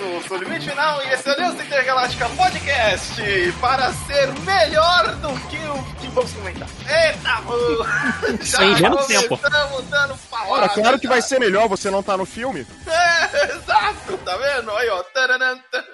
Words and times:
eu 0.00 0.22
sou 0.22 0.36
o 0.36 0.40
Limite 0.42 0.70
Final 0.70 1.02
e 1.04 1.08
esse 1.08 1.28
é 1.28 1.32
o 1.32 1.34
Aliança 1.34 1.62
Intergaláctica 1.62 2.28
Podcast 2.30 3.52
para 3.60 3.92
ser 3.92 4.32
melhor 4.40 5.16
do 5.16 5.28
que 5.48 5.56
o 5.56 5.94
que 6.00 6.06
vamos 6.08 6.32
comentar. 6.32 6.68
Eita, 6.88 7.40
mano! 7.42 8.38
Já 8.42 8.60
menos 8.60 9.06
tempo. 9.06 9.34
estamos 9.34 9.84
dando 9.88 10.16
palavra. 10.30 10.52
Ora, 10.52 10.68
claro 10.68 10.98
que 10.98 11.08
vai 11.08 11.20
ser 11.20 11.40
melhor 11.40 11.68
você 11.68 11.90
não 11.90 12.02
tá 12.02 12.16
no 12.16 12.24
filme. 12.24 12.66
É, 13.30 13.44
exato, 13.52 14.16
tá 14.24 14.36
vendo? 14.38 14.70
Aí, 14.70 14.88
ó. 14.88 15.04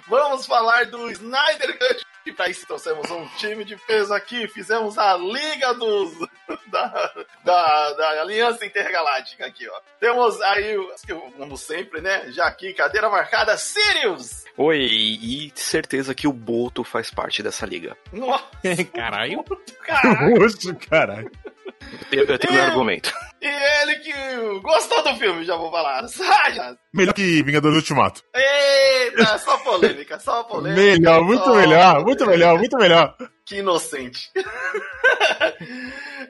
Vamos 0.06 0.46
falar 0.46 0.86
do 0.86 1.10
Snyder 1.10 1.78
Cut. 1.78 2.06
E 2.26 2.32
pra 2.32 2.48
isso 2.48 2.66
trouxemos 2.66 3.10
um 3.10 3.26
time 3.36 3.64
de 3.64 3.76
peso 3.76 4.12
aqui. 4.14 4.48
Fizemos 4.48 4.96
a 4.98 5.16
Liga 5.16 5.74
dos. 5.74 6.12
Da, 6.66 7.12
da, 7.44 7.92
da 7.92 8.20
Aliança 8.22 8.66
Intergaláctica 8.66 9.46
aqui, 9.46 9.66
ó. 9.68 9.80
Temos 10.00 10.40
aí, 10.42 10.76
como 11.36 11.56
sempre, 11.56 12.00
né? 12.00 12.30
Já 12.32 12.46
aqui, 12.46 12.74
cadeira 12.74 13.08
marcada, 13.08 13.56
Sirius! 13.56 14.44
Oi, 14.56 14.78
e 14.80 15.52
certeza 15.54 16.14
que 16.14 16.26
o 16.26 16.32
Boto 16.32 16.82
faz 16.82 17.10
parte 17.12 17.42
dessa 17.44 17.64
liga. 17.64 17.96
Nossa, 18.12 18.44
Caralho. 18.94 19.44
caralho! 19.84 20.36
Rosto, 20.38 20.74
caralho. 20.90 21.30
Eu, 22.10 22.24
eu 22.24 22.38
tenho 22.38 22.52
meu 22.52 22.62
Eu- 22.62 22.68
argumento. 22.70 23.12
E 23.44 23.82
ele 23.82 23.96
que 23.96 24.60
gostou 24.60 25.02
do 25.02 25.14
filme, 25.16 25.44
já 25.44 25.54
vou 25.54 25.70
falar. 25.70 26.08
Saja! 26.08 26.78
Melhor 26.94 27.12
que 27.12 27.42
Vingadores 27.42 27.76
Ultimato. 27.76 28.22
Eita, 28.34 29.36
só 29.36 29.58
polêmica, 29.58 30.18
só 30.18 30.44
polêmica. 30.44 30.80
Melhor, 30.80 31.22
muito 31.22 31.44
Só 31.44 31.54
melhor, 31.54 32.02
muito 32.02 32.26
melhor, 32.26 32.58
muito 32.58 32.76
melhor. 32.78 33.14
Que 33.44 33.56
inocente. 33.56 34.30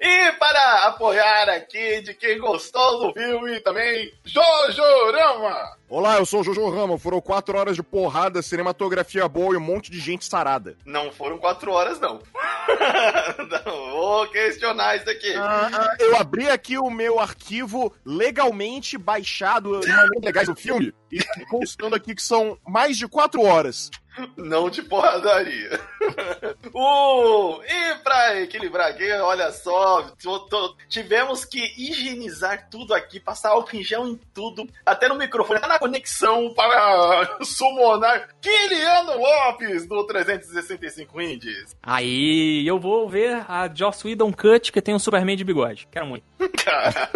e 0.01 0.33
para 0.33 0.87
apoiar 0.89 1.49
aqui 1.51 2.01
de 2.01 2.15
quem 2.15 2.41
gostou 2.41 3.06
do 3.06 3.12
filme 3.12 3.61
também, 3.61 4.12
Jojorama. 4.25 5.77
Olá, 5.89 6.17
eu 6.17 6.27
sou 6.27 6.41
o 6.41 6.43
Jojo 6.43 6.71
Rama. 6.71 6.99
Foram 6.99 7.21
quatro 7.21 7.56
horas 7.56 7.77
de 7.77 7.83
porrada, 7.83 8.43
cinematografia 8.43 9.28
boa 9.28 9.55
e 9.55 9.56
um 9.56 9.61
monte 9.61 9.93
de 9.93 10.01
gente 10.01 10.25
sarada. 10.25 10.77
Não 10.84 11.12
foram 11.12 11.39
quatro 11.39 11.71
horas, 11.71 12.01
não. 12.01 12.21
não 13.65 13.91
vou 13.93 14.27
questionar 14.28 14.97
isso 14.97 15.09
aqui. 15.09 15.33
Ah, 15.37 15.95
eu 16.01 16.17
abri 16.17 16.49
aqui 16.49 16.78
o 16.78 16.91
meu 16.91 17.03
arquivo 17.19 17.92
legalmente 18.05 18.97
baixado 18.98 19.80
de 19.80 19.88
maneiras 19.88 20.22
legais 20.22 20.48
do 20.48 20.56
filme 20.56 20.92
e 21.10 21.47
constando 21.47 21.94
aqui 21.94 22.14
que 22.14 22.22
são 22.22 22.58
mais 22.66 22.97
de 22.97 23.06
quatro 23.06 23.42
horas. 23.42 23.91
Não 24.37 24.70
de 24.70 24.83
porradaria. 24.83 25.81
uh, 26.73 27.61
e 27.65 27.95
pra 28.03 28.41
equilibrar 28.41 28.89
aqui, 28.91 29.11
olha 29.12 29.51
só, 29.51 30.03
tô- 30.23 30.41
tô- 30.41 30.77
tivemos 30.89 31.45
que 31.45 31.61
higienizar 31.77 32.69
tudo 32.71 32.95
aqui, 32.95 33.19
passar 33.19 33.51
álcool 33.51 33.77
em 33.77 33.83
gel 33.83 34.06
em 34.06 34.19
tudo, 34.33 34.69
até 34.87 35.09
no 35.09 35.17
microfone, 35.17 35.59
até 35.59 35.67
na 35.69 35.79
conexão 35.79 36.53
para 36.55 37.39
summonar 37.43 38.29
Kiliano 38.41 39.19
Lopes 39.19 39.87
do 39.87 40.05
365 40.06 41.21
Indies. 41.21 41.77
Aí 41.83 42.65
eu 42.67 42.78
vou 42.78 43.09
ver 43.09 43.45
a 43.49 43.69
Joss 43.73 44.06
Whedon 44.06 44.33
Cut 44.33 44.71
que 44.73 44.83
tem 44.83 44.95
um 44.95 44.99
Superman 44.99 45.37
de 45.37 45.45
bigode. 45.45 45.89
Quero 45.91 46.06
muito. 46.06 46.25
Cara, 46.65 47.11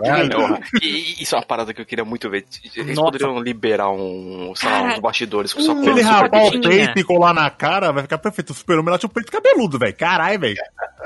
Que 0.00 0.10
legal. 0.10 0.58
E, 0.80 0.86
e 1.18 1.22
isso 1.22 1.34
é 1.34 1.38
uma 1.38 1.44
parada 1.46 1.74
que 1.74 1.80
eu 1.80 1.86
queria 1.86 2.04
muito 2.04 2.30
ver. 2.30 2.44
Eles 2.76 2.96
Nossa. 2.96 3.10
poderiam 3.12 3.38
liberar 3.40 3.90
um, 3.90 4.52
sei 4.54 4.70
lá, 4.70 4.82
uns 4.82 4.98
bastidores 5.04 5.52
com 5.52 5.60
só 5.60 5.74
Se 5.74 5.88
ele 5.88 6.00
rapar 6.00 6.46
o 6.46 6.60
peito 6.60 6.98
e 6.98 7.04
colar 7.04 7.34
na 7.34 7.50
cara, 7.50 7.92
vai 7.92 8.02
ficar 8.02 8.16
perfeito. 8.16 8.50
O 8.50 8.54
super-homem 8.54 8.90
lá 8.90 8.98
tinha 8.98 9.08
um 9.08 9.12
peito 9.12 9.30
cabeludo, 9.30 9.78
velho. 9.78 9.94
Caralho, 9.94 10.40
velho. 10.40 10.56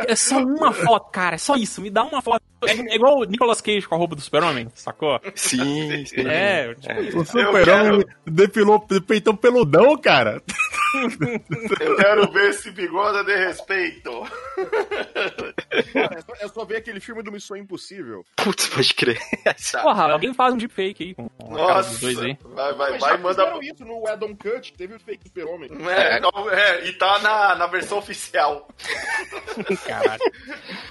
É 0.06 0.14
só 0.14 0.38
uma 0.38 0.72
foto, 0.72 1.10
cara. 1.10 1.34
É 1.34 1.38
só 1.38 1.56
isso. 1.56 1.80
Me 1.80 1.91
dá 1.91 2.04
uma 2.04 2.22
foto. 2.22 2.42
É 2.64 2.94
igual 2.94 3.19
o 3.19 3.24
Nicolas 3.24 3.60
Cage 3.60 3.86
com 3.86 3.94
a 3.94 3.98
roupa 3.98 4.14
do 4.14 4.20
Super-Homem, 4.20 4.69
sacou? 4.74 5.20
Sim, 5.34 6.04
sim. 6.06 6.26
É, 6.26 6.74
tipo 6.74 7.00
isso. 7.03 7.19
O 7.19 7.25
super-homem 7.25 8.04
depilou 8.26 8.81
peitão 8.81 9.34
peludão, 9.34 9.97
cara. 9.97 10.42
eu 11.81 11.97
quero 11.97 12.32
ver 12.32 12.50
esse 12.50 12.70
bigode 12.70 13.25
de 13.25 13.37
respeito. 13.37 14.10
Cara, 15.92 16.16
é, 16.19 16.20
só, 16.20 16.32
é 16.41 16.48
só 16.48 16.64
ver 16.64 16.76
aquele 16.76 17.00
filme 17.00 17.22
do 17.22 17.31
Missão 17.31 17.56
Impossível. 17.56 18.25
Putz, 18.37 18.69
pode 18.69 18.94
crer. 18.94 19.20
Porra, 19.82 20.12
alguém 20.12 20.34
faz 20.34 20.54
um 20.54 20.56
deepfake 20.56 21.16
aí 21.19 21.26
Nossa, 21.48 22.06
aí. 22.06 22.37
vai, 22.42 22.75
vai, 22.75 22.98
vai, 22.98 23.00
já 23.00 23.19
manda. 23.19 23.58
isso 23.62 23.84
no 23.88 24.06
Adam 24.06 24.37
Cut, 24.37 24.72
teve 24.75 24.94
o 24.94 25.00
fake 25.00 25.25
super-homem. 25.25 25.71
É, 25.88 26.21
não, 26.21 26.50
é, 26.50 26.87
e 26.87 26.93
tá 26.93 27.19
na, 27.21 27.54
na 27.56 27.66
versão 27.66 27.99
oficial. 27.99 28.69
Caralho. 29.87 30.22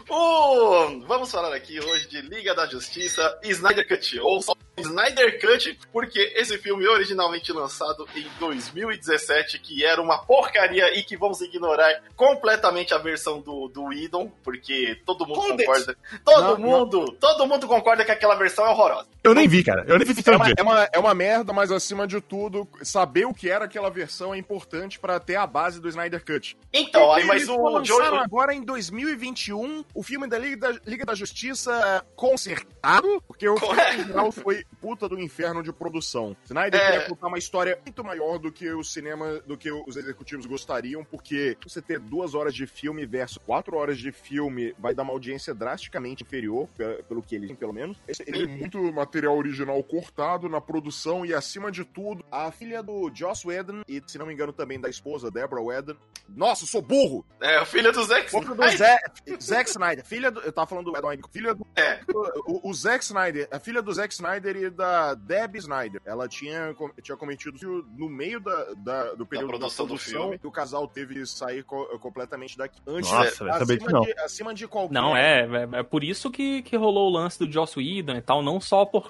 Uh, 0.10 1.06
vamos 1.08 1.32
falar 1.32 1.56
aqui 1.56 1.80
hoje 1.80 2.08
de 2.08 2.22
Liga 2.22 2.56
da 2.56 2.66
Justiça 2.66 3.40
Snyder 3.44 3.88
Cut, 3.88 4.20
ou 4.20 4.42
só 4.42 4.54
Snyder 4.78 5.40
Cut, 5.42 5.80
porque 5.92 6.34
esse 6.36 6.58
filme 6.60 6.88
originalmente 6.88 7.52
lançado 7.52 8.08
em 8.16 8.28
2017, 8.40 9.60
que 9.60 9.84
era 9.84 10.02
uma 10.02 10.20
porcaria 10.20 10.98
e 10.98 11.04
que 11.04 11.18
vamos 11.18 11.42
ignorar 11.42 12.04
completamente 12.16 12.94
a 12.94 12.98
versão 12.98 13.42
do, 13.42 13.68
do 13.68 13.86
Whedon, 13.86 14.32
porque 14.44 15.00
todo 15.06 15.26
mundo 15.26 15.40
concorda. 15.40 15.98
Todo 16.24 16.42
Não, 16.42 16.58
mundo, 16.60 17.12
todo 17.20 17.48
mundo 17.48 17.68
concorda 17.68 18.06
que 18.06 18.12
aquela 18.12 18.36
versão 18.36 18.66
é 18.66 18.70
horrorosa. 18.70 19.08
Eu 19.24 19.34
nem 19.34 19.48
vi, 19.48 19.64
cara. 19.64 19.84
Eu 19.88 19.98
nem 19.98 20.08
vi 20.08 20.24
É 20.26 20.36
uma, 20.36 20.46
dia. 20.46 20.56
é, 20.58 20.64
uma, 20.64 20.90
é 20.94 21.00
uma 21.00 21.14
merda, 21.14 21.52
mas 21.52 21.72
acima 21.72 22.08
de 22.08 22.22
tudo, 22.22 22.68
saber 22.82 23.26
o 23.26 23.34
que 23.34 23.50
era 23.50 23.66
aquela 23.66 23.90
versão 23.90 24.34
é 24.34 24.38
importante 24.38 25.00
pra 25.00 25.20
ter 25.20 25.36
a 25.36 25.48
base 25.48 25.82
do 25.82 25.90
Snyder 25.90 26.24
Cut. 26.24 26.58
Então, 26.72 27.12
aí, 27.12 27.26
mas 27.26 27.50
o 27.50 27.84
Joe. 27.84 28.06
agora 28.20 28.54
em 28.54 28.62
2021 28.64 29.84
o 29.94 30.04
filme 30.04 30.28
da 30.28 30.38
Liga 30.38 30.58
da, 30.58 30.80
Liga 30.86 31.06
da 31.06 31.16
Justiça 31.16 32.06
consertado, 32.16 33.22
porque 33.28 33.48
o 33.50 33.58
geral 34.06 34.32
foi 34.32 34.64
puta 34.82 35.08
do 35.10 35.20
inferno 35.20 35.62
de 35.64 35.72
produção. 35.74 36.36
Snyder 36.46 36.80
É. 36.80 36.92
queria 36.92 37.10
contar 37.10 37.28
uma 37.28 37.38
história 37.38 37.78
muito 37.86 38.04
maior 38.04 38.38
do 38.38 38.52
que 38.52 38.70
o 38.72 38.84
cinema, 38.84 39.40
do 39.46 39.58
que 39.58 39.72
os 39.72 39.96
executivos 39.98 40.46
gostariam, 40.46 41.04
porque 41.04 41.58
você 41.66 41.82
ter 41.82 42.00
duas 42.00 42.36
horas 42.36 42.54
de 42.54 42.68
filme 42.68 43.06
versus 43.06 43.38
quatro 43.40 43.76
horas 43.78 43.98
de 43.98 44.12
filme 44.12 44.76
vai 44.80 44.94
dar 44.94 45.04
uma 45.04 45.14
audiência 45.14 45.54
drasticamente 45.54 46.24
inferior, 46.24 46.68
pe- 46.78 47.04
pelo 47.08 47.22
que 47.22 47.36
ele 47.36 47.48
tem, 47.48 47.56
pelo 47.56 47.74
menos. 47.74 47.98
Ele 48.26 48.48
tem 48.48 48.58
muito 48.58 48.80
material 48.94 49.38
original 49.38 49.82
cortado 49.84 50.48
na 50.50 50.62
produção 50.62 51.26
e, 51.26 51.34
acima 51.34 51.72
de 51.72 51.84
tudo, 51.86 52.24
a 52.32 52.52
filha 52.52 52.84
do 52.84 53.10
Joss 53.14 53.48
Whedon 53.48 53.82
e, 53.88 54.02
se 54.06 54.18
não 54.18 54.26
me 54.26 54.34
engano, 54.34 54.54
também 54.54 54.80
da 54.80 54.90
esposa, 54.90 55.32
Deborah 55.32 55.62
Whedon. 55.64 55.96
Nossa, 56.30 56.64
eu 56.64 56.68
sou 56.68 56.82
burro! 56.82 57.26
É, 57.40 57.62
o 57.62 57.66
filho 57.66 57.92
do 57.92 58.04
Zack 58.04 58.30
Filho 58.30 58.54
do 58.54 58.64
Snyder. 58.66 59.00
Zack, 59.42 59.70
Snyder. 59.70 60.06
Filha 60.06 60.30
do. 60.30 60.42
Eu 60.42 60.52
tava 60.52 60.68
falando 60.68 60.86
do 60.86 60.92
Whedon. 60.94 61.28
Filha 61.32 61.54
do. 61.56 61.66
É. 61.76 62.02
O, 62.46 62.70
o 62.70 62.74
Zack 62.74 63.04
Snyder, 63.04 63.48
a 63.50 63.60
filha 63.60 63.82
do 63.82 63.94
Zack 63.94 64.14
Snyder 64.14 64.57
e 64.58 64.70
da 64.70 65.14
Debbie 65.14 65.60
Snyder. 65.60 66.02
Ela 66.06 66.28
tinha, 66.28 66.76
tinha 67.02 67.18
cometido 67.18 67.58
no 67.98 68.10
meio 68.10 68.40
da, 68.40 68.74
da- 68.78 69.14
do 69.14 69.26
período 69.26 69.52
da 69.54 69.58
produção 69.58 69.86
produção, 69.88 69.88
do 69.88 69.98
filme. 70.26 70.40
que 70.40 70.48
o 70.48 70.52
casal 70.52 70.88
teve 70.88 71.16
que 71.16 71.26
sair 71.26 71.64
co- 71.64 71.86
completamente 72.00 72.58
daqui. 72.58 72.80
Antes, 72.88 73.12
Nossa, 73.12 73.30
disso 73.30 73.44
acima, 73.50 73.92
não. 73.92 74.02
de, 74.02 74.12
acima 74.20 74.54
de 74.54 74.68
qualquer. 74.68 74.94
Não, 74.94 75.16
é, 75.16 75.42
é, 75.74 75.80
é 75.80 75.84
por 75.84 76.04
isso 76.04 76.30
que, 76.32 76.62
que 76.62 76.76
rolou 76.76 77.08
o 77.10 77.14
lance 77.14 77.40
do 77.40 77.52
Joss 77.52 77.78
Whedon 77.78 78.16
e 78.16 78.22
tal, 78.22 78.42
não 78.44 78.60
só 78.60 78.86
por 78.86 79.10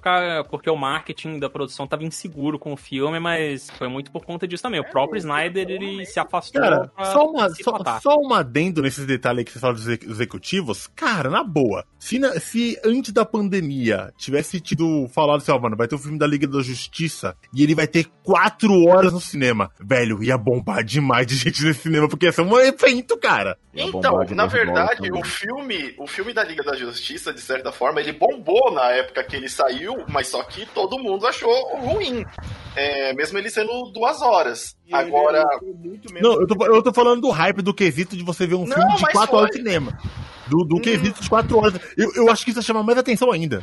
porque 0.49 0.69
o 0.69 0.75
marketing 0.75 1.39
da 1.39 1.49
produção 1.49 1.85
tava 1.87 2.03
inseguro 2.03 2.57
com 2.59 2.73
o 2.73 2.77
filme, 2.77 3.19
mas 3.19 3.69
foi 3.71 3.87
muito 3.87 4.11
por 4.11 4.25
conta 4.25 4.47
disso 4.47 4.63
também. 4.63 4.79
O 4.79 4.89
próprio 4.89 5.17
Snyder, 5.17 5.69
ele 5.69 6.05
se 6.05 6.19
afastou 6.19 6.61
Cara, 6.61 6.91
só, 7.03 7.25
uma, 7.29 7.49
só, 7.49 7.99
só 8.01 8.17
um 8.19 8.33
adendo 8.33 8.81
nesses 8.81 9.05
detalhes 9.05 9.39
aí 9.39 9.45
que 9.45 9.51
você 9.51 9.59
fala 9.59 9.73
dos 9.73 9.87
ex- 9.87 10.03
executivos. 10.03 10.87
Cara, 10.95 11.29
na 11.29 11.43
boa. 11.43 11.85
Se, 11.99 12.19
na- 12.19 12.39
se 12.39 12.79
antes 12.85 13.11
da 13.11 13.25
pandemia 13.25 14.13
tivesse 14.17 14.59
tido 14.61 15.07
falado 15.09 15.36
assim, 15.37 15.51
ó, 15.51 15.59
mano, 15.59 15.75
vai 15.75 15.87
ter 15.87 15.95
o 15.95 15.99
filme 15.99 16.17
da 16.17 16.27
Liga 16.27 16.47
da 16.47 16.61
Justiça 16.61 17.35
e 17.53 17.63
ele 17.63 17.75
vai 17.75 17.87
ter 17.87 18.07
quatro 18.23 18.71
horas 18.85 19.13
no 19.13 19.21
cinema. 19.21 19.71
Velho, 19.79 20.23
ia 20.23 20.37
bombar 20.37 20.83
demais 20.83 21.25
de 21.27 21.35
gente 21.35 21.63
nesse 21.63 21.81
cinema, 21.81 22.07
porque 22.07 22.25
ia 22.25 22.31
ser 22.31 22.41
um 22.41 22.59
evento, 22.59 23.17
cara. 23.17 23.57
Então, 23.73 24.23
na 24.31 24.45
verdade, 24.47 25.11
o 25.11 25.23
filme, 25.23 25.93
o 25.99 26.07
filme 26.07 26.33
da 26.33 26.43
Liga 26.43 26.63
da 26.63 26.75
Justiça, 26.75 27.31
de 27.31 27.41
certa 27.41 27.71
forma, 27.71 27.99
ele 27.99 28.13
bombou 28.13 28.71
na 28.71 28.91
época 28.91 29.23
que 29.23 29.35
ele 29.35 29.47
saiu, 29.49 30.03
mas 30.09 30.27
só 30.27 30.41
que 30.43 30.65
todo 30.67 30.97
mundo 30.97 31.27
achou 31.27 31.53
ruim. 31.77 32.25
É, 32.75 33.13
mesmo 33.13 33.37
ele 33.37 33.49
sendo 33.49 33.91
duas 33.91 34.21
horas. 34.21 34.75
E 34.87 34.93
Agora, 34.93 35.45
menos 35.61 36.21
Não, 36.21 36.41
eu 36.41 36.47
tô, 36.47 36.65
eu 36.65 36.81
tô 36.83 36.93
falando 36.93 37.21
do 37.21 37.29
hype 37.29 37.61
do 37.61 37.73
quesito 37.73 38.15
de 38.15 38.23
você 38.23 38.47
ver 38.47 38.55
um 38.55 38.65
Não, 38.65 38.75
filme 38.75 38.95
de 38.95 39.01
quatro 39.11 39.29
foi. 39.29 39.39
horas 39.39 39.51
de 39.51 39.57
cinema. 39.57 39.97
Do, 40.47 40.63
do 40.63 40.79
quesito 40.79 41.21
de 41.21 41.29
quatro 41.29 41.57
horas. 41.57 41.79
Eu, 41.97 42.11
eu 42.15 42.31
acho 42.31 42.45
que 42.45 42.51
isso 42.51 42.63
chama 42.63 42.81
mais 42.83 42.97
atenção 42.97 43.31
ainda. 43.31 43.61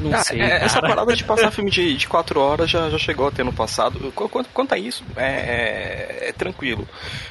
Não 0.00 0.10
Cara, 0.10 0.24
sei, 0.24 0.40
é, 0.40 0.48
cara. 0.48 0.64
essa 0.64 0.80
parada 0.80 1.14
de 1.14 1.24
passar 1.24 1.50
filme 1.52 1.70
de, 1.70 1.96
de 1.96 2.08
quatro 2.08 2.40
horas 2.40 2.70
já, 2.70 2.88
já 2.90 2.98
chegou 2.98 3.26
a 3.28 3.30
ter 3.30 3.44
no 3.44 3.52
passado. 3.52 4.10
Qu- 4.12 4.28
Quanto, 4.28 4.48
quanto 4.50 4.72
a 4.74 4.78
isso, 4.78 5.04
é, 5.16 5.24
é- 5.24 6.28
é 6.28 6.32
tranquilo. 6.32 6.88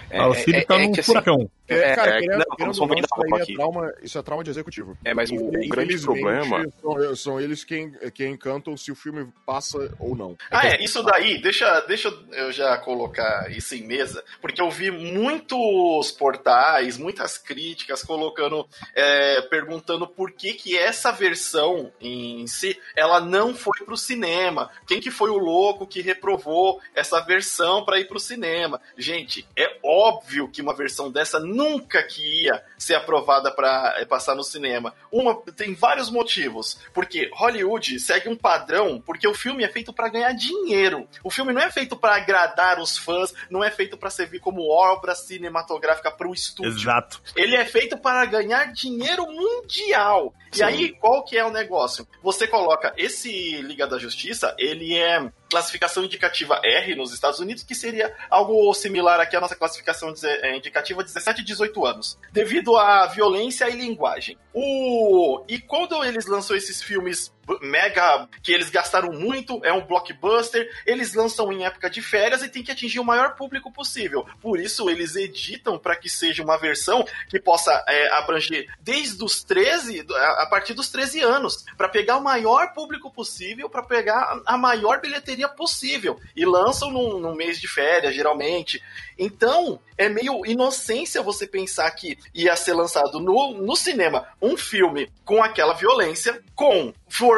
É, 0.10 0.20
Ah, 0.20 0.28
o 0.28 0.34
Cílio 0.34 0.60
é- 0.60 0.66
tá 0.66 0.76
é 0.76 0.86
num 0.86 0.92
assim, 0.92 1.02
furacão. 1.04 1.50
É, 1.68 1.94
cara, 1.96 2.18
é, 2.18 2.20
querendo, 2.22 2.40
não, 2.40 2.56
querendo 2.56 2.74
vamos 2.74 2.80
ou 2.80 2.88
não, 2.88 2.96
dar 2.96 3.02
isso, 3.02 3.36
aí 3.36 3.42
é 3.42 3.54
trauma, 3.56 3.94
isso 4.02 4.18
é 4.18 4.22
trauma 4.24 4.44
de 4.44 4.50
executivo. 4.50 4.98
É, 5.06 5.14
mas 5.14 5.30
o- 5.30 5.36
o 5.36 5.70
grande 5.70 6.00
problema- 6.00 6.66
São, 6.82 7.16
são 7.16 7.40
eles 7.40 7.64
quem, 7.64 7.92
quem 8.16 8.36
cantam 8.36 8.76
se 8.76 8.92
o 8.92 8.96
filme 8.96 9.28
passa 9.46 9.78
ou 10.00 10.16
não. 10.16 10.36
Ah, 10.50 10.68
é, 10.68 10.84
isso 10.84 11.04
daí, 11.04 11.40
deixa, 11.40 11.82
deixa 11.82 12.12
eu 12.32 12.52
já 12.52 12.76
colocar 12.80 13.52
isso 13.52 13.76
em 13.76 13.84
mesa, 13.86 14.24
porque 14.42 14.60
eu 14.60 14.72
vi 14.72 14.90
muitos 14.90 16.12
portais, 16.12 16.98
muitas 16.98 17.38
críticas 17.38 18.04
colocando, 18.04 18.68
é, 18.96 19.42
perguntando 19.44 20.08
por 20.08 20.32
que 20.32 20.54
que 20.54 20.76
essa 20.76 21.12
versão 21.12 21.92
em 22.02 22.48
DC, 22.60 22.78
ela 22.96 23.22
não 23.22 23.56
foi 23.56 23.80
pro 23.86 23.96
cinema. 23.96 24.70
Quem 24.86 25.00
que 25.00 25.10
foi 25.10 25.30
o 25.30 25.38
louco 25.38 25.88
que 25.88 26.02
reprovou 26.02 26.82
essa 26.94 27.22
versão 27.22 27.86
para 27.86 28.00
ir 28.00 28.08
pro 28.08 28.20
cinema? 28.20 28.82
Gente, 28.98 29.48
é 29.56 29.78
óbvio 29.84 30.50
que 30.50 30.62
uma 30.62 30.76
versão 30.76 31.10
dessa 31.12 31.40
nunca 31.40 32.04
que 32.04 32.44
ia 32.44 32.64
ser 32.78 32.96
aprovada 32.96 33.52
para 33.52 34.06
passar 34.08 34.36
no 34.36 34.44
cinema. 34.44 34.94
Uma 35.12 35.36
tem 35.56 35.74
vários 35.74 36.10
motivos, 36.10 36.80
porque 36.94 37.30
Hollywood 37.34 38.00
segue 38.00 38.30
um 38.30 38.36
padrão, 38.36 39.02
porque 39.06 39.28
o 39.28 39.34
filme 39.34 39.64
é 39.64 39.70
feito 39.70 39.94
para 39.94 40.10
ganhar 40.10 40.34
dinheiro. 40.34 41.08
O 41.24 41.30
filme 41.30 41.54
não 41.54 41.62
é 41.62 41.72
feito 41.72 41.96
para 41.96 42.16
agradar 42.16 42.80
os 42.80 42.98
fãs, 42.98 43.34
não 43.50 43.64
é 43.64 43.72
feito 43.72 43.98
para 43.98 44.10
servir 44.10 44.40
como 44.40 44.70
obra 44.70 45.16
cinematográfica 45.16 46.12
para 46.12 46.28
o 46.28 46.34
estúdio. 46.34 46.72
Exato. 46.72 47.22
Ele 47.36 47.56
é 47.56 47.66
feito 47.66 47.98
para 47.98 48.26
ganhar 48.26 48.74
dinheiro 48.74 49.26
mundial. 49.26 50.34
Sim. 50.52 50.62
E 50.62 50.64
aí, 50.64 50.90
qual 50.94 51.24
que 51.24 51.38
é 51.38 51.46
o 51.46 51.52
negócio? 51.52 52.08
Você 52.24 52.48
coloca 52.50 52.94
esse 52.98 53.62
Liga 53.62 53.88
da 53.88 53.98
Justiça, 53.98 54.56
ele 54.58 54.96
é 54.96 55.32
classificação 55.50 56.04
indicativa 56.04 56.60
R 56.64 56.96
nos 56.96 57.14
Estados 57.14 57.40
Unidos, 57.40 57.64
que 57.64 57.74
seria 57.74 58.14
algo 58.30 58.74
similar 58.74 59.20
aqui 59.20 59.36
à 59.36 59.42
nossa 59.42 59.56
classificação 59.56 60.14
eh, 60.24 60.56
indicativa 60.56 61.04
17 61.04 61.42
e 61.42 61.46
18 61.46 61.86
anos, 61.86 62.20
devido 62.32 62.76
à 62.78 63.08
violência 63.08 63.70
e 63.70 63.76
linguagem. 63.76 64.38
O 64.54 65.44
e 65.48 65.60
quando 65.60 66.04
eles 66.04 66.26
lançam 66.28 66.56
esses 66.56 66.82
filmes 66.82 67.34
mega 67.62 68.28
que 68.44 68.52
eles 68.52 68.70
gastaram 68.70 69.12
muito, 69.12 69.60
é 69.64 69.74
um 69.74 69.86
blockbuster, 69.86 70.70
eles 70.86 71.14
lançam 71.14 71.52
em 71.52 71.66
época 71.66 71.90
de 71.90 72.02
férias 72.02 72.44
e 72.44 72.50
tem 72.50 72.64
que 72.64 72.72
atingir 72.72 73.00
o 73.00 73.06
maior 73.06 73.36
público 73.36 73.72
possível. 73.72 74.26
Por 74.42 74.60
isso 74.60 74.90
eles 74.90 75.16
editam 75.16 75.78
para 75.78 75.96
que 75.96 76.10
seja 76.10 76.44
uma 76.44 76.58
versão 76.58 77.06
que 77.30 77.40
possa 77.40 77.84
é, 77.88 78.12
abranger 78.14 78.68
desde 78.82 79.24
os 79.24 79.44
13, 79.44 80.06
a 80.38 80.46
partir 80.48 80.74
dos 80.74 80.90
13 80.90 81.22
anos, 81.22 81.66
para 81.78 81.90
pegar 81.90 82.18
o 82.18 82.24
maior 82.24 82.74
público 82.74 83.12
possível, 83.12 83.70
para 83.70 83.84
pegar 83.84 84.42
a 84.46 84.58
maior 84.58 85.02
bilheteria 85.02 85.48
possível. 85.48 86.20
E 86.36 86.46
lançam 86.46 86.92
num, 86.92 87.20
num 87.20 87.36
mês 87.36 87.60
de 87.60 87.68
férias, 87.68 88.16
geralmente. 88.16 88.82
Então, 89.18 89.80
é 89.98 90.08
meio 90.08 90.46
inocência 90.46 91.22
você 91.22 91.46
pensar 91.46 91.92
que 91.92 92.18
ia 92.34 92.56
ser 92.56 92.74
lançado 92.74 93.20
no, 93.20 93.54
no 93.54 93.76
cinema 93.76 94.26
um 94.42 94.56
filme 94.56 95.12
com 95.26 95.44
aquela 95.44 95.74
violência, 95.74 96.42
com 96.56 96.94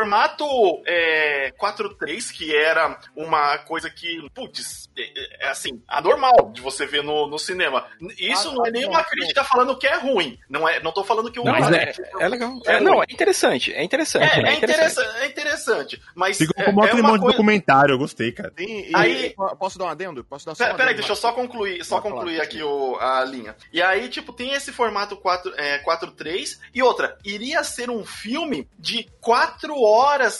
formato 0.05 0.45
é, 0.85 1.51
4.3, 1.59 2.31
que 2.33 2.55
era 2.55 2.97
uma 3.15 3.57
coisa 3.59 3.89
que, 3.89 4.27
putz, 4.33 4.89
é, 4.97 5.45
é 5.47 5.49
assim, 5.49 5.81
anormal 5.87 6.51
de 6.51 6.59
você 6.61 6.85
ver 6.87 7.03
no, 7.03 7.27
no 7.27 7.37
cinema. 7.37 7.85
Isso 8.17 8.51
não 8.53 8.65
é 8.65 8.71
nenhuma 8.71 9.03
crítica 9.03 9.43
falando 9.43 9.77
que 9.77 9.85
é 9.87 9.95
ruim. 9.97 10.37
Não, 10.49 10.67
é, 10.67 10.79
não 10.81 10.91
tô 10.91 11.03
falando 11.03 11.31
que 11.31 11.39
o 11.39 11.43
Não, 11.43 11.51
mas 11.51 11.67
é, 11.67 11.85
Matrix- 11.85 11.99
é 12.19 12.27
legal. 12.27 12.59
É 12.65 12.75
É, 12.75 12.79
não, 12.79 13.01
é 13.01 13.05
interessante. 13.09 13.73
É 13.73 13.83
interessante. 13.83 14.39
é, 14.39 14.41
né? 14.43 14.53
é 14.53 14.55
interessante, 14.55 15.17
é 15.19 15.25
interessante, 15.27 16.01
mas 16.15 16.37
Fica 16.37 16.53
é, 16.59 16.65
como 16.65 16.83
é 16.85 16.93
uma 16.93 17.01
monte 17.03 17.13
de 17.13 17.19
coisa... 17.19 17.37
documentário, 17.37 17.93
eu 17.93 17.99
gostei, 17.99 18.31
cara. 18.31 18.51
Tem, 18.51 18.89
e- 18.89 18.95
Aí- 18.95 19.29
po- 19.35 19.55
posso 19.55 19.77
dar 19.77 19.85
um 19.85 19.89
adendo? 19.89 20.23
Posso 20.23 20.45
dar 20.45 20.55
só 20.55 20.63
Pera, 20.63 20.73
um 20.73 20.77
peraí, 20.77 20.89
adendo, 20.93 21.01
deixa 21.01 21.11
eu 21.11 21.15
só 21.15 21.31
concluir, 21.31 21.83
só 21.85 22.01
Pode 22.01 22.13
concluir 22.13 22.41
aqui 22.41 22.63
o, 22.63 22.97
a 22.99 23.23
linha. 23.23 23.55
E 23.71 23.81
aí, 23.81 24.09
tipo, 24.09 24.33
tem 24.33 24.53
esse 24.53 24.71
formato 24.71 25.15
4, 25.15 25.53
é, 25.57 25.79
4.3 25.83 26.59
e 26.73 26.81
outra, 26.81 27.17
iria 27.23 27.63
ser 27.63 27.89
um 27.89 28.03
filme 28.03 28.67
de 28.79 29.07
4 29.19 29.79
horas, 29.79 29.90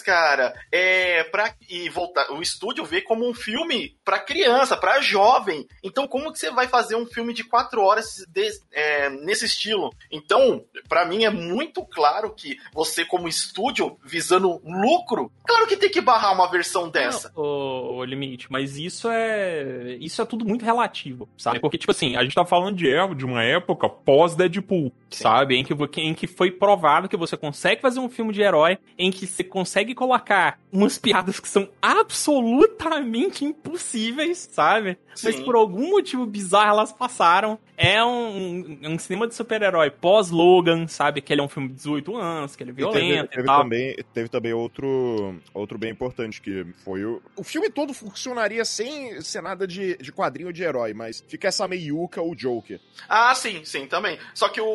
cara. 0.04 0.54
É, 0.72 1.24
pra, 1.26 1.54
e 1.70 1.90
voltar, 1.90 2.32
o 2.32 2.42
estúdio 2.42 2.86
vê 2.86 3.02
como 3.02 3.28
um 3.28 3.34
filme 3.34 3.96
pra 4.04 4.20
criança, 4.20 4.78
pra 4.78 5.02
jovem. 5.02 5.68
Então, 5.84 6.08
como 6.08 6.32
que 6.32 6.40
você 6.40 6.52
vai 6.52 6.68
fazer 6.68 6.96
um 6.96 7.06
filme 7.06 7.34
de 7.34 7.44
4 7.44 7.82
horas 7.82 8.26
de- 8.30 8.52
é, 8.72 9.10
nesse 9.10 9.46
estilo? 9.46 9.94
Então, 10.12 10.64
pra 10.88 11.06
mim 11.06 11.24
é 11.26 11.30
muito 11.30 11.84
claro 11.86 12.34
que 12.34 12.58
você, 12.74 13.06
como 13.06 13.28
estúdio, 13.28 13.98
visando 14.04 14.62
lucro, 14.66 15.32
claro 15.46 15.68
que 15.68 15.78
tem 15.78 15.90
que 15.90 16.02
barrar 16.02 16.34
uma 16.34 16.50
versão 16.50 16.90
dessa. 16.90 17.32
o, 17.36 18.04
limite, 18.06 18.48
mas 18.52 18.78
isso 18.78 19.10
é 19.10 19.98
isso 20.00 20.22
é 20.22 20.26
tudo 20.26 20.46
muito 20.46 20.66
relativo, 20.66 21.28
sabe? 21.38 21.60
Porque 21.60 21.78
tipo 21.78 21.92
assim, 21.92 22.16
a 22.16 22.24
gente 22.24 22.34
tá 22.36 22.46
falando 22.46 22.76
de, 22.76 22.90
é- 22.90 23.14
de 23.14 23.26
uma 23.26 23.44
época 23.44 23.88
pós 23.90 24.36
Deadpool, 24.36 24.92
sabe? 25.10 25.56
Em 25.56 25.64
que, 25.64 25.74
em 26.02 26.14
que 26.14 26.28
foi 26.28 26.52
provado 26.52 27.08
que 27.10 27.18
você 27.18 27.36
consegue 27.38 27.82
fazer 27.82 28.00
um 28.00 28.10
filme 28.10 28.34
de 28.34 28.42
herói 28.42 28.78
em 28.98 29.12
que 29.12 29.26
você 29.32 29.44
consegue 29.44 29.96
colocar 29.96 30.60
umas 30.72 30.98
piadas 30.98 31.40
que 31.40 31.48
são 31.48 31.70
absolutamente 31.82 33.44
impossíveis, 33.46 34.50
sabe? 34.52 34.98
Mas 35.24 35.36
Sim. 35.36 35.44
por 35.44 35.56
algum 35.56 35.90
motivo 35.92 36.26
bizarro 36.26 36.70
elas 36.72 36.94
passaram. 36.94 37.60
É 37.76 38.04
um, 38.04 38.80
um 38.84 39.00
cinema 39.00 39.28
de 39.28 39.34
super-herói 39.34 39.90
pós-Logan, 39.90 40.88
sabe? 40.88 41.20
Que 41.20 41.34
ele 41.34 41.42
é 41.42 41.44
um 41.44 41.50
filme 41.50 41.70
de 41.70 41.76
18 41.76 42.16
anos, 42.16 42.56
que 42.56 42.64
ele 42.64 42.70
é 42.70 42.74
E 42.74 42.76
teve, 42.76 42.92
violento 42.92 43.26
e 43.26 43.36
teve 43.36 43.48
tal. 43.48 43.64
também, 43.64 43.96
teve 44.14 44.30
também 44.30 44.54
outro, 44.54 45.36
outro 45.54 45.80
bem 45.80 45.92
importante, 45.92 46.40
que 46.40 46.64
foi 46.86 47.04
o... 47.04 47.22
O 47.36 47.44
filme 47.44 47.70
todo 47.72 47.92
funcionaria 47.94 48.64
sem 48.66 49.20
ser 49.22 49.42
nada 49.42 49.66
de, 49.66 49.98
de 49.98 50.12
quadrinho 50.12 50.54
de 50.54 50.62
herói, 50.64 50.94
mas 50.94 51.24
fica 51.28 51.48
essa 51.48 51.68
meiuca, 51.68 52.22
o 52.22 52.36
Joker. 52.36 52.80
Ah, 53.10 53.34
sim, 53.34 53.66
sim, 53.66 53.88
também. 53.88 54.20
Só 54.36 54.48
que 54.50 54.62
o, 54.62 54.68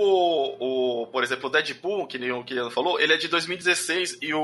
o 0.59 1.07
por 1.07 1.23
exemplo, 1.23 1.49
o 1.49 1.53
Deadpool, 1.53 2.07
que 2.09 2.19
nem 2.19 2.33
o 2.33 2.43
que 2.43 2.57
falou, 2.71 2.99
ele 2.99 3.13
é 3.13 3.17
de 3.17 3.29
2016 3.29 4.19
e 4.21 4.35
o 4.35 4.43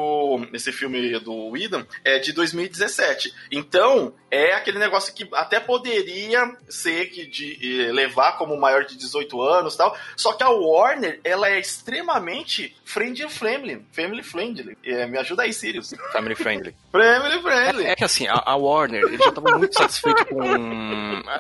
esse 0.53 0.73
filme 0.73 1.19
do 1.21 1.51
Whedon 1.51 1.85
é 2.05 2.19
de 2.19 2.33
2017. 2.33 3.33
Então, 3.51 4.15
é 4.31 4.55
aquele 4.55 4.79
negócio 4.79 5.15
que 5.15 5.29
até 5.35 5.61
poderia 5.61 6.57
ser 6.67 7.11
que 7.11 7.27
de 7.27 7.59
eh, 7.61 7.93
levar 7.93 8.39
como 8.39 8.57
maior 8.57 8.85
de 8.85 8.97
18 8.97 9.43
anos, 9.43 9.75
e 9.75 9.77
tal. 9.77 9.95
Só 10.17 10.33
que 10.33 10.43
a 10.43 10.49
Warner, 10.49 11.21
ela 11.23 11.51
é 11.51 11.61
extremamente 11.61 12.75
friendly 12.83 13.29
friendly, 13.29 13.85
family 13.93 14.23
friendly. 14.23 14.79
É, 14.85 15.07
me 15.07 15.19
ajuda 15.19 15.43
aí, 15.43 15.53
Sirius. 15.53 15.95
Family 16.13 16.35
friendly. 16.35 16.75
Family 16.93 17.41
friendly. 17.43 17.87
É 17.87 17.95
que 17.95 18.05
assim, 18.05 18.27
a, 18.27 18.43
a 18.45 18.57
Warner, 18.57 19.03
ele 19.05 19.19
já 19.19 19.33
tava 19.33 19.57
muito 19.57 19.75
satisfeito 19.75 20.27
com. 20.27 20.43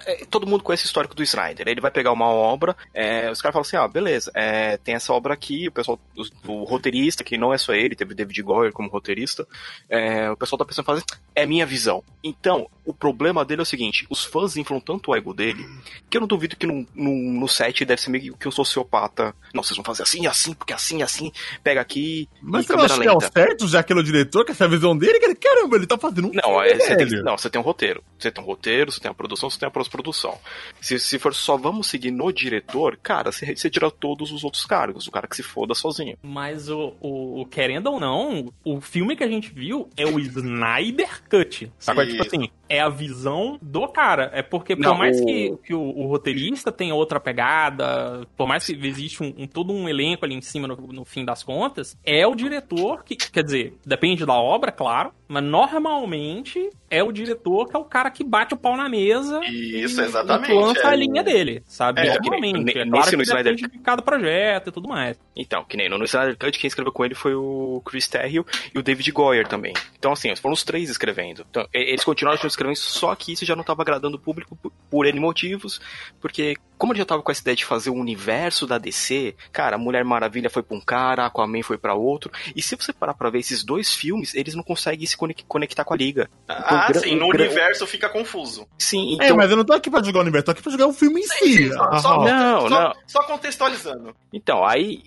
é, 0.07 0.25
Todo 0.31 0.47
mundo 0.47 0.65
conhece 0.65 0.85
o 0.85 0.87
histórico 0.87 1.15
do 1.15 1.23
Snyder. 1.23 1.69
Ele 1.69 1.81
vai 1.81 1.91
pegar 1.91 2.13
uma 2.13 2.29
obra, 2.29 2.77
é, 2.95 3.31
os 3.31 3.41
caras 3.41 3.53
falam 3.53 3.63
assim: 3.63 3.77
ah, 3.77 3.87
beleza, 3.87 4.31
é, 4.35 4.77
tem 4.79 4.95
essa 4.95 5.13
obra 5.13 5.35
aqui, 5.35 5.69
o 5.69 5.73
pessoal, 5.73 5.99
o, 6.17 6.53
o 6.53 6.65
roteirista, 6.65 7.25
que 7.25 7.37
não 7.37 7.53
é 7.53 7.59
só 7.59 7.75
ele, 7.75 7.95
teve 7.95 8.15
David 8.15 8.43
Goyer 8.53 8.73
como 8.73 8.89
roteirista, 8.89 9.47
é, 9.89 10.31
o 10.31 10.37
pessoal 10.37 10.59
tá 10.59 10.65
pensando 10.65 10.85
em 10.85 10.87
fazer, 10.87 11.05
é 11.35 11.47
minha 11.47 11.65
visão. 11.65 12.03
Então, 12.23 12.69
o 12.85 12.93
problema 12.93 13.45
dele 13.45 13.61
é 13.61 13.65
o 13.65 13.67
seguinte: 13.67 14.07
os 14.11 14.25
fãs 14.25 14.57
inflam 14.57 14.81
tanto 14.81 15.11
o 15.11 15.17
ego 15.17 15.33
dele, 15.33 15.67
que 16.11 16.17
eu 16.17 16.21
não 16.21 16.29
duvido 16.29 16.57
que 16.57 16.67
no, 16.67 16.87
no, 16.95 17.41
no 17.41 17.49
set 17.49 17.85
deve 17.85 18.01
ser 18.01 18.11
meio 18.11 18.37
que 18.37 18.49
um 18.49 18.53
sociopata. 18.53 19.35
Não, 19.55 19.63
vocês 19.63 19.77
vão 19.77 19.85
fazer 19.85 20.03
assim, 20.03 20.27
assim, 20.27 20.55
porque 20.55 20.73
assim, 20.73 21.03
assim, 21.03 21.33
pega 21.63 21.81
aqui, 21.81 22.29
Mas 22.41 22.67
você 22.67 22.77
não 22.77 22.85
acha 22.85 23.01
que 23.01 23.09
é 23.09 23.13
o 23.13 23.19
lenta. 23.19 23.31
certo, 23.33 23.69
já 23.69 23.83
que 23.83 23.93
ele 23.93 24.01
é 24.01 24.03
o 24.03 24.07
diretor, 24.07 24.45
que 24.45 24.53
essa 24.53 24.65
é 24.65 24.67
a 24.67 24.71
visão 24.71 24.97
dele? 24.97 25.19
Cara, 25.19 25.35
Caramba, 25.35 25.77
ele 25.77 25.87
tá 25.87 25.99
fazendo 25.99 26.29
um 26.29 26.33
Não, 26.33 26.63
é, 26.63 26.75
você 26.75 26.97
tem, 26.97 27.23
não, 27.23 27.37
você 27.37 27.51
tem 27.51 27.61
um 27.61 27.65
roteiro. 27.65 28.03
Você 28.23 28.31
tem 28.31 28.43
um 28.43 28.47
roteiro, 28.47 28.91
você 28.93 29.01
tem 29.01 29.11
a 29.11 29.15
produção, 29.15 29.51
você 29.51 29.59
tem 29.59 29.67
a 29.67 29.71
pós-produção. 29.71 30.39
Se, 30.81 30.99
se 30.99 31.19
for 31.19 31.35
só 31.35 31.57
vamos 31.57 31.87
seguir 31.89 32.11
no 32.11 32.33
diretor, 32.33 32.97
cara, 33.03 33.31
você, 33.33 33.55
você 33.55 33.69
tira 33.69 33.91
todos 33.91 34.31
os 34.33 34.45
outros 34.45 34.65
cargos. 34.65 35.07
O 35.07 35.11
cara 35.11 35.27
que 35.27 35.37
se 35.37 35.43
foda 35.43 35.75
sozinho. 35.75 36.17
Mas 36.23 36.69
o, 36.69 36.95
o, 37.01 37.41
o- 37.43 37.47
querendo 37.47 37.89
ou 37.89 37.99
não, 38.01 38.53
o 38.65 38.81
filme 38.81 39.17
que 39.17 39.25
a 39.25 39.29
gente 39.29 39.51
viu 39.53 39.89
é 39.97 40.07
o 40.07 40.19
Snyder 40.19 41.23
Cut. 41.29 41.71
Sabe? 41.79 42.07
Tipo 42.07 42.23
assim, 42.23 42.49
é 42.69 42.81
a 42.81 42.89
visão 42.89 43.59
do 43.61 43.87
cara. 43.89 44.31
É 44.33 44.43
porque, 44.43 44.77
por 44.77 44.83
Não, 44.83 44.97
mais 44.97 45.21
o- 45.21 45.25
que, 45.27 45.57
que 45.65 45.75
o, 45.75 45.81
o 45.83 46.07
roteirista 46.07 46.71
tenha 46.73 46.95
outra 46.95 47.19
pegada, 47.21 48.27
por 48.37 48.47
mais 48.47 48.65
que 48.67 48.73
existe 48.87 49.23
um, 49.23 49.35
um- 49.39 49.47
todo 49.47 49.73
um 49.73 49.89
elenco 49.89 50.25
ali 50.25 50.35
em 50.35 50.41
cima 50.41 50.69
no, 50.69 50.77
no 50.77 51.05
fim 51.05 51.25
das 51.25 51.43
contas, 51.43 51.97
é 52.05 52.27
o 52.27 52.35
diretor 52.35 53.03
que, 53.05 53.17
quer 53.17 53.43
dizer, 53.45 53.75
depende 53.85 54.25
da 54.25 54.35
obra, 54.35 54.71
claro, 54.73 55.13
mas 55.29 55.43
normalmente 55.43 56.71
é 56.93 57.03
o 57.03 57.11
diretor 57.11 57.69
que 57.69 57.77
é 57.77 57.79
o 57.79 57.85
cara 57.85 58.11
que 58.11 58.23
bate 58.23 58.55
o 58.55 58.57
pau 58.57 58.77
na 58.77 58.89
mesa 58.89 59.41
Isso, 59.45 60.01
e- 60.01 60.05
exatamente, 60.05 60.53
e 60.53 60.55
lança 60.55 60.81
é. 60.81 60.87
a 60.87 60.95
linha 60.95 61.23
dele, 61.23 61.63
sabe? 61.67 62.01
É, 62.03 62.19
Normalmente. 62.19 62.65
que 62.73 62.75
nem- 62.75 62.83
É 62.87 62.91
claro 62.91 63.11
que 63.11 63.17
no 63.17 63.23
Snyder 63.23 63.55
de 63.55 63.69
cada 63.81 64.03
projeto 64.03 64.69
e 64.69 64.73
tudo 64.73 64.89
mais. 64.89 65.19
Então, 65.35 65.65
que 65.65 65.77
nem 65.77 65.89
no 65.89 66.05
Snyder 66.05 66.37
Cut, 66.37 66.59
quem 66.59 66.69
escreveu 66.69 66.93
com 66.93 67.05
ele 67.05 67.15
foi 67.15 67.35
o 67.35 67.83
Chris 67.85 68.07
Terrio 68.07 68.45
e 68.75 68.79
o 68.79 68.83
David 68.83 69.11
Goyer 69.13 69.49
também. 69.49 69.73
Então, 69.99 70.13
assim, 70.13 70.35
foram 70.37 70.53
os 70.53 70.63
três 70.63 70.91
escrevendo. 70.91 71.45
Então, 71.51 71.67
eles 71.73 72.05
continuaram 72.05 72.39
escrevendo, 72.47 72.77
só 72.77 73.15
que 73.15 73.33
isso 73.33 73.45
já 73.45 73.55
não 73.57 73.63
estava 73.63 73.81
agradando 73.83 74.17
o 74.17 74.21
público 74.21 74.55
por, 74.57 74.71
por 74.91 75.07
N 75.07 75.19
motivos, 75.19 75.81
porque 76.21 76.57
como 76.83 76.93
ele 76.93 76.99
já 76.99 77.05
tava 77.05 77.23
com 77.23 77.31
essa 77.31 77.41
ideia 77.41 77.55
de 77.57 77.65
fazer 77.65 77.91
o 77.91 77.95
universo 77.95 78.67
da 78.67 78.77
DC, 78.77 79.37
cara, 79.53 79.77
a 79.77 79.79
Mulher 79.79 80.05
Maravilha 80.05 80.51
foi 80.51 80.65
pra 80.65 80.77
um 80.77 80.81
cara, 80.81 81.27
Aquaman 81.27 81.63
foi 81.63 81.79
pra 81.79 81.95
outro, 81.95 82.29
e 82.57 82.61
se 82.61 82.75
você 82.75 82.93
parar 82.93 83.15
pra 83.15 83.31
ver 83.31 83.39
esses 83.39 83.63
dois 83.63 83.95
filmes, 83.95 84.35
eles 84.35 84.57
não 84.57 84.65
conseguem 84.65 85.07
se 85.07 85.17
conec- 85.17 85.45
conectar 85.47 85.85
com 85.85 85.95
a 85.95 85.97
liga. 85.97 86.29
Ah, 86.49 86.89
Então, 86.91 87.01
sim, 87.03 87.15
no 87.15 87.27
universo 87.29 87.87
fica 87.87 88.09
confuso. 88.09 88.67
Sim, 88.77 89.13
É, 89.21 89.27
então... 89.27 89.37
mas 89.37 89.49
eu 89.49 89.57
não 89.57 89.65
tô 89.65 89.73
aqui 89.73 89.89
pra 89.89 90.03
jogar 90.03 90.19
o 90.19 90.23
universo, 90.23 90.47
tô 90.47 90.51
aqui 90.51 90.63
pra 90.63 90.73
jogar 90.73 90.89
o 90.89 90.93
filme 90.93 91.21
em 91.21 91.23
si. 91.23 91.39
sim, 91.55 91.73
só- 91.73 91.85
Ah, 91.85 91.99
só-. 92.01 92.25
Não, 92.25 92.61
só, 92.63 92.69
não. 92.69 92.93
só 93.07 93.23
contextualizando. 93.23 94.17
Então, 94.33 94.65
aí, 94.65 95.05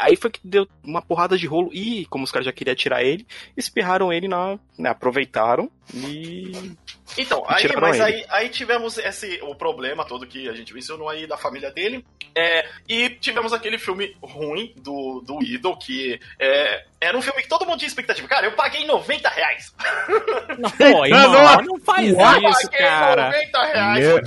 aí 0.00 0.16
foi 0.16 0.30
que 0.30 0.40
deu 0.42 0.66
uma 0.82 1.02
porrada 1.02 1.36
de 1.36 1.46
rolo 1.46 1.68
e, 1.74 2.06
como 2.06 2.24
os 2.24 2.32
caras 2.32 2.46
já 2.46 2.52
queriam 2.52 2.74
tirar 2.74 3.02
ele, 3.04 3.26
espirraram 3.54 4.10
ele 4.10 4.28
na. 4.28 4.58
né, 4.78 4.88
aproveitaram 4.88 5.70
e. 5.94 6.72
Então, 7.16 7.44
aí, 7.46 7.68
mas 7.80 7.96
ele. 7.96 8.04
aí, 8.04 8.24
aí 8.28 8.48
tivemos 8.48 8.98
esse, 8.98 9.40
o 9.42 9.54
problema 9.54 10.04
todo 10.04 10.26
que 10.26 10.48
a 10.48 10.52
gente 10.52 10.72
mencionou 10.72 11.08
aí 11.08 11.26
da 11.26 11.36
família 11.36 11.70
dele. 11.70 12.04
É, 12.36 12.68
e 12.88 13.10
tivemos 13.10 13.52
aquele 13.52 13.78
filme 13.78 14.16
ruim 14.22 14.72
do, 14.76 15.20
do 15.20 15.42
Idol, 15.42 15.76
que 15.76 16.18
é, 16.38 16.84
Era 17.02 17.18
um 17.18 17.22
filme 17.22 17.42
que 17.42 17.48
todo 17.48 17.66
mundo 17.66 17.78
tinha 17.78 17.88
expectativa. 17.88 18.28
Cara, 18.28 18.46
eu 18.46 18.52
paguei 18.52 18.86
90 18.86 19.28
reais. 19.28 19.74
Não, 20.56 20.70
pô, 20.70 21.04
irmão, 21.04 21.62
não 21.62 21.80
faz 21.80 22.08
Eu 22.08 22.14
isso, 22.14 22.70
paguei 22.70 22.78
cara. 22.78 23.26
90 23.26 23.64
reais. 23.64 24.06
Meu. 24.06 24.26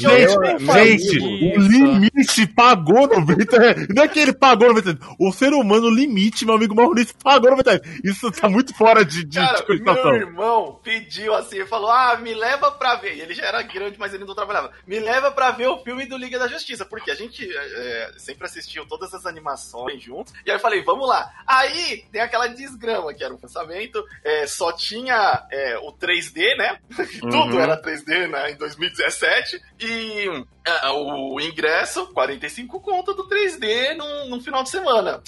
Gente, 0.75 1.19
o 1.19 1.59
limite 1.61 2.47
pagou 2.47 3.07
90 3.07 3.57
reais. 3.57 3.87
Não 3.87 4.03
é 4.03 4.07
que 4.09 4.19
ele 4.19 4.33
pagou 4.33 4.67
90 4.67 4.91
reais. 4.91 5.15
O 5.17 5.31
ser 5.31 5.53
humano, 5.53 5.87
o 5.87 5.95
limite, 5.95 6.45
meu 6.45 6.55
amigo 6.55 6.75
Maurício, 6.75 7.15
pagou 7.23 7.51
90 7.51 7.69
reais. 7.69 7.99
Isso 8.03 8.29
tá 8.29 8.49
muito 8.49 8.75
fora 8.75 9.05
de, 9.05 9.23
de, 9.23 9.39
Cara, 9.39 9.57
de 9.57 9.63
cogitação. 9.65 10.11
meu 10.11 10.15
irmão 10.15 10.79
pediu 10.83 11.33
assim, 11.33 11.65
falou: 11.65 11.89
Ah, 11.89 12.17
me 12.17 12.33
leva 12.33 12.71
pra 12.71 12.95
ver. 12.95 13.15
E 13.15 13.21
ele 13.21 13.33
já 13.33 13.45
era 13.45 13.61
grande, 13.61 13.97
mas 13.97 14.13
ele 14.13 14.25
não 14.25 14.35
trabalhava. 14.35 14.71
Me 14.85 14.99
leva 14.99 15.31
pra 15.31 15.51
ver 15.51 15.67
o 15.67 15.81
filme 15.81 16.05
do 16.05 16.17
Liga 16.17 16.37
da 16.37 16.49
Justiça, 16.49 16.85
porque 16.85 17.09
a 17.09 17.15
gente 17.15 17.47
é, 17.55 18.11
sempre 18.17 18.45
assistiu 18.45 18.85
todas 18.85 19.13
as 19.13 19.25
animações 19.25 20.03
juntos. 20.03 20.33
E 20.45 20.51
aí 20.51 20.57
eu 20.57 20.61
falei: 20.61 20.83
Vamos 20.83 21.07
lá. 21.07 21.31
Aí 21.47 22.05
tem 22.11 22.21
aquela 22.21 22.47
desgrama 22.65 23.13
que 23.13 23.23
era 23.23 23.33
o 23.33 23.39
lançamento, 23.41 24.03
é, 24.23 24.47
só 24.47 24.71
tinha 24.71 25.45
é, 25.51 25.77
o 25.77 25.93
3D, 25.93 26.57
né? 26.57 26.79
Tudo 27.21 27.55
Uhum. 27.55 27.59
era 27.59 27.81
3D 27.81 28.27
né, 28.27 28.51
em 28.51 28.55
2017. 28.57 29.61
E 29.79 30.45
é, 30.65 30.89
o 30.89 31.39
ingresso, 31.39 32.07
45 32.13 32.79
conto 32.79 33.13
do 33.13 33.27
3D 33.27 33.95
num, 33.95 34.29
num 34.29 34.41
final 34.41 34.63
de 34.63 34.69
semana. 34.69 35.21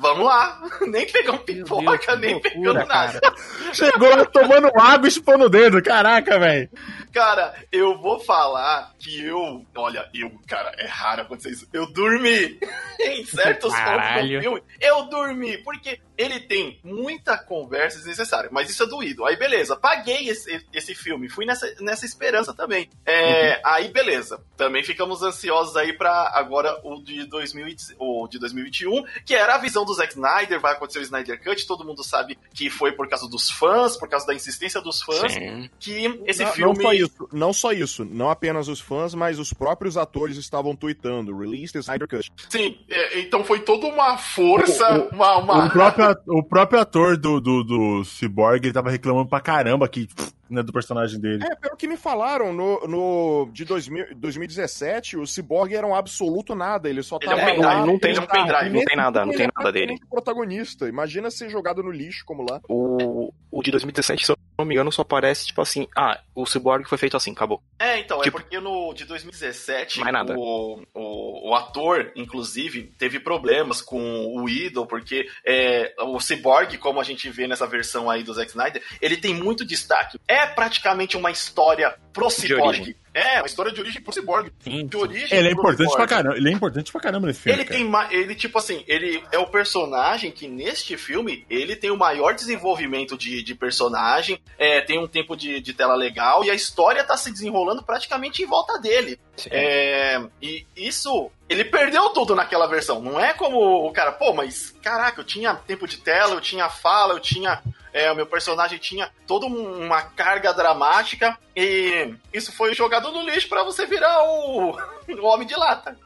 Vamos 0.00 0.26
lá. 0.26 0.60
Nem 0.88 1.06
pegamos 1.06 1.42
Meu 1.46 1.64
pipoca, 1.64 2.16
Deus, 2.16 2.20
nem 2.20 2.32
loucura, 2.34 2.50
pegamos 2.54 2.88
nada. 2.88 3.20
cara. 3.20 3.34
Chegou 3.74 4.26
tomando 4.26 4.68
água 4.80 5.06
e 5.08 5.10
chupando 5.10 5.44
o 5.44 5.48
dedo. 5.48 5.82
Caraca, 5.82 6.38
velho. 6.38 6.68
Cara, 7.12 7.54
eu 7.72 7.98
vou 7.98 8.20
falar 8.20 8.92
que 8.98 9.24
eu. 9.24 9.64
Olha, 9.74 10.08
eu, 10.14 10.30
cara, 10.46 10.72
é 10.78 10.86
raro 10.86 11.22
acontecer 11.22 11.50
isso. 11.50 11.68
Eu 11.72 11.92
dormi 11.92 12.58
em 13.00 13.24
certos 13.24 13.70
pontos 13.72 13.80
do 13.80 13.96
Caralho. 13.96 14.40
filme. 14.40 14.62
Eu 14.80 15.02
dormi, 15.08 15.58
porque 15.58 16.00
ele 16.16 16.38
tem 16.40 16.78
muita 16.84 17.36
conversa 17.36 17.96
desnecessária, 17.98 18.48
mas 18.52 18.70
isso 18.70 18.82
é 18.82 18.86
doído. 18.86 19.24
Aí, 19.24 19.36
beleza, 19.36 19.74
paguei 19.76 20.28
esse, 20.28 20.64
esse 20.72 20.94
filme, 20.94 21.28
fui 21.28 21.44
nessa, 21.46 21.66
nessa 21.80 22.04
esperança 22.06 22.54
também. 22.54 22.88
É, 23.06 23.60
Aí, 23.64 23.88
beleza, 23.88 24.40
também 24.56 24.84
ficamos 24.84 25.22
ansiosos 25.22 25.76
aí 25.76 25.92
pra 25.94 26.30
agora 26.34 26.78
o 26.84 27.02
de, 27.02 27.24
2000, 27.24 27.68
e- 27.68 27.76
o 27.98 28.28
de 28.28 28.38
2021, 28.38 29.02
que 29.24 29.34
era 29.34 29.54
a 29.54 29.58
visão 29.58 29.84
do 29.84 29.89
Zack 29.94 30.12
Snyder, 30.14 30.60
vai 30.60 30.72
acontecer 30.72 30.98
o 30.98 31.02
Snyder 31.02 31.42
Cut, 31.42 31.66
todo 31.66 31.84
mundo 31.84 32.02
sabe 32.04 32.36
que 32.54 32.68
foi 32.70 32.92
por 32.92 33.08
causa 33.08 33.28
dos 33.28 33.50
fãs, 33.50 33.96
por 33.96 34.08
causa 34.08 34.26
da 34.26 34.34
insistência 34.34 34.80
dos 34.80 35.02
fãs, 35.02 35.32
Sim. 35.32 35.68
que 35.78 36.20
esse 36.26 36.44
não, 36.44 36.52
filme. 36.52 36.74
não 36.74 36.82
só 36.82 36.92
isso, 36.92 37.28
não 37.32 37.52
só 37.52 37.72
isso, 37.72 38.04
não 38.04 38.30
apenas 38.30 38.68
os 38.68 38.80
fãs, 38.80 39.14
mas 39.14 39.38
os 39.38 39.52
próprios 39.52 39.96
atores 39.96 40.36
estavam 40.36 40.74
tweetando, 40.76 41.36
release 41.36 41.72
the 41.72 41.78
Snyder 41.80 42.08
Cut. 42.08 42.30
Sim, 42.48 42.78
é, 42.88 43.20
então 43.20 43.44
foi 43.44 43.60
toda 43.60 43.86
uma 43.86 44.16
força, 44.18 45.08
O- 45.10 45.14
uma. 45.14 45.36
uma... 45.38 45.66
O 45.66 45.70
próprio, 45.70 46.16
o 46.28 46.42
próprio 46.42 46.80
ator 46.80 47.16
do, 47.16 47.40
do, 47.40 47.62
do 47.64 48.04
Cyborg, 48.04 48.64
ele 48.66 48.72
tava 48.72 48.90
reclamando 48.90 49.28
pra 49.28 49.40
caramba 49.40 49.88
que, 49.88 50.08
né, 50.50 50.62
do 50.62 50.72
personagem 50.72 51.20
dele. 51.20 51.44
É, 51.44 51.54
pelo 51.54 51.76
que 51.76 51.86
me 51.86 51.96
falaram, 51.96 52.52
no, 52.52 52.80
no 52.86 53.50
de 53.52 53.64
2000, 53.64 54.14
2017, 54.16 55.16
o 55.16 55.26
Cyborg 55.26 55.72
era 55.74 55.86
um 55.86 55.94
absoluto 55.94 56.54
nada, 56.54 56.88
ele 56.88 57.02
só 57.02 57.18
Ele 57.22 57.32
é 57.32 57.54
um 57.58 57.60
lá, 57.60 57.86
não 57.86 57.98
tem- 57.98 58.10
ele 58.10 58.20
um 58.20 58.26
tá- 58.26 58.32
pendrive, 58.34 58.70
não 58.76 58.84
tem 58.84 58.96
nada, 58.96 59.24
não 59.24 59.32
tem 59.32 59.46
é 59.46 59.50
nada 59.56 59.72
dele. 59.72 59.98
protagonista. 60.10 60.88
Imagina 60.88 61.30
ser 61.30 61.48
jogado 61.48 61.82
no 61.82 61.90
lixo 61.90 62.24
como 62.24 62.44
lá. 62.48 62.60
O, 62.68 63.32
o 63.50 63.62
de 63.62 63.70
2017, 63.70 64.26
se 64.26 64.32
eu 64.32 64.36
não 64.60 64.66
me 64.66 64.74
engano, 64.74 64.92
só 64.92 65.02
aparece, 65.02 65.46
tipo 65.46 65.60
assim, 65.60 65.86
ah, 65.96 66.20
o 66.34 66.46
Cyborg 66.46 66.88
foi 66.88 66.98
feito 66.98 67.16
assim, 67.16 67.32
acabou. 67.32 67.62
É, 67.78 67.98
então, 67.98 68.20
Tipo- 68.20 68.38
é 68.38 68.40
porque 68.42 68.60
no 68.60 68.92
de 68.94 69.04
2017, 69.04 70.00
Mais 70.00 70.12
nada. 70.12 70.34
O, 70.36 70.82
o, 70.94 71.50
o 71.50 71.54
ator, 71.54 72.12
inclusive, 72.14 72.92
teve 72.98 73.18
problemas 73.20 73.80
com 73.80 74.00
o 74.34 74.48
Idol, 74.48 74.86
porque 74.86 75.28
é, 75.44 75.94
o 76.00 76.20
Cyborg, 76.20 76.76
como 76.78 77.00
a 77.00 77.04
gente 77.04 77.28
vê 77.30 77.46
nessa 77.46 77.66
versão 77.66 78.10
aí 78.10 78.22
do 78.22 78.32
Zack 78.34 78.50
Snyder, 78.50 78.82
ele 79.00 79.16
tem 79.16 79.34
muito 79.34 79.64
destaque. 79.64 80.18
É 80.26 80.46
praticamente 80.46 81.16
uma 81.16 81.30
história 81.30 81.94
pro 82.12 82.30
Cyborg. 82.30 82.96
É, 83.12 83.38
uma 83.40 83.46
história 83.46 83.72
de 83.72 83.80
origem 83.80 84.00
pro 84.00 84.12
Cyborg. 84.12 84.52
Sim. 84.60 84.86
De 84.86 84.96
origem 84.96 85.36
Ele 85.38 85.48
é 85.48 85.52
importante 85.52 85.88
Cyborg. 85.90 85.96
pra 85.96 86.06
caramba. 86.06 86.36
Ele 86.36 86.48
é 86.48 86.52
importante 86.52 86.92
pra 86.92 87.00
caramba 87.00 87.26
nesse 87.26 87.40
filme. 87.40 87.58
Ele 87.58 87.64
cara. 87.64 87.78
tem 87.78 87.88
ma- 87.88 88.08
ele 88.12 88.34
tipo 88.34 88.58
assim, 88.58 88.84
ele 88.86 89.22
é 89.32 89.38
o 89.38 89.46
personagem 89.48 90.30
que 90.30 90.46
neste 90.46 90.96
filme 90.96 91.44
ele 91.50 91.74
tem 91.74 91.90
o 91.90 91.96
maior 91.96 92.34
desenvolvimento 92.34 93.18
de, 93.18 93.42
de 93.42 93.54
personagem, 93.54 94.40
é, 94.58 94.80
tem 94.80 94.98
um 94.98 95.08
tempo 95.08 95.36
de, 95.36 95.60
de 95.60 95.72
tela 95.74 95.94
legal 95.94 96.44
e 96.44 96.50
a 96.50 96.54
história 96.54 97.02
tá 97.02 97.16
se 97.16 97.32
desenrolando 97.32 97.82
praticamente 97.82 98.42
em 98.42 98.46
volta 98.46 98.78
dele. 98.78 99.18
É, 99.50 100.20
e 100.40 100.64
isso 100.76 101.30
ele 101.48 101.64
perdeu 101.64 102.10
tudo 102.10 102.34
naquela 102.36 102.66
versão. 102.68 103.00
Não 103.00 103.18
é 103.18 103.32
como 103.32 103.86
o 103.86 103.92
cara, 103.92 104.12
pô, 104.12 104.32
mas 104.32 104.74
caraca, 104.82 105.20
eu 105.20 105.24
tinha 105.24 105.54
tempo 105.54 105.86
de 105.88 105.96
tela, 105.98 106.34
eu 106.34 106.40
tinha 106.40 106.68
fala, 106.68 107.14
eu 107.14 107.20
tinha 107.20 107.60
é, 107.92 108.10
o 108.10 108.14
meu 108.16 108.26
personagem 108.26 108.78
tinha 108.78 109.10
toda 109.26 109.46
um- 109.46 109.84
uma 109.86 110.02
carga 110.02 110.52
dramática 110.52 111.36
e 111.56 112.14
isso 112.32 112.52
foi 112.52 112.74
jogado 112.74 113.10
no 113.12 113.22
lixo 113.22 113.48
pra 113.48 113.62
você 113.62 113.86
virar 113.86 114.22
o, 114.24 114.70
o 115.20 115.26
homem 115.26 115.46
de 115.46 115.54
lata. 115.56 115.96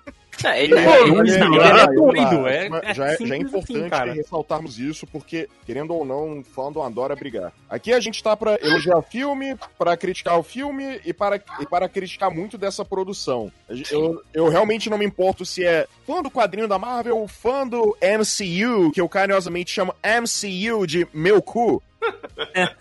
É, 0.44 0.64
ele, 0.64 0.78
é 0.78 0.84
não, 0.84 1.94
doido, 1.94 2.40
Mas 2.40 2.48
é, 2.52 2.68
já, 2.68 2.86
é 2.86 2.90
é, 2.90 2.94
já 2.94 3.06
é 3.06 3.16
simples 3.16 3.40
importante 3.40 3.94
assim, 3.94 4.16
ressaltarmos 4.16 4.78
isso, 4.78 5.06
porque, 5.06 5.48
querendo 5.64 5.94
ou 5.94 6.04
não, 6.04 6.42
fã 6.42 6.70
do 6.70 6.82
adora 6.82 7.14
brigar. 7.14 7.52
Aqui 7.68 7.92
a 7.92 8.00
gente 8.00 8.22
tá 8.22 8.36
pra 8.36 8.58
elogiar 8.62 8.98
o 8.98 9.02
filme, 9.02 9.56
pra 9.78 9.96
criticar 9.96 10.38
o 10.38 10.42
filme 10.42 11.00
e 11.04 11.12
para, 11.12 11.40
e 11.60 11.66
para 11.66 11.88
criticar 11.88 12.30
muito 12.30 12.58
dessa 12.58 12.84
produção. 12.84 13.50
Eu, 13.90 14.22
eu 14.32 14.48
realmente 14.48 14.90
não 14.90 14.98
me 14.98 15.04
importo 15.04 15.44
se 15.44 15.64
é 15.64 15.86
fã 16.06 16.22
do 16.22 16.30
quadrinho 16.30 16.68
da 16.68 16.78
Marvel 16.78 17.18
ou 17.18 17.28
fã 17.28 17.66
do 17.66 17.96
MCU, 18.02 18.92
que 18.92 19.00
eu 19.00 19.08
carinhosamente 19.08 19.70
chamo 19.70 19.94
MCU 20.02 20.86
de 20.86 21.06
meu 21.12 21.40
cu. 21.40 21.82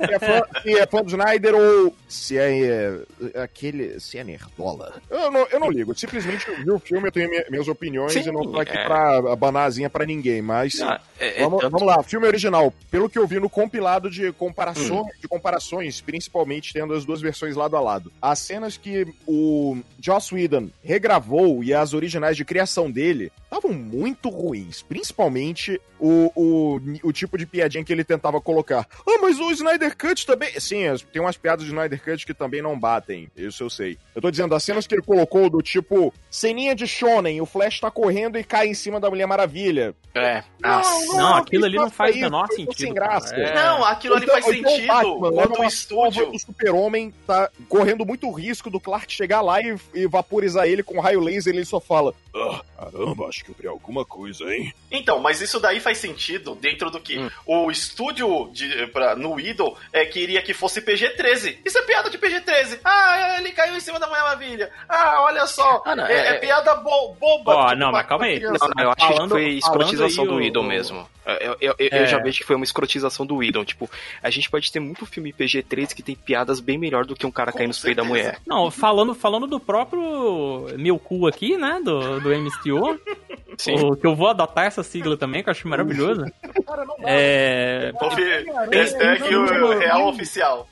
Se, 0.07 0.13
é 0.13 0.19
fã, 0.19 0.41
se 0.61 0.77
é 0.79 0.85
fã 0.87 1.01
do 1.01 1.09
Snyder 1.09 1.55
ou 1.55 1.95
se 2.07 2.37
é, 2.37 2.97
é, 3.33 3.41
aquele. 3.41 3.99
se 3.99 4.17
é 4.17 4.23
nerdola. 4.23 5.01
Eu 5.09 5.31
não, 5.31 5.47
eu 5.51 5.59
não 5.59 5.69
ligo. 5.71 5.97
Simplesmente 5.97 6.47
eu 6.47 6.55
vi 6.57 6.71
o 6.71 6.79
filme, 6.79 7.07
eu 7.07 7.11
tenho 7.11 7.29
minha- 7.29 7.45
minhas 7.49 7.67
opiniões 7.67 8.13
Sim, 8.13 8.21
e 8.27 8.31
não 8.31 8.43
tô 8.51 8.59
aqui 8.59 8.77
é. 8.77 8.85
pra 8.85 9.17
abanar 9.31 9.67
asinha 9.67 9.89
pra 9.89 10.05
ninguém, 10.05 10.41
mas. 10.41 10.79
Ah, 10.81 10.99
é- 11.19 11.39
é 11.39 11.43
Vamos, 11.43 11.61
tanto- 11.61 11.71
vamos 11.71 11.87
lá, 11.87 12.03
filme 12.03 12.27
original. 12.27 12.73
Pelo 12.91 13.09
que 13.09 13.17
eu 13.19 13.27
vi 13.27 13.39
no 13.39 13.49
compilado 13.49 14.09
de, 14.09 14.31
comparações, 14.33 15.07
de 15.19 15.27
comparações, 15.27 16.01
principalmente 16.01 16.73
tendo 16.73 16.93
as 16.93 17.05
duas 17.05 17.21
versões 17.21 17.55
lado 17.55 17.75
a 17.75 17.81
lado. 17.81 18.11
As 18.21 18.39
cenas 18.39 18.77
que 18.77 19.05
o 19.27 19.77
Joss 19.99 20.33
Whedon 20.33 20.69
regravou 20.83 21.63
e 21.63 21.73
as 21.73 21.93
originais 21.93 22.37
de 22.37 22.45
criação 22.45 22.89
dele 22.91 23.31
estavam 23.43 23.71
muito 23.73 24.29
ruins. 24.29 24.81
Principalmente 24.81 25.79
o, 25.99 26.31
o, 26.35 26.81
o 27.07 27.13
tipo 27.13 27.37
de 27.37 27.45
piadinha 27.45 27.83
que 27.83 27.93
ele 27.93 28.03
tentava 28.03 28.41
colocar. 28.41 28.87
Ah, 29.07 29.12
mas 29.21 29.39
o 29.39 29.51
Snyder 29.51 29.95
Cut 29.97 30.25
também. 30.25 30.49
Sim, 30.59 30.83
tem 31.11 31.21
umas 31.21 31.37
piadas 31.37 31.63
de 31.65 31.71
Snyder 31.71 32.01
Cut 32.03 32.25
que 32.25 32.33
também 32.33 32.61
não 32.61 32.77
batem. 32.79 33.29
Isso 33.35 33.63
eu 33.63 33.69
sei. 33.69 33.97
Eu 34.15 34.21
tô 34.21 34.29
dizendo, 34.31 34.53
as 34.55 34.63
cenas 34.63 34.85
que 34.87 34.95
ele 34.95 35.01
colocou 35.01 35.49
do 35.49 35.61
tipo, 35.61 36.13
ceninha 36.29 36.75
de 36.75 36.85
Shonen, 36.87 37.41
o 37.41 37.45
Flash 37.45 37.79
tá 37.79 37.89
correndo 37.91 38.37
e 38.37 38.43
cai 38.43 38.67
em 38.67 38.73
cima 38.73 38.99
da 38.99 39.09
Mulher 39.09 39.25
Maravilha. 39.27 39.95
É. 40.15 40.43
Não, 40.61 41.35
aquilo 41.35 41.65
ali 41.65 41.75
não 41.75 41.89
faça 41.89 41.95
faz 41.95 42.15
o 42.15 42.19
menor 42.19 42.47
ficou 42.47 42.65
sentido. 42.65 42.77
Sem 42.79 42.93
graça. 42.93 43.35
É. 43.35 43.55
Não, 43.55 43.83
aquilo 43.83 44.15
ali 44.15 44.27
faz 44.27 44.45
então 44.47 44.71
o 44.71 44.75
sentido 44.75 44.87
Batman, 44.87 45.31
quando 45.31 45.59
o 45.59 45.63
estúdio. 45.63 46.31
do 46.31 46.39
super-homem 46.39 47.13
tá 47.25 47.49
correndo 47.67 48.05
muito 48.05 48.29
risco 48.31 48.69
do 48.69 48.79
Clark 48.79 49.11
chegar 49.11 49.41
lá 49.41 49.59
e, 49.61 49.75
e 49.93 50.05
vaporizar 50.07 50.67
ele 50.67 50.83
com 50.83 50.99
raio 50.99 51.19
laser, 51.19 51.53
ele 51.53 51.65
só 51.65 51.79
fala: 51.79 52.13
ah, 52.35 52.61
caramba, 52.77 53.25
acho 53.27 53.43
que 53.43 53.51
eu 53.51 53.55
vi 53.59 53.67
alguma 53.67 54.05
coisa, 54.05 54.43
hein? 54.53 54.73
Então, 54.91 55.19
mas 55.19 55.41
isso 55.41 55.59
daí 55.59 55.79
faz 55.79 55.97
sentido 55.97 56.55
dentro 56.55 56.89
do 56.91 56.99
que 56.99 57.13
Hum. 57.19 57.29
o 57.45 57.71
estúdio 57.71 58.49
de, 58.51 58.87
pra, 58.87 59.02
no 59.15 59.39
Idol 59.39 59.77
é, 59.91 60.05
queria 60.05 60.41
que 60.41 60.53
fosse 60.53 60.81
PG-13. 60.81 61.57
Isso 61.65 61.77
é 61.77 61.81
piada 61.83 62.09
de 62.09 62.17
PG-13. 62.17 62.79
Ah, 62.83 63.37
ele 63.39 63.51
caiu 63.51 63.75
em 63.75 63.79
cima 63.79 63.99
da 63.99 64.07
Mulher 64.07 64.21
Maravilha. 64.23 64.71
Ah, 64.89 65.21
olha 65.23 65.45
só. 65.45 65.81
Ah, 65.85 65.95
não, 65.95 66.05
é, 66.05 66.13
é- 66.13 66.27
é 66.29 66.33
piada 66.39 66.75
bo- 66.75 67.15
boba. 67.19 67.53
Ó, 67.55 67.67
tipo, 67.67 67.79
não, 67.79 67.89
pra- 67.91 67.99
mas 67.99 68.07
calma 68.07 68.25
aí. 68.25 68.39
Não, 68.39 68.51
não, 68.51 68.83
eu 68.83 68.91
acho 68.91 69.07
Falando- 69.07 69.23
que 69.35 69.41
foi 69.41 69.49
escrotização 69.51 70.25
do 70.25 70.35
o- 70.35 70.41
Idol 70.41 70.63
mesmo. 70.63 71.07
Eu, 71.25 71.55
eu, 71.61 71.75
eu- 71.79 71.89
eu 71.89 72.03
É. 72.03 72.07
já 72.07 72.17
vejo 72.19 72.39
que 72.39 72.45
foi 72.45 72.55
uma 72.57 72.65
escrotização 72.65 73.25
do 73.25 73.41
Idol. 73.41 73.63
Tipo, 73.63 73.89
a 74.21 74.29
gente 74.29 74.49
pode 74.49 74.69
ter 74.71 74.79
muito 74.81 75.05
filme 75.05 75.31
PG-13 75.31 75.93
que 75.95 76.03
tem 76.03 76.15
piadas 76.15 76.59
bem 76.59 76.77
melhor 76.77 77.05
do 77.05 77.15
que 77.15 77.25
um 77.25 77.31
cara 77.31 77.49
Com 77.51 77.59
caindo 77.59 77.69
nos 77.69 77.79
peitos 77.79 78.03
da 78.03 78.07
mulher. 78.07 78.39
Não, 78.45 78.69
falando, 78.69 79.15
falando 79.15 79.47
do 79.47 79.57
próprio 79.59 80.67
meu 80.77 80.99
cu 80.99 81.25
aqui, 81.27 81.55
né? 81.57 81.79
Do, 81.83 82.19
do 82.19 82.29
MCU, 82.33 82.99
Sim. 83.57 83.75
o, 83.75 83.95
que 83.95 84.05
eu 84.05 84.15
vou 84.15 84.27
adotar 84.27 84.65
essa 84.65 84.83
sigla 84.83 85.15
também, 85.15 85.41
que 85.41 85.47
eu 85.49 85.51
acho 85.51 85.65
maravilhoso. 85.67 86.25
Cara, 86.67 86.83
não 86.83 86.97
dá. 86.97 87.03
É, 87.07 87.93
Hashtag 88.99 89.33
o 89.33 89.79
real 89.79 90.07
oficial. 90.09 90.67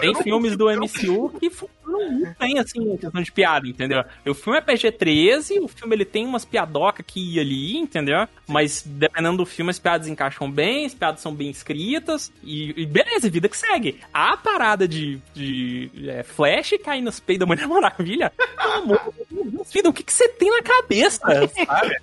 Tem 0.00 0.14
filmes 0.22 0.56
do 0.56 0.66
MCU 0.70 1.30
que 1.38 1.50
muito 1.88 2.36
bem, 2.38 2.58
assim, 2.58 2.96
questão 2.96 3.22
de 3.22 3.32
piada, 3.32 3.66
entendeu? 3.66 4.04
O 4.26 4.34
filme 4.34 4.58
é 4.58 4.62
PG-13, 4.62 5.62
o 5.62 5.68
filme 5.68 5.96
ele 5.96 6.04
tem 6.04 6.26
umas 6.26 6.44
piadocas 6.44 7.00
aqui 7.00 7.34
e 7.34 7.40
ali, 7.40 7.76
entendeu? 7.76 8.26
Mas 8.46 8.82
dependendo 8.86 9.38
do 9.38 9.46
filme, 9.46 9.70
as 9.70 9.78
piadas 9.78 10.06
encaixam 10.06 10.50
bem, 10.50 10.86
as 10.86 10.94
piadas 10.94 11.20
são 11.20 11.34
bem 11.34 11.50
escritas, 11.50 12.32
e, 12.42 12.82
e 12.82 12.86
beleza, 12.86 13.30
vida 13.30 13.48
que 13.48 13.56
segue. 13.56 14.00
A 14.12 14.36
parada 14.36 14.86
de, 14.86 15.20
de 15.34 15.90
é, 16.08 16.22
Flash 16.22 16.74
cair 16.84 17.02
nos 17.02 17.20
peitos 17.20 17.40
da 17.40 17.46
Mulher 17.46 17.66
Maravilha, 17.68 18.32
pelo 18.56 18.72
amor 18.72 19.14
de 19.30 19.50
Deus, 19.50 19.72
vida, 19.72 19.88
o 19.88 19.92
que, 19.92 20.02
que 20.02 20.12
você 20.12 20.28
tem 20.28 20.50
na 20.50 20.62
cabeça, 20.62 21.20
sabe? 21.48 22.00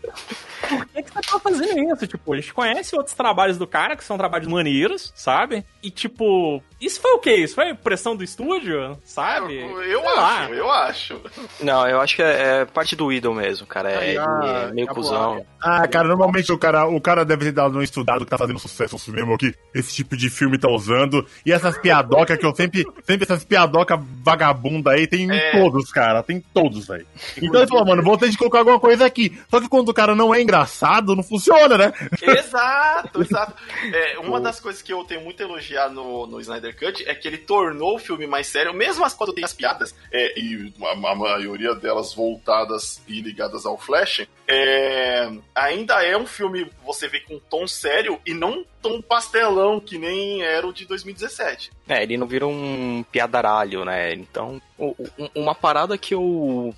por 0.68 0.86
que, 0.88 1.04
que 1.04 1.12
você 1.12 1.22
tá 1.22 1.40
fazendo 1.40 1.94
isso? 1.94 2.08
Tipo, 2.08 2.34
a 2.34 2.36
gente 2.38 2.54
conhece 2.54 2.96
outros 2.96 3.16
trabalhos 3.16 3.58
do 3.58 3.68
cara, 3.68 3.96
que 3.96 4.04
são 4.04 4.18
trabalhos 4.18 4.48
maneiros, 4.48 5.14
sabe? 5.16 5.64
E, 5.82 5.90
tipo, 5.90 6.62
isso 6.86 7.02
foi 7.02 7.12
o 7.14 7.20
quê? 7.20 7.36
Isso 7.36 7.56
foi 7.56 7.74
pressão 7.74 8.16
do 8.16 8.24
estúdio, 8.24 8.98
sabe? 9.04 9.60
Eu, 9.60 9.82
eu 9.84 10.02
Sei 10.02 10.16
lá. 10.16 10.40
acho, 10.44 10.54
eu 10.54 10.72
acho. 10.72 11.22
Não, 11.62 11.88
eu 11.88 12.00
acho 12.02 12.16
que 12.16 12.22
é, 12.24 12.62
é 12.62 12.66
parte 12.66 12.96
do 12.96 13.12
Idol 13.12 13.34
mesmo, 13.34 13.66
cara. 13.68 13.90
É, 13.92 13.98
Aí, 13.98 14.18
ah, 14.18 14.68
é 14.70 14.74
meio 14.74 14.88
cuzão. 14.88 15.46
Ah, 15.62 15.88
cara, 15.88 16.08
normalmente 16.08 16.52
o 16.52 16.58
cara, 16.58 16.86
o 16.88 17.02
cara 17.02 17.26
deve 17.26 17.46
ter 17.46 17.52
dado 17.52 17.74
uma 17.74 17.84
estudada 17.84 18.24
que 18.24 18.30
tá 18.30 18.38
fazendo 18.38 18.60
sucesso 18.60 18.94
no 18.96 19.00
cinema 19.00 19.38
que 19.38 19.54
esse 19.74 19.94
tipo 19.96 20.16
de 20.16 20.30
filme 20.30 20.58
tá 20.58 20.70
usando. 20.70 21.26
E 21.46 21.52
essas 21.52 21.78
piadocas 21.78 22.38
que 22.38 22.46
eu 22.46 22.56
sempre, 22.56 22.86
sempre 23.04 23.24
essas 23.24 23.44
piadocas 23.44 24.00
vagabunda 24.24 24.92
aí, 24.92 25.08
tem 25.08 25.30
É. 25.32 25.50
em 25.58 25.62
todos, 25.62 25.92
cara. 25.92 26.22
Tem 26.24 26.38
em 26.38 26.42
todos, 26.54 26.88
velho. 26.88 27.06
Então 27.38 27.62
ele 27.62 27.68
falou, 27.68 27.86
mano, 27.86 28.04
vou 28.04 28.18
ter 28.18 28.30
de 28.30 28.38
colocar 28.38 28.60
alguma 28.60 28.80
coisa 28.80 29.06
aqui. 29.06 29.38
Só 29.50 29.60
que 29.60 29.68
quando 29.68 29.90
o 29.90 29.94
cara 29.94 30.14
não 30.16 30.34
é 30.34 30.42
engraçado, 30.42 31.16
não 31.16 31.24
funciona, 31.24 31.78
né? 31.78 31.94
Exato, 32.22 33.22
exato. 33.22 33.54
É, 33.92 34.20
uma 34.20 34.40
das 34.40 34.60
coisas 34.60 34.82
que 34.82 34.94
eu 34.94 35.04
tenho 35.04 35.22
muito 35.22 35.42
a 35.42 35.46
elogiar 35.46 35.90
no, 35.90 36.28
no 36.28 36.40
Snyder 36.40 36.75
Cut 36.76 37.08
é 37.08 37.16
que 37.16 37.28
ele 37.28 37.38
tornou 37.38 37.96
o 37.96 38.00
filme 38.00 38.28
mais 38.28 38.48
sério, 38.48 38.74
mesmo 38.74 39.04
as 39.04 39.14
quando 39.14 39.34
tem 39.34 39.44
as 39.44 39.54
piadas, 39.54 39.96
é, 40.12 40.40
e 40.40 40.74
a, 40.82 40.92
a 40.92 41.16
maioria 41.16 41.74
delas 41.76 42.14
voltadas 42.14 43.02
e 43.08 43.22
ligadas 43.22 43.66
ao 43.66 43.78
Flash, 43.78 44.28
é, 44.48 45.32
ainda 45.54 46.04
é 46.04 46.16
um 46.18 46.28
filme, 46.28 46.70
você 46.86 47.08
vê 47.08 47.20
com 47.22 47.36
um 47.36 47.40
tom 47.40 47.68
sério 47.68 48.20
e 48.26 48.34
não 48.34 48.66
tom 48.82 49.02
pastelão, 49.02 49.80
que 49.80 49.98
nem 49.98 50.44
era 50.44 50.68
o 50.68 50.72
de 50.72 50.86
2017. 50.86 51.72
É, 51.88 52.04
ele 52.04 52.18
não 52.18 52.28
vira 52.28 52.46
um 52.46 53.04
piadaralho, 53.12 53.84
né? 53.84 54.14
Então, 54.14 54.62
uma 55.34 55.56
parada 55.56 55.98
que 55.98 56.14
eu. 56.14 56.74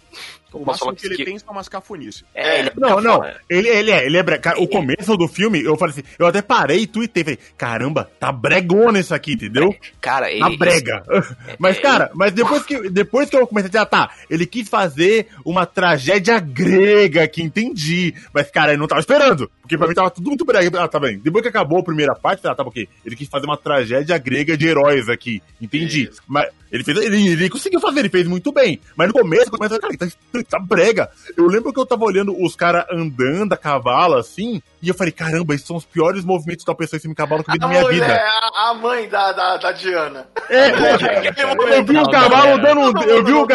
O 0.54 0.66
máximo 0.66 0.96
que 0.96 1.06
ele 1.08 1.16
que- 1.18 1.26
tem 1.26 1.38
são 1.40 1.52
umas 1.52 1.68
cafunices. 1.68 2.24
É, 2.34 2.60
ele 2.60 2.70
é 2.70 2.74
Não, 2.76 3.02
não. 3.02 3.22
Ele, 3.50 3.68
ele 3.68 3.92
é, 3.92 4.06
ele 4.06 4.18
é 4.18 4.24
brega. 4.24 4.42
Cara, 4.42 4.60
o 4.62 4.68
começo 4.68 5.16
do 5.18 5.28
filme, 5.28 5.62
eu 5.62 5.76
falei 5.78 5.92
assim, 5.94 6.04
eu 6.18 6.26
até 6.26 6.42
parei 6.42 6.80
e 6.80 6.88
tuitei, 6.88 7.24
falei, 7.24 7.40
caramba, 7.58 8.10
tá 8.20 8.32
bregona 8.32 9.00
isso 9.00 9.14
aqui, 9.14 9.34
entendeu? 9.34 9.76
Cara, 10.00 10.32
ele. 10.32 10.40
Tá 10.40 10.50
brega. 10.58 11.04
Mas, 11.60 11.78
é, 11.78 11.82
cara, 11.82 12.12
mas 12.14 12.32
depois 12.34 12.64
que, 12.64 12.90
depois 12.90 13.30
que 13.30 13.36
eu 13.36 13.46
comecei 13.48 13.68
a 13.68 13.70
dizer, 13.70 13.80
ah, 13.80 13.86
tá, 13.86 14.12
ele 14.30 14.46
quis 14.46 14.68
fazer 14.70 15.28
uma 15.46 15.66
tragédia 15.66 16.40
grega 16.40 17.24
aqui, 17.24 17.42
entendi. 17.44 18.14
Mas, 18.34 18.50
cara, 18.52 18.74
eu 18.74 18.78
não 18.78 18.88
tava 18.88 19.02
esperando. 19.02 19.50
Porque 19.62 19.78
pra 19.78 19.88
mim 19.88 19.94
tava 19.94 20.10
tudo 20.12 20.28
muito 20.30 20.46
brega. 20.46 20.82
Ah, 20.82 20.88
tá 20.88 21.00
bem. 21.00 21.20
Depois 21.20 21.42
que 21.42 21.50
acabou 21.50 21.80
a 21.80 21.84
primeira 21.84 22.16
parte, 22.16 22.48
ah, 22.48 22.56
tá, 22.56 22.64
ok. 22.64 22.88
Ele 23.06 23.16
quis 23.16 23.28
fazer 23.28 23.46
uma 23.46 23.58
tragédia 23.58 24.18
grega 24.18 24.56
de 24.58 24.68
heróis 24.68 25.10
aqui. 25.10 25.42
Entendi. 25.62 26.10
Isso. 26.10 26.22
Mas 26.28 26.48
ele 26.72 26.84
fez, 26.84 26.98
ele, 26.98 27.28
ele 27.30 27.50
conseguiu 27.50 27.80
fazer, 27.80 28.00
ele 28.00 28.10
fez 28.10 28.28
muito 28.28 28.52
bem. 28.52 28.80
Mas 28.96 29.08
no 29.08 29.14
começo, 29.14 29.50
começa, 29.52 29.80
cara, 29.80 29.98
tá, 29.98 30.08
tá 30.50 30.60
brega. 30.60 31.10
Eu 31.36 31.48
lembro 31.48 31.74
que 31.74 31.80
eu 31.80 31.86
tava 31.86 32.04
olhando 32.06 32.36
os 32.44 32.56
caras 32.56 32.86
andando 32.92 33.54
a 33.54 33.58
cavalo, 33.58 34.16
assim, 34.16 34.62
e 34.82 34.90
eu 34.90 34.94
falei, 34.96 35.12
caramba, 35.12 35.54
esses 35.56 35.66
são 35.68 35.76
os 35.76 35.86
piores 35.86 36.24
movimentos 36.24 36.64
da 36.66 36.74
pessoa 36.76 36.98
em 36.98 37.02
cima 37.02 37.14
de 37.14 37.18
cavalo 37.18 37.44
que 37.44 37.50
eu 37.50 37.54
vi 37.54 37.60
na 37.60 37.66
A 37.66 37.70
minha 37.70 37.82
mulher, 37.82 38.00
vida. 38.08 38.22
a, 38.22 38.70
a 38.70 38.74
mãe 38.74 39.10
da, 39.10 39.32
da, 39.32 39.58
da 39.58 39.72
Diana. 39.72 40.28
É, 40.50 40.70
eu 41.78 41.84
vi 41.84 41.92
um 41.98 42.04
Não, 42.04 42.12
cavalo 42.12 42.58
dando 42.62 42.82
um. 42.82 43.02
Eu 43.04 43.24
vi, 43.24 43.34
um, 43.34 43.46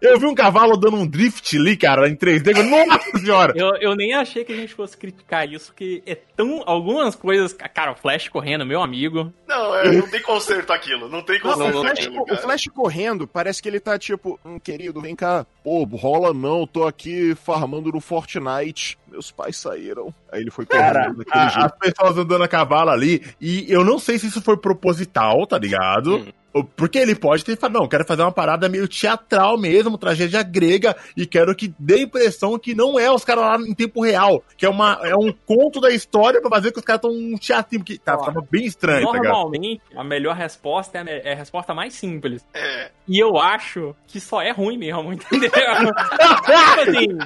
eu 0.00 0.18
vi 0.18 0.26
um 0.26 0.34
cavalo 0.34 0.76
dando 0.76 0.96
um 0.96 1.06
drift 1.06 1.56
ali, 1.56 1.76
cara, 1.76 2.08
em 2.08 2.16
3D. 2.16 2.56
Eu- 2.56 2.64
Nossa 2.86 3.18
senhora! 3.18 3.52
Eu, 3.56 3.74
eu 3.76 3.94
nem 3.96 4.14
achei 4.14 4.44
que 4.44 4.52
a 4.52 4.56
gente 4.56 4.74
fosse 4.74 4.96
criticar 4.96 5.48
isso, 5.50 5.66
porque 5.66 6.02
é 6.06 6.14
tão. 6.14 6.62
Algumas 6.66 7.14
coisas. 7.14 7.52
Cara, 7.52 7.92
o 7.92 7.96
Flash 7.96 8.28
correndo, 8.28 8.64
meu 8.66 8.82
amigo. 8.82 9.32
Não, 9.46 9.76
é, 9.76 9.92
não 9.92 10.08
tem 10.08 10.22
conserto 10.22 10.72
aquilo. 10.72 11.08
Não 11.08 11.22
tem 11.22 11.40
Não, 11.42 11.52
conserto 11.52 11.76
o, 11.76 11.80
Flash, 11.80 11.98
aquilo, 12.06 12.22
o. 12.22 12.36
Flash 12.36 12.64
correndo, 12.74 13.26
parece 13.26 13.62
que 13.62 13.68
ele 13.68 13.80
tá 13.80 13.98
tipo, 13.98 14.38
hum, 14.44 14.58
querido, 14.58 15.00
vem 15.00 15.14
cá. 15.16 15.44
Pô, 15.62 15.84
rola 15.84 16.29
não, 16.34 16.66
tô 16.66 16.86
aqui 16.86 17.34
farmando 17.34 17.90
no 17.92 18.00
Fortnite. 18.00 18.98
Meus 19.10 19.30
pais 19.30 19.56
saíram. 19.56 20.14
Aí 20.32 20.40
ele 20.40 20.50
foi 20.50 20.64
correndo 20.66 21.24
Cara, 21.24 21.44
a- 21.44 21.48
jeito. 21.48 21.66
as 21.66 21.72
pessoas 21.78 22.18
andando 22.18 22.44
a 22.44 22.48
cavalo 22.48 22.90
ali, 22.90 23.22
e 23.40 23.66
eu 23.68 23.84
não 23.84 23.98
sei 23.98 24.18
se 24.18 24.26
isso 24.26 24.40
foi 24.40 24.56
proposital, 24.56 25.46
tá 25.46 25.58
ligado? 25.58 26.16
Hum. 26.16 26.32
Porque 26.76 26.98
ele 26.98 27.14
pode 27.14 27.44
ter 27.44 27.56
falado, 27.56 27.80
não, 27.80 27.88
quero 27.88 28.04
fazer 28.04 28.22
uma 28.22 28.32
parada 28.32 28.68
meio 28.68 28.88
teatral 28.88 29.56
mesmo, 29.58 29.96
tragédia 29.96 30.42
grega, 30.42 30.96
e 31.16 31.24
quero 31.26 31.54
que 31.54 31.72
dê 31.78 31.94
a 31.94 32.02
impressão 32.02 32.58
que 32.58 32.74
não 32.74 32.98
é 32.98 33.10
os 33.10 33.24
caras 33.24 33.44
lá 33.44 33.56
em 33.58 33.74
tempo 33.74 34.02
real, 34.02 34.42
que 34.56 34.66
é, 34.66 34.68
uma, 34.68 34.98
é 35.02 35.14
um 35.14 35.32
conto 35.46 35.80
da 35.80 35.90
história 35.90 36.40
pra 36.40 36.50
fazer 36.50 36.72
que 36.72 36.78
os 36.78 36.84
caras 36.84 37.02
estão 37.04 37.12
um 37.12 37.36
teatrinho, 37.38 37.84
que 37.84 37.98
tá, 37.98 38.16
tava 38.16 38.44
bem 38.50 38.64
estranho, 38.64 39.06
tá 39.06 39.12
ligado? 39.12 39.32
Normalmente, 39.32 39.80
a 39.94 40.02
melhor 40.02 40.34
resposta 40.34 40.98
é 40.98 41.00
a, 41.00 41.04
me- 41.04 41.10
é 41.22 41.32
a 41.32 41.36
resposta 41.36 41.72
mais 41.74 41.94
simples. 41.94 42.44
É, 42.52 42.90
E 43.06 43.18
eu 43.22 43.36
acho 43.38 43.94
que 44.08 44.18
só 44.20 44.42
é 44.42 44.50
ruim 44.50 44.76
mesmo, 44.76 45.12
entendeu? 45.12 45.50
tipo 45.50 46.80
assim. 46.80 47.18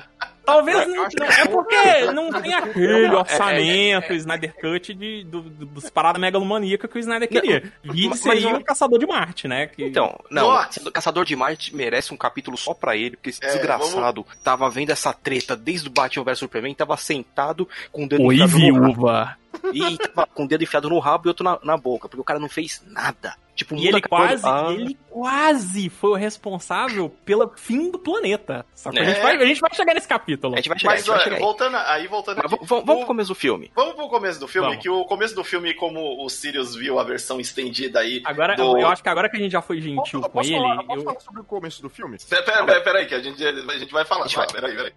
Talvez 0.45 0.87
não, 0.87 0.95
não- 0.95 1.27
é 1.27 1.47
porque 1.47 2.13
não 2.13 2.43
tem 2.43 2.53
aquele 2.55 3.15
orçamento 3.15 4.13
Snyder 4.13 4.55
Cut 4.61 4.95
de, 4.95 5.25
do, 5.25 5.41
do- 5.43 5.67
dos 5.67 5.91
paradas 5.91 6.21
megalomaníacas 6.21 6.91
que 6.91 6.99
o 6.99 7.01
Snyder 7.01 7.29
queria. 7.29 7.73
Vide 7.83 8.17
seria 8.19 8.51
mas- 8.53 8.61
o 8.61 8.65
Caçador 8.65 8.99
de 8.99 9.07
Marte, 9.07 9.49
né? 9.49 9.67
Que, 9.69 9.85
Então, 9.87 10.19
não, 10.31 10.49
Nossa. 10.49 10.87
o 10.87 10.93
Caçador 10.93 11.25
de 11.25 11.35
Marte 11.35 11.75
merece 11.75 12.13
um 12.13 12.17
capítulo 12.17 12.57
só 12.57 12.75
pra 12.75 12.97
ele, 12.97 13.17
porque 13.17 13.31
esse 13.31 13.45
É, 13.45 13.49
desgraçado 13.49 14.27
tava 14.43 14.69
vendo 14.71 14.91
essa 14.91 15.13
treta 15.13 15.57
desde 15.57 15.89
o 15.89 15.91
Batman 15.93 16.25
vs 16.25 16.39
Superman, 16.39 16.75
tava 16.75 16.97
sentado 16.97 17.69
com 17.91 18.05
o 18.05 18.09
dedo 18.09 18.23
Oi, 18.25 18.35
enfiado 18.37 18.59
no 18.59 18.73
rabo. 18.73 18.87
viúva. 18.95 19.37
E 19.73 19.97
tava 19.99 20.27
com 20.27 20.45
o 20.45 20.49
dedo 20.49 20.63
enfiado 20.65 20.89
no 20.91 20.99
rabo 20.99 21.27
e 21.27 21.29
outro 21.29 21.45
na, 21.45 21.59
na 21.63 21.77
boca, 21.77 22.09
porque 22.09 22.21
o 22.21 22.25
cara 22.25 22.39
não 22.41 22.49
fez 22.49 22.83
nada. 22.87 23.35
Tipo, 23.55 23.77
E 23.77 23.87
ele 23.87 24.03
quase, 24.03 24.45
Ah, 24.45 24.67
ele 24.73 24.99
quase 25.15 25.89
foi 25.89 26.11
o 26.11 26.15
responsável 26.15 27.09
pelo 27.25 27.53
fim 27.57 27.89
do 27.89 28.01
planeta. 28.01 28.67
Sacou? 28.75 28.99
A, 28.99 29.03
É. 29.05 29.07
gente 29.07 29.21
vai, 29.23 29.37
a 29.37 29.47
gente 29.47 29.61
vai 29.61 29.73
chegar 29.73 29.95
nesse 29.95 30.09
capítulo. 30.09 30.55
A 30.55 30.57
gente 30.57 30.69
vai 30.69 30.77
chegar, 30.79 30.91
mas 30.93 31.01
gente 31.03 31.11
vai 31.15 31.21
chegar 31.23 31.37
aí. 31.37 31.41
voltando, 31.43 31.77
aí 31.77 32.07
voltando 32.09 32.37
Mas 32.43 32.53
aqui, 32.53 32.67
vamos 32.67 32.85
vamos 32.85 32.95
o- 32.95 32.99
pro 32.99 33.07
começo 33.07 33.29
do 33.29 33.35
filme. 33.37 33.71
Vamos 33.77 33.95
pro 33.95 34.09
começo 34.09 34.41
do 34.41 34.49
filme, 34.49 34.69
Vamos. 34.71 34.83
que 34.83 34.91
o 34.91 35.05
começo 35.05 35.35
do 35.37 35.45
filme, 35.45 35.73
como 35.75 36.25
o 36.25 36.29
Sirius 36.29 36.75
viu 36.75 36.99
a 36.99 37.05
versão 37.05 37.39
estendida 37.39 38.01
aí. 38.01 38.23
Agora, 38.25 38.57
do- 38.57 38.77
eu 38.77 38.89
acho 38.89 39.05
que 39.05 39.09
agora 39.09 39.31
que 39.31 39.37
a 39.37 39.41
gente 39.41 39.53
já 39.53 39.63
foi 39.63 39.81
gentil 39.81 40.21
Posso, 40.21 40.23
com 40.23 40.29
posso 40.31 40.51
ele, 40.51 40.59
falar, 40.59 40.83
posso 40.83 40.99
eu- 41.01 41.05
falar 41.05 41.21
sobre 41.21 41.41
o 41.43 41.45
começo 41.45 41.81
do 41.81 41.89
filme? 41.89 42.19
Pera, 42.29 42.43
pera, 42.43 42.65
pera, 42.67 42.81
pera 42.81 42.99
aí, 42.99 43.07
que 43.07 43.15
a 43.15 43.23
gente, 43.23 43.41
a 43.47 43.79
gente 43.79 43.93
vai 43.93 44.05
falar. 44.05 44.25
Gente 44.27 44.35
Vai, 44.37 44.47
peraí, 44.49 44.75
peraí. 44.75 44.93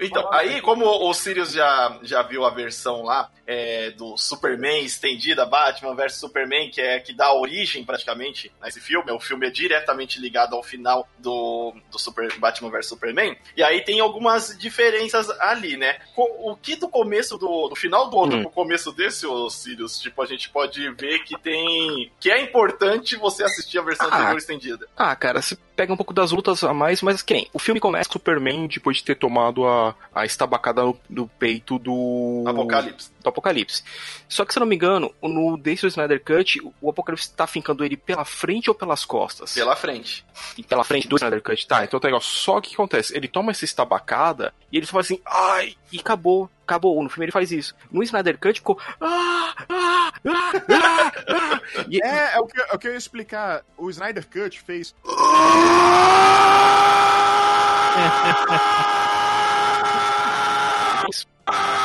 Então, 0.00 0.32
aí, 0.32 0.62
como 0.62 0.86
o 0.86 1.12
Sirius 1.12 1.52
já, 1.52 1.98
já 2.02 2.22
viu 2.22 2.46
a 2.46 2.50
versão 2.50 3.02
lá 3.02 3.30
é, 3.46 3.90
do 3.90 4.16
Superman 4.16 4.84
estendida, 4.84 5.44
Batman 5.44 5.94
vs 5.94 6.14
Superman, 6.14 6.70
que 6.70 6.80
é 6.80 6.98
que 7.00 7.12
dá 7.12 7.32
origem 7.34 7.84
praticamente 7.84 8.50
a 8.62 8.68
esse 8.68 8.80
filme, 8.80 9.10
o 9.12 9.18
filme 9.20 9.49
é 9.50 9.52
diretamente 9.52 10.20
ligado 10.20 10.54
ao 10.54 10.62
final 10.62 11.08
do, 11.18 11.74
do 11.90 11.98
Super, 11.98 12.32
Batman 12.38 12.70
vs 12.70 12.86
Superman, 12.86 13.36
e 13.56 13.62
aí 13.62 13.82
tem 13.82 14.00
algumas 14.00 14.56
diferenças 14.58 15.28
ali, 15.40 15.76
né? 15.76 15.98
O 16.16 16.56
que 16.56 16.76
do 16.76 16.88
começo 16.88 17.36
do, 17.36 17.68
do 17.68 17.76
final 17.76 18.08
do 18.08 18.22
ano 18.22 18.36
Hum. 18.36 18.42
pro 18.42 18.50
começo 18.50 18.92
desse, 18.92 19.26
ô 19.26 19.50
Sirius, 19.50 19.98
tipo, 19.98 20.22
a 20.22 20.26
gente 20.26 20.48
pode 20.50 20.88
ver 20.92 21.18
que 21.24 21.36
tem. 21.38 22.10
que 22.20 22.30
é 22.30 22.40
importante 22.40 23.16
você 23.16 23.42
assistir 23.44 23.78
a 23.78 23.82
versão 23.82 24.08
Ah. 24.10 24.16
anterior 24.16 24.38
estendida. 24.38 24.86
Ah, 24.96 25.14
cara, 25.16 25.42
você 25.42 25.56
pega 25.80 25.94
um 25.94 25.96
pouco 25.96 26.12
das 26.12 26.30
lutas 26.30 26.62
a 26.62 26.74
mais, 26.74 27.00
mas 27.00 27.22
que 27.22 27.32
nem, 27.32 27.48
o 27.54 27.58
filme 27.58 27.80
começa 27.80 28.06
com 28.06 28.12
Superman 28.12 28.68
depois 28.68 28.98
de 28.98 29.04
ter 29.04 29.14
tomado 29.14 29.66
a, 29.66 29.94
a 30.14 30.26
estabacada 30.26 30.82
no, 30.82 30.94
no 31.08 31.26
peito 31.26 31.78
do... 31.78 32.44
Apocalipse. 32.46 33.10
do 33.22 33.28
Apocalipse. 33.30 33.82
Só 34.28 34.44
que, 34.44 34.52
se 34.52 34.58
eu 34.58 34.60
não 34.60 34.66
me 34.66 34.76
engano, 34.76 35.10
no 35.22 35.56
Desse 35.56 35.86
Snyder 35.86 36.22
Cut, 36.22 36.60
o- 36.82 36.90
Apocalipse 36.90 37.32
tá 37.32 37.46
fincando 37.46 37.82
ele 37.82 37.96
pela 37.96 38.26
frente 38.26 38.68
ou 38.68 38.74
pelas 38.74 39.06
costas? 39.06 39.54
Pela 39.54 39.74
frente. 39.74 40.22
E 40.58 40.62
pela 40.62 40.84
frente 40.84 41.08
do 41.08 41.16
Snyder 41.16 41.42
Cut. 41.42 41.66
Tá, 41.66 41.82
então 41.82 41.98
tá 41.98 42.08
igual. 42.08 42.20
Só 42.20 42.60
que 42.60 42.66
o 42.66 42.70
que 42.72 42.74
acontece? 42.76 43.16
Ele 43.16 43.26
toma 43.26 43.50
essa 43.50 43.64
estabacada 43.64 44.52
e 44.72 44.76
ele 44.76 44.86
só 44.86 44.92
fala 44.92 45.02
assim, 45.02 45.20
ai, 45.26 45.74
e 45.92 45.98
acabou, 45.98 46.48
acabou. 46.62 47.02
No 47.02 47.08
filme 47.08 47.24
ele 47.24 47.32
faz 47.32 47.50
isso. 47.50 47.74
No 47.90 48.02
Snyder 48.02 48.38
Cut 48.38 48.60
ficou, 48.60 48.78
ah, 49.00 49.54
ah, 49.68 50.12
ah, 50.26 50.52
ah, 50.68 51.12
ah. 51.28 51.60
E, 51.88 52.00
É, 52.02 52.34
é 52.34 52.38
o, 52.38 52.46
que, 52.46 52.60
é 52.60 52.74
o 52.74 52.78
que 52.78 52.88
eu 52.88 52.92
ia 52.92 52.98
explicar. 52.98 53.62
O 53.76 53.90
Snyder 53.90 54.26
Cut 54.26 54.60
fez. 54.60 54.94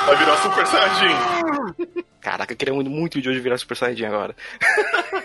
Vai 0.06 0.16
virar 0.18 0.38
Super 0.38 0.68
Saiyajin. 0.68 2.06
Caraca, 2.22 2.54
eu 2.54 2.58
queria 2.58 2.74
muito, 2.74 2.90
muito 2.90 3.22
de 3.22 3.30
hoje 3.30 3.40
virar 3.40 3.58
Super 3.58 3.78
Saiyajin 3.78 4.06
agora. 4.06 4.36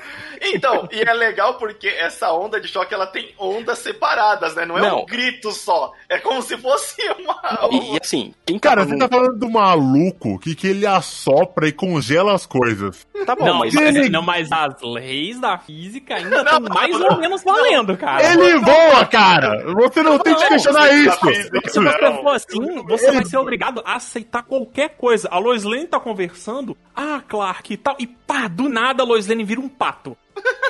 Então, 0.54 0.88
e 0.92 1.00
é 1.00 1.12
legal 1.12 1.54
porque 1.54 1.88
essa 1.88 2.32
onda 2.32 2.60
de 2.60 2.68
choque 2.68 2.92
ela 2.94 3.06
tem 3.06 3.34
ondas 3.38 3.78
separadas, 3.78 4.54
né? 4.54 4.64
Não 4.64 4.78
é 4.78 4.82
Não. 4.82 5.00
um 5.02 5.06
grito 5.06 5.52
só. 5.52 5.92
É 6.08 6.18
como 6.18 6.42
se 6.42 6.56
fosse 6.56 7.00
uma. 7.18 7.68
E, 7.70 7.94
e 7.94 7.98
assim, 8.02 8.34
quem 8.46 8.58
Cara, 8.58 8.80
tava 8.82 8.88
você 8.88 8.94
num- 8.94 8.98
tá 9.00 9.08
falando 9.08 9.38
do 9.38 9.50
maluco 9.50 10.38
que, 10.38 10.54
que 10.54 10.66
ele 10.68 10.86
assopra 10.86 11.68
e 11.68 11.72
congela 11.72 12.34
as 12.34 12.46
coisas. 12.46 13.06
Tá 13.26 13.34
bom, 13.36 13.44
não, 13.46 13.58
mas... 13.60 13.74
ele- 13.74 14.08
não, 14.08 14.22
mas 14.22 14.50
as 14.50 14.80
leis 14.82 15.38
da 15.40 15.58
física 15.58 16.16
ainda 16.16 16.42
estão 16.42 16.60
mais 16.60 16.98
não, 16.98 17.08
ou 17.10 17.18
menos 17.18 17.42
valendo, 17.42 17.96
cara. 17.96 18.32
Ele 18.32 18.58
voa, 18.58 19.04
cara! 19.06 19.72
Você 19.74 20.02
não 20.02 20.18
tem 20.18 20.34
que 20.34 20.48
questionar 20.48 20.92
isso! 20.92 21.18
tá. 21.20 21.32
Se 21.70 21.80
você 21.80 22.12
for 22.22 22.34
assim, 22.34 22.82
você 22.84 23.12
vai 23.12 23.24
ser 23.24 23.36
obrigado 23.36 23.82
a 23.84 23.94
aceitar 23.96 24.42
qualquer 24.42 24.90
coisa. 24.96 25.28
A 25.30 25.38
Lois 25.38 25.64
Lane 25.64 25.86
tá 25.86 26.00
conversando, 26.00 26.76
ah, 26.94 27.20
Clark 27.28 27.72
e 27.72 27.76
tal, 27.76 27.96
e 27.98 28.06
pá, 28.06 28.48
do 28.48 28.68
nada 28.68 29.02
a 29.02 29.06
Lois 29.06 29.26
Lane 29.26 29.44
vira 29.44 29.60
um 29.60 29.68
pato. 29.68 30.16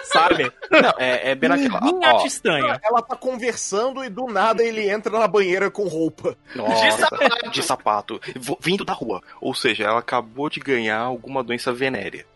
Sabe? 0.05 0.53
Não, 0.71 0.93
é, 0.99 1.31
é 1.31 1.35
bem 1.35 1.49
naquela. 1.49 1.81
Ó, 1.83 2.17
acha 2.17 2.27
estranho. 2.27 2.79
Ela 2.83 3.03
tá 3.03 3.17
conversando 3.17 4.05
e 4.05 4.09
do 4.09 4.27
nada 4.27 4.63
ele 4.63 4.89
entra 4.89 5.19
na 5.19 5.29
banheira 5.29 5.71
com 5.71 5.87
roupa. 5.87 6.37
Nossa, 6.55 7.09
sapato. 7.09 7.51
de 7.51 7.63
sapato. 7.63 8.21
Vindo 8.61 8.85
da 8.85 8.93
rua. 8.93 9.23
Ou 9.41 9.55
seja, 9.55 9.85
ela 9.85 10.01
acabou 10.01 10.49
de 10.49 10.61
ganhar 10.61 11.01
alguma 11.01 11.43
doença 11.43 11.73
venérea. 11.73 12.27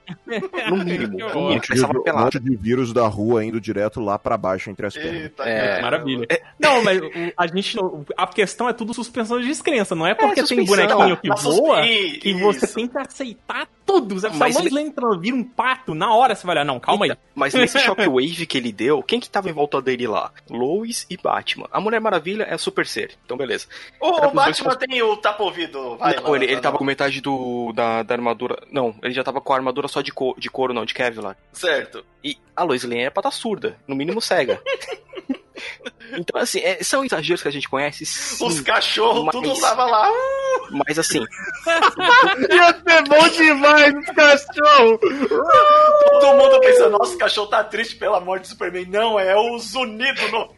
No 0.69 0.77
mínimo. 0.85 1.19
No 1.19 1.35
mínimo, 1.49 1.61
que 1.61 1.73
estava 1.75 1.99
um 1.99 2.19
monte 2.19 2.39
de 2.39 2.57
vírus 2.57 2.93
da 2.93 3.07
rua 3.07 3.45
indo 3.45 3.61
direto 3.61 4.01
lá 4.01 4.19
pra 4.19 4.37
baixo 4.37 4.71
entre 4.71 4.87
as 4.87 4.95
pernas. 4.95 5.23
Eita, 5.23 5.43
É. 5.45 5.81
Maravilha. 5.83 6.27
Não, 6.59 6.83
mas 6.85 7.01
a 7.37 7.47
gente. 7.47 7.77
A 8.17 8.27
questão 8.27 8.69
é 8.69 8.73
tudo 8.73 8.93
suspensão 8.95 9.41
de 9.41 9.47
descrença. 9.47 9.95
Não 9.95 10.07
é 10.07 10.15
porque 10.15 10.43
tem 10.43 10.67
suspensão. 10.67 10.99
bonequinho 10.99 11.17
que 11.19 11.29
voa 11.29 11.83
suspe- 11.83 12.19
que 12.21 12.35
você 12.35 12.67
tem 12.67 12.89
que 12.89 12.99
aceitar 12.99 13.67
tudo. 13.87 14.15
A 14.27 14.31
Mas 14.31 14.55
Lane 14.57 14.89
entra, 14.89 15.19
vira 15.19 15.37
um 15.37 15.45
pato, 15.45 15.95
na 15.95 16.15
hora 16.15 16.35
você 16.35 16.47
vai 16.47 16.57
olhar, 16.57 16.65
não, 16.65 16.81
calma 16.81 17.05
aí. 17.05 17.13
Mas 17.35 17.53
nesse 17.55 17.79
shockwave 17.81 18.47
que 18.47 18.57
ele 18.59 18.73
deu, 18.73 19.03
quem 19.03 19.21
que 19.21 19.29
tava 19.29 19.51
em 19.51 19.53
volta 19.53 19.81
dele 19.83 20.07
lá? 20.07 20.31
Lois 20.49 21.07
e 21.11 21.17
Batman. 21.17 21.67
A 21.71 21.81
Mulher 21.81 22.01
Maravilha 22.01 22.45
é 22.45 22.55
a 22.55 22.59
super 22.59 22.87
ser. 22.87 23.13
Então, 23.25 23.37
beleza. 23.37 23.67
O, 24.01 24.09
o 24.09 24.21
dois 24.21 24.33
Batman 24.33 24.75
tem 24.77 25.03
o 25.03 25.17
tapa-ouvido. 25.17 25.97
Vai, 25.97 26.17
não, 26.17 26.35
ele, 26.35 26.47
ele 26.47 26.61
tava 26.61 26.79
com 26.79 26.85
metade 26.85 27.21
do, 27.21 27.73
da, 27.75 28.03
da 28.03 28.15
armadura. 28.15 28.57
Não, 28.73 28.95
ele 29.03 29.13
já 29.13 29.23
tava 29.23 29.41
com 29.41 29.53
a 29.53 29.57
armadura 29.57 29.87
só 29.95 30.01
de, 30.03 30.13
co- 30.13 30.35
de 30.37 30.51
couro, 30.51 30.75
não, 30.75 30.85
de 30.85 30.93
Kevlar. 30.93 31.37
Certo. 31.53 32.05
E 32.23 32.37
a 32.57 32.65
Lois 32.65 32.83
Lane 32.83 33.03
era 33.03 33.11
pra 33.11 33.21
estar 33.21 33.31
surda, 33.31 33.77
no 33.87 33.95
mínimo 33.95 34.21
cega. 34.21 34.61
então, 36.19 36.41
assim, 36.41 36.59
é- 36.61 36.83
são 36.83 37.05
exageros 37.05 37.41
que 37.43 37.49
a 37.49 37.53
gente 37.53 37.69
conhece, 37.69 38.05
sim. 38.05 38.45
Os 38.45 38.61
cachorros, 38.61 39.25
Mas- 39.25 39.33
tudo 39.35 39.61
tava 39.61 39.85
lá. 39.85 40.09
Mas 40.87 40.99
assim, 40.99 41.19
Ia 41.19 42.73
ser 42.73 43.03
bom 43.09 43.29
demais 43.29 43.95
esse 43.95 44.15
cachorro! 44.15 44.99
Todo 44.99 46.37
mundo 46.37 46.61
pensando, 46.61 46.99
nossa, 46.99 47.15
o 47.15 47.19
cachorro 47.19 47.47
tá 47.49 47.63
triste 47.63 47.97
pela 47.97 48.19
morte 48.19 48.43
do 48.43 48.49
Superman. 48.49 48.87
Não, 48.87 49.19
é 49.21 49.37
os 49.39 49.75
unidos 49.75 50.31
no. 50.33 50.51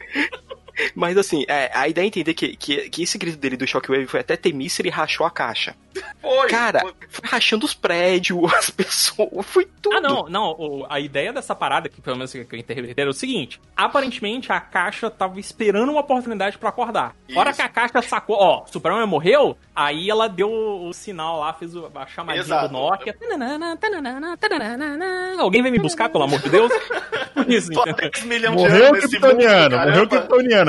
Mas 0.95 1.17
assim, 1.17 1.45
é, 1.49 1.71
a 1.75 1.89
ideia 1.89 2.05
é 2.05 2.09
entender 2.09 2.35
que, 2.35 2.57
que, 2.57 2.89
que 2.91 3.03
esse 3.03 3.17
grito 3.19 3.37
dele 3.39 3.57
do 3.57 3.67
Shockwave 3.67 4.07
foi 4.07 4.21
até 4.21 4.37
temível 4.37 4.77
ele 4.81 4.91
rachou 4.91 5.25
a 5.27 5.31
caixa. 5.31 5.75
Foi. 6.21 6.49
Cara, 6.49 6.81
foi. 6.81 6.93
foi 7.09 7.31
rachando 7.31 7.65
os 7.65 7.73
prédios, 7.73 8.39
as 8.53 8.69
pessoas, 8.69 9.47
foi 9.47 9.67
tudo. 9.81 9.97
Ah, 9.97 10.01
não, 10.01 10.29
não. 10.29 10.51
o- 10.59 10.87
a 10.91 11.01
ideia 11.01 11.33
dessa 11.33 11.55
parada, 11.55 11.89
que 11.89 12.01
pelo 12.03 12.17
menos 12.17 12.31
que 12.33 12.39
eu 12.39 12.43
interpretei, 12.59 12.95
era 13.03 13.09
o 13.09 13.15
seguinte: 13.15 13.59
aparentemente 13.77 14.53
a 14.53 14.61
caixa 14.61 15.09
tava 15.11 15.41
esperando 15.41 15.91
uma 15.91 16.01
oportunidade 16.01 16.59
pra 16.59 16.69
acordar. 16.69 17.15
A 17.35 17.39
hora 17.41 17.51
Isso. 17.51 17.61
que 17.61 17.67
a 17.67 17.69
caixa 17.69 18.03
sacou, 18.03 18.37
ó, 18.37 18.67
Superman 18.67 19.07
morreu, 19.07 19.57
aí 19.75 20.11
ela 20.11 20.29
deu 20.29 20.51
o, 20.51 20.89
o 20.89 20.93
sinal 20.93 21.41
lá, 21.41 21.53
fez 21.55 21.75
o- 21.75 21.91
a 21.95 22.07
chamadinha 22.07 22.43
Exato. 22.45 22.69
do 22.69 22.73
Nokia. 22.75 23.15
Alguém 25.39 25.63
vem 25.63 25.73
me 25.73 25.79
buscar, 25.79 26.09
pelo 26.09 26.25
amor 26.25 26.41
de 26.41 26.49
Deus? 26.51 26.71
Isso, 27.49 27.71
Tô 27.73 27.81
há 27.83 27.91
entendeu? 27.91 28.11
10 28.11 28.25
milhões 28.25 28.57
de 28.57 28.63
Morreu 28.69 28.85
anos 28.87 28.91
mundo, 29.03 29.09
Kryptoniano, 29.11 29.77
morreu 29.77 30.09
caramba. 30.09 30.09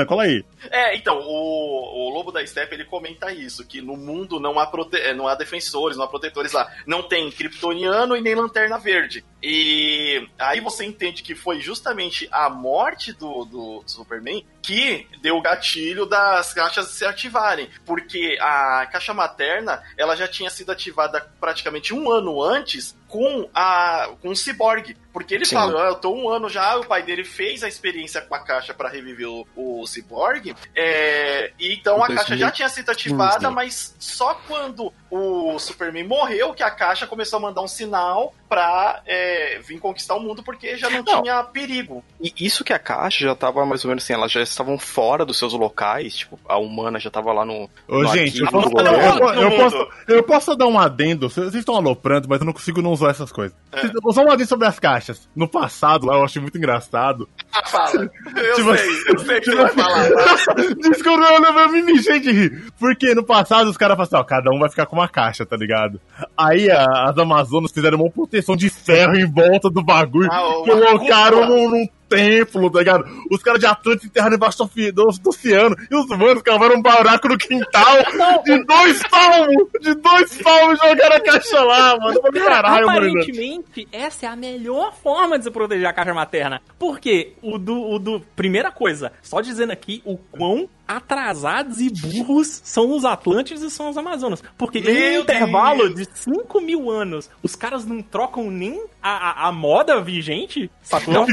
Cola 0.06 0.24
aí. 0.24 0.44
É, 0.70 0.96
então, 0.96 1.18
o, 1.20 2.08
o 2.08 2.10
Lobo 2.10 2.32
da 2.32 2.44
Steppe, 2.46 2.74
ele 2.74 2.84
comenta 2.84 3.32
isso, 3.32 3.66
que 3.66 3.80
no 3.80 3.96
mundo 3.96 4.40
não 4.40 4.58
há, 4.58 4.66
prote... 4.66 4.96
eh, 4.96 5.14
não 5.14 5.26
há 5.26 5.34
defensores, 5.34 5.96
não 5.96 6.04
há 6.04 6.08
protetores 6.08 6.52
lá. 6.52 6.70
Não 6.86 7.02
tem 7.02 7.30
Kryptoniano 7.30 8.16
e 8.16 8.20
nem 8.20 8.34
Lanterna 8.34 8.78
Verde. 8.78 9.24
E 9.42 10.28
aí 10.38 10.60
você 10.60 10.84
entende 10.84 11.22
que 11.22 11.34
foi 11.34 11.60
justamente 11.60 12.28
a 12.30 12.50
morte 12.50 13.12
do, 13.12 13.44
do 13.44 13.82
Superman 13.86 14.44
que 14.60 15.06
deu 15.22 15.36
o 15.36 15.42
gatilho 15.42 16.04
das 16.04 16.52
caixas 16.52 16.88
se 16.88 17.04
ativarem. 17.04 17.70
Porque 17.86 18.36
a 18.40 18.86
caixa 18.90 19.14
materna, 19.14 19.82
ela 19.96 20.16
já 20.16 20.26
tinha 20.26 20.50
sido 20.50 20.72
ativada 20.72 21.20
praticamente 21.40 21.94
um 21.94 22.10
ano 22.10 22.42
antes 22.42 22.96
com, 23.06 23.48
a, 23.54 24.10
com 24.20 24.28
o 24.30 24.36
Cyborg. 24.36 24.96
Porque 25.12 25.34
ele 25.34 25.44
Sim. 25.44 25.54
fala, 25.56 25.84
"Ah, 25.86 25.88
eu 25.88 25.94
tô 25.96 26.12
um 26.14 26.28
ano 26.28 26.48
já, 26.48 26.76
o 26.76 26.84
pai 26.86 27.02
dele 27.02 27.24
fez 27.24 27.62
a 27.62 27.68
experiência 27.68 28.20
com 28.20 28.34
a 28.34 28.38
caixa 28.40 28.72
para 28.74 28.88
reviver 28.88 29.28
o, 29.28 29.46
o 29.56 29.86
Cyborg, 29.86 30.54
é, 30.76 31.50
e 31.58 31.72
então 31.74 32.02
a 32.04 32.10
Em 32.12 32.14
caixa 32.14 32.36
já 32.36 32.50
tinha 32.50 32.68
sido 32.68 32.90
ativada, 32.90 33.40
2015. 33.40 33.54
mas 33.54 33.96
só 33.98 34.34
quando 34.46 34.92
o 35.10 35.58
Superman 35.58 36.04
morreu 36.06 36.52
que 36.52 36.62
a 36.62 36.70
caixa 36.70 37.06
começou 37.06 37.38
a 37.38 37.40
mandar 37.40 37.62
um 37.62 37.68
sinal 37.68 38.34
pra 38.48 39.02
é, 39.06 39.58
vir 39.62 39.78
conquistar 39.78 40.14
o 40.14 40.20
mundo, 40.20 40.42
porque 40.42 40.76
já 40.76 40.88
não, 40.90 41.02
Não. 41.02 41.22
tinha 41.22 41.42
perigo. 41.44 42.04
E 42.20 42.32
isso 42.38 42.62
que 42.64 42.72
a 42.72 42.78
caixa 42.78 43.24
já 43.24 43.34
tava 43.34 43.64
mais 43.66 43.84
ou 43.84 43.88
menos 43.88 44.04
assim, 44.04 44.12
elas 44.12 44.30
já 44.32 44.42
estavam 44.42 44.78
fora 44.78 45.24
dos 45.24 45.38
seus 45.38 45.52
locais, 45.54 46.16
tipo, 46.16 46.38
a 46.48 46.58
humana 46.58 46.98
já 46.98 47.10
tava 47.10 47.32
lá 47.32 47.44
no. 47.44 47.68
Ô, 47.88 48.02
no 48.02 48.06
gente, 48.14 48.40
eu 48.40 48.50
posso, 48.50 48.68
eu, 48.78 48.86
eu- 48.86 49.42
eu 49.42 49.56
posso, 49.56 49.88
eu 50.08 50.22
posso 50.22 50.56
dar 50.56 50.66
um 50.66 50.78
adendo. 50.78 51.28
Vocês 51.30 51.54
estão 51.54 51.74
aloprando, 51.76 52.28
mas 52.28 52.40
eu 52.40 52.46
não 52.46 52.52
consigo 52.52 52.80
não 52.82 52.92
usar 52.92 53.10
essas 53.10 53.32
coisas. 53.32 53.56
Vocês- 53.72 53.92
Só 54.14 54.22
um 54.22 54.30
adendo 54.30 54.48
sobre 54.48 54.66
as 54.66 54.78
caixas. 54.78 55.07
No 55.34 55.48
passado, 55.48 56.06
lá, 56.06 56.16
eu 56.16 56.24
achei 56.24 56.40
muito 56.40 56.56
engraçado. 56.58 57.28
Ah, 57.52 57.66
fala. 57.66 58.08
Eu 58.36 58.54
Tipo- 58.56 58.76
sei, 58.76 58.88
eu 59.08 59.18
sei 59.20 59.38
o 59.38 59.40
que 59.42 59.54
vai 59.54 59.68
falar. 59.70 60.08
Desculpa, 60.80 61.24
eu, 61.24 61.42
eu 61.44 61.68
me 61.72 61.82
mijei 61.82 62.20
de 62.20 62.30
rir. 62.30 62.64
Porque 62.78 63.14
no 63.14 63.24
passado 63.24 63.68
os 63.68 63.76
caras 63.76 63.96
falaram 63.96 64.02
assim, 64.16 64.16
ó, 64.16 64.24
cada 64.24 64.50
um 64.50 64.58
vai 64.58 64.68
ficar 64.70 64.86
com 64.86 64.96
uma 64.96 65.08
caixa, 65.08 65.44
tá 65.46 65.56
ligado? 65.56 66.00
Aí 66.36 66.70
a- 66.70 66.84
as 67.08 67.18
Amazonas 67.18 67.72
fizeram 67.72 67.98
uma 67.98 68.10
proteção 68.10 68.54
de 68.56 68.68
ferro 68.70 69.16
em 69.16 69.26
volta 69.30 69.68
do 69.70 69.82
bagulho. 69.82 70.28
Ah, 70.30 70.40
colocaram 70.64 71.48
num, 71.48 71.70
num 71.70 71.86
templo, 72.08 72.70
tá 72.70 72.78
ligado? 72.78 73.04
Os 73.30 73.42
caras 73.42 73.60
de 73.60 73.66
Atlantis 73.66 74.06
enterraram 74.06 74.36
embaixo 74.36 74.58
do, 74.58 74.92
do, 74.92 75.28
oceano. 75.28 75.76
E 75.90 75.94
os 75.94 76.10
humanos 76.10 76.42
cavaram 76.42 76.76
um 76.76 76.82
buraco 76.82 77.28
no 77.28 77.38
quintal 77.38 77.96
de 78.44 78.64
dois 78.64 79.02
palmos! 79.08 79.68
De 79.80 79.94
dois 79.94 80.42
palmos 80.42 80.78
jogaram 80.78 81.16
a 81.16 81.20
caixa 81.20 81.62
lá, 81.62 81.96
mano. 81.98 82.20
Falei, 82.20 82.42
Caralho, 82.42 82.86
mano. 82.86 82.98
Aparentemente, 82.98 83.88
essa 83.92 84.26
é 84.26 84.28
a 84.28 84.36
melhor 84.36 84.94
forma 84.94 85.38
de 85.38 85.44
se 85.44 85.50
proteger 85.50 85.86
a 85.86 85.92
caixa 85.92 86.14
materna. 86.14 86.60
Porque 86.78 87.34
o 87.42 87.58
do, 87.58 87.90
o 87.90 87.98
do. 87.98 88.20
Primeira 88.34 88.70
coisa, 88.70 89.12
só 89.22 89.40
dizendo 89.40 89.72
aqui 89.72 90.02
o 90.04 90.16
quão 90.16 90.68
atrasados 90.88 91.80
e 91.80 91.90
burros 91.90 92.60
são 92.64 92.96
os 92.96 93.04
Atlantes 93.04 93.60
e 93.62 93.70
são 93.70 93.90
os 93.90 93.96
Amazonas. 93.98 94.42
Porque 94.56 94.78
em 94.78 94.82
Meu 94.82 95.20
um 95.20 95.22
intervalo 95.22 95.94
Deus. 95.94 96.08
de 96.08 96.18
5 96.18 96.60
mil 96.62 96.90
anos, 96.90 97.28
os 97.42 97.54
caras 97.54 97.84
não 97.84 98.00
trocam 98.02 98.50
nem 98.50 98.82
a, 99.02 99.44
a, 99.44 99.48
a 99.48 99.52
moda 99.52 100.00
vigente, 100.00 100.70
sacou? 100.82 101.26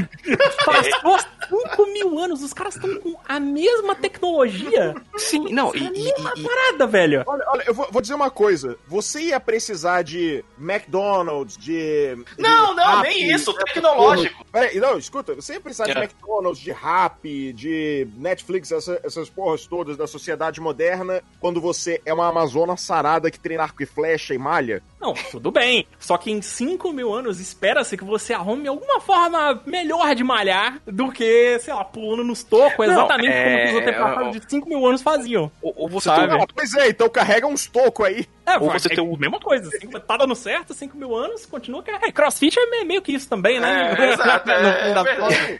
Passou 0.66 1.20
5 1.50 1.86
mil 1.94 2.20
anos, 2.20 2.44
os 2.44 2.54
caras 2.54 2.76
estão 2.76 3.00
com 3.00 3.16
a 3.28 3.40
mesma 3.40 3.96
tecnologia. 3.96 4.94
Sim, 5.18 5.52
não, 5.54 5.74
e, 5.76 5.80
A 5.80 5.90
e- 5.90 5.92
mesma 5.92 6.34
e- 6.36 6.44
parada, 6.44 6.88
velho. 6.88 7.24
Olha, 7.26 7.44
olha, 7.48 7.64
eu 7.66 7.74
vou, 7.74 7.88
vou 7.92 8.02
dizer 8.02 8.14
uma 8.14 8.30
coisa. 8.30 8.78
Você 8.88 9.22
ia 9.28 9.40
precisar 9.40 10.02
de 10.04 10.44
McDonald's, 10.60 11.58
de. 11.58 12.18
Não, 12.38 12.76
de 12.76 12.82
não, 12.82 13.02
nem 13.02 13.32
isso, 13.34 13.52
dessas 13.54 13.74
tecnológico. 13.74 14.46
Peraí, 14.52 14.80
não, 14.80 14.98
escuta, 14.98 15.34
você 15.34 15.54
ia 15.54 15.62
precisar 15.62 15.86
de 15.86 15.92
É. 15.92 16.04
McDonald's, 16.04 16.60
de 16.62 16.72
Rappi, 16.72 17.54
de 17.54 18.08
Netflix, 18.16 18.72
essa- 18.72 19.00
essas 19.04 19.30
porras 19.46 19.68
todas 19.68 19.96
da 19.96 20.08
sociedade 20.08 20.60
moderna, 20.60 21.22
quando 21.40 21.62
você 21.62 22.02
é 22.04 22.12
uma 22.12 22.28
amazona 22.28 22.76
sarada 22.76 23.30
que 23.30 23.40
treina 23.40 23.62
arco 23.62 23.84
e 23.84 23.86
flecha 23.86 24.34
e 24.34 24.40
malha. 24.40 24.82
Não, 25.06 25.14
tudo 25.32 25.52
bem. 25.52 25.86
Só 26.00 26.18
que 26.18 26.32
em 26.32 26.42
5 26.42 26.92
mil 26.92 27.14
anos 27.14 27.40
espera-se 27.40 27.96
que 27.96 28.04
você 28.04 28.34
arrume 28.34 28.68
alguma 28.68 29.00
forma 29.00 29.62
melhor 29.66 30.16
de 30.16 30.24
malhar 30.24 30.80
do 30.86 31.12
que, 31.12 31.60
sei 31.60 31.74
lá, 31.74 31.84
pulando 31.84 32.24
nos 32.24 32.44
tocos, 32.44 32.88
Não, 32.88 32.94
exatamente 32.94 33.32
como 33.32 33.46
é- 33.58 33.70
os 33.72 33.76
antepassados 33.82 34.40
de 34.42 34.50
5 34.50 34.68
mil 34.68 34.86
anos 34.86 35.02
faziam. 35.02 35.52
ou, 35.62 35.74
ou 35.78 35.88
você 35.90 36.10
Sabe? 36.10 36.28
tem 36.30 36.38
Não, 36.40 36.48
pois 36.48 36.74
é, 36.74 36.90
então 36.90 37.08
carrega 37.10 37.46
uns 37.46 37.68
tocos 37.68 38.06
aí. 38.06 38.26
É, 38.48 38.58
Ou 38.58 38.72
você 38.72 38.88
é 38.92 38.96
tem 38.96 39.04
o- 39.04 39.18
mesma 39.18 39.40
coisa. 39.40 39.70
cinco- 39.72 40.00
tá 40.00 40.18
dando 40.18 40.36
certo, 40.36 40.74
5 40.74 40.96
mil 40.98 41.16
anos, 41.16 41.46
continua. 41.46 41.82
que- 41.84 41.92
É, 41.92 42.12
crossfit 42.12 42.58
é 42.60 42.84
meio, 42.84 43.02
que 43.02 43.12
isso 43.12 43.28
também, 43.28 43.60
né? 43.60 43.96
É, 43.98 44.14
exato, 44.14 44.52
é, 44.52 44.94
das 44.94 45.08
é. 45.08 45.60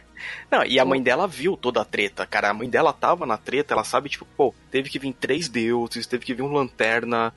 Não, 0.50 0.64
e 0.64 0.78
a 0.78 0.84
mãe 0.84 1.02
dela 1.02 1.26
viu 1.26 1.56
toda 1.56 1.80
a 1.82 1.84
treta, 1.84 2.24
cara. 2.26 2.50
A 2.50 2.54
mãe 2.54 2.68
dela 2.68 2.92
tava 2.92 3.26
na 3.26 3.36
treta, 3.36 3.74
ela 3.74 3.84
sabe, 3.84 4.08
tipo, 4.08 4.24
pô, 4.36 4.54
teve 4.70 4.88
que 4.88 4.98
vir 4.98 5.12
três 5.12 5.48
deuses, 5.48 6.06
teve 6.06 6.24
que 6.24 6.32
vir 6.34 6.42
um 6.42 6.52
lanterna, 6.52 7.32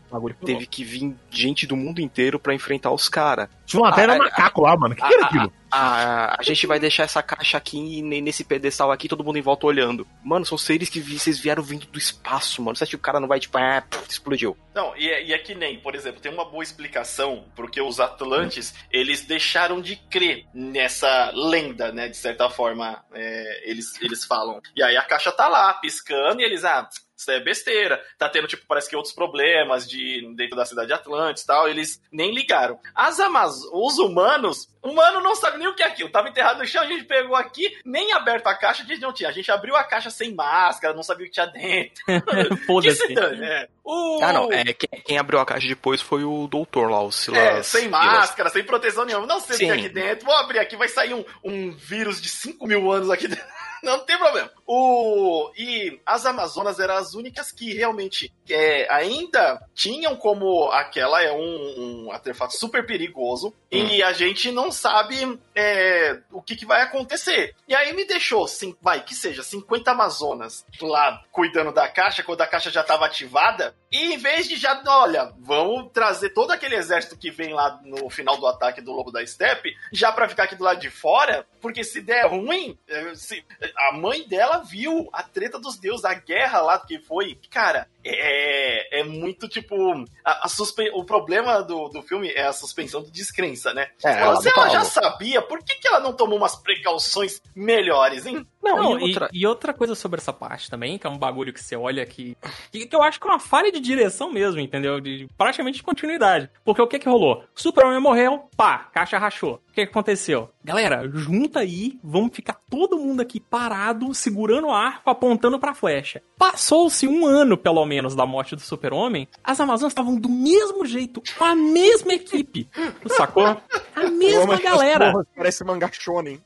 teve 0.45 0.65
que 0.65 0.84
vir 0.84 1.15
gente 1.30 1.65
do 1.67 1.76
mundo 1.76 1.99
inteiro 2.02 2.40
pra 2.40 2.54
enfrentar 2.54 2.92
os 2.92 3.08
caras. 3.10 3.48
Tinha 3.66 3.82
uma 3.82 3.90
Ah, 3.90 4.18
macaco 4.18 4.62
lá, 4.62 4.76
mano. 4.76 4.94
O 4.94 4.98
que, 4.98 5.08
que 5.08 5.14
era 5.14 5.26
aquilo? 5.26 5.54
Ah, 5.72 6.36
a 6.40 6.42
gente 6.42 6.66
vai 6.66 6.80
deixar 6.80 7.04
essa 7.04 7.22
caixa 7.22 7.56
aqui, 7.58 8.02
ne- 8.02 8.22
nesse 8.22 8.44
pedestal 8.44 8.92
aqui, 8.92 9.08
todo 9.08 9.24
mundo 9.24 9.38
em 9.38 9.42
volta 9.42 9.68
olhando. 9.68 10.08
Mano, 10.24 10.44
são 10.44 10.58
seres 10.58 10.90
que 10.90 11.00
vi- 11.00 11.20
vocês 11.20 11.38
vieram 11.40 11.62
vindo 11.62 11.86
do 11.86 12.00
espaço, 12.00 12.62
mano. 12.64 12.76
Você 12.76 12.84
acha 12.86 12.90
que 12.90 12.96
o 12.96 13.00
cara 13.00 13.20
não 13.20 13.28
vai, 13.28 13.40
tipo, 13.40 13.56
ah, 13.60 13.84
puf, 13.88 14.10
explodiu. 14.10 14.58
Não, 14.74 14.98
e 14.98 15.08
é, 15.08 15.24
e 15.26 15.34
é 15.34 15.38
que 15.38 15.54
nem, 15.54 15.80
por 15.80 15.94
exemplo, 15.94 16.20
tem 16.20 16.32
uma 16.34 16.46
boa 16.46 16.64
explicação 16.64 17.46
porque 17.56 17.80
os 17.80 18.00
Atlantes, 18.00 18.74
eles 18.92 19.22
deixaram 19.26 19.80
de 19.80 19.96
crer 19.96 20.46
nessa 20.54 21.32
lenda, 21.36 21.92
né? 21.92 22.08
De 22.08 22.18
certa 22.18 22.50
forma, 22.50 23.04
é, 23.14 23.70
eles, 23.70 24.02
eles 24.02 24.26
falam. 24.26 24.60
E 24.76 24.82
aí 24.82 24.98
a 24.98 25.04
caixa 25.04 25.32
tá 25.32 25.48
lá, 25.48 25.72
piscando, 25.76 26.42
e 26.42 26.44
eles, 26.46 26.64
ah, 26.66 26.88
isso 27.20 27.32
é 27.32 27.40
besteira. 27.40 28.02
Tá 28.18 28.30
tendo, 28.30 28.48
tipo, 28.48 28.66
parece 28.66 28.90
que 28.90 28.96
outros 28.96 29.14
problemas 29.14 29.88
de 29.88 30.34
dentro 30.36 30.56
da 30.56 30.66
cidade 30.66 30.88
de 30.88 30.94
Atlantis 30.94 31.44
e 31.44 31.48
tal, 31.48 31.68
eles 31.68 32.02
nem 32.10 32.34
ligaram. 32.34 32.80
As 32.96 33.20
Amaz 33.20 33.56
os 33.74 33.98
humanos, 33.98 34.70
humano 34.82 35.20
não 35.20 35.36
sabe 35.36 35.58
nem 35.58 35.68
o 35.68 35.76
que 35.76 35.84
é 35.84 35.88
aquilo. 35.88 36.10
Tava 36.10 36.30
enterrado 36.30 36.60
no 36.60 36.66
chão, 36.66 36.82
a 36.82 36.88
gente 36.88 37.04
pegou 37.04 37.36
aqui, 37.36 37.78
nem 37.84 38.14
aberto 38.14 38.48
a 38.48 38.56
caixa, 38.56 38.84
a 38.84 38.86
gente 38.86 39.02
não 39.02 39.12
tinha. 39.12 39.28
A 39.28 39.34
gente 39.34 39.52
abriu 39.52 39.76
a 39.76 39.84
caixa 39.84 40.10
sem 40.10 40.34
máscara, 40.34 40.94
não 40.94 41.04
sabia 41.04 41.26
o 41.26 41.30
que 41.30 41.34
tinha 41.34 41.48
dentro. 41.48 42.04
Foda-se. 42.66 43.08
se 43.08 43.14
dane, 43.14 43.44
é. 43.44 43.68
O... 43.84 44.20
Ah, 44.24 44.32
não. 44.32 44.54
É, 44.54 44.64
quem, 44.72 45.02
quem 45.02 45.18
abriu 45.18 45.40
a 45.40 45.46
caixa 45.46 45.68
depois 45.68 46.02
foi 46.02 46.24
o 46.24 46.48
doutor 46.48 46.90
lá, 46.90 47.02
o 47.02 47.12
Silas. 47.12 47.40
É, 47.40 47.64
sem 47.64 47.82
Silas. 47.84 48.06
máscara, 48.06 48.50
sem 48.50 48.64
proteção 48.64 49.04
nenhuma. 49.04 49.28
Não 49.28 49.42
sei 49.42 49.56
o 49.56 49.60
que 49.60 49.66
tem 49.66 49.72
aqui 49.72 49.90
dentro. 49.90 50.26
Vou 50.26 50.36
abrir 50.36 50.60
aqui, 50.60 50.78
vai 50.78 50.88
sair 50.88 51.14
um, 51.14 51.26
um 51.44 51.72
vírus 51.72 52.22
de 52.22 52.30
5 52.30 52.66
mil 52.66 52.90
anos 52.90 53.10
aqui 53.10 53.28
dentro. 53.28 53.46
Não 53.84 54.00
tem 54.00 54.18
problema. 54.18 54.52
O... 54.72 55.52
E 55.58 56.00
as 56.06 56.26
Amazonas 56.28 56.80
eram 56.80 56.96
as 56.96 57.16
únicas 57.16 57.52
que 57.52 57.74
realmente 57.74 58.32
é, 58.48 58.88
ainda 58.94 59.60
tinham 59.74 60.16
como 60.16 60.70
aquela 60.70 61.22
é 61.24 61.32
um, 61.32 62.06
um 62.06 62.12
artefato 62.12 62.56
super 62.56 62.86
perigoso 62.86 63.54
e 63.72 64.02
a 64.04 64.14
gente 64.14 64.52
não 64.52 64.72
sabe 64.72 65.40
é, 65.56 66.20
o 66.32 66.42
que, 66.42 66.56
que 66.56 66.66
vai 66.68 66.82
acontecer. 66.84 67.56
E 67.68 67.74
aí 67.76 67.94
me 67.94 68.06
deixou, 68.06 68.48
sim, 68.48 68.76
vai, 68.82 69.04
que 69.04 69.16
seja, 69.16 69.42
50 69.44 69.90
Amazonas 69.92 70.66
lá 70.82 71.22
cuidando 71.32 71.72
da 71.72 71.88
caixa, 71.88 72.24
quando 72.24 72.42
a 72.42 72.48
caixa 72.48 72.70
já 72.70 72.82
estava 72.82 73.06
ativada, 73.06 73.76
e 73.92 74.14
em 74.14 74.18
vez 74.18 74.48
de 74.48 74.56
já, 74.56 74.82
olha, 74.88 75.34
vamos 75.40 75.92
trazer 75.92 76.30
todo 76.30 76.52
aquele 76.52 76.76
exército 76.76 77.18
que 77.18 77.32
vem 77.32 77.54
lá 77.54 77.80
no 77.84 78.10
final 78.10 78.38
do 78.38 78.46
ataque 78.48 78.82
do 78.82 78.92
Lobo 78.92 79.12
da 79.12 79.26
Steppe, 79.26 79.76
já 79.92 80.12
pra 80.12 80.30
ficar 80.30 80.44
aqui 80.44 80.56
do 80.56 80.64
lado 80.64 80.80
de 80.80 80.90
fora, 80.90 81.46
porque 81.60 81.84
se 81.84 82.02
der 82.02 82.28
ruim, 82.28 82.78
eh, 82.88 83.14
se- 83.16 83.44
a 83.78 83.94
mãe 83.94 84.28
dela 84.28 84.59
viu 84.60 85.10
a 85.12 85.24
treta 85.24 85.60
dos 85.60 85.78
deuses, 85.78 86.06
a 86.06 86.13
guerra 86.13 86.62
lá 86.62 86.80
que 86.80 87.00
foi. 87.00 87.38
Cara, 87.50 87.88
é, 88.04 89.00
é 89.00 89.04
muito 89.04 89.48
tipo. 89.48 89.76
A, 90.24 90.45
a 90.45 90.50
o 90.93 91.04
problema 91.04 91.62
do, 91.62 91.89
do 91.89 92.02
filme 92.02 92.30
é 92.30 92.45
a 92.45 92.54
suspensão 92.54 93.02
de 93.02 93.12
descrença, 93.12 93.74
né? 93.74 93.89
É, 94.04 94.22
ela 94.22 94.36
se 94.38 94.50
ela 94.50 94.69
já 94.69 94.84
sabia, 94.86 95.41
por 95.41 95.63
que, 95.63 95.76
que 95.76 95.88
ela 95.88 96.00
não 96.00 96.13
tomou 96.13 96.38
umas 96.38 96.56
precauções 96.56 97.41
melhores, 97.56 98.26
hein? 98.26 98.45
Não, 98.76 98.92
Não, 98.92 99.00
e 99.00 99.02
e, 99.02 99.08
outra. 99.10 99.30
e 99.34 99.48
outra 99.48 99.74
coisa 99.74 99.96
sobre 99.96 100.20
essa 100.20 100.32
parte 100.34 100.70
também, 100.70 100.98
que 100.98 101.06
é 101.08 101.10
um 101.10 101.18
bagulho 101.18 101.54
que 101.54 101.62
você 101.64 101.76
olha 101.76 102.06
que, 102.06 102.38
que, 102.72 102.86
que 102.86 102.96
eu 102.96 103.02
acho 103.04 103.20
que 103.20 103.28
é 103.28 103.32
uma 103.32 103.40
falha 103.40 103.72
de 103.72 103.80
direção 103.80 104.32
mesmo, 104.32 104.60
entendeu? 104.60 105.00
De, 105.00 105.20
de- 105.26 105.28
praticamente 105.38 105.78
de 105.78 105.84
continuidade. 105.84 106.50
Porque 106.64 106.82
o 106.82 106.88
que 106.88 107.00
que 107.00 107.10
rolou? 107.10 107.44
Superman 107.56 108.00
morreu, 108.00 108.48
pá, 108.56 108.90
caixa 108.94 109.18
rachou. 109.18 109.56
O 109.70 109.74
que 109.80 109.86
que 109.86 109.92
aconteceu? 109.92 110.50
Galera, 110.64 111.10
junta 111.14 111.60
aí, 111.60 111.98
vamos 112.04 112.36
ficar 112.36 112.58
todo 112.70 112.98
mundo 112.98 113.22
aqui 113.22 113.40
parado, 113.40 114.14
segurando 114.14 114.68
o 114.68 114.72
arco, 114.74 115.10
apontando 115.10 115.58
pra 115.60 115.74
flecha. 115.74 116.22
Passou-se 116.38 117.08
um 117.08 117.26
ano, 117.26 117.58
pelo 117.58 117.86
menos, 117.86 118.16
da 118.16 118.26
morte 118.26 118.56
do 118.56 118.62
super-homem, 118.62 119.28
as 119.44 119.60
Amazonas 119.60 119.92
estavam 119.92 120.16
do 120.16 120.30
mesmo 120.30 120.86
jeito, 120.86 121.22
com 121.38 121.44
a 121.46 121.56
mesma 121.56 122.14
equipe, 122.14 122.68
sacou? 123.08 123.58
A 123.96 124.04
mesma 124.10 124.58
galera. 124.60 125.12
porra, 125.12 125.28
Parece 125.36 125.64
manga 125.64 125.90
shonen. 125.92 126.42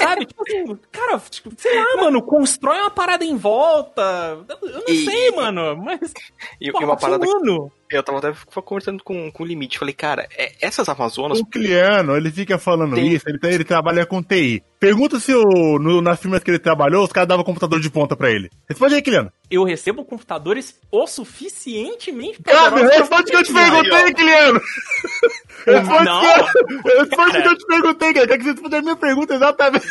Sabe? 0.00 0.26
Tipo 0.26 0.42
assim, 0.46 0.78
cara, 0.92 1.18
tipo, 1.30 1.50
sei 1.68 1.78
lá, 1.78 2.02
mano, 2.04 2.22
constrói 2.22 2.78
uma 2.80 2.90
parada 2.90 3.24
em 3.24 3.36
volta. 3.36 4.38
Eu 4.62 4.72
não 4.72 4.82
E- 4.88 5.04
sei, 5.04 5.30
mano, 5.32 5.76
mas. 5.76 6.12
E, 6.60 6.68
e 6.68 6.72
porra, 6.72 6.84
uma 6.86 6.96
parada. 6.96 7.24
mano. 7.26 7.70
Eu 7.88 8.02
tava 8.02 8.18
até 8.18 8.32
conversando 8.62 9.00
com, 9.04 9.30
com 9.30 9.42
o 9.44 9.46
limite. 9.46 9.78
Falei, 9.78 9.94
cara, 9.94 10.26
é- 10.36 10.52
essas 10.60 10.88
Amazonas. 10.88 11.38
O 11.38 11.46
Cliano, 11.46 12.16
ele 12.16 12.32
fica 12.32 12.58
falando 12.58 12.96
Tem- 12.96 13.06
isso, 13.12 13.24
ele, 13.28 13.38
ele 13.44 13.62
trabalha 13.64 14.04
com 14.04 14.20
TI. 14.22 14.60
Pergunta 14.80 15.20
se 15.20 15.32
o, 15.32 15.78
no, 15.78 16.02
nas 16.02 16.18
firmas 16.20 16.42
que 16.42 16.50
ele 16.50 16.58
trabalhou, 16.58 17.04
os 17.04 17.12
caras 17.12 17.28
davam 17.28 17.44
computador 17.44 17.78
de 17.80 17.88
ponta 17.88 18.16
pra 18.16 18.28
ele. 18.30 18.50
Responde 18.68 18.96
aí, 18.96 19.02
Cliano. 19.02 19.32
Eu 19.48 19.62
recebo 19.62 20.04
computadores 20.04 20.78
o 20.90 21.06
suficientemente 21.06 22.42
Cara, 22.42 22.74
responde 22.76 23.22
o 23.22 23.24
que 23.26 23.36
eu 23.36 23.42
te 23.44 23.52
pra- 23.52 23.62
perguntei, 23.70 24.14
Cliano. 24.14 24.60
Responde 25.66 27.38
o 27.38 27.42
que 27.42 27.48
eu 27.48 27.56
te 27.58 27.66
perguntei, 27.66 28.14
cara. 28.14 28.26
Quer 28.28 28.38
que 28.38 28.44
você 28.44 28.50
responda 28.50 28.78
a 28.78 28.82
minha 28.82 28.96
pergunta 28.96 29.34
exatamente. 29.34 29.86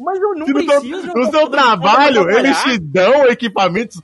Mas 0.00 0.20
eu 0.20 0.34
não 0.34 0.46
Se 0.46 0.52
no 0.52 0.62
seu, 0.64 0.80
preciso. 0.80 1.06
no 1.14 1.30
seu 1.30 1.48
trabalho, 1.48 2.30
eles 2.30 2.58
te 2.62 2.78
dão 2.78 3.26
equipamentos 3.28 4.00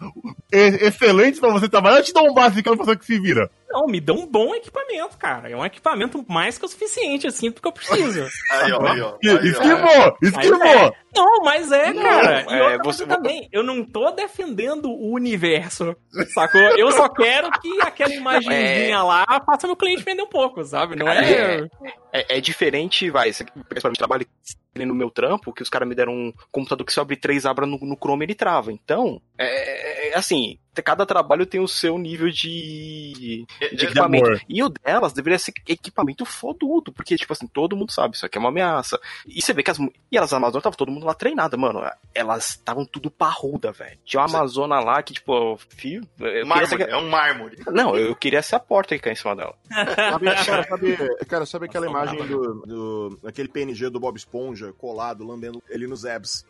e- 0.52 0.86
excelentes 0.86 1.40
pra 1.40 1.50
você 1.50 1.68
trabalhar 1.68 1.96
ou 1.98 2.02
te 2.02 2.12
dão 2.12 2.26
um 2.26 2.34
basicão 2.34 2.76
pra 2.76 2.84
você 2.86 2.96
que 2.96 3.06
se 3.06 3.18
vira? 3.18 3.50
Não, 3.72 3.86
me 3.86 4.00
dão 4.00 4.16
um 4.16 4.26
bom 4.26 4.54
equipamento, 4.54 5.16
cara. 5.16 5.50
É 5.50 5.56
um 5.56 5.64
equipamento 5.64 6.24
mais 6.28 6.58
que 6.58 6.64
o 6.64 6.68
suficiente, 6.68 7.26
assim, 7.26 7.50
do 7.50 7.60
que 7.60 7.66
eu 7.66 7.72
preciso. 7.72 8.26
Aí, 8.50 8.72
ó, 8.72 8.86
aí. 8.86 9.48
Esquivou, 9.48 10.16
esquivou. 10.22 10.64
é. 10.66 10.92
Não, 11.14 11.42
mas 11.44 11.70
é, 11.70 11.92
cara. 11.92 12.44
Não, 12.44 12.52
e 12.52 12.58
é, 12.58 12.62
outra 12.62 12.78
você- 12.78 13.04
coisa 13.04 13.06
também, 13.06 13.48
eu 13.52 13.62
não 13.62 13.84
tô 13.84 14.10
defendendo 14.12 14.90
o 14.90 15.12
universo, 15.12 15.94
sacou? 16.32 16.60
Eu 16.60 16.90
só 16.92 17.08
quero 17.08 17.50
que 17.60 17.80
aquela 17.82 18.14
imagenzinha 18.14 19.02
lá 19.02 19.24
faça 19.44 19.66
meu 19.66 19.76
cliente 19.76 20.02
vender 20.02 20.22
um 20.22 20.26
pouco, 20.28 20.64
sabe? 20.64 20.96
Não 20.96 21.08
é... 21.08 21.22
É. 21.32 21.68
É, 22.14 22.36
é 22.38 22.40
diferente, 22.40 23.08
vai, 23.10 23.30
esse 23.30 23.42
aqui, 23.42 23.52
principalmente 23.68 23.98
trabalho 23.98 24.26
no 24.74 24.94
meu 24.94 25.10
trampo, 25.10 25.52
que 25.52 25.62
os 25.62 25.68
caras 25.70 25.88
me 25.88 25.94
deram 25.94 26.12
um 26.12 26.32
computador 26.50 26.84
que 26.86 26.92
se 26.92 27.00
abrir 27.00 27.16
três 27.16 27.44
abra 27.46 27.66
no, 27.66 27.78
no 27.78 27.96
Chrome 27.96 28.24
ele 28.24 28.34
trava. 28.34 28.70
Então, 28.72 29.20
é, 29.38 30.01
é, 30.12 30.18
assim, 30.18 30.58
cada 30.84 31.04
trabalho 31.04 31.44
tem 31.46 31.60
o 31.60 31.68
seu 31.68 31.98
nível 31.98 32.30
de, 32.30 33.12
de 33.14 33.76
De 33.76 33.84
equipamento. 33.86 34.26
amor. 34.26 34.40
E 34.48 34.62
o 34.62 34.68
delas 34.68 35.12
deveria 35.12 35.38
ser 35.38 35.52
equipamento 35.68 36.24
fodudo, 36.24 36.92
porque, 36.92 37.16
tipo 37.16 37.32
assim, 37.32 37.46
todo 37.46 37.76
mundo 37.76 37.92
sabe, 37.92 38.16
isso 38.16 38.24
aqui 38.24 38.38
é 38.38 38.40
uma 38.40 38.48
ameaça. 38.48 38.98
E 39.26 39.40
você 39.42 39.52
vê 39.52 39.62
que 39.62 39.70
as. 39.70 39.78
E 39.78 40.16
elas, 40.16 40.32
Amazonas, 40.32 40.62
tava 40.62 40.76
todo 40.76 40.90
mundo 40.90 41.04
lá 41.06 41.14
treinada, 41.14 41.56
mano. 41.56 41.82
Elas 42.14 42.50
estavam 42.50 42.84
tudo 42.84 43.10
parruda, 43.10 43.70
velho. 43.72 43.98
Tinha 44.04 44.20
uma 44.22 44.28
Amazona 44.28 44.80
lá 44.80 45.02
que, 45.02 45.12
tipo, 45.14 45.58
fio. 45.76 46.02
Mármore, 46.46 46.66
ser- 46.66 46.88
é 46.88 46.96
um 46.96 47.08
mármore. 47.10 47.58
Não, 47.70 47.96
eu 47.96 48.14
queria 48.16 48.42
ser 48.42 48.56
a 48.56 48.60
porta 48.60 48.94
que 48.94 49.02
cai 49.02 49.12
em 49.12 49.16
cima 49.16 49.36
dela. 49.36 49.54
Sabe, 49.70 50.26
cara, 50.44 50.64
sabe, 50.68 50.96
cara, 51.26 51.46
sabe 51.46 51.66
aquela 51.66 51.86
imagem 51.86 52.24
do, 52.26 52.54
do. 52.62 53.18
aquele 53.26 53.48
PNG 53.48 53.90
do 53.90 54.00
Bob 54.00 54.16
Esponja 54.16 54.72
colado, 54.72 55.26
lambendo 55.26 55.62
ele 55.68 55.86
nos 55.86 56.04
abs? 56.06 56.44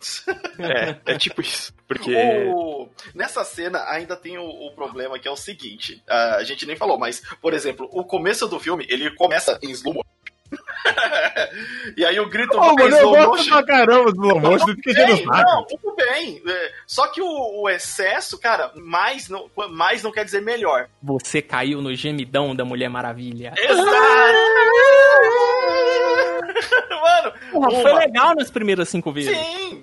É, 0.58 1.12
é 1.14 1.18
tipo 1.18 1.40
isso. 1.40 1.74
Porque. 1.88 2.14
O- 2.54 2.88
Nessa 3.14 3.44
cena 3.52 3.84
ainda 3.88 4.16
tem 4.16 4.38
o, 4.38 4.44
o 4.44 4.72
problema 4.74 5.18
que 5.18 5.28
é 5.28 5.30
o 5.30 5.36
seguinte: 5.36 6.02
a 6.08 6.42
gente 6.44 6.66
nem 6.66 6.76
falou, 6.76 6.98
mas, 6.98 7.22
por 7.40 7.52
exemplo, 7.52 7.88
o 7.92 8.04
começo 8.04 8.48
do 8.48 8.58
filme 8.58 8.86
ele 8.88 9.14
começa 9.14 9.58
em 9.62 9.70
slow 9.70 9.94
motion. 9.94 10.12
e 11.96 12.04
aí 12.04 12.20
o 12.20 12.28
grito 12.28 12.58
Ô, 12.58 12.74
vai 12.74 12.84
eu 12.84 12.88
slow 12.88 13.14
gosto 13.14 13.30
motion. 13.30 13.50
pra 13.50 13.64
caramba 13.64 14.12
do 14.12 14.22
slow 14.22 14.40
motion, 14.40 14.66
não 14.66 14.74
fica 14.76 15.06
Bem, 15.06 15.24
não, 15.24 15.64
tudo 15.64 15.94
bem. 15.96 16.42
É, 16.46 16.72
Só 16.86 17.06
que 17.08 17.20
o, 17.22 17.62
o 17.62 17.68
excesso, 17.70 18.38
cara, 18.38 18.72
mais 18.74 19.28
não, 19.28 19.50
mais 19.70 20.02
não 20.02 20.12
quer 20.12 20.24
dizer 20.24 20.42
melhor. 20.42 20.88
Você 21.02 21.40
caiu 21.40 21.80
no 21.80 21.94
gemidão 21.94 22.54
da 22.54 22.64
Mulher 22.64 22.88
Maravilha. 22.88 23.54
Exato! 23.56 23.82
Mano, 27.02 27.32
Porra, 27.50 27.68
uma- 27.70 27.82
foi 27.82 27.92
legal 27.94 28.34
nas 28.34 28.50
primeiras 28.50 28.88
cinco 28.88 29.10
vezes. 29.12 29.36
Sim, 29.36 29.82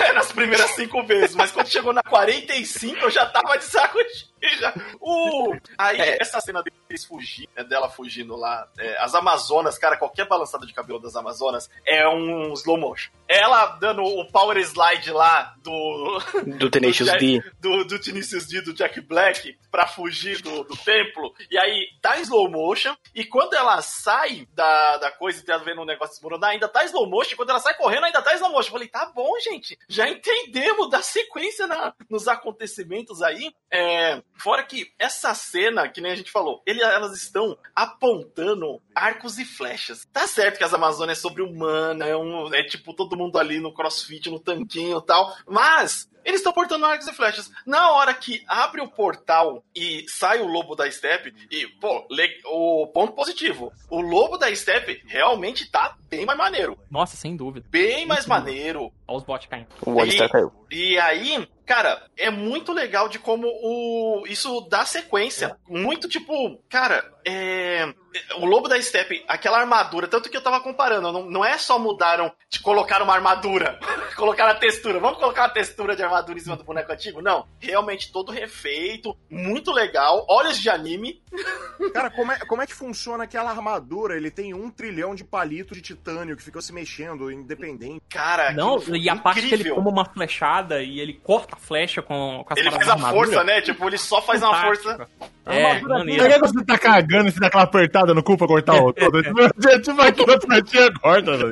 é 0.00 0.12
nas 0.12 0.30
primeiras 0.32 0.70
cinco 0.70 1.02
vezes, 1.02 1.34
mas 1.34 1.50
quando 1.50 1.66
chegou 1.66 1.92
na 1.92 2.02
45 2.02 2.96
eu 3.06 3.10
já 3.10 3.26
tava 3.26 3.58
de 3.58 3.64
saco 3.64 3.98
cheio. 3.98 4.29
Já. 4.58 4.72
Uh, 5.00 5.56
aí 5.78 6.00
É. 6.00 6.18
essa 6.20 6.40
cena 6.40 6.62
deles 6.62 7.04
fugindo, 7.04 7.48
né, 7.56 7.64
dela 7.64 7.88
fugindo 7.88 8.36
lá, 8.36 8.68
é, 8.78 8.96
as 9.02 9.14
Amazonas, 9.14 9.78
cara, 9.78 9.96
qualquer 9.96 10.26
balançada 10.26 10.66
de 10.66 10.72
cabelo 10.72 10.98
das 10.98 11.14
Amazonas 11.16 11.70
é 11.86 12.08
um 12.08 12.52
slow 12.54 12.76
motion. 12.78 13.10
Ela 13.28 13.66
dando 13.78 14.02
o 14.02 14.26
power 14.30 14.56
slide 14.58 15.10
lá 15.12 15.54
do 15.62 16.18
Do 16.58 16.70
Tenacious 16.70 17.10
do 17.10 17.18
D. 17.18 17.38
Jack- 17.38 17.50
do, 17.60 17.84
do 17.84 17.98
Tenacious 18.00 18.46
D, 18.46 18.60
do 18.62 18.72
Jack 18.74 19.00
Black, 19.00 19.56
pra 19.70 19.86
fugir 19.86 20.40
do, 20.42 20.64
do 20.64 20.76
templo. 20.76 21.32
E 21.50 21.56
aí 21.58 21.86
tá 22.02 22.18
em 22.18 22.22
slow 22.22 22.50
motion. 22.50 22.94
E 23.14 23.24
quando 23.24 23.54
ela 23.54 23.80
sai 23.82 24.48
da, 24.52 24.96
da 24.98 25.10
coisa 25.12 25.40
e 25.40 25.44
tá 25.44 25.56
vendo 25.58 25.82
o 25.82 25.84
negócio 25.86 26.14
desmoronar, 26.14 26.50
ainda 26.50 26.68
tá 26.68 26.82
em 26.82 26.86
slow 26.86 27.08
motion. 27.08 27.32
E 27.34 27.36
quando 27.36 27.50
ela 27.50 27.60
sai 27.60 27.74
correndo, 27.74 28.04
ainda 28.06 28.20
tá 28.22 28.32
em 28.32 28.36
slow 28.36 28.50
motion. 28.50 28.68
Eu 28.68 28.72
falei, 28.72 28.88
tá 28.88 29.06
bom, 29.14 29.30
gente. 29.40 29.78
Já 29.88 30.08
entendemos 30.08 30.90
da 30.90 31.00
sequência 31.02 31.66
na- 31.68 31.94
nos 32.08 32.26
acontecimentos 32.26 33.22
aí. 33.22 33.52
É, 33.70 34.20
fora 34.40 34.64
que 34.64 34.92
essa 34.98 35.34
cena, 35.34 35.88
que 35.88 36.00
nem 36.00 36.12
a 36.12 36.16
gente 36.16 36.30
falou, 36.30 36.62
ele- 36.66 36.82
elas 36.82 37.16
estão 37.16 37.56
apontando 37.74 38.80
arcos 38.94 39.38
e 39.38 39.44
flechas. 39.44 40.06
Tá 40.12 40.26
certo 40.26 40.58
que 40.58 40.64
as 40.64 40.74
Amazonas 40.74 41.18
é 41.18 41.20
sobre-humana, 41.20 42.06
é, 42.06 42.16
um, 42.16 42.52
é 42.54 42.62
tipo 42.64 42.94
todo 42.94 43.16
mundo 43.16 43.38
ali 43.38 43.60
no 43.60 43.72
crossfit, 43.72 44.30
no 44.30 44.40
tanquinho 44.40 44.98
e 44.98 45.06
tal. 45.06 45.34
Mas 45.46 46.08
eles 46.24 46.40
estão 46.40 46.52
portando 46.52 46.84
arcos 46.86 47.06
e 47.06 47.12
flechas. 47.12 47.50
Na 47.66 47.90
hora 47.92 48.12
que 48.14 48.42
abre 48.46 48.80
o 48.80 48.88
portal 48.88 49.64
e 49.74 50.04
sai 50.08 50.40
o 50.40 50.46
lobo 50.46 50.74
da 50.74 50.90
steppe, 50.90 51.34
e, 51.50 51.66
pô, 51.80 52.06
le- 52.10 52.40
o 52.46 52.86
ponto 52.88 53.12
positivo: 53.12 53.72
o 53.90 54.00
lobo 54.00 54.36
da 54.36 54.54
steppe 54.54 55.02
realmente 55.06 55.70
tá 55.70 55.96
bem 56.08 56.24
mais 56.26 56.38
maneiro. 56.38 56.78
Nossa, 56.90 57.16
sem 57.16 57.36
dúvida. 57.36 57.66
Bem 57.70 58.06
mais 58.06 58.26
maneiro. 58.26 58.92
Olha 59.06 59.18
os 59.18 59.24
bots 59.24 59.46
caindo. 59.48 59.68
O 59.84 60.00
Alistair 60.00 60.28
E- 60.28 60.32
caiu. 60.32 60.52
E 60.70 60.98
aí, 60.98 61.48
cara, 61.66 62.06
é 62.16 62.30
muito 62.30 62.72
legal 62.72 63.08
de 63.08 63.18
como 63.18 63.46
o 63.48 64.24
isso 64.26 64.60
dá 64.70 64.84
sequência. 64.84 65.56
Muito 65.68 66.08
tipo, 66.08 66.58
cara, 66.68 67.04
é. 67.24 67.92
O 68.38 68.44
Lobo 68.44 68.68
da 68.68 68.80
Steppe, 68.80 69.24
aquela 69.28 69.58
armadura, 69.60 70.08
tanto 70.08 70.28
que 70.28 70.36
eu 70.36 70.42
tava 70.42 70.60
comparando, 70.60 71.12
não, 71.12 71.30
não 71.30 71.44
é 71.44 71.56
só 71.58 71.78
mudaram 71.78 72.32
de 72.48 72.60
colocar 72.60 73.00
uma 73.02 73.14
armadura, 73.14 73.78
colocaram 74.16 74.50
a 74.50 74.54
textura. 74.54 74.98
Vamos 74.98 75.18
colocar 75.18 75.42
uma 75.42 75.48
textura 75.50 75.94
de 75.94 76.02
armadura 76.02 76.38
em 76.38 76.42
cima 76.42 76.56
do 76.56 76.64
boneco 76.64 76.90
antigo? 76.92 77.22
Não. 77.22 77.46
Realmente 77.60 78.10
todo 78.10 78.32
refeito, 78.32 79.16
muito 79.30 79.70
legal, 79.72 80.26
olhos 80.28 80.58
de 80.58 80.68
anime. 80.68 81.22
Cara, 81.94 82.10
como 82.10 82.32
é, 82.32 82.38
como 82.40 82.62
é 82.62 82.66
que 82.66 82.74
funciona 82.74 83.24
aquela 83.24 83.50
armadura? 83.50 84.16
Ele 84.16 84.30
tem 84.30 84.52
um 84.54 84.70
trilhão 84.70 85.14
de 85.14 85.22
palitos 85.22 85.76
de 85.76 85.82
titânio 85.82 86.36
que 86.36 86.42
ficou 86.42 86.60
se 86.60 86.72
mexendo, 86.72 87.30
independente. 87.30 88.02
Cara, 88.08 88.52
Não, 88.52 88.78
e 88.88 89.08
a 89.08 89.16
parte 89.16 89.46
que 89.46 89.54
ele 89.54 89.70
toma 89.70 89.88
uma 89.88 90.04
flechada 90.04 90.82
e 90.82 90.98
ele 90.98 91.14
corta 91.14 91.54
a 91.54 91.58
flecha 91.58 92.02
com, 92.02 92.42
com 92.44 92.52
as 92.52 92.58
Ele 92.58 92.70
faz 92.70 92.88
a 92.88 92.92
armadura. 92.92 93.26
força, 93.26 93.44
né? 93.44 93.60
Tipo, 93.60 93.88
ele 93.88 93.98
só 93.98 94.20
faz 94.20 94.42
uma 94.42 94.62
força. 94.62 95.08
É, 95.46 95.80
maneiro. 95.80 96.22
Será 96.22 96.34
que 96.34 96.40
você 96.40 96.64
tá 96.64 96.78
cagando 96.78 97.28
e 97.28 97.32
você 97.32 97.40
dá 97.40 97.46
aquela 97.48 97.64
apertada 97.64 97.99
no 98.06 98.22
cu 98.22 98.36
pra 98.36 98.46
cortar 98.46 98.74
o 98.82 98.92
todo? 98.92 99.22
tipo 99.82 100.00
aquilo 100.02 100.38
que 100.38 100.52
a 100.54 100.62
tia 100.62 100.92
corta, 101.00 101.32
tá? 101.38 101.46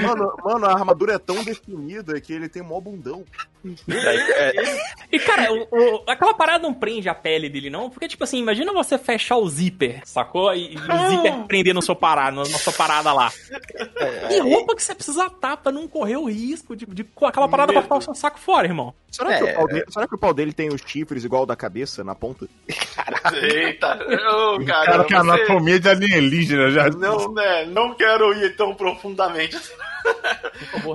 Mano, 0.00 0.32
mano, 0.44 0.66
a 0.66 0.72
armadura 0.72 1.14
é 1.14 1.18
tão 1.18 1.42
definida 1.44 2.20
que 2.20 2.32
ele 2.32 2.48
tem 2.48 2.62
mó 2.62 2.80
bundão. 2.80 3.24
E, 5.12 5.18
cara, 5.18 5.52
o- 5.52 5.68
o- 5.70 6.02
aquela 6.06 6.32
parada 6.34 6.62
não 6.62 6.72
prende 6.72 7.08
a 7.08 7.14
pele 7.14 7.48
dele, 7.48 7.68
não? 7.70 7.90
Porque, 7.90 8.08
tipo 8.08 8.24
assim, 8.24 8.38
imagina 8.38 8.72
você 8.72 8.96
fechar 8.96 9.36
o 9.36 9.48
zíper, 9.48 10.00
sacou? 10.04 10.54
E, 10.54 10.74
e 10.74 10.76
o 10.76 11.08
zíper 11.10 11.44
prender 11.46 11.74
no 11.74 11.82
seu 11.82 11.94
parada, 11.94 12.36
na 12.36 12.44
sua 12.46 12.72
parada 12.72 13.12
lá. 13.12 13.30
E 14.30 14.40
roupa 14.40 14.74
que 14.74 14.82
você 14.82 14.94
precisa 14.94 15.26
estar 15.26 15.56
pra 15.58 15.70
não 15.72 15.86
correr 15.86 16.16
o 16.16 16.24
risco 16.28 16.74
de, 16.74 16.86
de 16.86 17.04
com 17.04 17.26
aquela 17.26 17.48
parada 17.48 17.72
Medo. 17.72 17.82
cortar 17.82 17.96
o 17.96 18.00
seu 18.02 18.14
saco 18.14 18.38
fora, 18.38 18.66
irmão. 18.66 18.94
Será, 19.10 19.36
que 19.38 19.44
É. 19.48 19.52
o 19.52 19.56
pau 19.56 19.66
dele, 19.66 19.84
será 19.88 20.08
que 20.08 20.14
o 20.14 20.18
pau 20.18 20.32
dele 20.32 20.52
tem 20.52 20.68
os 20.72 20.80
chifres 20.86 21.24
igual 21.24 21.42
o 21.42 21.46
da 21.46 21.56
cabeça 21.56 22.02
na 22.04 22.14
ponta? 22.14 22.46
Eita, 23.42 23.94
ô, 23.96 24.64
Cara, 24.64 24.86
cara, 24.86 25.04
que 25.04 25.14
é 25.14 25.18
você... 25.18 25.30
anatomia 25.30 25.80
de 25.80 25.88
alienígena 25.90 26.70
já. 26.70 26.88
Não, 26.90 27.32
né, 27.32 27.66
não 27.66 27.94
quero 27.94 28.32
ir 28.34 28.56
tão 28.56 28.74
profundamente. 28.74 29.58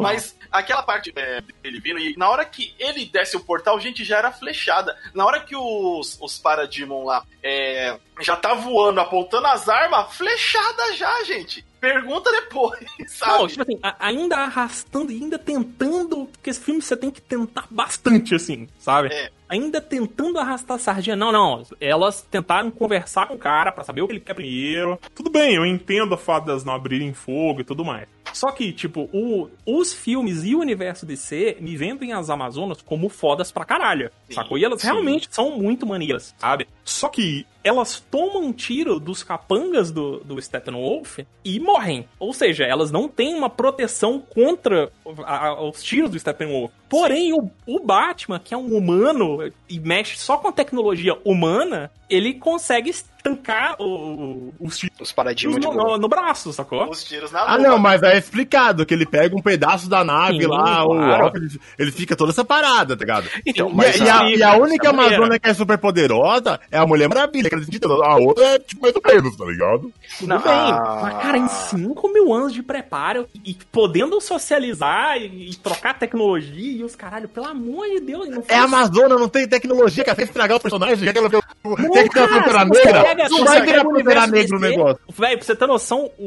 Mas 0.01 0.35
aquela 0.59 0.83
parte 0.83 1.11
é, 1.15 1.41
dele 1.61 1.79
vindo, 1.79 1.99
e 1.99 2.15
na 2.17 2.29
hora 2.29 2.45
que 2.45 2.73
ele 2.79 3.05
desce 3.05 3.35
o 3.37 3.39
portal, 3.41 3.79
gente, 3.79 4.03
já 4.03 4.17
era 4.17 4.31
flechada. 4.31 4.97
Na 5.13 5.25
hora 5.25 5.39
que 5.41 5.55
os, 5.55 6.17
os 6.21 6.37
Parademon 6.37 7.03
lá 7.05 7.23
é, 7.43 7.97
já 8.21 8.35
tá 8.35 8.53
voando, 8.53 8.99
apontando 8.99 9.47
as 9.47 9.67
armas, 9.69 10.13
flechada 10.15 10.93
já, 10.95 11.23
gente. 11.23 11.63
Pergunta 11.79 12.31
depois, 12.31 12.83
sabe? 13.07 13.31
Não, 13.39 13.47
tipo 13.47 13.61
assim, 13.61 13.79
a- 13.83 13.95
ainda 13.99 14.37
arrastando 14.37 15.11
e 15.11 15.15
ainda 15.21 15.37
tentando, 15.37 16.25
porque 16.25 16.49
esse 16.49 16.59
filme 16.59 16.81
você 16.81 16.97
tem 16.97 17.11
que 17.11 17.21
tentar 17.21 17.67
bastante, 17.69 18.33
assim, 18.33 18.67
sabe? 18.79 19.09
É. 19.13 19.29
Ainda 19.47 19.79
tentando 19.79 20.39
arrastar 20.39 20.77
a 20.77 20.79
sardinha. 20.79 21.15
Não, 21.15 21.31
não. 21.31 21.63
Elas 21.79 22.23
tentaram 22.23 22.71
conversar 22.71 23.27
com 23.27 23.35
o 23.35 23.37
cara 23.37 23.71
pra 23.71 23.83
saber 23.83 24.01
o 24.01 24.07
que 24.07 24.13
ele 24.13 24.19
quer 24.19 24.33
primeiro. 24.33 24.99
Tudo 25.13 25.29
bem, 25.29 25.53
eu 25.53 25.63
entendo 25.65 26.13
o 26.13 26.17
fato 26.17 26.45
delas 26.45 26.63
não 26.63 26.73
abrirem 26.73 27.13
fogo 27.13 27.61
e 27.61 27.63
tudo 27.63 27.85
mais. 27.85 28.07
Só 28.35 28.51
que, 28.51 28.73
tipo, 28.73 29.09
o- 29.13 29.49
os 29.65 29.93
filmes 29.93 30.43
e 30.43 30.53
o 30.55 30.59
universo 30.59 31.05
DC 31.05 31.55
me 31.61 31.77
vendem 31.77 32.11
as 32.11 32.29
Amazonas 32.29 32.81
como 32.81 33.07
fodas 33.07 33.49
pra 33.49 33.63
caralho. 33.63 34.11
Sim, 34.27 34.33
sacou? 34.35 34.57
E 34.57 34.65
elas 34.65 34.81
sim. 34.81 34.87
realmente 34.87 35.29
são 35.31 35.57
muito 35.57 35.85
maneiras, 35.85 36.35
sabe? 36.37 36.67
Só 36.85 37.09
que 37.09 37.45
elas 37.63 37.99
tomam 38.11 38.43
um 38.43 38.53
tiro 38.53 38.99
dos 38.99 39.23
capangas 39.23 39.89
do, 39.91 40.19
do 40.19 40.39
Steppenwolf 40.39 41.17
e 41.43 41.59
morrem. 41.59 42.07
Ou 42.19 42.31
seja, 42.31 42.63
elas 42.63 42.91
não 42.91 43.07
têm 43.09 43.33
uma 43.33 43.49
proteção 43.49 44.19
contra 44.19 44.91
a- 45.25 45.47
a- 45.47 45.61
os 45.67 45.81
tiros 45.81 46.11
do 46.11 46.19
Steppenwolf. 46.19 46.71
Porém, 46.87 47.33
o, 47.33 47.49
o 47.65 47.79
Batman, 47.79 48.37
que 48.39 48.53
é 48.53 48.57
um 48.57 48.77
humano 48.77 49.51
e 49.67 49.79
mexe 49.79 50.15
só 50.19 50.37
com 50.37 50.51
tecnologia 50.51 51.17
humana, 51.25 51.89
ele 52.07 52.35
consegue 52.35 52.91
estancar 52.91 53.75
o- 53.81 53.83
o- 53.83 54.53
os 54.59 54.77
tiros 54.77 54.95
Os 55.01 55.11
paradigmas 55.11 55.59
no, 55.65 55.73
no- 55.73 55.97
no 55.97 56.07
braço, 56.07 56.53
sacou? 56.53 56.87
Os 56.87 57.03
tiros 57.03 57.31
na 57.31 57.39
Ah, 57.41 57.55
luva. 57.55 57.67
não, 57.69 57.79
mas 57.79 58.03
é 58.03 58.15
explicado 58.15 58.85
que 58.85 58.93
ele 58.93 59.07
pega 59.07 59.35
um 59.35 59.41
pedaço 59.41 59.89
da 59.89 60.03
nave 60.03 60.41
Sim, 60.41 60.45
lá, 60.47 60.83
o 60.85 60.89
claro. 60.89 61.23
Alpha, 61.25 61.37
ele, 61.39 61.59
ele 61.79 61.91
fica 61.91 62.15
toda 62.15 62.29
essa 62.31 62.45
parada, 62.45 62.95
tá 62.95 63.03
ligado? 63.03 63.27
Então, 63.43 63.69
E, 63.71 63.73
mas 63.73 63.95
e 63.99 64.07
a, 64.07 64.19
a- 64.21 64.29
e 64.29 64.43
a 64.43 64.55
única 64.55 64.87
a. 64.87 64.91
Amazônia 64.91 65.39
que 65.39 65.49
é 65.49 65.53
super 65.55 65.79
poderosa 65.79 66.59
é 66.75 66.77
a 66.79 66.85
Mulher 66.85 67.07
Maravilha, 67.09 67.49
que 67.49 67.63
sentido. 67.63 67.91
A 68.03 68.17
outra 68.17 68.45
é 68.45 68.59
tipo 68.59 68.81
mais 68.81 68.95
ou 68.95 69.01
menos, 69.05 69.35
tá 69.35 69.45
ligado? 69.45 69.91
Tudo 70.19 70.27
Não, 70.29 70.37
bem. 70.41 70.51
ah. 70.51 70.99
Mas, 71.01 71.21
cara, 71.21 71.37
em 71.37 71.47
5 71.47 72.07
mil 72.13 72.33
anos 72.33 72.53
de 72.53 72.61
preparo 72.63 73.27
e 73.45 73.55
podendo 73.71 74.19
socializar 74.21 75.17
e, 75.17 75.49
e 75.51 75.55
trocar 75.55 75.97
tecnologia 75.97 76.71
e 76.79 76.83
os 76.83 76.95
caralho, 76.95 77.27
pelo 77.27 77.47
amor 77.47 77.87
de 77.87 77.99
Deus, 77.99 78.27
não 78.29 78.43
É 78.47 78.55
a 78.55 78.63
Amazônia, 78.63 79.17
não 79.17 79.29
tem 79.29 79.47
tecnologia. 79.47 80.03
Tem 80.03 80.15
que 80.15 80.21
estragar 80.23 80.57
o 80.57 80.59
personagem. 80.59 80.97
Que 81.11 81.17
ela 81.17 81.29
quer 81.29 81.41
que 81.41 81.89
tenha 81.91 82.09
cara, 82.09 82.27
Pantera 82.41 82.65
Negra? 82.65 83.29
Não 83.29 83.45
vai 83.45 83.57
o 83.57 83.65
Pantera 83.65 83.87
universo 83.89 84.31
Negra 84.31 84.57
no 84.57 84.59
negócio. 84.59 84.99
Véi, 85.17 85.37
pra 85.37 85.45
você 85.45 85.55
ter 85.55 85.67
noção, 85.67 86.09
o, 86.17 86.25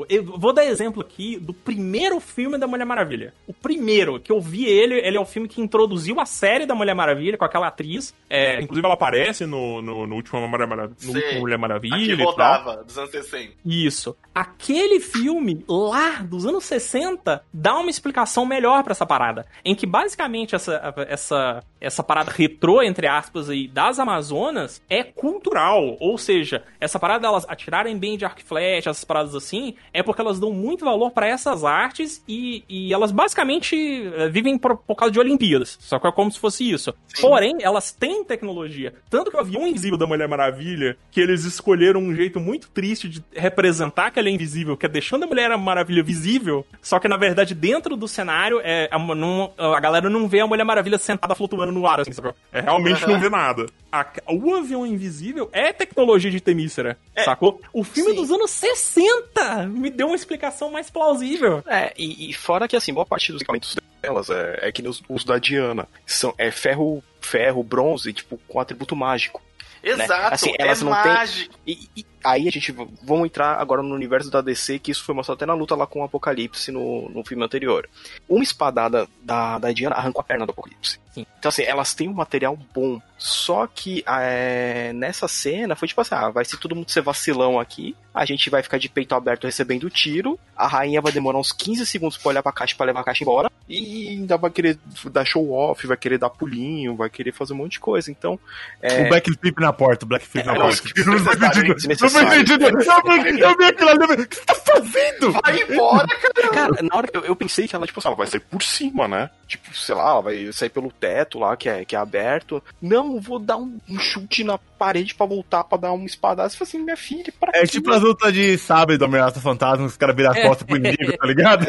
o- 0.00 0.06
Eu 0.08 0.24
vou 0.24 0.52
dar 0.52 0.64
exemplo 0.64 1.02
aqui 1.02 1.38
do 1.38 1.52
primeiro 1.52 2.18
filme 2.20 2.58
da 2.58 2.66
Mulher 2.66 2.84
Maravilha. 2.84 3.34
O 3.46 3.52
primeiro, 3.52 4.18
que 4.20 4.32
eu 4.32 4.40
vi 4.40 4.64
ele, 4.66 4.94
ele 5.00 5.16
é 5.16 5.20
o 5.20 5.24
filme 5.26 5.48
que 5.48 5.60
introduziu 5.60 6.20
a 6.20 6.26
série 6.26 6.66
da 6.66 6.74
Mulher 6.74 6.94
Maravilha 6.94 7.36
com 7.36 7.44
aquela 7.44 7.68
atriz. 7.68 8.14
É, 8.30 8.60
inclusive 8.60 8.84
ela 8.84 8.94
aparece 8.94 9.46
no, 9.46 9.57
no, 9.82 10.06
no 10.06 10.14
último 10.14 10.46
Mulher 10.46 10.66
Maravilha, 10.66 10.96
no 11.02 11.12
Sei. 11.12 11.22
último 11.22 11.40
Mulher 11.40 11.58
Maravilha 11.58 11.96
Aqui 11.96 12.12
e 12.12 12.16
tal. 12.16 12.26
rodava, 12.26 12.84
dos 12.84 12.98
anos 12.98 13.10
60. 13.10 13.52
Isso. 13.64 14.16
Aquele 14.34 15.00
filme 15.00 15.64
lá 15.68 16.22
dos 16.22 16.46
anos 16.46 16.64
60 16.64 17.42
dá 17.52 17.74
uma 17.76 17.90
explicação 17.90 18.46
melhor 18.46 18.82
pra 18.82 18.92
essa 18.92 19.06
parada. 19.06 19.46
Em 19.64 19.74
que 19.74 19.86
basicamente 19.86 20.54
essa, 20.54 20.94
essa, 21.08 21.62
essa 21.80 22.02
parada 22.02 22.30
retrô, 22.30 22.82
entre 22.82 23.06
aspas, 23.06 23.48
aí, 23.50 23.66
das 23.68 23.98
Amazonas 23.98 24.82
é 24.88 25.02
cultural. 25.02 25.96
Ou 26.00 26.16
seja, 26.18 26.62
essa 26.80 26.98
parada 26.98 27.20
delas 27.20 27.44
atirarem 27.48 27.98
bem 27.98 28.16
de 28.16 28.24
arco 28.24 28.40
e 28.40 28.44
flecha, 28.44 28.90
essas 28.90 29.04
paradas 29.04 29.34
assim, 29.34 29.74
é 29.92 30.02
porque 30.02 30.20
elas 30.20 30.38
dão 30.38 30.52
muito 30.52 30.84
valor 30.84 31.10
pra 31.10 31.26
essas 31.26 31.64
artes 31.64 32.22
e, 32.28 32.64
e 32.68 32.92
elas 32.92 33.10
basicamente 33.10 33.76
eh, 33.76 34.28
vivem 34.28 34.56
por, 34.58 34.76
por 34.76 34.94
causa 34.94 35.12
de 35.12 35.18
Olimpíadas. 35.18 35.76
Só 35.80 35.98
que 35.98 36.06
é 36.06 36.12
como 36.12 36.30
se 36.30 36.38
fosse 36.38 36.70
isso. 36.70 36.94
Porém, 37.20 37.56
elas 37.60 37.92
têm 37.92 38.24
tecnologia. 38.24 38.94
Tanto 39.10 39.30
que 39.30 39.36
o 39.36 39.40
avião 39.48 39.66
invisível 39.66 39.96
da 39.98 40.06
Mulher 40.06 40.28
Maravilha, 40.28 40.96
que 41.10 41.20
eles 41.20 41.44
escolheram 41.44 42.00
um 42.00 42.14
jeito 42.14 42.38
muito 42.38 42.68
triste 42.68 43.08
de 43.08 43.22
representar 43.34 44.10
que 44.10 44.18
ela 44.18 44.28
é 44.28 44.32
invisível, 44.32 44.76
que 44.76 44.86
é 44.86 44.88
deixando 44.88 45.24
a 45.24 45.26
Mulher 45.26 45.56
Maravilha 45.56 46.02
visível, 46.02 46.66
só 46.82 46.98
que 46.98 47.08
na 47.08 47.16
verdade 47.16 47.54
dentro 47.54 47.96
do 47.96 48.06
cenário 48.06 48.60
é, 48.62 48.88
a, 48.92 48.98
não- 48.98 49.52
a 49.58 49.80
galera 49.80 50.08
não 50.10 50.28
vê 50.28 50.40
a 50.40 50.46
Mulher 50.46 50.64
Maravilha 50.64 50.98
sentada 50.98 51.34
flutuando 51.34 51.72
no 51.72 51.86
ar, 51.86 52.00
assim, 52.00 52.12
sacou? 52.12 52.34
É, 52.52 52.60
realmente 52.60 53.06
não 53.06 53.18
vê 53.18 53.28
nada. 53.28 53.66
A- 53.90 54.06
o 54.28 54.54
avião 54.54 54.86
invisível 54.86 55.48
é 55.52 55.72
tecnologia 55.72 56.30
de 56.30 56.40
Temícera, 56.40 56.98
sacou? 57.24 57.60
O 57.72 57.82
filme 57.82 58.10
sim. 58.10 58.16
dos 58.16 58.30
anos 58.30 58.50
60 58.50 59.66
me 59.66 59.90
deu 59.90 60.08
uma 60.08 60.16
explicação 60.16 60.70
mais 60.70 60.90
plausível. 60.90 61.62
É, 61.66 61.92
e, 61.96 62.30
e 62.30 62.32
fora 62.32 62.68
que 62.68 62.76
assim, 62.76 62.92
boa 62.92 63.06
parte 63.06 63.32
dos 63.32 63.40
equipamentos 63.40 63.76
delas 64.08 64.30
é, 64.30 64.58
é 64.62 64.72
que 64.72 64.82
nem 64.82 64.90
os, 64.90 65.02
os 65.08 65.24
da 65.24 65.38
Diana. 65.38 65.86
São, 66.06 66.34
é 66.38 66.50
ferro, 66.50 67.02
ferro, 67.20 67.62
bronze, 67.62 68.12
tipo, 68.12 68.38
com 68.48 68.58
atributo 68.60 68.96
mágico. 68.96 69.42
Exato, 69.82 70.34
Assim, 70.34 70.50
é 70.58 70.62
elas 70.62 70.82
não 70.82 70.92
têm- 71.02 71.12
mágico. 71.12 71.54
E, 71.66 71.88
e 71.96 72.04
aí 72.24 72.48
a 72.48 72.50
gente 72.50 72.72
vamos 73.02 73.26
entrar 73.26 73.54
agora 73.60 73.82
no 73.82 73.94
universo 73.94 74.30
da 74.30 74.40
DC, 74.40 74.78
que 74.78 74.90
isso 74.90 75.04
foi 75.04 75.14
mostrado 75.14 75.36
até 75.36 75.46
na 75.46 75.54
luta 75.54 75.74
lá 75.74 75.86
com 75.86 76.00
o 76.00 76.04
Apocalipse 76.04 76.70
no, 76.70 77.08
no 77.08 77.24
filme 77.24 77.44
anterior. 77.44 77.88
Uma 78.28 78.42
espadada 78.42 79.06
da, 79.22 79.58
da 79.58 79.72
Diana 79.72 79.96
arrancou 79.96 80.20
a 80.20 80.24
perna 80.24 80.46
do 80.46 80.50
Apocalipse. 80.50 80.98
Sim. 81.12 81.26
Então, 81.38 81.48
assim, 81.48 81.62
elas 81.62 81.94
têm 81.94 82.08
um 82.08 82.12
material 82.12 82.58
bom. 82.74 83.00
Só 83.16 83.66
que 83.66 84.04
é, 84.06 84.92
nessa 84.92 85.26
cena 85.26 85.74
foi 85.74 85.88
tipo 85.88 86.00
assim: 86.00 86.14
ah, 86.14 86.30
vai 86.30 86.44
ser 86.44 86.56
todo 86.58 86.74
mundo 86.76 86.90
ser 86.90 87.00
vacilão 87.00 87.58
aqui. 87.58 87.96
A 88.14 88.24
gente 88.24 88.48
vai 88.50 88.62
ficar 88.62 88.78
de 88.78 88.88
peito 88.88 89.14
aberto 89.14 89.44
recebendo 89.44 89.90
tiro. 89.90 90.38
A 90.56 90.66
rainha 90.66 91.00
vai 91.00 91.10
demorar 91.12 91.38
uns 91.38 91.52
15 91.52 91.84
segundos 91.86 92.16
pra 92.16 92.28
olhar 92.30 92.42
pra 92.42 92.52
caixa 92.52 92.76
pra 92.76 92.86
levar 92.86 93.00
a 93.00 93.04
caixa 93.04 93.24
embora. 93.24 93.50
E 93.68 94.08
ainda 94.08 94.36
vai 94.36 94.50
querer 94.50 94.78
dar 95.10 95.24
show 95.24 95.50
off, 95.50 95.86
vai 95.86 95.96
querer 95.96 96.18
dar 96.18 96.30
pulinho, 96.30 96.96
vai 96.96 97.10
querer 97.10 97.32
fazer 97.32 97.52
um 97.52 97.56
monte 97.56 97.72
de 97.72 97.80
coisa. 97.80 98.10
Então, 98.10 98.38
é, 98.80 99.02
O 99.02 99.08
Black 99.08 99.32
Flip 99.32 99.60
na 99.60 99.72
porta, 99.72 100.04
o 100.04 100.08
Black 100.08 100.26
Flip 100.26 100.46
na 100.46 100.54
É, 100.54 100.58
porta. 100.58 100.82
Não 102.00 102.07
sentido. 102.10 102.70
Não 102.70 102.80
sentido. 102.80 103.04
Eu 103.04 103.22
vi- 103.22 103.40
Eu 103.40 103.68
aquilo 103.68 103.88
ali. 103.90 103.98
eu 104.00 104.24
O 104.24 104.26
que 104.28 104.34
você 104.36 104.42
tá 104.44 104.54
fazendo? 104.54 105.32
Vai 105.32 105.62
embora, 105.62 106.06
cara. 106.08 106.48
Cara, 106.50 106.82
na 106.82 106.96
hora 106.96 107.08
eu, 107.12 107.24
eu 107.24 107.36
pensei 107.36 107.66
que 107.68 107.74
ela, 107.76 107.86
tipo, 107.86 107.98
assim, 107.98 108.08
ela 108.08 108.16
vai 108.16 108.26
sair 108.26 108.40
por 108.40 108.62
cima, 108.62 109.06
né? 109.08 109.30
Tipo, 109.46 109.74
sei 109.76 109.94
lá, 109.94 110.10
ela 110.10 110.20
vai 110.22 110.52
sair 110.52 110.68
pelo 110.70 110.90
teto 110.92 111.38
lá, 111.38 111.56
que 111.56 111.68
é, 111.68 111.84
que 111.84 111.96
é 111.96 111.98
aberto. 111.98 112.62
Não, 112.80 113.20
vou 113.20 113.38
dar 113.38 113.56
um, 113.56 113.78
um 113.88 113.98
chute 113.98 114.44
na 114.44 114.58
parede 114.58 115.14
pra 115.14 115.26
voltar 115.26 115.64
pra 115.64 115.78
dar 115.78 115.92
um 115.92 116.04
espadaço. 116.04 116.54
Eu 116.54 116.58
falei 116.58 116.68
assim, 116.70 116.78
minha 116.84 116.96
filha, 116.96 117.32
pra 117.40 117.50
É 117.54 117.64
tipo 117.66 117.90
as 117.90 118.00
lutas 118.02 118.32
de 118.32 118.56
sábado 118.58 118.98
do 118.98 119.04
Ameaça 119.04 119.40
Fantasma, 119.40 119.86
os 119.86 119.96
caras 119.96 120.14
viram 120.16 120.30
as 120.30 120.40
costas 120.42 120.66
pro 120.66 120.76
inimigo, 120.76 121.16
tá 121.16 121.26
ligado? 121.26 121.66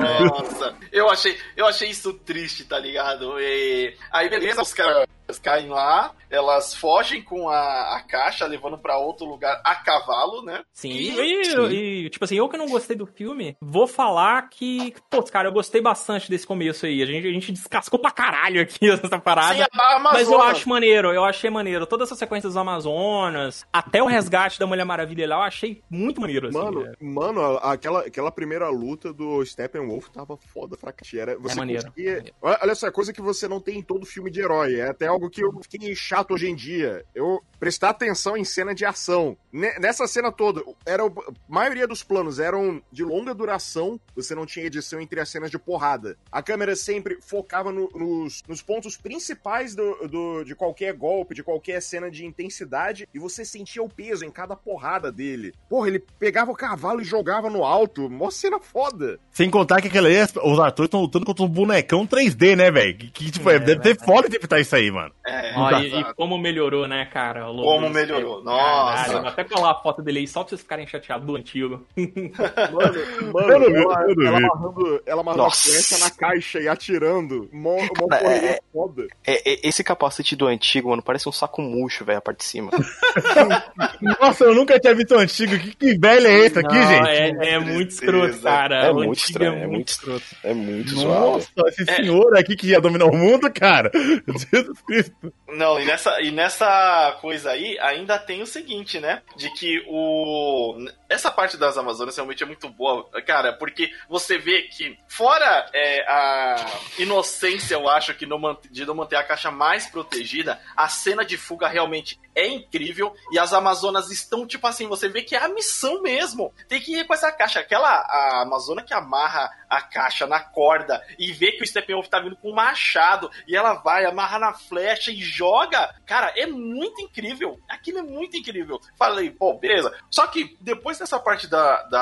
Nossa, 0.00 0.74
eu 0.92 1.08
achei, 1.10 1.36
eu 1.56 1.66
achei 1.66 1.90
isso 1.90 2.12
triste, 2.14 2.64
tá 2.64 2.78
ligado? 2.78 3.38
E 3.40 3.94
aí, 4.12 4.28
beleza, 4.28 4.62
os 4.62 4.72
caras 4.74 5.06
Elas 5.26 5.38
caem 5.38 5.68
lá, 5.68 6.12
elas 6.30 6.74
fogem 6.74 7.22
com 7.22 7.48
a, 7.48 7.96
a 7.96 8.02
caixa, 8.02 8.46
levando 8.46 8.76
pra 8.76 8.98
outro 8.98 9.24
lugar 9.24 9.60
a 9.64 9.74
cavalo, 9.76 10.42
né? 10.42 10.62
Sim, 10.72 10.90
E- 10.90 11.54
e, 11.70 12.04
e, 12.06 12.10
tipo 12.10 12.24
assim, 12.24 12.36
eu 12.36 12.48
que 12.48 12.56
não 12.58 12.68
gostei 12.68 12.94
do 12.94 13.06
filme, 13.06 13.56
vou 13.60 13.86
falar 13.86 14.48
que, 14.50 14.92
putz, 15.08 15.30
cara, 15.30 15.48
eu 15.48 15.52
gostei 15.52 15.80
bastante 15.80 16.28
desse 16.28 16.46
começo 16.46 16.84
aí. 16.84 17.02
A 17.02 17.06
gente, 17.06 17.26
a 17.26 17.32
gente 17.32 17.52
descascou 17.52 17.98
pra 17.98 18.10
caralho 18.10 18.60
aqui 18.60 18.88
essa 18.90 19.18
parada. 19.18 19.54
Sim. 19.54 19.62
Mas 20.02 20.30
eu 20.30 20.40
acho 20.42 20.68
maneiro, 20.68 21.12
eu 21.12 21.24
achei 21.24 21.48
maneiro. 21.48 21.86
Toda 21.86 22.04
essa 22.04 22.14
sequência 22.14 22.48
dos 22.48 22.56
Amazonas, 22.56 23.66
até 23.72 24.02
o 24.02 24.06
resgate 24.06 24.58
da 24.58 24.66
Mulher 24.66 24.84
Maravilha 24.84 25.26
lá, 25.28 25.36
eu 25.36 25.42
achei 25.42 25.82
muito 25.90 26.20
maneiro, 26.20 26.48
assim. 26.48 26.58
Mano, 26.58 26.80
né? 26.82 26.92
mano, 27.00 27.58
aquela, 27.62 28.00
aquela 28.00 28.30
primeira 28.30 28.68
luta 28.68 29.12
do 29.12 29.44
Steppenwolf 29.44 30.08
tava 30.10 30.36
foda 30.36 30.76
pra. 30.76 30.92
Era, 31.14 31.36
você 31.38 31.54
maneiro, 31.56 31.84
conseguia- 31.84 32.14
maneiro. 32.16 32.36
Olha 32.42 32.58
olha 32.62 32.74
só, 32.74 32.86
é 32.86 32.90
coisa 32.90 33.12
que 33.12 33.20
você 33.22 33.46
não 33.48 33.60
tem 33.60 33.78
em 33.78 33.82
todo 33.82 34.06
filme 34.06 34.30
de 34.30 34.40
herói. 34.40 34.76
É 34.80 34.88
até 34.88 35.06
algo 35.14 35.30
que 35.30 35.42
eu 35.42 35.50
fiquei 35.70 35.94
chato 35.94 36.34
hoje 36.34 36.48
em 36.48 36.54
dia. 36.54 37.04
Eu 37.14 37.42
prestar 37.58 37.90
atenção 37.90 38.36
em 38.36 38.44
cena 38.44 38.74
de 38.74 38.84
ação. 38.84 39.36
Ne- 39.52 39.78
Nessa 39.78 40.06
cena 40.06 40.30
toda, 40.30 40.62
era, 40.84 41.04
a 41.04 41.10
maioria 41.48 41.86
dos 41.86 42.02
planos 42.02 42.38
eram 42.38 42.82
de 42.92 43.02
longa 43.02 43.32
duração, 43.34 43.98
você 44.14 44.34
não 44.34 44.44
tinha 44.44 44.66
edição 44.66 45.00
entre 45.00 45.18
as 45.20 45.28
cenas 45.30 45.50
de 45.50 45.58
porrada. 45.58 46.18
A 46.30 46.42
câmera 46.42 46.76
sempre 46.76 47.18
focava 47.22 47.72
no- 47.72 47.88
nos, 47.94 48.42
nos 48.46 48.60
pontos 48.60 48.96
principais 48.96 49.74
do, 49.74 50.08
do- 50.08 50.44
de 50.44 50.54
qualquer 50.54 50.92
golpe, 50.94 51.34
de 51.34 51.42
qualquer 51.42 51.80
cena 51.80 52.10
de 52.10 52.26
intensidade, 52.26 53.08
e 53.14 53.18
você 53.18 53.44
sentia 53.44 53.82
o 53.82 53.88
peso 53.88 54.24
em 54.24 54.30
cada 54.30 54.54
porrada 54.56 55.10
dele. 55.10 55.52
Porra, 55.68 55.88
ele 55.88 56.04
pegava 56.18 56.50
o 56.50 56.56
cavalo 56.56 57.00
e 57.00 57.04
jogava 57.04 57.48
no 57.48 57.64
alto. 57.64 58.10
Mó 58.10 58.30
cena 58.30 58.58
foda. 58.60 59.18
Sem 59.30 59.48
contar 59.50 59.80
que 59.80 59.88
aquela 59.88 60.08
aí, 60.08 60.16
os 60.22 60.58
atores 60.58 60.88
estão 60.88 61.00
lutando 61.00 61.24
contra 61.24 61.44
um 61.44 61.48
bonecão 61.48 62.06
3D, 62.06 62.56
né, 62.56 62.70
velho? 62.70 62.96
Que, 62.98 63.10
que, 63.10 63.30
tipo, 63.30 63.48
É, 63.50 63.58
deve 63.58 63.80
ter 63.80 63.98
foda 64.04 64.26
interpretar 64.26 64.60
isso 64.60 64.74
aí, 64.74 64.90
mano. 64.90 65.03
É, 65.26 65.52
Ó, 65.56 65.70
e, 65.78 66.00
e 66.00 66.14
como 66.14 66.38
melhorou, 66.38 66.86
né, 66.86 67.04
cara? 67.06 67.44
Como 67.46 67.90
melhorou, 67.90 68.42
nossa. 68.42 69.04
Caralho, 69.04 69.20
vou 69.20 69.28
até 69.28 69.44
colar 69.44 69.70
a 69.72 69.82
foto 69.82 70.02
dele 70.02 70.20
aí, 70.20 70.28
só 70.28 70.40
pra 70.40 70.50
vocês 70.50 70.60
ficarem 70.60 70.86
chateados 70.86 71.26
do 71.26 71.36
antigo. 71.36 71.84
Mano, 71.96 73.32
mano 73.32 73.66
vi, 73.70 74.26
ela, 74.26 74.36
ela 74.36 74.38
amarrando, 74.38 75.02
ela 75.06 75.20
amarrando 75.20 75.44
a 75.44 75.50
flecha 75.50 75.98
na 75.98 76.10
caixa 76.10 76.60
e 76.60 76.68
atirando. 76.68 77.48
Mó, 77.52 77.76
mó 77.76 78.08
Cara, 78.08 78.22
correria 78.22 78.50
é- 78.50 78.60
foda. 78.72 79.06
É, 79.26 79.52
é- 79.52 79.60
esse 79.68 79.82
capacete 79.82 80.36
do 80.36 80.46
antigo, 80.46 80.90
mano, 80.90 81.02
parece 81.02 81.28
um 81.28 81.32
saco 81.32 81.62
murcho, 81.62 82.04
velho, 82.04 82.18
a 82.18 82.22
parte 82.22 82.38
de 82.38 82.44
cima. 82.44 82.70
Nossa, 84.20 84.44
eu 84.44 84.54
nunca 84.54 84.78
tinha 84.78 84.94
visto 84.94 85.14
um 85.14 85.18
antigo. 85.18 85.58
Que, 85.58 85.74
que 85.74 85.98
velho 85.98 86.26
é 86.26 86.38
esse 86.40 86.58
aqui, 86.58 86.74
Não, 86.74 86.88
gente? 86.88 87.08
É, 87.08 87.54
é 87.54 87.58
muito 87.58 87.90
escroto, 87.90 88.38
cara. 88.40 88.86
É 88.86 88.90
O 88.90 88.94
muito 88.94 89.10
antigo 89.10 89.26
estranho, 89.28 89.62
é 89.62 89.66
muito 89.66 89.88
escroto. 89.88 90.24
É 90.42 90.54
muito. 90.54 90.94
Nossa, 90.94 91.48
esse 91.68 91.84
senhor 91.84 92.36
aqui 92.36 92.56
que 92.56 92.68
ia 92.68 92.80
dominar 92.80 93.06
o 93.06 93.16
mundo, 93.16 93.50
cara. 93.52 93.90
Cristo. 94.94 95.32
Não, 95.48 95.80
e 95.80 95.84
nessa, 95.84 96.20
e 96.20 96.30
nessa 96.30 97.18
coisa 97.20 97.50
aí, 97.50 97.78
ainda 97.80 98.18
tem 98.18 98.42
o 98.42 98.46
seguinte, 98.46 99.00
né? 99.00 99.22
De 99.36 99.50
que 99.50 99.84
o. 99.88 100.76
Essa 101.08 101.30
parte 101.30 101.56
das 101.56 101.76
Amazonas 101.76 102.16
realmente 102.16 102.42
é 102.42 102.46
muito 102.46 102.68
boa, 102.68 103.08
cara, 103.26 103.52
porque 103.52 103.90
você 104.08 104.38
vê 104.38 104.62
que, 104.62 104.98
fora 105.08 105.66
é, 105.72 106.00
a 106.08 106.66
inocência, 106.98 107.74
eu 107.74 107.88
acho, 107.88 108.14
que 108.14 108.26
não 108.26 108.58
de 108.70 108.86
não 108.86 108.94
manter 108.94 109.16
a 109.16 109.24
caixa 109.24 109.50
mais 109.50 109.86
protegida, 109.86 110.60
a 110.76 110.88
cena 110.88 111.24
de 111.24 111.36
fuga 111.36 111.68
realmente 111.68 112.18
é 112.34 112.46
incrível 112.48 113.14
e 113.30 113.38
as 113.38 113.52
Amazonas 113.52 114.10
estão, 114.10 114.46
tipo 114.46 114.66
assim, 114.66 114.86
você 114.88 115.08
vê 115.08 115.22
que 115.22 115.34
é 115.36 115.38
a 115.44 115.48
missão 115.48 116.02
mesmo. 116.02 116.52
Tem 116.68 116.80
que 116.80 116.96
ir 116.98 117.06
com 117.06 117.14
essa 117.14 117.30
caixa. 117.32 117.60
Aquela 117.60 117.88
a 117.88 118.42
Amazona 118.42 118.82
que 118.82 118.92
amarra 118.94 119.50
a 119.68 119.80
caixa 119.82 120.26
na 120.26 120.40
corda 120.40 121.02
e 121.18 121.32
vê 121.32 121.52
que 121.52 121.62
o 121.62 121.66
Steppenwolf 121.66 122.08
tá 122.08 122.20
vindo 122.20 122.36
com 122.36 122.50
um 122.50 122.54
machado 122.54 123.30
e 123.46 123.56
ela 123.56 123.74
vai, 123.74 124.04
amarra 124.04 124.38
na 124.38 124.52
flecha 124.52 125.10
e 125.10 125.16
joga. 125.16 125.94
Cara, 126.06 126.32
é 126.36 126.46
muito 126.46 127.00
incrível. 127.00 127.58
Aquilo 127.68 127.98
é 127.98 128.02
muito 128.02 128.36
incrível. 128.36 128.80
Falei, 128.98 129.30
pô, 129.30 129.54
beleza. 129.54 129.92
Só 130.10 130.26
que 130.26 130.56
depois 130.60 130.98
dessa 130.98 131.18
parte 131.18 131.46
da, 131.48 131.82
da, 131.84 132.00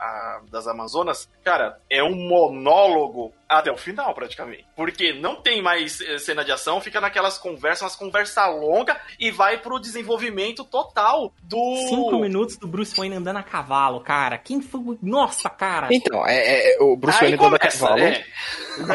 a- 0.00 0.42
das 0.50 0.66
Amazonas, 0.66 1.28
cara, 1.44 1.78
é 1.90 2.02
um 2.02 2.14
monólogo 2.14 3.32
até 3.48 3.70
o 3.70 3.76
final, 3.76 4.14
praticamente. 4.14 4.66
Porque 4.74 5.12
não 5.12 5.36
tem 5.36 5.60
mais 5.60 6.00
eh, 6.00 6.18
cena 6.18 6.42
de 6.44 6.50
ação, 6.50 6.80
fica 6.80 7.00
naquelas 7.00 7.36
conversas, 7.36 7.82
umas 7.82 7.96
conversas 7.96 8.46
longas 8.54 8.96
e 9.18 9.30
vai 9.30 9.58
pro 9.58 9.71
desenvolvimento 9.80 10.64
total 10.64 11.32
do. 11.42 11.76
Cinco 11.88 12.18
minutos 12.18 12.56
do 12.56 12.66
Bruce 12.66 12.94
Wayne 12.96 13.16
andando 13.16 13.36
a 13.38 13.42
cavalo, 13.42 14.00
cara. 14.00 14.36
Quem 14.38 14.60
foi. 14.60 14.80
o- 14.80 14.98
Nossa, 15.02 15.48
cara. 15.50 15.88
Então, 15.90 16.26
é, 16.26 16.74
é- 16.74 16.82
o 16.82 16.96
Bruce 16.96 17.18
Aí 17.24 17.30
Wayne 17.30 17.36
andando 17.44 17.54
a 17.56 17.58
cavalo. 17.58 17.98
é. 18.00 18.24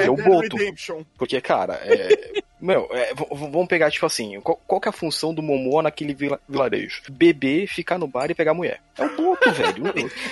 É 0.03 0.09
o 0.09 0.15
Boto. 0.15 0.57
Redemption. 0.57 1.03
Porque, 1.17 1.39
cara, 1.41 1.80
é. 1.84 2.41
Meu, 2.60 2.88
é, 2.91 3.14
vamos 3.14 3.68
pegar, 3.68 3.91
tipo 3.91 4.05
assim, 4.05 4.39
qual, 4.41 4.60
qual 4.66 4.82
que 4.82 4.88
é 4.88 4.89
a 4.89 4.93
função 4.93 5.34
do 5.34 5.43
Momoa 5.43 5.84
naquele 5.84 6.14
vila- 6.14 6.39
vilarejo? 6.49 7.03
Beber, 7.10 7.68
ficar 7.68 7.97
no 7.99 8.08
bar 8.08 8.32
e 8.32 8.36
pegar 8.36 8.53
mulher. 8.53 8.82
É 8.97 9.05
o 9.05 9.16
Boto, 9.16 9.49
velho. 9.53 9.84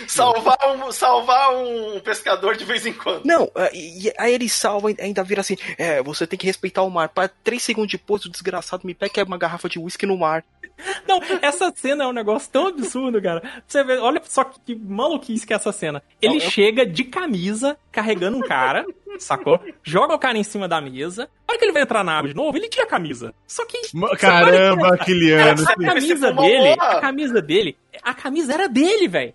Salvar 0.07 0.57
um, 0.67 0.91
salvar 0.91 1.55
um 1.55 1.99
pescador 1.99 2.55
de 2.55 2.65
vez 2.65 2.86
em 2.86 2.93
quando. 2.93 3.26
Não, 3.26 3.49
é, 3.55 3.69
e, 3.76 4.11
aí 4.17 4.34
ele 4.34 4.49
salva 4.49 4.89
ainda 4.99 5.23
vira 5.23 5.41
assim: 5.41 5.55
é, 5.78 6.01
você 6.01 6.26
tem 6.26 6.38
que 6.39 6.47
respeitar 6.47 6.82
o 6.84 6.89
mar. 6.89 7.09
Para 7.09 7.28
três 7.28 7.61
segundos 7.61 7.91
depois, 7.91 8.26
o 8.26 8.30
desgraçado 8.30 8.86
me 8.88 8.93
pega 8.95 9.23
uma 9.23 9.38
garrafa 9.38 9.69
de 9.69 9.78
uísque 9.80 10.05
no 10.05 10.17
mar. 10.17 10.43
Não, 11.07 11.21
essa 11.41 11.71
cena 11.76 12.03
é 12.03 12.07
um 12.07 12.11
negócio 12.11 12.49
tão 12.51 12.67
absurdo, 12.67 13.21
cara. 13.21 13.41
Você 13.65 13.82
vê, 13.84 13.97
olha 13.97 14.21
só 14.26 14.43
que, 14.43 14.59
que 14.59 14.76
maluquice 14.76 15.45
que 15.47 15.53
é 15.53 15.55
essa 15.55 15.71
cena. 15.71 16.03
Ele 16.21 16.34
Eu- 16.38 16.41
eu- 16.41 16.49
chega 16.49 16.86
de 16.86 17.03
camisa, 17.05 17.78
carregando 17.91 18.38
um 18.38 18.41
cara, 18.41 18.86
sacou? 19.20 19.60
Joga 19.84 20.16
o 20.16 20.20
cara 20.20 20.38
em 20.38 20.43
cima 20.43 20.68
da 20.68 20.82
mesa. 20.82 21.30
A 21.47 21.51
hora 21.51 21.60
que 21.60 21.66
ele 21.66 21.72
vai 21.72 21.82
entrar 21.84 22.03
na 22.03 22.18
água 22.18 22.30
de 22.30 22.36
novo, 22.36 22.58
ele 22.58 22.68
tira 22.70 22.84
a 22.84 22.88
camisa. 22.88 23.34
Só 23.47 23.66
que. 23.66 23.78
Caramba, 24.18 24.97
Kiliano. 24.99 25.64
A 25.64 25.76
camisa 25.76 26.32
dele, 26.34 26.76
a 26.80 26.99
camisa 27.01 27.41
dele, 27.41 27.78
a 28.03 28.14
camisa 28.14 28.53
era 28.53 28.68
dele, 28.68 29.08
velho. 29.08 29.34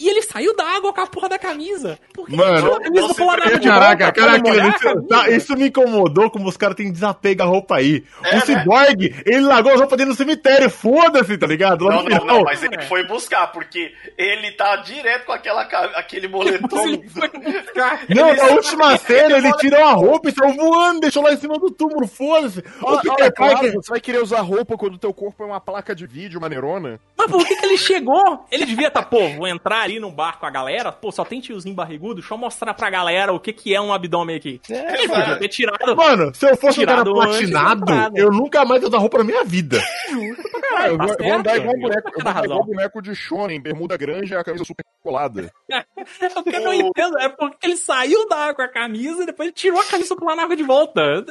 E 0.00 0.08
ele 0.08 0.22
saiu 0.22 0.56
da 0.56 0.64
água 0.64 0.94
com 0.94 1.00
a 1.02 1.06
porra 1.06 1.28
da 1.28 1.38
camisa. 1.38 1.98
Por 2.14 2.26
que 2.26 2.34
Mano, 2.34 2.52
ele 2.52 2.62
tirou 2.62 2.74
a 2.76 2.80
camisa 2.80 3.06
você 3.06 3.14
pra 3.14 3.24
pular 3.24 3.36
na 3.36 3.44
água 3.44 3.58
de 3.60 3.68
Caraca, 3.68 4.12
caraca, 4.12 4.50
isso, 4.50 5.02
tá, 5.06 5.28
isso 5.28 5.56
me 5.56 5.68
incomodou 5.68 6.30
como 6.30 6.48
os 6.48 6.56
caras 6.56 6.74
têm 6.74 6.90
desapego 6.90 7.42
à 7.42 7.44
roupa 7.44 7.76
aí. 7.76 8.02
É, 8.24 8.30
o 8.30 8.34
né? 8.34 8.40
Cyborg, 8.40 9.22
ele 9.26 9.40
largou 9.40 9.72
a 9.72 9.76
roupa 9.76 9.96
dele 9.98 10.08
no 10.10 10.16
cemitério, 10.16 10.70
foda-se, 10.70 11.36
tá 11.36 11.46
ligado? 11.46 11.84
Lá 11.84 11.96
Não, 11.96 12.02
não, 12.04 12.20
final. 12.20 12.26
não, 12.26 12.42
mas 12.44 12.62
ele 12.62 12.80
foi 12.82 13.06
buscar, 13.06 13.48
porque 13.48 13.92
ele 14.16 14.52
tá 14.52 14.76
direto 14.76 15.26
com 15.26 15.32
aquela, 15.32 15.62
aquele 15.62 16.28
moletom. 16.28 16.86
ele 16.86 17.08
foi 17.10 17.28
buscar. 17.28 18.00
Não, 18.08 18.34
na 18.34 18.44
última 18.46 18.96
cena 18.96 19.36
ele 19.36 19.52
tirou 19.58 19.84
a 19.84 19.92
roupa 19.92 20.30
e 20.30 20.32
saiu 20.32 20.54
voando, 20.54 21.00
deixou 21.00 21.22
lá 21.22 21.32
em 21.32 21.36
cima 21.36 21.58
do 21.58 21.70
túmulo, 21.70 22.06
foda-se. 22.06 22.60
O 22.60 22.86
Olha, 22.86 23.00
Peter 23.02 23.34
Parker. 23.34 23.72
você 23.74 23.90
vai 23.90 24.00
querer 24.00 24.22
usar 24.22 24.40
roupa 24.40 24.76
quando 24.76 24.94
o 24.94 24.98
teu 24.98 25.12
corpo 25.12 25.42
é 25.42 25.46
uma 25.46 25.60
placa 25.60 25.94
de 25.94 26.06
vídeo 26.06 26.40
maneirona? 26.40 26.98
Mas 27.16 27.30
por 27.30 27.46
que, 27.46 27.54
que 27.54 27.66
ele 27.66 27.76
chegou? 27.76 28.46
Ele 28.50 28.64
devia 28.64 28.88
estar, 28.88 29.02
pô, 29.02 29.28
vou 29.30 29.46
entrar 29.46 29.89
ali 29.90 30.00
no 30.00 30.10
bar 30.10 30.38
com 30.38 30.46
a 30.46 30.50
galera, 30.50 30.92
pô, 30.92 31.10
só 31.10 31.24
tem 31.24 31.40
tiozinho 31.40 31.74
barrigudo, 31.74 32.16
deixa 32.16 32.32
eu 32.32 32.38
mostrar 32.38 32.72
pra 32.74 32.88
galera 32.88 33.32
o 33.32 33.40
que, 33.40 33.52
que 33.52 33.74
é 33.74 33.80
um 33.80 33.92
abdômen 33.92 34.36
aqui. 34.36 34.60
ele 34.68 35.04
exato. 35.04 35.20
podia 35.20 35.36
ter 35.36 35.48
tirado. 35.48 35.96
Mano, 35.96 36.34
se 36.34 36.48
eu 36.48 36.56
fosse 36.56 36.80
um 36.80 36.86
cara 36.86 37.00
antes 37.00 37.12
platinado, 37.12 37.82
entrada. 37.82 38.18
eu 38.18 38.30
nunca 38.30 38.64
mais 38.64 38.82
ia 38.82 38.88
usar 38.88 38.98
roupa 38.98 39.18
na 39.18 39.24
minha 39.24 39.44
vida. 39.44 39.80
Eu 40.80 40.96
tá 40.96 41.04
vou, 41.04 41.14
eu 41.18 41.24
vou 41.24 41.34
andar 41.34 41.50
certo, 41.50 41.62
igual 41.62 41.74
amigo. 41.74 41.88
boneco, 41.88 42.08
eu 42.08 42.12
Tem 42.12 42.22
vou 42.22 42.30
andar 42.30 42.44
igual 42.44 42.64
boneco 42.64 43.02
de 43.02 43.14
Shonen, 43.14 43.60
bermuda 43.60 43.96
grande 43.98 44.32
e 44.32 44.36
a 44.36 44.44
camisa 44.44 44.64
super 44.64 44.84
colada. 45.02 45.50
O 46.36 46.42
que 46.42 46.56
eu 46.56 46.60
não 46.62 46.72
entendo 46.72 47.18
é 47.18 47.28
porque 47.28 47.66
ele 47.66 47.76
saiu 47.76 48.26
da 48.26 48.36
água 48.36 48.54
com 48.54 48.62
a 48.62 48.68
camisa 48.68 49.22
e 49.22 49.26
depois 49.26 49.48
ele 49.48 49.54
tirou 49.54 49.78
a 49.78 49.84
camisa 49.84 50.16
pular 50.16 50.34
na 50.34 50.44
água 50.44 50.56
de 50.56 50.62
volta. 50.62 51.24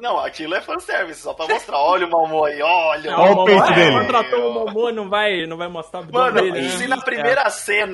Não, 0.00 0.18
aquilo 0.18 0.54
é 0.54 0.60
fanservice, 0.60 1.22
só 1.22 1.32
pra 1.32 1.46
mostrar. 1.48 1.78
Olha 1.78 2.06
o 2.06 2.10
Malmo 2.10 2.44
aí, 2.44 2.60
olha. 2.60 3.16
Olha 3.16 3.32
o 3.32 3.44
peito 3.44 3.64
é, 3.64 3.74
dele. 3.74 4.00
Contratou 4.00 4.50
o 4.50 4.52
Momô, 4.54 4.92
não 4.92 5.08
vai, 5.08 5.46
não 5.46 5.56
vai 5.56 5.68
mostrar 5.68 6.00
o 6.00 6.12
Mano, 6.12 6.40
dele, 6.40 6.60
né? 6.62 6.68
se 6.68 6.86
na 6.86 6.98
primeira 6.98 7.48
cena. 7.50 7.91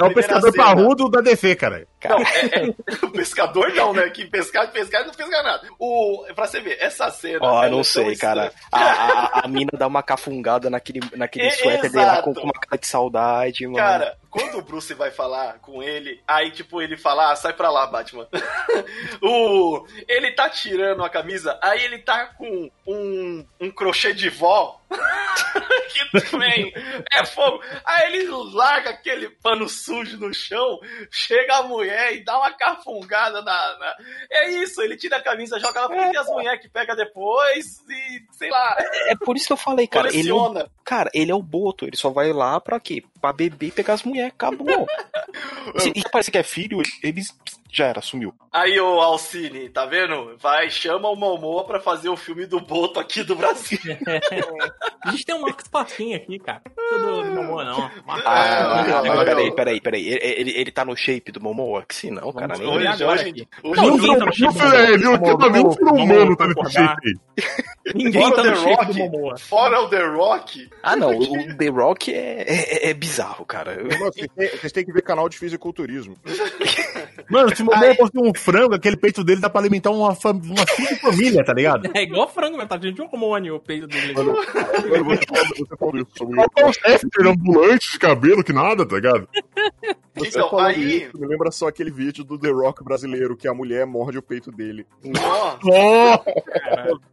É 0.00 0.04
o 0.04 0.14
pescador 0.14 0.52
cena, 0.52 0.64
parrudo 0.64 1.08
da 1.08 1.20
DC, 1.20 1.54
cara. 1.56 1.86
Não, 2.04 2.18
é, 2.20 2.46
é- 2.46 3.04
o 3.04 3.10
pescador 3.12 3.72
não, 3.74 3.92
né? 3.92 4.08
Que 4.10 4.24
pescar, 4.26 4.70
pescar 4.70 5.04
não 5.04 5.12
pesca 5.12 5.42
nada. 5.42 5.68
O, 5.78 6.24
pra 6.34 6.46
você 6.46 6.60
ver, 6.60 6.76
essa 6.80 7.10
cena. 7.10 7.40
Ó, 7.42 7.62
ela 7.62 7.70
não 7.70 7.80
é 7.80 7.84
sei, 7.84 8.16
cara. 8.16 8.52
A, 8.70 8.78
a, 9.40 9.44
a 9.44 9.48
mina 9.48 9.70
dá 9.76 9.86
uma 9.86 10.02
cafungada 10.02 10.70
naquele, 10.70 11.00
naquele 11.16 11.46
É, 11.46 11.50
suéter 11.50 11.90
dele 11.90 12.04
lá 12.04 12.22
com, 12.22 12.34
com 12.34 12.42
uma 12.42 12.52
cara 12.52 12.78
de 12.78 12.86
saudade, 12.86 13.66
mano. 13.66 13.78
Cara, 13.78 14.16
quando 14.30 14.58
o 14.58 14.62
Bruce 14.62 14.92
vai 14.94 15.10
falar 15.10 15.54
com 15.60 15.82
ele, 15.82 16.20
aí 16.26 16.50
tipo 16.50 16.80
ele 16.80 16.96
fala, 16.96 17.32
ah, 17.32 17.36
sai 17.36 17.52
pra 17.52 17.70
lá, 17.70 17.86
Batman. 17.86 18.28
o, 19.22 19.86
ele 20.06 20.32
tá 20.32 20.48
tirando 20.48 21.02
a 21.02 21.10
camisa, 21.10 21.58
aí 21.62 21.84
ele 21.84 21.98
tá 21.98 22.26
com 22.26 22.70
um, 22.86 23.44
um 23.60 23.70
crochê 23.70 24.12
de 24.12 24.28
vó. 24.28 24.78
que 25.92 26.20
também 26.30 26.72
é 27.12 27.24
fogo. 27.24 27.62
Aí 27.84 28.14
ele 28.14 28.28
larga 28.54 28.90
aquele 28.90 29.28
pano 29.28 29.68
sujo 29.68 30.18
no 30.18 30.32
chão, 30.32 30.78
chega 31.10 31.56
a 31.56 31.62
mulher 31.62 31.87
e 31.88 32.24
dá 32.24 32.38
uma 32.38 32.52
cafungada 32.52 33.42
na. 33.42 33.78
na- 33.78 33.96
É 34.30 34.50
isso, 34.50 34.80
ele 34.82 34.96
tira 34.96 35.16
a 35.16 35.22
camisa, 35.22 35.58
joga 35.58 35.80
ela 35.80 35.88
porque 35.88 36.08
tem 36.10 36.16
as 36.20 36.26
mulheres 36.28 36.60
que 36.60 36.68
pega 36.68 36.94
depois 36.96 37.82
e 37.88 38.22
sei 38.32 38.50
lá, 38.50 38.76
É 39.06 39.14
por 39.16 39.36
isso 39.36 39.46
que 39.46 39.52
eu 39.52 39.56
falei, 39.56 39.86
cara. 39.86 40.08
Ele 40.14 40.30
é, 40.30 40.34
o, 40.34 40.68
cara, 40.84 41.10
ele 41.14 41.30
é 41.30 41.34
o 41.34 41.42
Boto. 41.42 41.84
Ele 41.84 41.96
só 41.96 42.10
vai 42.10 42.32
lá 42.32 42.60
pra 42.60 42.78
quê? 42.80 43.02
Pra 43.20 43.32
beber 43.32 43.66
e 43.68 43.72
pegar 43.72 43.94
as 43.94 44.02
mulheres. 44.02 44.32
Acabou. 44.32 44.86
E 45.94 46.02
parece 46.10 46.30
que 46.30 46.38
é 46.38 46.42
filho, 46.42 46.80
eles 47.02 47.36
Já 47.70 47.86
era, 47.86 48.00
sumiu. 48.00 48.32
Aí 48.50 48.80
o 48.80 49.00
Alcine, 49.00 49.68
tá 49.68 49.84
vendo? 49.84 50.36
Vai, 50.38 50.70
chama 50.70 51.08
o 51.10 51.14
Momoa 51.14 51.64
pra 51.64 51.78
fazer 51.80 52.08
o 52.08 52.16
filme 52.16 52.46
do 52.46 52.58
Boto 52.60 52.98
aqui 52.98 53.22
do 53.22 53.36
Brasil. 53.36 53.78
A 55.04 55.10
gente 55.10 55.24
tem 55.26 55.34
um 55.34 55.42
Marcos 55.42 55.68
Pasquim 55.68 56.14
aqui, 56.14 56.38
cara. 56.38 56.62
Tudo 56.74 57.22
do 57.24 57.30
Momoa, 57.30 57.64
não. 57.64 57.90
Marcos 58.06 58.24
Ah, 58.26 58.84
não, 58.88 59.04
não, 59.04 59.14
mas 59.16 59.24
peraí, 59.24 59.54
peraí, 59.54 59.80
peraí. 59.80 60.08
Ele, 60.08 60.18
ele, 60.22 60.50
ele 60.60 60.72
tá 60.72 60.84
no 60.84 60.96
shape 60.96 61.30
do 61.30 61.40
Momoa? 61.42 61.84
Que 61.86 61.94
sim, 61.94 62.10
não, 62.10 62.32
cara. 62.32 62.54
Nem... 62.56 62.62
Vamos 62.66 62.76
olhar 62.80 62.94
Hoje, 62.94 63.04
hoje, 63.04 63.24
hoje, 63.24 63.48
Não, 63.62 63.70
hoje- 63.70 63.90
ninguém 64.00 64.18
tá 64.18 64.24
no 64.26 64.32
shape 64.32 64.58
do 64.98 65.10
Momoa. 65.10 65.50
nem 65.50 65.64
um 65.64 66.04
humano 66.04 66.36
tá 66.36 66.46
nesse 66.48 66.72
shape 66.72 67.06
aí. 67.06 67.94
Ninguém 67.94 68.32
tá 68.32 68.42
o 68.42 68.44
no 68.44 68.50
The 68.50 68.56
shape 68.56 68.74
Rock. 68.76 68.86
do 68.92 68.98
Momoa. 68.98 69.38
Fora 69.38 69.80
o 69.82 69.88
The 69.90 70.06
Rock, 70.06 70.70
Ah, 70.82 70.96
não. 70.96 71.16
O 71.18 71.56
The 71.56 71.68
Rock 71.68 72.12
é, 72.14 72.44
é, 72.48 72.90
é 72.90 72.94
bizarro, 72.94 73.44
cara. 73.44 73.76
Vocês 74.56 74.72
têm 74.72 74.84
que 74.86 74.92
ver 74.92 75.02
canal 75.02 75.28
de 75.28 75.38
fisiculturismo. 75.38 76.16
Mano, 77.30 77.54
se 77.54 77.62
o 77.62 77.66
Momoa 77.66 77.84
Aí- 77.86 77.96
fosse 77.96 78.12
um 78.16 78.32
frango, 78.34 78.74
aquele 78.74 78.96
peito 78.96 79.22
dele 79.24 79.40
dá 79.40 79.50
pra 79.50 79.60
alimentar 79.60 79.90
uma, 79.90 80.14
fam- 80.14 80.40
uma 80.42 80.96
família, 81.00 81.44
tá 81.44 81.52
ligado? 81.52 81.90
É 81.94 82.02
igual 82.02 82.28
frango, 82.28 82.56
mas 82.56 82.68
tá 82.68 82.76
de 82.76 82.94
hormônio 83.00 83.56
o 83.56 83.60
peito 83.60 83.86
dele. 83.86 84.14
Mano, 84.14 84.34
você 84.34 85.26
falou, 85.26 85.46
você 85.56 85.76
falou 85.78 85.96
isso 85.96 86.10
sobre 86.16 86.36
tá 86.54 86.66
um 86.66 86.72
chefe 86.72 87.06
ambulante 87.24 87.92
de 87.92 87.98
cabelo 87.98 88.42
que 88.44 88.52
nada, 88.52 88.86
tá 88.86 88.94
ligado? 88.96 89.28
Você 90.18 90.28
Então, 90.28 90.50
falando 90.50 90.66
aí- 90.68 91.02
isso, 91.04 91.18
me 91.18 91.26
lembra 91.26 91.50
só 91.50 91.68
aquele 91.68 91.90
vídeo 91.90 92.24
do 92.24 92.38
The 92.38 92.50
Rock 92.50 92.82
brasileiro, 92.84 93.36
que 93.36 93.48
a 93.48 93.54
mulher 93.54 93.86
morde 93.86 94.18
o 94.18 94.22
peito 94.22 94.50
dele. 94.50 94.86
Nossa 95.02 95.58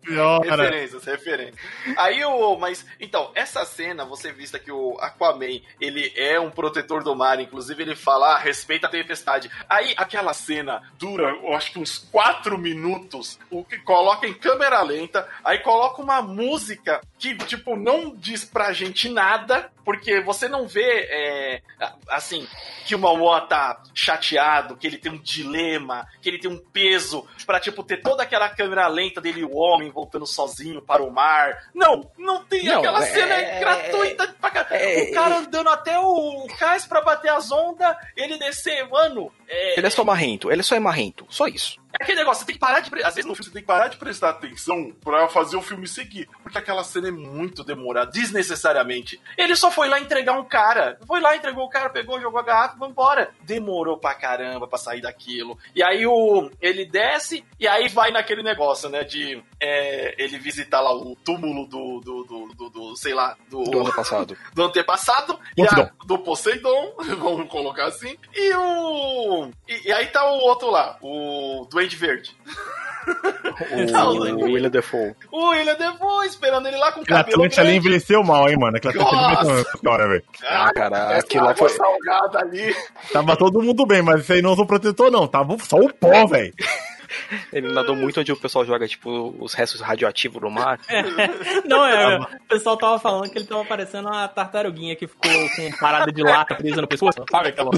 senhora. 0.05 0.55
referências, 0.63 1.03
referências. 1.05 1.55
Aí 1.97 2.23
o. 2.23 2.55
Mas, 2.57 2.85
então, 2.99 3.31
essa 3.35 3.65
cena, 3.65 4.05
você 4.05 4.31
vista 4.31 4.59
que 4.59 4.71
o 4.71 4.97
Aquaman, 4.99 5.59
ele 5.79 6.11
é 6.15 6.39
um 6.39 6.49
protetor 6.51 7.03
do 7.03 7.15
mar, 7.15 7.39
inclusive 7.39 7.81
ele 7.83 7.95
fala, 7.95 8.35
ah, 8.35 8.37
respeita 8.37 8.87
a 8.87 8.89
tempestade. 8.89 9.49
Aí 9.69 9.93
aquela 9.97 10.33
cena 10.33 10.81
dura, 10.97 11.29
eu 11.29 11.53
acho 11.53 11.71
que 11.71 11.79
uns 11.79 11.97
4 11.97 12.57
minutos, 12.57 13.39
o 13.49 13.63
que 13.63 13.77
coloca 13.79 14.27
em 14.27 14.33
câmera 14.33 14.81
lenta, 14.81 15.27
aí 15.43 15.59
coloca 15.59 16.01
uma 16.01 16.21
música 16.21 17.01
que, 17.17 17.35
tipo, 17.35 17.75
não 17.75 18.15
diz 18.15 18.43
pra 18.45 18.73
gente 18.73 19.09
nada, 19.09 19.69
porque 19.83 20.19
você 20.21 20.47
não 20.47 20.67
vê, 20.67 20.81
é, 21.09 21.61
assim, 22.09 22.47
que 22.85 22.94
Momoa 22.97 23.41
tá 23.41 23.81
chateado, 23.93 24.75
que 24.77 24.85
ele 24.87 24.97
tem 24.97 25.11
um 25.11 25.17
dilema, 25.17 26.07
que 26.21 26.29
ele 26.29 26.39
tem 26.39 26.49
um 26.49 26.57
peso 26.57 27.25
pra, 27.45 27.59
tipo, 27.59 27.83
ter 27.83 27.97
toda 28.01 28.23
aquela 28.23 28.49
câmera 28.49 28.87
lenta 28.87 29.19
dele, 29.21 29.43
o 29.43 29.55
homem 29.55 29.89
voltando 29.89 30.25
sozinho 30.25 30.81
para 30.81 31.03
o 31.03 31.11
mar. 31.11 31.69
Não, 31.73 32.09
não 32.17 32.43
tem 32.45 32.63
Não, 32.65 32.79
aquela 32.79 33.03
é- 33.03 33.11
cena 33.13 33.35
é- 33.35 33.59
gratuita 33.59 34.27
pra 34.39 34.49
caralho. 34.51 34.75
é- 34.75 35.03
o 35.03 35.13
cara 35.13 35.37
andando 35.37 35.69
até 35.69 35.99
o 35.99 36.47
cais 36.57 36.85
pra 36.85 37.01
bater 37.01 37.31
as 37.31 37.51
ondas, 37.51 37.95
ele 38.15 38.37
descer, 38.37 38.87
mano. 38.89 39.31
É, 39.47 39.77
Ele 39.77 39.87
é 39.87 39.89
só 39.89 40.03
marrento, 40.03 40.51
ele 40.51 40.63
só 40.63 40.75
é 40.75 40.79
marrento, 40.79 41.25
só 41.29 41.47
isso. 41.47 41.79
É 41.99 42.03
aquele 42.03 42.19
negócio, 42.19 42.41
você 42.41 42.45
tem 42.47 42.55
que 42.55 42.59
parar 42.59 42.79
de. 42.79 42.89
Às 43.03 43.15
vezes 43.15 43.25
no 43.27 43.35
filme 43.35 43.45
você 43.47 43.51
tem 43.53 43.61
que 43.61 43.67
parar 43.67 43.87
de 43.87 43.97
prestar 43.97 44.29
atenção 44.29 44.91
pra 45.03 45.27
fazer 45.27 45.55
o 45.57 45.61
filme 45.61 45.87
seguir. 45.87 46.27
Porque 46.43 46.57
aquela 46.57 46.83
cena 46.83 47.07
é 47.07 47.11
muito 47.11 47.63
demorada, 47.63 48.11
desnecessariamente. 48.11 49.19
Ele 49.37 49.55
só 49.55 49.69
foi 49.71 49.87
lá 49.89 49.99
entregar 49.99 50.33
um 50.33 50.43
cara. 50.43 50.97
Foi 51.07 51.19
lá, 51.19 51.35
entregou 51.35 51.65
o 51.65 51.69
cara, 51.69 51.89
pegou, 51.89 52.19
jogou 52.21 52.39
a 52.39 52.43
garrafa 52.43 52.75
e 52.75 52.79
foi 52.79 52.89
embora. 52.89 53.31
Demorou 53.41 53.97
pra 53.97 54.13
caramba 54.15 54.67
pra 54.67 54.77
sair 54.77 55.01
daquilo. 55.01 55.57
E 55.75 55.83
aí 55.83 56.05
o. 56.05 56.49
Ele 56.61 56.85
desce 56.85 57.43
e 57.59 57.67
aí 57.67 57.87
vai 57.89 58.11
naquele 58.11 58.43
negócio, 58.43 58.89
né? 58.89 59.03
De 59.03 59.41
é, 59.59 60.15
ele 60.23 60.37
visitar 60.37 60.81
lá 60.81 60.93
o 60.93 61.15
túmulo 61.23 61.65
do. 61.67 61.99
do, 62.01 62.23
do, 62.23 62.47
do- 62.55 62.69
do- 62.69 62.95
sei 62.95 63.13
lá, 63.13 63.35
do, 63.49 63.63
Do 63.63 63.79
ano 63.81 63.93
passado. 63.93 64.37
do 64.53 64.63
antepassado 64.63 65.39
e 65.57 65.63
a- 65.65 65.91
do 66.05 66.19
Poseidon, 66.19 66.93
vamos 67.19 67.49
colocar 67.49 67.85
assim. 67.85 68.17
E 68.33 68.53
o. 68.53 69.49
E, 69.67 69.87
e 69.89 69.91
aí 69.91 70.07
tá 70.07 70.25
o 70.29 70.37
outro 70.39 70.69
lá, 70.69 70.97
o 71.01 71.65
Duende 71.85 71.95
Verde. 71.95 72.35
O, 73.85 74.45
o 74.47 74.51
William 74.51 74.69
Defoe. 74.69 75.13
O 75.31 75.49
William 75.49 75.75
Defoe 75.75 76.25
esperando 76.25 76.67
ele 76.67 76.75
lá 76.75 76.91
com 76.91 77.01
o 77.01 77.03
Aquela 77.03 77.19
cabelo 77.19 77.43
Atlante 77.43 77.59
ali 77.59 77.75
envelheceu 77.75 78.23
mal, 78.23 78.49
hein, 78.49 78.57
mano. 78.57 78.77
Aquela 78.77 79.31
Atlante 79.31 79.69
história, 79.75 80.07
velho. 80.07 80.23
Ah, 80.43 80.73
cara, 80.73 80.97
essa 81.13 81.19
aquilo 81.19 81.45
lá 81.45 81.55
foi. 81.55 81.69
salgada 81.69 82.39
ali. 82.39 82.75
Tava 83.13 83.37
todo 83.37 83.61
mundo 83.61 83.85
bem, 83.85 84.01
mas 84.01 84.21
isso 84.21 84.33
aí 84.33 84.41
não 84.41 84.53
usou 84.53 84.65
protetor, 84.65 85.11
não. 85.11 85.27
Tava 85.27 85.55
só 85.59 85.77
o 85.77 85.93
pó, 85.93 86.25
velho. 86.25 86.51
Ele 87.51 87.71
nadou 87.71 87.95
muito 87.95 88.19
onde 88.19 88.31
o 88.31 88.37
pessoal 88.37 88.65
joga, 88.65 88.87
tipo, 88.87 89.35
os 89.39 89.53
restos 89.53 89.81
radioativos 89.81 90.41
no 90.41 90.49
mar. 90.49 90.79
Não, 91.65 91.85
é, 91.85 92.17
o 92.19 92.47
pessoal 92.49 92.77
tava 92.77 92.99
falando 92.99 93.29
que 93.29 93.37
ele 93.37 93.45
tava 93.45 93.63
parecendo 93.65 94.07
uma 94.07 94.27
tartaruguinha 94.27 94.95
que 94.95 95.07
ficou 95.07 95.31
com 95.55 95.77
parada 95.79 96.11
de 96.11 96.23
lata 96.23 96.55
presa 96.55 96.81
no 96.81 96.87
pescoço. 96.87 97.23
Sabe 97.29 97.49
aquela 97.49 97.71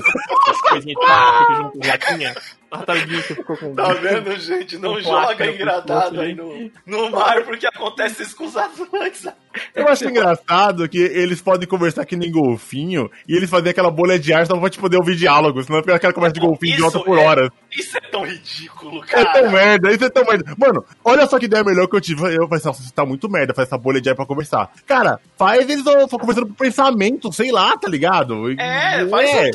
coisinha 0.69 0.95
de 0.95 1.05
plástico 1.05 1.55
junto 1.55 1.79
com 1.79 1.87
latinha? 1.87 2.35
tartaruguinha 2.69 3.21
que 3.23 3.35
ficou 3.35 3.57
com. 3.57 3.75
Tá 3.75 3.93
vendo, 3.93 4.37
gente? 4.39 4.77
Não 4.77 5.01
joga 5.01 5.49
engradado 5.49 6.21
aí 6.21 6.33
no, 6.33 6.71
no 6.85 7.11
mar, 7.11 7.43
porque 7.43 7.65
acontece 7.65 8.23
isso 8.23 8.35
com 8.35 8.45
os 8.45 8.55
atlantes. 8.55 9.25
Eu 9.73 9.87
acho 9.87 10.07
engraçado 10.07 10.87
que 10.87 10.99
eles 10.99 11.41
podem 11.41 11.67
conversar 11.67 12.05
que 12.05 12.15
nem 12.15 12.31
golfinho 12.31 13.09
e 13.27 13.35
eles 13.35 13.49
fazem 13.49 13.71
aquela 13.71 13.89
bolha 13.89 14.19
de 14.19 14.31
ar 14.33 14.45
só 14.45 14.57
pra 14.57 14.69
te 14.69 14.79
poder 14.79 14.97
ouvir 14.97 15.15
diálogo, 15.15 15.63
senão 15.63 15.79
fica 15.79 15.95
aquela 15.95 16.13
conversa 16.13 16.33
de 16.33 16.39
golfinho 16.39 16.75
isso 16.75 16.87
idiota 16.87 16.99
por 16.99 17.17
é, 17.17 17.25
horas. 17.25 17.49
Isso 17.71 17.97
é 17.97 18.01
tão 18.01 18.25
ridículo, 18.25 19.01
cara. 19.01 19.21
É 19.21 19.41
tão 19.41 19.51
merda, 19.51 19.91
isso 19.91 20.05
é 20.05 20.09
tão 20.09 20.25
merda. 20.25 20.55
Mano, 20.57 20.85
olha 21.03 21.27
só 21.27 21.39
que 21.39 21.45
ideia 21.45 21.63
melhor 21.63 21.87
que 21.87 21.95
eu 21.95 22.01
tive. 22.01 22.21
Eu 22.21 22.47
falei 22.47 22.61
assim, 22.63 22.83
você 22.83 22.93
tá 22.93 23.05
muito 23.05 23.29
merda, 23.29 23.53
fazer 23.53 23.67
essa 23.67 23.77
bolha 23.77 24.01
de 24.01 24.09
ar 24.09 24.15
pra 24.15 24.25
conversar. 24.25 24.69
Cara, 24.85 25.19
faz 25.35 25.69
eles 25.69 25.83
só, 25.83 26.07
conversando 26.07 26.47
por 26.47 26.55
pensamento, 26.55 27.31
sei 27.31 27.51
lá, 27.51 27.77
tá 27.77 27.89
ligado? 27.89 28.51
É, 28.59 29.01
é. 29.01 29.07
faz. 29.07 29.51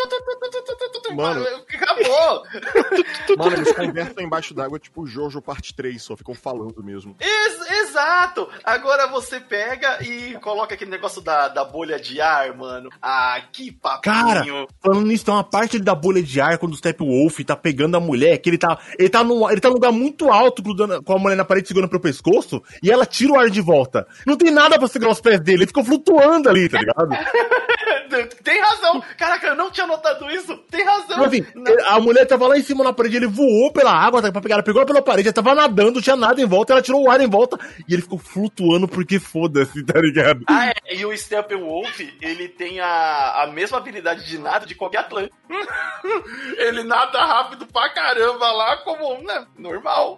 Mano. 1.15 1.45
Acabou! 1.75 2.43
Mano, 3.37 3.57
eles 3.57 3.73
conversam 3.73 4.23
embaixo 4.25 4.55
d'água, 4.55 4.79
tipo 4.79 5.07
Jojo 5.07 5.41
parte 5.41 5.75
3, 5.75 6.01
só 6.03 6.17
ficam 6.17 6.35
falando 6.35 6.83
mesmo. 6.83 7.17
Ex- 7.21 7.71
exato! 7.89 8.49
Agora 8.65 9.07
você 9.09 9.41
pega 9.41 10.03
e 10.03 10.35
coloca 10.41 10.75
aquele 10.75 10.91
negócio 10.91 11.21
da, 11.21 11.49
da 11.49 11.65
bolha 11.65 11.99
de 11.99 12.21
ar, 12.21 12.57
mano. 12.57 12.91
Ah, 13.01 13.41
que 13.53 13.73
papinho. 13.73 14.15
Cara, 14.15 14.45
Falando 14.81 15.07
nisso, 15.07 15.25
tem 15.25 15.35
uma 15.35 15.45
parte 15.45 15.79
da 15.79 15.95
bolha 15.95 16.23
de 16.23 16.41
ar 16.41 16.59
quando 16.59 16.73
o 16.73 16.77
Steppenwolf 16.77 17.39
tá 17.41 17.57
pegando 17.57 17.97
a 17.97 18.01
mulher, 18.01 18.39
que 18.39 18.51
ele 18.51 18.59
tá. 18.59 18.79
Ele 18.99 19.09
tá 19.09 19.23
num, 19.25 19.51
ele 19.51 19.61
tá 19.61 19.69
num 19.69 19.75
lugar 19.75 19.93
muito 19.93 20.31
alto, 20.31 20.63
grudando, 20.63 21.03
com 21.03 21.13
a 21.15 21.19
mulher 21.19 21.37
na 21.37 21.45
parede 21.45 21.69
segurando 21.69 21.91
pelo 21.91 22.01
pescoço, 22.03 22.63
e 22.83 22.91
ela 22.91 23.07
tira 23.07 23.33
o 23.33 23.39
ar 23.39 23.51
de 23.51 23.61
volta. 23.61 24.07
Não 24.27 24.37
tem 24.37 24.51
nada 24.51 24.79
pra 24.79 24.89
segurar 24.89 25.13
os 25.13 25.21
pés 25.21 25.41
dele, 25.41 25.59
ele 25.59 25.67
ficou 25.67 25.85
flutuando 25.85 26.49
ali, 26.49 26.69
tá 26.69 26.79
ligado? 26.79 27.11
Tem 28.43 28.61
razão. 28.61 29.03
Caraca, 29.17 29.49
eu 29.49 29.57
não 29.57 29.71
tinha 29.71 29.87
notado 29.87 30.31
isso. 30.31 30.57
Tem 30.71 30.85
razão. 30.85 31.25
Assim, 31.25 31.45
Não. 31.55 31.73
a 31.89 32.01
mulher 32.01 32.27
tava 32.27 32.47
lá 32.49 32.57
em 32.57 32.63
cima 32.63 32.85
na 32.85 32.93
parede, 32.93 33.17
ele 33.17 33.27
voou 33.27 33.73
pela 33.73 33.93
água 33.93 34.23
tá, 34.23 34.31
pra 34.31 34.41
pegar, 34.41 34.57
ela 34.57 34.63
pegou 34.63 34.81
ela 34.81 34.87
pela 34.87 35.03
parede, 35.03 35.29
ela 35.29 35.35
tava 35.35 35.55
nadando, 35.55 35.93
não 35.93 36.03
tinha 36.03 36.17
nada 36.17 36.41
em 36.41 36.47
volta, 36.47 36.73
ela 36.73 36.83
tirou 36.83 37.03
o 37.03 37.11
ar 37.11 37.21
em 37.21 37.29
volta, 37.29 37.59
e 37.89 37.95
ele 37.95 38.03
ficou 38.03 38.19
flutuando 38.19 38.89
porque 38.89 39.19
foda-se, 39.19 39.85
tá 39.85 40.01
ligado? 40.01 40.45
Ah, 40.49 40.69
é, 40.69 40.95
e 40.95 41.05
o 41.05 41.17
Steppenwolf, 41.17 42.01
ele 42.21 42.49
tem 42.49 42.81
a, 42.81 43.43
a 43.43 43.47
mesma 43.47 43.79
habilidade 43.79 44.27
de 44.27 44.39
nada 44.39 44.67
de 44.67 44.75
qualquer 44.75 44.99
Atlante. 44.99 45.33
ele 46.59 46.83
nada 46.85 47.25
rápido 47.25 47.67
pra 47.67 47.89
caramba 47.91 48.51
lá, 48.53 48.77
como, 48.79 49.23
né, 49.23 49.47
normal. 49.59 50.17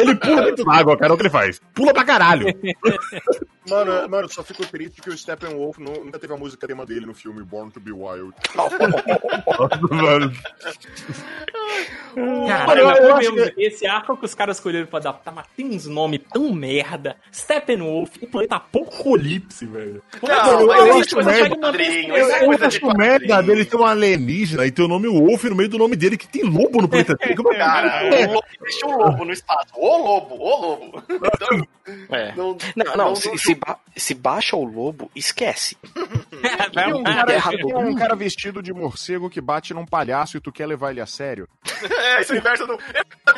Ele 0.00 0.14
pula 0.16 0.42
dentro 0.46 0.64
da 0.64 0.72
água, 0.74 0.96
cara, 0.96 1.12
é 1.12 1.14
o 1.14 1.16
que 1.16 1.22
ele 1.22 1.30
faz. 1.30 1.60
Pula 1.74 1.92
pra 1.92 2.04
caralho. 2.04 2.46
Mano, 3.68 4.08
mano, 4.08 4.28
só 4.28 4.42
fico 4.42 4.66
triste 4.66 5.00
que 5.02 5.10
o 5.10 5.16
Steppenwolf 5.16 5.78
nu- 5.78 6.02
nunca 6.04 6.18
teve 6.18 6.32
a 6.32 6.36
música 6.36 6.66
tema 6.66 6.84
dele 6.84 7.04
no 7.06 7.14
filme 7.14 7.42
Born 7.44 7.70
to 7.70 7.78
Be 7.78 7.92
Wild. 7.92 8.32
Mano. 9.90 10.32
Caralho, 12.48 12.80
eu- 12.80 12.86
mas 12.86 12.98
eu 13.26 13.32
mesmo, 13.34 13.40
acho 13.42 13.52
esse 13.60 13.86
arco 13.86 14.16
que 14.16 14.24
os 14.24 14.34
caras 14.34 14.56
escolheram 14.56 14.86
pra 14.86 14.98
adaptar, 14.98 15.30
mas 15.32 15.46
tem 15.56 15.66
uns 15.66 15.86
nomes 15.86 16.20
tão 16.32 16.52
merda. 16.52 17.16
Steppenwolf, 17.32 18.10
o 18.20 18.26
planeta 18.26 18.56
Apocalipse, 18.56 19.66
velho. 19.66 20.02
É 20.14 20.18
que 20.18 20.26
Não, 20.26 20.60
eu- 20.62 20.66
mas 20.66 20.80
eu 20.80 21.00
isso 21.00 21.18
acho 21.20 21.28
é 21.30 21.32
que 21.34 21.40
é 21.40 22.40
Eu 22.40 22.46
coisa 22.46 22.68
de 22.68 22.76
acho 22.76 22.96
merda 22.96 23.42
dele 23.42 23.64
ter 23.64 23.76
um 23.76 23.84
alienígena 23.84 24.66
e 24.66 24.70
ter 24.72 24.82
o 24.82 24.88
nome 24.88 25.06
Wolf 25.06 25.44
no 25.44 25.54
meio 25.54 25.68
do 25.68 25.78
nome 25.78 25.94
dele, 25.96 26.16
que 26.16 26.26
tem 26.26 26.42
lobo 26.42 26.80
no 26.82 26.88
planeta 26.88 27.16
é 27.20 27.34
que- 27.34 27.40
Cara, 27.40 28.04
É. 28.06 28.26
o 28.26 28.32
lobo, 28.32 28.46
deixa 28.60 28.86
o 28.86 28.96
lobo 28.96 29.24
no 29.24 29.32
espaço. 29.32 29.68
O 29.92 29.96
lobo, 29.96 30.34
o 30.36 30.60
lobo. 30.60 31.02
Então, 31.10 31.66
É. 32.16 32.32
não, 32.36 32.56
Não, 32.76 32.96
não, 32.96 33.16
se, 33.16 33.36
se, 33.38 33.54
ba- 33.56 33.78
se 33.96 34.14
baixa 34.14 34.54
o 34.54 34.62
lobo, 34.64 35.10
esquece. 35.16 35.76
Tem 36.72 36.94
um, 36.94 37.02
cara, 37.02 37.42
tem 37.50 37.74
um 37.74 37.94
cara 37.96 38.14
vestido 38.14 38.62
de 38.62 38.72
morcego 38.72 39.28
que 39.28 39.40
bate 39.40 39.74
num 39.74 39.84
palhaço 39.84 40.36
e 40.36 40.40
tu 40.40 40.52
quer 40.52 40.66
levar 40.66 40.92
ele 40.92 41.00
a 41.00 41.06
sério? 41.06 41.48
É, 42.00 42.20
isso 42.20 42.32
é 42.32 42.36
o 42.36 42.38
inverso 42.38 42.66
do. 42.66 42.78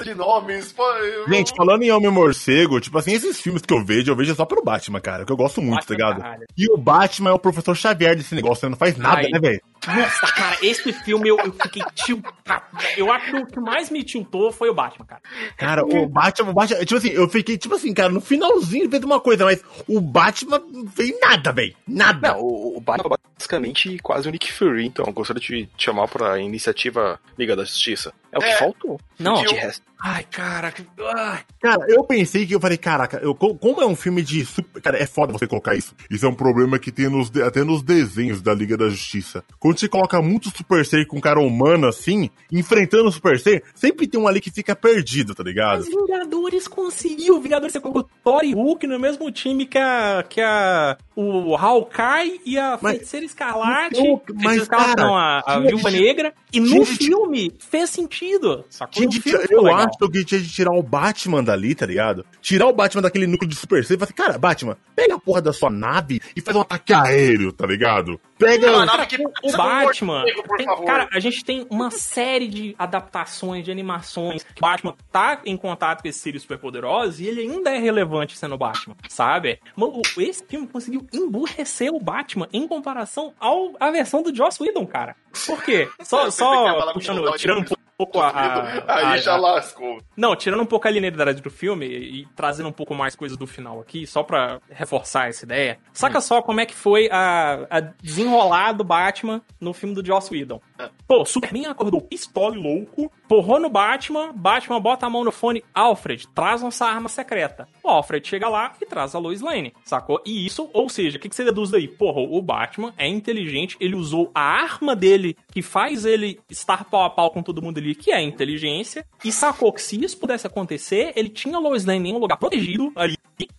de 0.04 0.14
nomes. 0.14 0.72
Pô, 0.72 0.82
eu- 0.96 1.28
Gente, 1.28 1.52
falando 1.56 1.82
em 1.84 1.90
Homem 1.92 2.10
Morcego, 2.10 2.80
tipo 2.80 2.98
assim, 2.98 3.12
esses 3.12 3.40
filmes 3.40 3.62
que 3.62 3.72
eu 3.72 3.84
vejo, 3.84 4.10
eu 4.10 4.16
vejo 4.16 4.34
só 4.34 4.44
pelo 4.44 4.62
Batman, 4.64 5.00
cara, 5.00 5.24
que 5.24 5.30
eu 5.32 5.36
gosto 5.36 5.62
muito, 5.62 5.86
tá 5.86 5.94
ligado? 5.94 6.20
Caralho. 6.20 6.46
E 6.58 6.70
o 6.72 6.76
Batman 6.76 7.30
é 7.30 7.32
o 7.32 7.38
professor 7.38 7.74
Xavier 7.76 8.16
desse 8.16 8.34
negócio, 8.34 8.64
ele 8.66 8.70
não 8.72 8.78
faz 8.78 8.96
nada, 8.96 9.18
Ai. 9.22 9.28
né, 9.30 9.38
velho? 9.38 9.60
Nossa, 9.86 10.26
cara, 10.32 10.56
esse 10.62 10.92
filme 10.92 11.28
eu, 11.28 11.38
eu 11.38 11.52
fiquei 11.52 11.82
tiltado. 11.94 12.64
Eu 12.96 13.10
acho 13.10 13.30
que 13.30 13.36
o 13.36 13.46
que 13.46 13.60
mais 13.60 13.90
me 13.90 14.04
tiltou 14.04 14.52
foi 14.52 14.68
o 14.68 14.74
Batman, 14.74 15.06
cara. 15.06 15.22
Cara, 15.56 15.84
o 15.84 16.06
Batman, 16.06 16.50
o 16.50 16.54
Batman, 16.54 16.84
tipo 16.84 16.96
assim, 16.96 17.10
eu 17.10 17.28
fiquei, 17.28 17.58
tipo 17.58 17.74
assim, 17.74 17.92
cara, 17.92 18.08
no 18.08 18.20
finalzinho 18.20 18.84
ele 18.84 18.90
fez 18.90 19.02
uma 19.02 19.20
coisa, 19.20 19.44
mas 19.44 19.62
o 19.88 20.00
Batman 20.00 20.62
não 20.70 20.86
fez 20.88 21.18
nada, 21.20 21.52
velho. 21.52 21.74
Nada. 21.86 22.32
Não, 22.32 22.40
o, 22.40 22.76
o 22.76 22.80
Batman 22.80 23.16
basicamente 23.36 23.98
quase 24.02 24.28
o 24.28 24.32
Nick 24.32 24.52
Fury. 24.52 24.86
Então, 24.86 25.04
eu 25.06 25.12
gostaria 25.12 25.40
de 25.40 25.66
te 25.66 25.84
chamar 25.84 26.08
pra 26.08 26.38
iniciativa 26.38 27.18
Liga 27.38 27.56
da 27.56 27.64
Justiça. 27.64 28.12
É 28.32 28.38
o 28.38 28.40
que 28.40 28.46
É. 28.48 28.56
faltou. 28.56 28.98
Não, 29.18 29.34
De 29.44 29.54
resto. 29.54 29.82
Ai, 30.04 30.24
cara. 30.28 30.72
que- 30.72 30.84
ai. 31.14 31.40
Cara, 31.60 31.84
eu 31.88 32.02
pensei 32.02 32.44
que 32.44 32.52
eu 32.54 32.60
falei, 32.60 32.76
caraca, 32.76 33.18
eu, 33.22 33.34
co- 33.36 33.54
como 33.54 33.80
é 33.80 33.86
um 33.86 33.94
filme 33.94 34.20
de 34.22 34.44
super. 34.44 34.80
Cara, 34.82 34.98
é 34.98 35.06
foda 35.06 35.32
você 35.32 35.46
colocar 35.46 35.76
isso. 35.76 35.94
Isso 36.10 36.26
é 36.26 36.28
um 36.28 36.34
problema 36.34 36.76
que 36.78 36.90
tem 36.90 37.08
nos, 37.08 37.30
até 37.40 37.62
nos 37.62 37.82
desenhos 37.82 38.42
da 38.42 38.52
Liga 38.52 38.76
da 38.76 38.88
Justiça. 38.88 39.44
Quando 39.60 39.78
você 39.78 39.88
coloca 39.88 40.20
muito 40.20 40.50
Super 40.56 40.84
Ser 40.84 41.06
com 41.06 41.18
um 41.18 41.20
cara 41.20 41.38
humano 41.38 41.86
assim, 41.86 42.30
enfrentando 42.50 43.08
o 43.08 43.12
Super 43.12 43.38
Ser, 43.38 43.62
sempre 43.76 44.08
tem 44.08 44.18
um 44.20 44.26
ali 44.26 44.40
que 44.40 44.50
fica 44.50 44.74
perdido, 44.74 45.34
tá 45.36 45.44
ligado? 45.44 45.84
Mas 45.84 45.88
Vingadores 45.88 46.66
conseguiu. 46.66 47.40
Vingadores 47.40 47.72
você 47.72 47.80
colocou 47.80 48.08
Thor 48.24 48.42
e 48.42 48.54
Hulk 48.54 48.86
no 48.88 48.98
mesmo 48.98 49.30
time 49.30 49.66
que 49.66 49.78
a. 49.78 50.24
que 50.28 50.40
a. 50.40 50.96
O 51.14 51.54
Hawkeye 51.56 52.40
e 52.46 52.58
a 52.58 52.78
Mas- 52.80 52.92
Feiticeira 52.96 53.26
Escarlate. 53.26 53.94
Feiticeira 53.96 54.22
mas, 54.42 54.68
cara, 54.68 55.02
não, 55.04 55.16
a, 55.16 55.42
a 55.46 55.58
Viúva 55.60 55.90
Negra. 55.90 56.32
E 56.52 56.60
no 56.60 56.84
filme 56.84 57.52
fez 57.58 57.90
sentido. 57.90 58.64
Sacou? 58.70 59.06
De 59.08 59.20
filme 59.20 59.46
eu 59.50 59.62
legal. 59.62 59.80
acho 59.80 60.10
que 60.10 60.24
tinha 60.24 60.40
de 60.40 60.48
tirar 60.50 60.72
o 60.72 60.82
Batman 60.82 61.42
dali, 61.44 61.74
tá 61.74 61.86
ligado? 61.86 62.24
Tirar 62.40 62.66
o 62.66 62.72
Batman 62.72 63.02
daquele 63.02 63.26
núcleo 63.26 63.48
de 63.48 63.56
Super 63.56 63.84
Ser 63.84 63.94
e 63.94 63.96
falar 63.98 64.04
assim, 64.06 64.14
cara, 64.14 64.38
Batman, 64.38 64.76
pega 64.94 65.14
a 65.14 65.18
porra 65.18 65.42
da 65.42 65.52
sua 65.52 65.70
nave 65.70 66.20
e 66.36 66.40
faz 66.40 66.56
um 66.56 66.60
ataque 66.60 66.92
aéreo, 66.92 67.52
tá 67.52 67.66
ligado? 67.66 68.20
Pega. 68.42 69.06
Que- 69.06 69.16
O 69.42 69.52
Batman. 69.56 70.24
tem- 70.56 70.66
cara, 70.84 71.08
a 71.12 71.20
gente 71.20 71.44
tem 71.44 71.66
uma 71.70 71.90
série 71.90 72.48
de 72.48 72.74
adaptações, 72.78 73.64
de 73.64 73.70
animações. 73.70 74.42
Que 74.42 74.60
o 74.60 74.62
Batman 74.62 74.94
tá 75.10 75.40
em 75.44 75.56
contato 75.56 76.02
com 76.02 76.08
esses 76.08 76.20
seres 76.20 76.42
superpoderosos 76.42 77.20
e 77.20 77.26
ele 77.26 77.42
ainda 77.42 77.70
é 77.70 77.78
relevante 77.78 78.36
sendo 78.36 78.56
Batman, 78.58 78.96
sabe? 79.08 79.58
Mano, 79.76 80.00
esse 80.18 80.44
filme 80.46 80.66
conseguiu 80.66 81.06
emburrecer 81.12 81.92
o 81.92 82.00
Batman 82.00 82.48
em 82.52 82.66
comparação 82.66 83.32
ao, 83.38 83.72
à 83.80 83.90
versão 83.90 84.22
do 84.22 84.34
Joss 84.34 84.62
Whedon, 84.62 84.86
cara. 84.86 85.16
Por 85.46 85.62
quê? 85.62 85.88
Só, 86.02 86.30
só 86.30 86.92
puxando, 86.92 87.32
tirando 87.36 87.60
um 87.60 87.64
pouco 87.64 87.81
a. 87.98 88.28
a- 88.28 88.82
Aí 88.98 89.04
a- 89.04 89.16
já 89.18 89.36
lascou. 89.36 89.98
não, 90.16 90.34
tirando 90.36 90.62
um 90.62 90.66
pouco 90.66 90.86
a 90.88 90.90
linearidade 90.90 91.40
do 91.42 91.50
filme 91.50 91.86
e, 91.86 92.20
e 92.22 92.26
trazendo 92.36 92.68
um 92.68 92.72
pouco 92.72 92.94
mais 92.94 93.14
coisa 93.14 93.36
do 93.36 93.46
final 93.46 93.80
aqui, 93.80 94.06
só 94.06 94.22
pra 94.22 94.60
reforçar 94.70 95.28
essa 95.28 95.44
ideia. 95.44 95.78
Saca 95.92 96.20
só 96.20 96.42
como 96.42 96.60
é 96.60 96.66
que 96.66 96.74
foi 96.74 97.08
a, 97.10 97.66
a 97.70 97.80
desenrolar 97.80 98.72
do 98.72 98.84
Batman 98.84 99.42
no 99.60 99.72
filme 99.72 99.94
do 99.94 100.04
Joss 100.04 100.32
Whedon. 100.32 100.60
Pô, 101.06 101.24
Superman 101.24 101.66
acordou 101.66 102.00
pistola 102.00 102.56
e 102.56 102.58
louco, 102.58 103.10
porrou 103.28 103.60
no 103.60 103.68
Batman, 103.68 104.32
Batman 104.34 104.80
bota 104.80 105.06
a 105.06 105.10
mão 105.10 105.22
no 105.24 105.30
fone, 105.32 105.64
Alfred, 105.74 106.26
traz 106.28 106.62
nossa 106.62 106.86
arma 106.86 107.08
secreta. 107.08 107.68
O 107.82 107.88
Alfred 107.88 108.26
chega 108.26 108.48
lá 108.48 108.72
e 108.80 108.86
traz 108.86 109.14
a 109.14 109.18
Lois 109.18 109.40
Lane, 109.40 109.72
sacou? 109.84 110.20
E 110.26 110.44
isso, 110.44 110.68
ou 110.72 110.88
seja, 110.88 111.16
o 111.18 111.20
que, 111.20 111.28
que 111.28 111.36
você 111.36 111.44
deduz 111.44 111.70
daí? 111.70 111.86
Porra, 111.86 112.20
o 112.20 112.40
Batman 112.42 112.92
é 112.96 113.06
inteligente, 113.06 113.76
ele 113.80 113.94
usou 113.94 114.30
a 114.34 114.40
arma 114.40 114.96
dele, 114.96 115.36
que 115.52 115.62
faz 115.62 116.04
ele 116.04 116.40
estar 116.50 116.84
pau 116.84 117.04
a 117.04 117.10
pau 117.10 117.30
com 117.30 117.42
todo 117.42 117.62
mundo 117.62 117.78
que 117.94 118.10
é 118.10 118.16
a 118.16 118.22
inteligência, 118.22 119.04
e 119.24 119.30
sacou 119.32 119.72
que 119.72 119.82
se 119.82 120.02
isso 120.02 120.16
pudesse 120.18 120.46
acontecer, 120.46 121.12
ele 121.16 121.28
tinha 121.28 121.56
a 121.56 121.60
Lois 121.60 121.84
Lane 121.84 122.10
em 122.10 122.14
um 122.14 122.18
lugar 122.18 122.36
protegido 122.36 122.92
ali, 122.96 123.16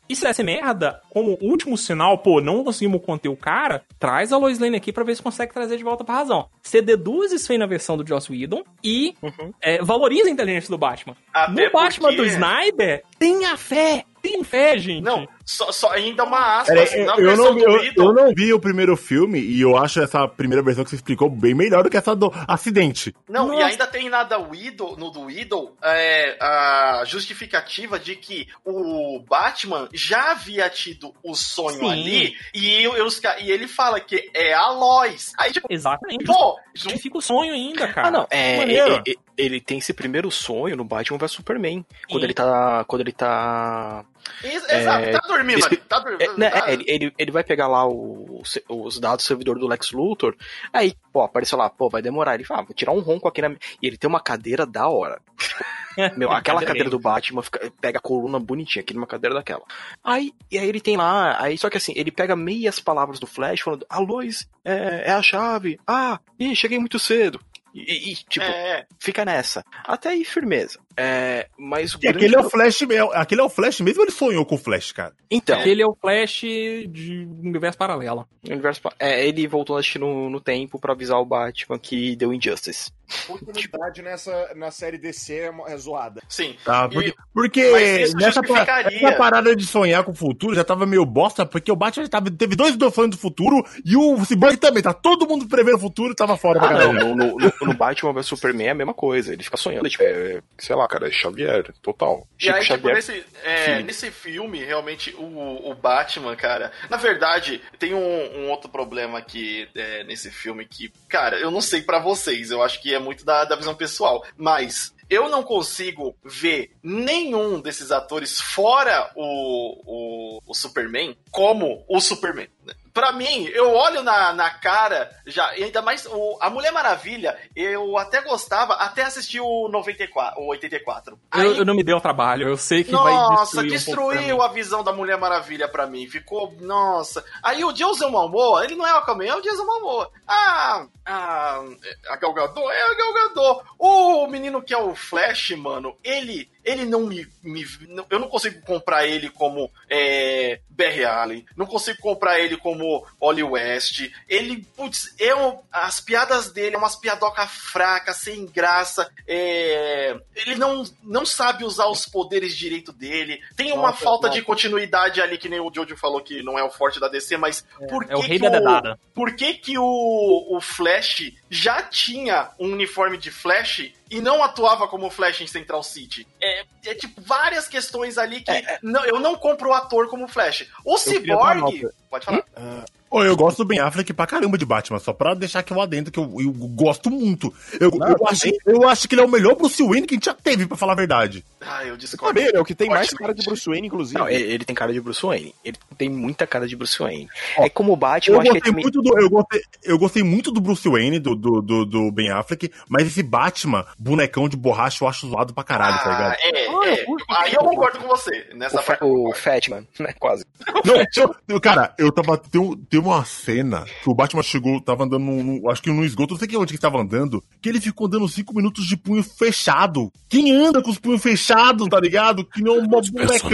e 0.08 0.16
se 0.16 0.24
desse 0.24 0.44
merda, 0.44 1.02
como 1.10 1.38
último 1.42 1.78
sinal, 1.78 2.18
pô, 2.20 2.40
não 2.40 2.64
conseguimos 2.64 3.02
conter 3.04 3.30
o 3.30 3.36
cara, 3.36 3.84
traz 4.00 4.32
a 4.32 4.38
Lois 4.38 4.60
Lane 4.60 4.78
aqui 4.78 4.92
pra 4.94 5.04
ver 5.04 5.16
se 5.16 5.22
consegue 5.22 5.54
trazer 5.54 5.78
de 5.78 5.84
volta 5.84 6.04
pra 6.04 6.16
razão. 6.16 6.48
Você 6.62 6.82
deduz 6.82 7.32
isso 7.32 7.52
aí 7.52 7.58
na 7.58 7.66
versão 7.66 7.98
do 7.98 8.08
Joss 8.08 8.32
Whedon 8.32 8.64
e 8.84 9.16
é, 9.62 9.82
valoriza 9.82 10.28
a 10.28 10.32
inteligência 10.32 10.70
do 10.70 10.78
Batman. 10.78 11.16
Até 11.34 11.66
no 11.66 11.72
Batman 11.72 12.10
porque- 12.10 12.22
do 12.22 12.26
Snyder, 12.26 13.04
tenha 13.20 13.58
fé, 13.58 14.06
tenha 14.24 14.44
fé, 14.44 14.78
gente. 14.80 15.04
Não, 15.04 15.28
só, 15.46 15.72
só 15.72 15.92
ainda 15.92 16.24
uma 16.24 16.62
aspas. 16.62 16.94
aí, 16.94 17.06
na 17.06 17.14
eu, 17.18 17.26
versão 17.28 17.46
não, 17.46 17.56
do 17.56 17.60
eu, 17.62 17.92
eu 17.96 18.14
não 18.14 18.34
vi 18.34 18.54
o 18.54 18.60
primeiro 18.60 18.96
filme 18.98 19.38
e 19.40 19.62
eu 19.62 19.78
acho 19.78 20.02
essa 20.02 20.28
primeira 20.28 20.64
versão 20.64 20.84
que 20.84 20.90
você 20.90 20.96
explicou 20.96 21.30
bem 21.30 21.54
melhor 21.54 21.84
do 21.84 21.90
que 21.90 21.98
essa 21.98 22.16
do 22.16 22.32
acidente. 22.48 23.14
Não, 23.30 23.48
e 23.54 23.58
Nossa. 23.58 23.66
ainda 23.68 23.86
tem 23.88 24.10
nada 24.10 24.40
Widow, 24.40 24.96
no 24.98 25.12
do 25.12 25.24
Widow 25.26 25.76
é, 25.84 26.38
a 26.42 27.04
justificativa 27.06 28.00
de 28.00 28.16
que 28.16 28.48
o 28.66 29.20
Batman 29.28 29.90
já 29.94 30.32
havia 30.32 30.70
tido 30.70 31.14
o 31.22 31.36
sonho 31.36 31.80
Sim. 31.80 31.92
ali 31.92 32.36
e, 32.54 32.88
os 32.88 33.20
ca- 33.20 33.40
e 33.40 33.52
ele 33.52 33.68
fala 33.68 34.00
que 34.00 34.30
é 34.34 34.54
a 34.54 34.70
Lois. 34.72 35.34
Aí, 35.38 35.52
tipo, 35.52 35.68
Exatamente. 35.70 36.24
pô, 36.26 36.58
Justifica 36.74 37.18
o 37.18 37.22
sonho 37.22 37.54
ainda, 37.54 37.88
cara. 37.90 38.08
Ah, 38.08 38.12
não. 38.12 38.28
É, 38.32 38.58
Maneiro. 38.58 39.04
ele, 39.06 39.20
ele- 39.38 39.62
tem 39.62 39.78
esse 39.78 39.94
primeiro 39.94 40.32
sonho 40.32 40.76
no 40.76 40.84
Batman 40.84 41.18
vs 41.20 41.32
Superman. 41.32 41.86
Quando 42.10 42.24
ele 42.24 42.34
tá. 42.34 42.84
Quando 42.88 43.02
ele 43.02 43.12
tá. 43.12 44.04
Ex- 44.44 44.70
exato, 44.70 45.12
tá 45.12 45.28
dormindo 45.28 45.60
esse- 45.60 45.78
tá 45.78 45.98
É, 45.98 46.00
dormindo. 46.02 46.38
né, 46.38 46.50
tá- 46.50 46.70
é, 46.70 46.74
ele, 46.74 46.84
ele, 46.88 47.14
ele 47.18 47.32
vai 47.32 47.44
pegar 47.44 47.68
lá 47.68 47.88
o- 47.88 48.42
os 48.70 49.00
dados 49.00 49.24
do 49.26 49.28
servidor 49.28 49.58
do 49.60 49.68
Lex 49.68 49.92
Luthor. 49.92 50.36
Aí, 50.72 50.96
pô, 51.12 51.22
apareceu 51.22 51.58
lá, 51.58 51.70
pô, 51.70 51.90
vai 51.90 52.02
demorar. 52.02 52.36
Ele 52.36 52.44
fala, 52.44 52.62
ah, 52.62 52.64
vou 52.64 52.74
tirar 52.76 52.92
um 52.92 53.00
ronco 53.00 53.28
aqui 53.28 53.42
na. 53.42 53.50
E 53.82 53.88
ele 53.88 53.98
tem 53.98 54.08
uma 54.10 54.20
cadeira 54.20 54.66
da 54.66 54.88
hora. 54.88 55.20
Meu, 56.18 56.32
aquela 56.32 56.64
cadeira 56.66 56.90
do 56.90 56.98
Batman 56.98 57.44
fica- 57.44 57.72
pega 57.80 58.00
a 58.00 58.02
coluna 58.02 58.40
bonitinha 58.40 58.82
aqui 58.82 58.94
numa 58.96 59.06
cadeira 59.06 59.36
daquela. 59.36 59.62
Aí, 60.04 60.34
e 60.50 60.58
aí 60.58 60.68
ele 60.68 60.82
tem 60.82 60.98
lá, 60.98 61.40
aí 61.40 61.56
só 61.58 61.70
que 61.70 61.78
assim, 61.78 61.94
ele 61.96 62.12
pega 62.12 62.36
meias 62.36 62.80
palavras 62.80 63.20
do 63.20 63.28
Flash 63.28 63.62
falando, 63.62 63.86
a 63.88 64.00
Lois 64.00 64.50
é, 64.66 65.04
é 65.10 65.12
a 65.12 65.22
chave. 65.22 65.80
Ah, 65.86 66.20
ih, 66.40 66.56
cheguei 66.56 66.80
muito 66.80 66.98
cedo. 66.98 67.40
E, 67.74 68.12
e, 68.12 68.16
tipo, 68.16 68.46
É, 68.46 68.86
fica 69.00 69.26
nessa. 69.26 69.64
Até 69.84 70.10
aí, 70.10 70.24
firmeza. 70.24 70.78
É, 70.96 71.48
mas 71.58 71.98
E 72.04 72.08
aquele 72.08 72.36
é 72.36 72.40
o 72.40 72.48
Flash, 72.50 72.82
mesmo- 72.82 73.12
aquele 73.14 73.42
é 73.42 73.44
o 73.44 73.50
Flash 73.50 73.82
mesmo, 73.82 74.04
ele 74.04 74.12
sonhou 74.12 74.46
com 74.46 74.54
o 74.54 74.60
Flash, 74.60 74.92
cara. 74.92 75.14
Então, 75.32 75.60
Ele 75.62 75.82
é 75.82 75.88
o 75.88 75.96
Flash 76.00 76.42
de 76.42 77.28
universo 77.44 77.78
paralelo. 77.80 78.28
universo, 78.48 78.80
pa- 78.80 78.94
é, 79.00 79.28
ele 79.28 79.48
voltou 79.48 79.76
acho 79.76 79.94
que 79.94 79.98
no, 80.00 80.30
no 80.30 80.40
tempo 80.40 80.78
pra 80.80 80.94
avisar 80.94 81.18
o 81.20 81.26
Batman 81.26 81.80
que 81.80 82.16
deu 82.16 82.32
Injustice. 82.32 82.92
Oportunidade 83.28 84.02
nessa, 84.02 84.54
na 84.56 84.70
série 84.72 84.98
DC 84.98 85.34
é, 85.34 85.52
é 85.74 85.78
zoada. 85.78 86.22
sim. 86.30 86.56
Tá, 86.64 86.88
E- 86.92 86.94
porque, 86.94 87.14
porque 87.34 87.72
mas 87.72 88.10
isso 88.10 88.18
nessa, 88.18 88.40
essa 88.40 89.12
parada 89.18 89.56
de 89.56 89.66
sonhar 89.66 90.04
com 90.04 90.12
o 90.12 90.16
futuro 90.16 90.54
já 90.56 90.64
tava 90.64 90.86
meio 90.86 91.06
bosta, 91.06 91.44
porque 91.46 91.72
o 91.72 91.76
Batman 91.76 92.08
tava, 92.08 92.30
teve 92.30 92.56
dois 92.56 92.76
sonhos 92.94 93.12
do 93.12 93.18
futuro 93.18 93.64
e 93.84 93.96
o 93.98 94.24
Cyborg 94.26 94.58
também, 94.58 94.84
tá 94.84 94.94
todo 94.94 95.28
mundo 95.28 95.48
prevendo 95.48 95.78
o 95.78 95.80
futuro 95.80 96.12
e 96.12 96.16
tava 96.16 96.38
fora 96.38 96.60
pra 96.60 96.70
Ah, 96.70 96.72
caralho. 96.74 96.94
não, 96.94 97.16
no, 97.16 97.26
no, 97.38 97.54
no 97.62 97.63
Batman 97.72 98.14
vs 98.14 98.26
Superman 98.26 98.68
é 98.68 98.72
a 98.72 98.76
mesma 98.76 98.94
coisa. 98.94 99.32
Ele 99.32 99.44
fica 99.44 99.58
sonhando, 99.58 99.90
tipo, 99.90 100.04
é, 100.04 100.42
sei 100.58 100.76
lá, 100.76 100.88
cara, 100.88 101.08
é 101.08 101.12
Xavier, 101.12 101.72
total. 101.82 102.28
E 102.40 102.46
Chico 102.46 102.56
aí, 102.56 102.62
tipo, 102.62 102.74
Xavier. 102.76 102.96
nesse, 102.96 103.26
é, 103.44 103.82
nesse 103.84 104.12
filme, 104.12 104.64
realmente, 104.64 105.16
o, 105.16 105.70
o 105.70 105.76
Batman, 105.76 106.36
cara. 106.36 106.72
Na 106.90 106.98
verdade, 106.98 107.62
tem 107.78 107.94
um, 107.94 108.40
um 108.40 108.50
outro 108.50 108.70
problema 108.70 109.20
aqui 109.20 109.68
é, 109.76 110.04
nesse 110.04 110.32
filme 110.32 110.66
que, 110.66 110.92
cara, 111.08 111.38
eu 111.38 111.52
não 111.52 111.62
sei 111.62 111.82
pra 111.82 112.00
vocês, 112.00 112.52
eu 112.52 112.64
acho 112.64 112.82
que 112.82 112.94
é 112.94 113.00
muito 113.00 113.24
da, 113.24 113.46
da 113.46 113.56
visão 113.56 113.76
pessoal, 113.76 114.26
mas. 114.36 114.94
Eu 115.10 115.30
não 115.30 115.44
consigo 115.44 116.16
ver 116.24 116.72
nenhum 116.82 117.60
desses 117.60 117.92
atores 117.92 118.40
fora 118.40 119.12
o, 119.16 120.38
o, 120.38 120.42
o 120.48 120.54
Superman 120.56 121.16
como 121.30 121.84
o 121.88 122.00
Superman. 122.00 122.48
Pra 122.94 123.12
mim, 123.12 123.48
eu 123.54 123.74
olho 123.74 124.04
na, 124.04 124.32
na 124.34 124.52
cara, 124.52 125.10
já, 125.26 125.48
ainda 125.50 125.82
mais 125.82 126.06
o, 126.06 126.38
a 126.40 126.48
Mulher 126.50 126.72
Maravilha, 126.72 127.36
eu 127.56 127.98
até 127.98 128.22
gostava, 128.22 128.74
até 128.76 129.02
assistir 129.04 129.40
o 129.42 129.68
94, 129.68 130.40
o 130.40 130.48
84. 130.50 131.18
Aí- 131.32 131.44
Eu, 131.44 131.56
eu 131.56 131.66
não 131.66 131.74
me 131.74 131.84
dei 131.84 131.96
o 131.96 132.00
trabalho, 132.00 132.48
eu 132.48 132.56
sei 132.56 132.84
que 132.84 132.92
vai 132.92 133.14
nossa, 133.14 133.64
destruir 133.64 133.82
um 133.82 133.84
pouco 133.86 134.02
pra 134.02 134.14
destruiu 134.20 134.38
mim. 134.38 134.44
a 134.44 134.48
visão 134.50 134.84
da 134.84 134.94
Mulher 134.94 135.18
Maravilha 135.18 135.68
pra 135.68 135.88
mim. 135.88 136.08
Ficou, 136.08 136.54
nossa. 136.62 137.26
Aí 137.42 137.64
o 137.66 137.72
Jason 137.74 138.10
Momoa, 138.10 138.64
ele 138.64 138.76
não 138.76 138.86
é 138.86 138.94
o 138.94 138.98
Aquaman, 138.98 139.26
é 139.26 139.36
o 139.36 139.42
Jason 139.42 139.66
Momoa. 139.66 140.12
Ah, 140.28 140.86
ah, 141.06 141.64
a 142.10 142.16
Gal 142.18 142.34
Gadot 142.34 142.70
é 142.72 142.92
a 142.92 142.94
Gal 142.94 143.14
Gadot. 143.14 143.64
O 143.80 144.28
menino 144.28 144.62
que 144.62 144.74
é 144.74 144.78
o 144.78 144.94
Flash, 144.94 145.50
mano, 145.58 145.98
ele, 146.04 146.48
ele 146.64 146.86
não 146.86 147.02
me, 147.02 147.28
me 147.42 147.66
não- 147.90 148.06
eu 148.10 148.20
não 148.20 148.28
consigo 148.28 148.62
comprar 148.62 149.06
ele 149.08 149.30
como 149.30 149.70
é, 149.90 150.60
Barry 150.70 151.04
Allen, 151.06 151.46
não 151.56 151.66
consigo 151.66 152.00
comprar 152.00 152.40
ele 152.40 152.58
como 152.58 153.06
Oli 153.20 153.44
West. 153.44 154.10
Ele, 154.28 154.66
putz, 154.76 155.14
eu, 155.20 155.64
as 155.72 156.00
piadas 156.00 156.52
dele 156.52 156.76
é 156.76 156.78
umas 156.80 156.96
piadoca 156.96 157.46
fraca, 157.48 158.14
sem 158.14 158.46
graça. 158.46 159.10
é, 159.28 160.16
ele 160.36 160.56
não, 160.56 160.84
não 161.04 161.26
sabe 161.26 161.64
usar 161.64 161.88
os 161.88 162.06
poderes 162.06 162.56
direito 162.56 162.92
dele. 162.92 163.42
Tem 163.56 163.72
uma 163.72 163.90
Nossa, 163.92 164.04
falta 164.04 164.28
nossa. 164.28 164.40
de 164.40 164.46
continuidade 164.46 165.22
ali, 165.22 165.38
que 165.38 165.50
nem 165.50 165.60
o 165.60 165.72
Jojo 165.74 165.98
falou 165.98 166.22
que 166.22 166.42
não 166.44 166.58
é 166.58 166.64
o 166.64 166.70
forte 166.72 167.00
da 167.00 167.08
DC, 167.08 167.38
mas 167.38 167.66
por 167.90 168.06
que 168.06 168.14
É 168.14 168.16
o 168.16 168.20
rei 168.22 168.38
que 168.40 168.44
da 168.44 168.50
dedada. 168.50 169.00
por 169.14 169.36
que, 169.36 169.54
que 169.56 169.78
o, 169.78 170.48
o 170.58 170.62
Flash 170.62 171.32
já 171.50 171.82
tinha 171.84 172.52
um 172.60 172.72
uniforme 172.72 173.18
de 173.18 173.32
Flash 173.32 173.92
e 174.18 174.22
não 174.22 174.44
atuava 174.44 174.88
como 174.88 175.10
Flash 175.10 175.42
em 175.42 175.48
Central 175.48 175.84
City? 175.84 176.28
É, 176.42 176.64
é 176.86 176.96
tipo 176.96 177.22
várias 177.22 177.68
questões 177.68 178.18
ali 178.18 178.42
que 178.42 178.52
não- 178.82 179.06
eu 179.06 179.20
não 179.20 179.36
compro 179.36 179.70
o 179.70 179.74
ator 179.74 180.08
como 180.08 180.28
Flash. 180.28 180.68
O 180.86 180.98
Cyborg. 180.98 181.88
Pode 182.10 182.26
falar. 182.26 182.44
Ah, 182.56 182.86
Ô, 183.16 183.24
eu 183.24 183.36
gosto 183.36 183.58
do 183.60 183.66
Ben 183.66 183.80
Affleck 183.80 184.12
pra 184.14 184.26
caramba 184.26 184.58
de 184.58 184.66
Batman, 184.66 184.98
só 185.00 185.14
pra 185.14 185.34
deixar 185.36 185.60
aqui 185.60 185.72
lá 185.74 185.86
dentro, 185.86 186.12
que 186.12 186.20
eu, 186.20 186.24
eu 186.40 186.52
gosto 186.52 187.12
muito. 187.12 187.54
Eu, 187.80 187.92
Não, 187.92 188.08
eu, 188.08 188.28
acho, 188.28 188.48
eu 188.66 188.90
acho 188.90 189.08
que 189.08 189.14
ele 189.14 189.22
é 189.22 189.26
o 189.26 189.30
melhor 189.30 189.56
Bruce 189.56 189.84
Wayne 189.84 190.08
que 190.08 190.16
a 190.16 190.18
gente 190.18 190.26
já 190.26 190.34
teve, 190.34 190.66
pra 190.66 190.76
falar 190.76 190.94
a 190.94 190.96
verdade. 190.96 191.46
Ah, 191.62 191.86
eu 191.86 191.96
discordo. 191.96 192.34
Também, 192.40 192.52
é 192.56 192.60
o 192.60 192.66
que 192.66 192.74
tem 192.74 192.90
mais 192.90 193.12
cara 193.12 193.34
de 193.34 193.46
Bruce 193.46 193.70
Wayne, 193.70 193.86
inclusive. 193.88 194.18
Não, 194.20 194.28
ele, 194.28 194.44
ele 194.54 194.66
tem 194.66 194.76
cara 194.76 194.92
de 194.92 195.00
Bruce 195.00 195.24
Wayne. 195.24 195.54
Ele 195.64 195.78
tem 195.98 196.10
muita 196.10 196.48
cara 196.48 196.68
de 196.68 196.76
Bruce 196.76 196.98
Wayne. 196.98 197.30
Ó, 197.58 197.66
é 197.66 197.70
como 197.70 197.94
o 197.94 197.96
Batman, 197.96 198.36
Eu 198.38 198.42
acho 198.42 198.52
que 198.52 198.70
ele 198.70 198.82
muito 198.82 199.02
do, 199.02 199.20
eu, 199.20 199.30
gostei, 199.30 199.62
eu 199.84 200.00
gostei 200.00 200.24
muito 200.24 200.52
do 200.52 200.60
Bruce 200.60 200.90
Wayne, 200.90 201.20
do, 201.20 201.36
do, 201.36 201.62
do, 201.62 201.86
do 201.86 202.12
Ben 202.12 202.32
Affleck, 202.32 202.72
mas 202.90 203.06
esse 203.08 203.22
Batman, 203.22 203.86
bonecão 204.00 204.50
de 204.50 204.58
borracha, 204.58 205.04
eu 205.04 205.08
acho 205.08 205.28
zoado 205.30 205.54
pra 205.54 205.64
caralho, 205.64 205.98
tá 205.98 206.04
Ah, 206.06 206.18
ligado? 206.18 206.34
é, 206.34 206.68
Ah, 206.68 206.88
é. 206.90 207.02
eu 207.02 207.06
curto. 207.06 207.26
Aí 207.30 207.54
eu 207.54 207.60
concordo 207.64 208.00
com 208.00 208.08
você. 208.08 208.48
Nessa 208.56 208.80
O, 208.80 208.84
parte. 208.84 209.04
o. 209.04 209.34
Fatman, 209.36 209.88
né? 210.00 210.14
Quase. 210.20 210.46
Não, 210.84 210.96
eu- 210.96 211.36
eu- 211.48 211.62
cara, 211.62 211.94
eu 212.00 212.12
tava. 212.12 212.38
Tem, 212.38 212.60
um- 212.60 212.76
tem 212.76 213.03
uma 213.08 213.26
cena 213.26 213.86
que 214.04 214.10
o 214.10 214.14
Batman 214.14 214.44
chegou, 214.44 214.80
tava 214.82 215.04
andando 215.04 215.24
num, 215.26 215.70
acho 215.70 215.82
que 215.82 215.92
no 215.92 216.04
esgoto, 216.06 216.34
não 216.34 216.40
sei 216.40 216.48
que 216.48 216.58
onde 216.58 216.68
que 216.68 216.74
ele 216.74 216.82
tava 216.82 217.00
andando, 217.02 217.44
que 217.62 217.70
ele 217.70 217.80
ficou 217.82 218.08
andando 218.08 218.28
cinco 218.28 218.54
minutos 218.56 218.86
de 218.86 218.96
punho 218.98 219.24
fechado. 219.24 220.12
Quem 220.30 220.52
anda 220.56 220.82
com 220.82 220.90
os 220.90 220.98
punhos 221.00 221.22
fechados, 221.22 221.88
tá 221.88 222.00
ligado? 222.00 222.44
Que 222.46 222.62
não 222.62 222.76
é 222.76 222.80
uma 222.80 222.88
bonecão. 223.02 223.50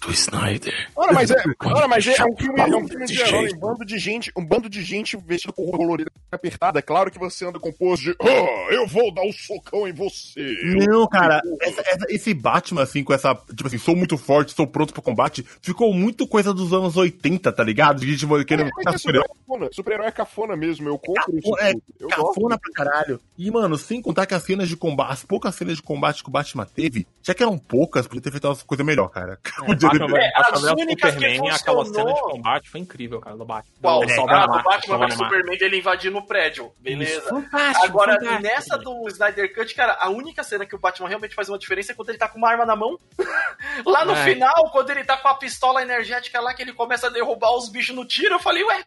do 0.00 0.12
Snyder. 0.12 0.88
Ora, 0.96 1.12
mas 1.12 1.30
é, 1.30 1.36
ora, 1.64 1.88
mas 1.88 2.06
é, 2.06 2.16
é 2.18 2.24
um 2.24 2.36
filme, 2.36 2.60
é 2.60 2.66
um 2.76 2.88
filme 2.88 3.06
de 3.06 3.20
herói, 3.20 3.50
um 3.54 3.58
bando 3.58 3.84
de 3.84 3.98
gente, 3.98 4.32
um 4.36 4.44
bando 4.44 4.68
de 4.68 4.82
gente 4.82 5.16
vestido 5.16 5.52
com 5.52 5.62
roupa 5.62 5.78
colorida 5.78 6.10
apertada. 6.30 6.78
É 6.78 6.82
claro 6.82 7.10
que 7.10 7.18
você 7.18 7.44
anda 7.46 7.58
composto 7.60 8.04
de, 8.06 8.16
ah, 8.20 8.72
eu 8.72 8.86
vou 8.86 9.12
dar 9.12 9.22
um 9.22 9.32
socão 9.32 9.86
em 9.86 9.92
você. 9.92 10.56
Não, 10.88 11.06
cara, 11.08 11.40
essa- 11.60 11.80
essa- 11.82 12.06
esse 12.08 12.34
Batman, 12.34 12.82
assim, 12.82 13.02
com 13.04 13.12
essa. 13.12 13.34
Tipo 13.54 13.66
assim, 13.68 13.78
sou 13.78 13.94
muito 13.96 14.16
forte, 14.18 14.52
sou 14.54 14.66
pronto 14.66 14.92
pro 14.92 15.02
combate, 15.02 15.44
ficou 15.62 15.92
muito 15.94 16.26
coisa 16.26 16.52
dos 16.52 16.72
anos 16.72 16.96
80, 16.96 17.52
tá 17.52 17.62
ligado? 17.62 18.00
De 18.00 18.10
gente 18.16 18.26
querendo 18.44 18.70
Mas 18.86 18.94
é 18.94 18.98
super-herói 18.98 19.28
cafona. 19.28 19.68
Super-herói 19.72 20.06
é 20.06 20.10
cafona 20.12 20.56
mesmo, 20.56 20.88
eu 20.88 20.98
compro 20.98 21.38
isso 21.38 21.58
É. 21.60 21.72
Eu 22.00 22.08
gosto. 22.08 22.26
cafona 22.34 22.58
pra 22.58 22.72
caralho. 22.72 23.20
E, 23.38 23.50
mano, 23.50 23.76
sem 23.76 24.00
contar 24.00 24.26
que 24.26 24.34
as 24.34 24.42
cenas 24.42 24.68
de 24.68 24.76
combate, 24.76 25.12
as 25.12 25.24
poucas 25.24 25.54
cenas 25.54 25.76
de 25.76 25.82
combate 25.82 26.22
que 26.22 26.28
o 26.28 26.32
Batman 26.32 26.64
teve, 26.66 27.06
já 27.22 27.34
que 27.34 27.42
eram 27.42 27.58
poucas, 27.58 28.06
podia 28.06 28.22
ter 28.22 28.30
feito 28.30 28.46
umas 28.48 28.62
coisas 28.62 28.84
melhor, 28.86 29.08
cara. 29.08 29.38
Podia 29.64 29.90
ter- 29.90 30.02
É, 30.02 30.32
Batman 30.36 30.60
vs 30.60 30.70
únicas 30.82 31.14
que 31.14 31.20
Superman, 31.20 31.50
aquela 31.50 31.84
cena 31.84 32.12
de 32.14 32.20
combate 32.20 32.70
foi 32.70 32.80
incrível, 32.80 33.20
cara, 33.20 33.36
do 33.36 33.44
Batman. 33.44 33.72
Qual? 33.80 34.00
Do 34.06 34.12
Ah, 34.30 34.46
do 34.46 34.62
Batman 34.62 34.98
Mar. 34.98 35.12
Superman 35.12 35.58
dele 35.58 35.78
invadindo 35.78 36.18
o 36.18 36.26
prédio. 36.26 36.72
Beleza. 36.80 37.18
Isso, 37.18 37.28
fantástico, 37.28 37.84
Agora, 37.86 38.12
fantástico. 38.14 38.42
nessa 38.42 38.78
do 38.78 39.08
Snyder 39.08 39.54
Cut, 39.54 39.74
cara, 39.74 39.96
a 40.00 40.08
única 40.08 40.42
cena 40.44 40.64
que 40.66 40.74
o 40.74 40.78
Batman 40.78 41.08
realmente 41.08 41.34
faz 41.34 41.48
uma 41.48 41.58
diferença 41.58 41.92
é 41.92 41.94
quando 41.94 42.08
ele 42.10 42.18
tá 42.18 42.28
com 42.28 42.38
uma 42.38 42.48
arma 42.50 42.64
na 42.66 42.76
mão. 42.76 42.98
lá 43.84 44.04
no 44.04 44.12
É. 44.12 44.24
final, 44.24 44.70
quando 44.72 44.90
ele 44.90 45.04
tá 45.04 45.16
com 45.16 45.28
a 45.28 45.34
pistola 45.34 45.82
energética 45.82 46.40
lá, 46.40 46.54
que 46.54 46.62
ele 46.62 46.72
começa 46.72 47.06
a 47.06 47.10
derrubar 47.10 47.54
os 47.56 47.68
bichos 47.68 47.94
no 47.94 48.04
tiro, 48.04 48.34
eu 48.34 48.38
falei, 48.38 48.62
ué, 48.66 48.84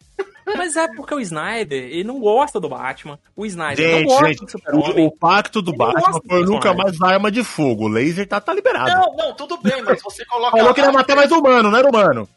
Mas 0.55 0.75
é 0.75 0.87
porque 0.87 1.13
o 1.13 1.19
Snyder, 1.19 1.83
ele 1.83 2.03
não 2.03 2.19
gosta 2.19 2.59
do 2.59 2.69
Batman. 2.69 3.19
O 3.35 3.45
Snyder 3.45 3.77
Gente, 3.77 4.01
não 4.01 4.09
gosta 4.09 4.27
gente, 4.27 4.39
do 4.39 4.45
o, 4.45 4.49
Super-Homem. 4.49 5.07
o 5.07 5.11
pacto 5.11 5.61
do 5.61 5.73
Batman 5.73 6.19
foi 6.27 6.45
nunca 6.45 6.73
mais 6.73 7.01
arma 7.01 7.31
de 7.31 7.43
fogo. 7.43 7.85
O 7.85 7.87
laser 7.87 8.27
tá, 8.27 8.41
tá 8.41 8.53
liberado. 8.53 8.89
não, 8.91 9.15
não, 9.15 9.33
tudo 9.33 9.57
bem, 9.57 9.81
mas 9.83 10.01
você 10.01 10.25
coloca. 10.25 10.57
Falou 10.57 10.73
que 10.73 10.81
ele 10.81 10.87
ia 10.87 10.93
matar 10.93 11.15
mais 11.15 11.31
humano, 11.31 11.69
não 11.69 11.77
era 11.77 11.87
humano. 11.87 12.27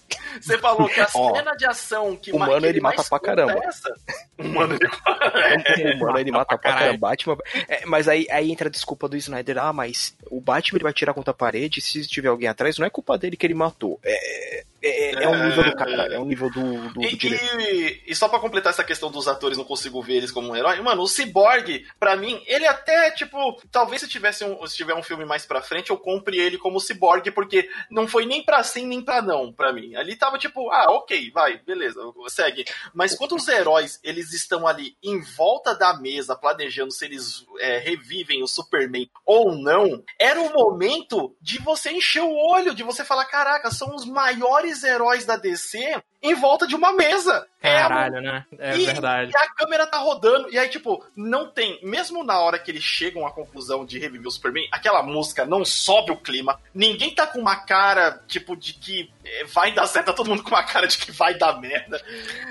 Você 0.41 0.59
falou 0.59 0.89
que 0.89 1.01
a 1.01 1.09
Ó, 1.15 1.35
cena 1.35 1.55
de 1.57 1.67
ação 1.67 2.17
que 2.17 2.33
humano 2.33 2.53
ma- 2.53 2.61
que 2.61 2.67
ele 2.67 2.81
mata 2.81 3.05
pra 3.05 3.21
caramba. 3.21 3.53
é 3.63 3.67
essa. 3.67 3.95
Humano 4.39 4.75
ele 4.75 5.93
O 5.93 5.97
humano 5.97 6.19
ele 6.19 6.31
mata 6.33 6.59
pra 6.59 6.59
caralho. 6.59 6.81
caramba. 6.87 7.09
Batman. 7.09 7.37
É, 7.69 7.87
mas 7.87 8.09
aí, 8.09 8.27
aí 8.31 8.51
entra 8.51 8.69
a 8.69 8.71
desculpa 8.71 9.09
do 9.09 9.17
Snyder. 9.17 9.59
Ah, 9.59 9.73
mas 9.73 10.17
o 10.31 10.41
Batman 10.41 10.77
ele 10.79 10.85
vai 10.85 10.93
tirar 10.93 11.15
contra 11.15 11.31
a 11.31 11.35
parede. 11.35 11.81
Se 11.81 12.07
tiver 12.07 12.29
alguém 12.29 12.49
atrás, 12.49 12.79
não 12.79 12.87
é 12.87 12.91
culpa 12.91 13.17
dele 13.19 13.37
que 13.37 13.47
ele 13.47 13.55
matou. 13.55 14.01
É, 14.05 14.63
é, 14.83 15.25
é 15.25 15.29
um 15.29 15.45
nível 15.49 15.65
do 15.65 15.77
cara, 15.77 16.13
é 16.15 16.19
um 16.19 16.25
nível 16.25 16.51
do, 16.51 16.89
do, 16.89 16.95
do 16.95 17.03
E, 17.05 17.17
diretor. 17.17 17.61
e- 17.61 18.03
e 18.07 18.15
só 18.17 18.29
pra 18.29 18.39
completar 18.41 18.73
essa 18.73 18.83
questão 18.83 19.11
dos 19.11 19.29
atores, 19.29 19.57
não 19.57 19.65
consigo 19.65 20.03
ver 20.03 20.15
eles 20.15 20.31
como 20.33 20.49
um 20.49 20.57
herói. 20.57 20.81
Mano, 20.81 21.03
o 21.03 21.09
Cyborg, 21.09 21.87
pra 22.01 22.17
mim, 22.17 22.43
ele 22.47 22.67
até, 22.67 23.11
tipo, 23.13 23.39
talvez 23.71 24.01
se 24.03 24.09
tivesse 24.09 24.45
um, 24.45 24.67
se 24.67 24.77
tiver 24.77 24.95
um 24.95 25.03
filme 25.03 25.25
mais 25.25 25.47
pra 25.47 25.63
frente, 25.63 25.91
eu 25.91 25.97
compre 25.99 26.37
ele 26.39 26.59
como 26.59 26.81
Cyborg, 26.81 27.31
porque 27.31 27.69
não 27.91 28.09
foi 28.09 28.27
nem 28.27 28.43
pra 28.45 28.63
sim, 28.65 28.87
nem 28.87 29.01
pra 29.03 29.23
não, 29.23 29.53
pra 29.53 29.73
mim. 29.73 29.95
Ali 29.95 30.17
tava 30.23 30.39
tipo, 30.39 30.71
ah, 30.71 30.87
ok, 30.91 31.33
vai, 31.33 31.59
beleza, 31.59 32.01
segue. 32.29 32.65
Mas 32.95 33.13
quando 33.13 33.35
os 33.35 33.49
heróis, 33.49 33.99
eles 34.05 34.33
estão 34.33 34.69
ali 34.69 34.97
em 35.03 35.21
volta 35.21 35.75
da 35.75 35.99
mesa, 35.99 36.37
planejando 36.37 36.93
se 36.93 37.05
eles 37.05 37.45
é, 37.59 37.79
revivem 37.79 38.41
o 38.41 38.47
Superman 38.47 39.11
ou 39.27 39.57
não, 39.57 40.05
era 40.21 40.41
o 40.41 40.53
momento 40.53 41.35
de 41.41 41.59
você 41.59 41.91
encher 41.91 42.23
o 42.23 42.33
olho, 42.33 42.73
de 42.73 42.85
você 42.85 43.05
falar, 43.05 43.25
caraca, 43.25 43.73
são 43.73 43.97
os 43.97 44.05
maiores 44.05 44.85
heróis 44.85 45.27
da 45.27 45.37
DC 45.37 46.01
em 46.23 46.35
volta 46.35 46.67
de 46.67 46.77
uma 46.77 46.93
mesa. 46.93 47.47
É 47.61 47.79
a 47.79 47.89
Caralho, 47.89 48.21
né? 48.21 48.47
É 48.59 48.77
e, 48.77 48.87
verdade. 48.87 49.33
E 49.33 49.37
a 49.37 49.49
câmera 49.55 49.87
tá 49.87 49.99
rodando. 49.99 50.51
E 50.51 50.59
aí, 50.59 50.69
tipo, 50.69 51.05
não 51.17 51.49
tem. 51.49 51.81
Mesmo 51.83 52.23
na 52.23 52.39
hora 52.41 52.59
que 52.59 52.71
eles 52.71 52.83
chegam 52.83 53.27
à 53.27 53.33
conclusão 53.33 53.85
de 53.85 53.99
reviver 53.99 54.27
o 54.27 54.31
Superman, 54.31 54.69
aquela 54.71 55.03
música 55.03 55.45
não 55.45 55.65
sobe 55.65 56.13
o 56.13 56.17
clima. 56.17 56.61
Ninguém 56.75 57.15
tá 57.15 57.27
com 57.27 57.41
uma 57.41 57.57
cara, 57.57 58.23
tipo, 58.27 58.57
de 58.57 58.75
que 58.75 59.13
é, 59.25 59.45
vai 59.45 59.73
dar 59.73 59.87
certo. 59.87 60.07
Tá 60.07 60.13
todo 60.13 60.29
mundo 60.29 60.43
com 60.43 60.51
uma 60.51 60.63
cara 60.63 60.87
de 60.87 60.99
que 60.99 61.11
vai 61.11 61.35
dar 61.35 61.61
merda. 61.61 62.01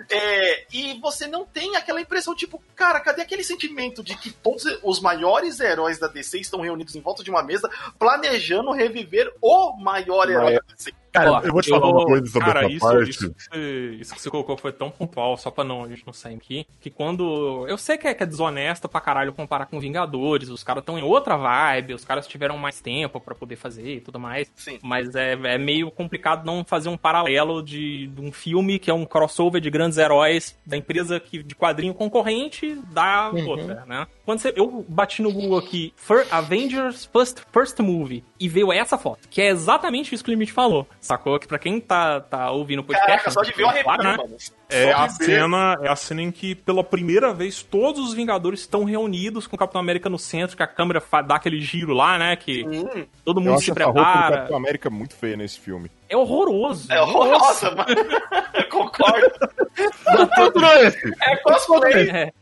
É, 0.09 0.65
e 0.71 0.99
você 0.99 1.27
não 1.27 1.45
tem 1.45 1.75
aquela 1.75 2.01
impressão, 2.01 2.35
tipo, 2.35 2.61
cara, 2.75 2.99
cadê 2.99 3.21
aquele 3.21 3.43
sentimento 3.43 4.03
de 4.03 4.15
que 4.17 4.31
todos 4.31 4.65
os 4.83 4.99
maiores 4.99 5.59
heróis 5.59 5.97
da 5.97 6.07
DC 6.07 6.39
estão 6.39 6.61
reunidos 6.61 6.95
em 6.95 7.01
volta 7.01 7.23
de 7.23 7.29
uma 7.29 7.43
mesa, 7.43 7.69
planejando 7.97 8.71
reviver 8.71 9.33
o 9.41 9.77
maior 9.77 10.29
herói 10.29 10.55
da 10.55 10.61
DC? 10.73 10.93
Cara, 11.11 11.41
eu 11.45 11.51
vou 11.51 11.61
te 11.61 11.69
falar 11.69 11.89
uma 11.89 12.05
coisa 12.05 12.25
sobre 12.27 12.47
cara, 12.47 12.59
essa 12.65 12.71
isso, 12.71 12.85
parte. 12.85 13.09
Isso, 13.09 13.33
que 13.33 13.43
você- 13.49 13.97
isso 13.99 14.13
que 14.15 14.21
você 14.21 14.29
colocou 14.29 14.57
foi 14.57 14.71
tão 14.71 14.89
pontual, 14.89 15.35
só 15.37 15.51
pra 15.51 15.63
não, 15.63 15.83
a 15.83 15.87
gente 15.89 16.05
não 16.05 16.13
sair 16.13 16.35
aqui, 16.35 16.65
que 16.79 16.89
quando. 16.89 17.65
Eu 17.67 17.77
sei 17.77 17.97
que 17.97 18.07
é, 18.07 18.13
que 18.13 18.23
é 18.23 18.25
desonesto 18.25 18.87
pra 18.87 19.01
caralho 19.01 19.33
comparar 19.33 19.65
com 19.65 19.79
Vingadores, 19.79 20.49
os 20.49 20.63
caras 20.63 20.81
estão 20.81 20.97
em 20.97 21.03
outra 21.03 21.35
vibe, 21.35 21.93
os 21.93 22.05
caras 22.05 22.27
tiveram 22.27 22.57
mais 22.57 22.79
tempo 22.79 23.19
pra 23.19 23.35
poder 23.35 23.55
fazer 23.55 23.95
e 23.95 23.99
tudo 24.01 24.19
mais. 24.19 24.51
Sim. 24.55 24.79
Mas 24.81 25.15
é, 25.15 25.33
é 25.33 25.57
meio 25.57 25.91
complicado 25.91 26.45
não 26.45 26.63
fazer 26.63 26.89
um 26.89 26.97
paralelo 26.97 27.61
de, 27.61 28.07
de 28.07 28.21
um 28.21 28.31
filme 28.31 28.79
que 28.79 28.89
é 28.89 28.93
um 28.93 29.05
crossover 29.05 29.59
de 29.59 29.69
grandes 29.69 29.97
heróis 29.97 30.55
da 30.65 30.77
empresa 30.77 31.19
que, 31.19 31.43
de 31.43 31.55
quadrinho 31.55 31.93
concorrente 31.93 32.75
da 32.91 33.29
outra, 33.31 33.83
né? 33.85 34.07
Quando 34.25 34.39
você, 34.39 34.53
eu 34.55 34.85
bati 34.87 35.21
no 35.21 35.31
Google 35.31 35.57
aqui, 35.57 35.93
Avengers 36.29 37.05
First, 37.05 37.39
First 37.51 37.79
Movie, 37.79 38.23
e 38.39 38.47
veio 38.47 38.71
essa 38.71 38.97
foto, 38.97 39.27
que 39.29 39.41
é 39.41 39.49
exatamente 39.49 40.15
isso 40.15 40.23
que 40.23 40.29
o 40.29 40.33
Limite 40.33 40.51
falou. 40.53 40.87
Sacou? 41.01 41.39
Que 41.39 41.47
pra 41.47 41.57
quem 41.57 41.81
tá, 41.81 42.21
tá 42.21 42.51
ouvindo 42.51 42.79
o 42.79 42.83
podcast. 42.83 43.09
Caraca, 43.09 43.31
só 43.31 43.41
de 43.41 43.51
ver 43.51 43.63
o 43.63 43.69
arrepio, 43.69 43.97
né? 43.97 44.17
mano. 44.17 44.37
É 44.71 44.91
a 44.93 45.07
cena, 45.09 45.77
é 45.81 45.89
a 45.89 45.95
cena 45.95 46.21
em 46.21 46.31
que 46.31 46.55
pela 46.55 46.83
primeira 46.83 47.33
vez 47.33 47.61
todos 47.61 47.99
os 48.07 48.13
Vingadores 48.13 48.61
estão 48.61 48.83
reunidos 48.83 49.45
com 49.47 49.55
o 49.55 49.59
Capitão 49.59 49.81
América 49.81 50.09
no 50.09 50.17
centro, 50.17 50.55
que 50.57 50.63
a 50.63 50.67
câmera 50.67 51.01
dá 51.27 51.35
aquele 51.35 51.59
giro 51.61 51.93
lá, 51.93 52.17
né? 52.17 52.35
Que 52.35 52.63
Hum, 52.65 53.05
todo 53.25 53.39
Eu 53.39 53.43
mundo 53.43 53.55
acho 53.55 53.65
se 53.65 53.71
essa 53.71 53.83
roupa 53.85 53.99
do 53.99 54.05
prepara. 54.05 54.35
Capitão 54.37 54.57
América 54.57 54.89
muito 54.89 55.15
feia 55.15 55.35
nesse 55.37 55.59
filme. 55.59 55.89
É 56.09 56.15
horroroso. 56.17 56.91
é 56.91 57.01
horrorosa, 57.01 57.71
mano. 57.71 57.85
Concordo. 58.69 59.31
Tudo 60.35 60.65
esse. 60.65 61.13
É 61.23 61.35
cosplay. 61.37 62.09
É. 62.09 62.33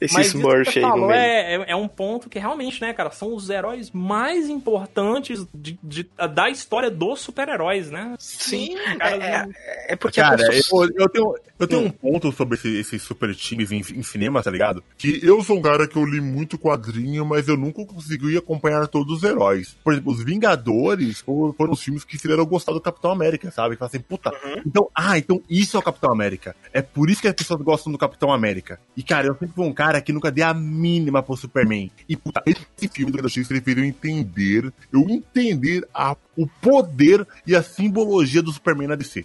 Esse 0.00 0.14
Mas 0.14 0.26
Smurf 0.28 0.76
aí 0.78 0.82
no 0.84 1.06
meio. 1.06 1.12
é, 1.12 1.54
é, 1.54 1.64
é 1.68 1.76
um 1.76 1.86
ponto 1.86 2.28
que 2.28 2.38
realmente, 2.38 2.80
né, 2.80 2.92
cara, 2.92 3.10
são 3.12 3.34
os 3.34 3.48
heróis 3.48 3.90
mais 3.92 4.48
importantes 4.48 5.46
de, 5.54 5.78
de- 5.82 6.08
da 6.34 6.50
história 6.50 6.90
dos 6.90 7.20
super-heróis, 7.20 7.90
né? 7.90 8.14
Sim, 8.18 8.76
Cara, 8.98 9.48
É, 9.64 9.92
é 9.92 9.96
porque 9.96 10.20
a 10.20 10.30
Cara, 10.30 10.36
construção- 10.46 10.84
eu, 10.84 10.91
eu 10.96 11.08
tenho, 11.08 11.34
eu 11.58 11.66
tenho 11.68 11.82
um 11.86 11.90
ponto 11.90 12.30
sobre 12.32 12.56
esse- 12.56 12.76
esses 12.78 13.02
super 13.02 13.34
times 13.34 13.70
em, 13.72 13.78
em 13.78 14.02
cinema, 14.02 14.42
tá 14.42 14.50
ligado? 14.50 14.82
Que 14.98 15.20
eu 15.22 15.42
sou 15.42 15.58
um 15.58 15.62
cara 15.62 15.86
que 15.86 15.96
eu 15.96 16.04
li 16.04 16.20
muito 16.20 16.58
quadrinho, 16.58 17.24
mas 17.24 17.48
eu 17.48 17.56
nunca 17.56 17.84
consegui 17.84 18.36
acompanhar 18.36 18.86
todos 18.88 19.18
os 19.18 19.22
heróis. 19.22 19.76
Por 19.82 19.92
exemplo, 19.92 20.12
os 20.12 20.22
Vingadores 20.24 21.20
foram, 21.20 21.52
foram 21.52 21.72
os 21.72 21.82
filmes 21.82 22.04
que 22.04 22.18
fizeram 22.18 22.40
eu 22.42 22.46
gostar 22.46 22.72
do 22.72 22.80
Capitão 22.80 23.10
América, 23.10 23.50
sabe? 23.50 23.74
Que 23.74 23.78
fala 23.78 23.88
assim, 23.88 24.00
puta, 24.00 24.32
então, 24.66 24.88
ah, 24.94 25.16
então 25.18 25.42
isso 25.48 25.76
é 25.76 25.80
o 25.80 25.82
Capitão 25.82 26.12
América. 26.12 26.54
É 26.72 26.82
por 26.82 27.08
isso 27.10 27.20
que 27.22 27.28
as 27.28 27.34
pessoas 27.34 27.60
gostam 27.62 27.92
do 27.92 27.98
Capitão 27.98 28.32
América. 28.32 28.78
E, 28.96 29.02
cara, 29.02 29.26
eu 29.28 29.34
sempre 29.34 29.54
fui 29.54 29.66
um 29.66 29.72
cara 29.72 30.00
que 30.00 30.12
nunca 30.12 30.30
dei 30.30 30.44
a 30.44 30.52
mínima 30.54 31.22
pro 31.22 31.36
Superman. 31.36 31.90
E, 32.08 32.16
puta, 32.16 32.42
esse 32.46 32.88
filme 32.88 33.12
do 33.12 33.22
Justiça, 33.22 33.52
ele 33.52 33.60
fez 33.60 33.76
eu 33.78 33.84
entender, 33.84 34.72
eu 34.92 35.00
entender 35.08 35.86
a, 35.94 36.16
o 36.36 36.46
poder 36.46 37.26
e 37.46 37.54
a 37.54 37.62
simbologia 37.62 38.42
do 38.42 38.52
Superman 38.52 38.88
na 38.88 38.94
DC. 38.96 39.24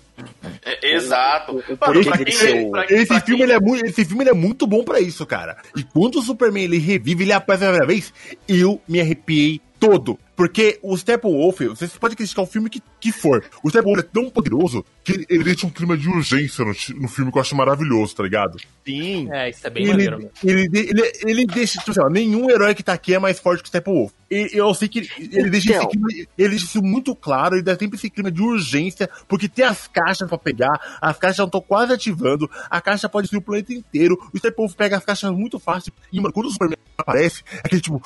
É, 0.63 0.93
exato. 0.93 1.53
Mano, 1.53 2.01
quem- 2.25 2.71
pra- 2.71 2.85
Esse 2.89 3.05
pra 3.07 3.21
filme, 3.21 3.37
quem- 3.37 3.43
ele 3.43 3.53
é 3.53 3.59
muito, 3.59 3.85
esse 3.85 4.05
filme 4.05 4.23
ele 4.23 4.29
é 4.31 4.33
muito 4.33 4.67
bom 4.67 4.83
pra 4.83 4.99
isso, 4.99 5.25
cara. 5.25 5.57
E 5.75 5.83
quando 5.83 6.19
o 6.19 6.21
Superman 6.21 6.63
ele 6.65 6.77
revive, 6.77 7.23
ele 7.23 7.31
aparece 7.33 7.63
a 7.63 7.67
primeira 7.67 7.87
vez, 7.87 8.13
eu 8.47 8.81
me 8.87 8.99
arrepiei 8.99 9.61
todo. 9.79 10.19
Porque 10.37 10.77
o 10.83 10.95
Steppenwolf, 10.95 11.59
você 11.61 11.87
pode 11.99 12.15
criticar 12.15 12.43
o 12.43 12.47
filme 12.47 12.69
que, 12.69 12.79
que 12.99 13.11
for. 13.11 13.43
O 13.63 13.69
Steppenwolf 13.71 13.99
é 13.99 14.03
tão 14.03 14.29
poderoso 14.29 14.85
que 15.03 15.13
ele, 15.13 15.25
ele 15.29 15.43
deixa 15.43 15.65
um 15.65 15.69
clima 15.71 15.97
de 15.97 16.07
urgência 16.07 16.63
no, 16.63 16.71
no 17.01 17.07
filme 17.07 17.31
que 17.31 17.37
eu 17.37 17.41
acho 17.41 17.55
maravilhoso, 17.55 18.15
tá 18.15 18.21
ligado? 18.21 18.57
Sim. 18.85 19.27
É, 19.31 19.49
isso 19.49 19.65
é 19.65 19.69
bem 19.71 19.83
Ele, 19.83 19.91
maneiro. 19.91 20.29
ele, 20.43 20.69
ele, 20.73 21.11
ele 21.25 21.45
deixa, 21.47 21.79
tipo 21.79 21.89
assim, 21.89 22.01
ó, 22.01 22.07
nenhum 22.07 22.51
herói 22.51 22.75
que 22.75 22.83
tá 22.83 22.93
aqui 22.93 23.15
é 23.15 23.19
mais 23.19 23.39
forte 23.39 23.61
que 23.63 23.65
o 23.65 23.69
Steppenwolf. 23.69 24.11
E 24.29 24.49
eu 24.53 24.71
sei 24.75 24.87
que 24.87 24.99
ele, 24.99 25.09
ele 25.17 25.49
deixa 25.49 25.69
esse 25.71 25.77
Então. 25.79 25.89
clima, 25.89 26.07
ele 26.37 26.49
deixa 26.49 26.65
isso 26.65 26.83
muito 26.83 27.15
claro, 27.15 27.55
ele 27.55 27.63
dá 27.63 27.75
sempre 27.75 27.97
esse 27.97 28.07
clima 28.09 28.29
de 28.29 28.41
urgência, 28.41 29.09
porque 29.27 29.49
tem 29.49 29.65
as 29.65 29.87
caixas 29.87 30.29
pra 30.29 30.37
pegar, 30.37 30.79
as 31.01 31.17
caixas 31.17 31.45
estão 31.45 31.61
quase 31.61 31.93
ativando, 31.93 32.47
a 32.69 32.79
caixa 32.79 33.09
pode 33.09 33.27
ser 33.27 33.37
o 33.37 33.41
planeta 33.41 33.73
inteiro, 33.73 34.15
o 34.31 34.37
Steppenwolf 34.37 34.75
pega 34.75 34.97
as 34.97 35.03
caixas 35.05 35.31
muito 35.31 35.57
fácil, 35.59 35.91
e 36.13 36.19
mano, 36.21 36.31
quando 36.31 36.45
o 36.45 36.51
Superman 36.51 36.77
aparece, 36.97 37.43
é 37.53 37.59
aquele 37.63 37.81
tipo, 37.81 38.01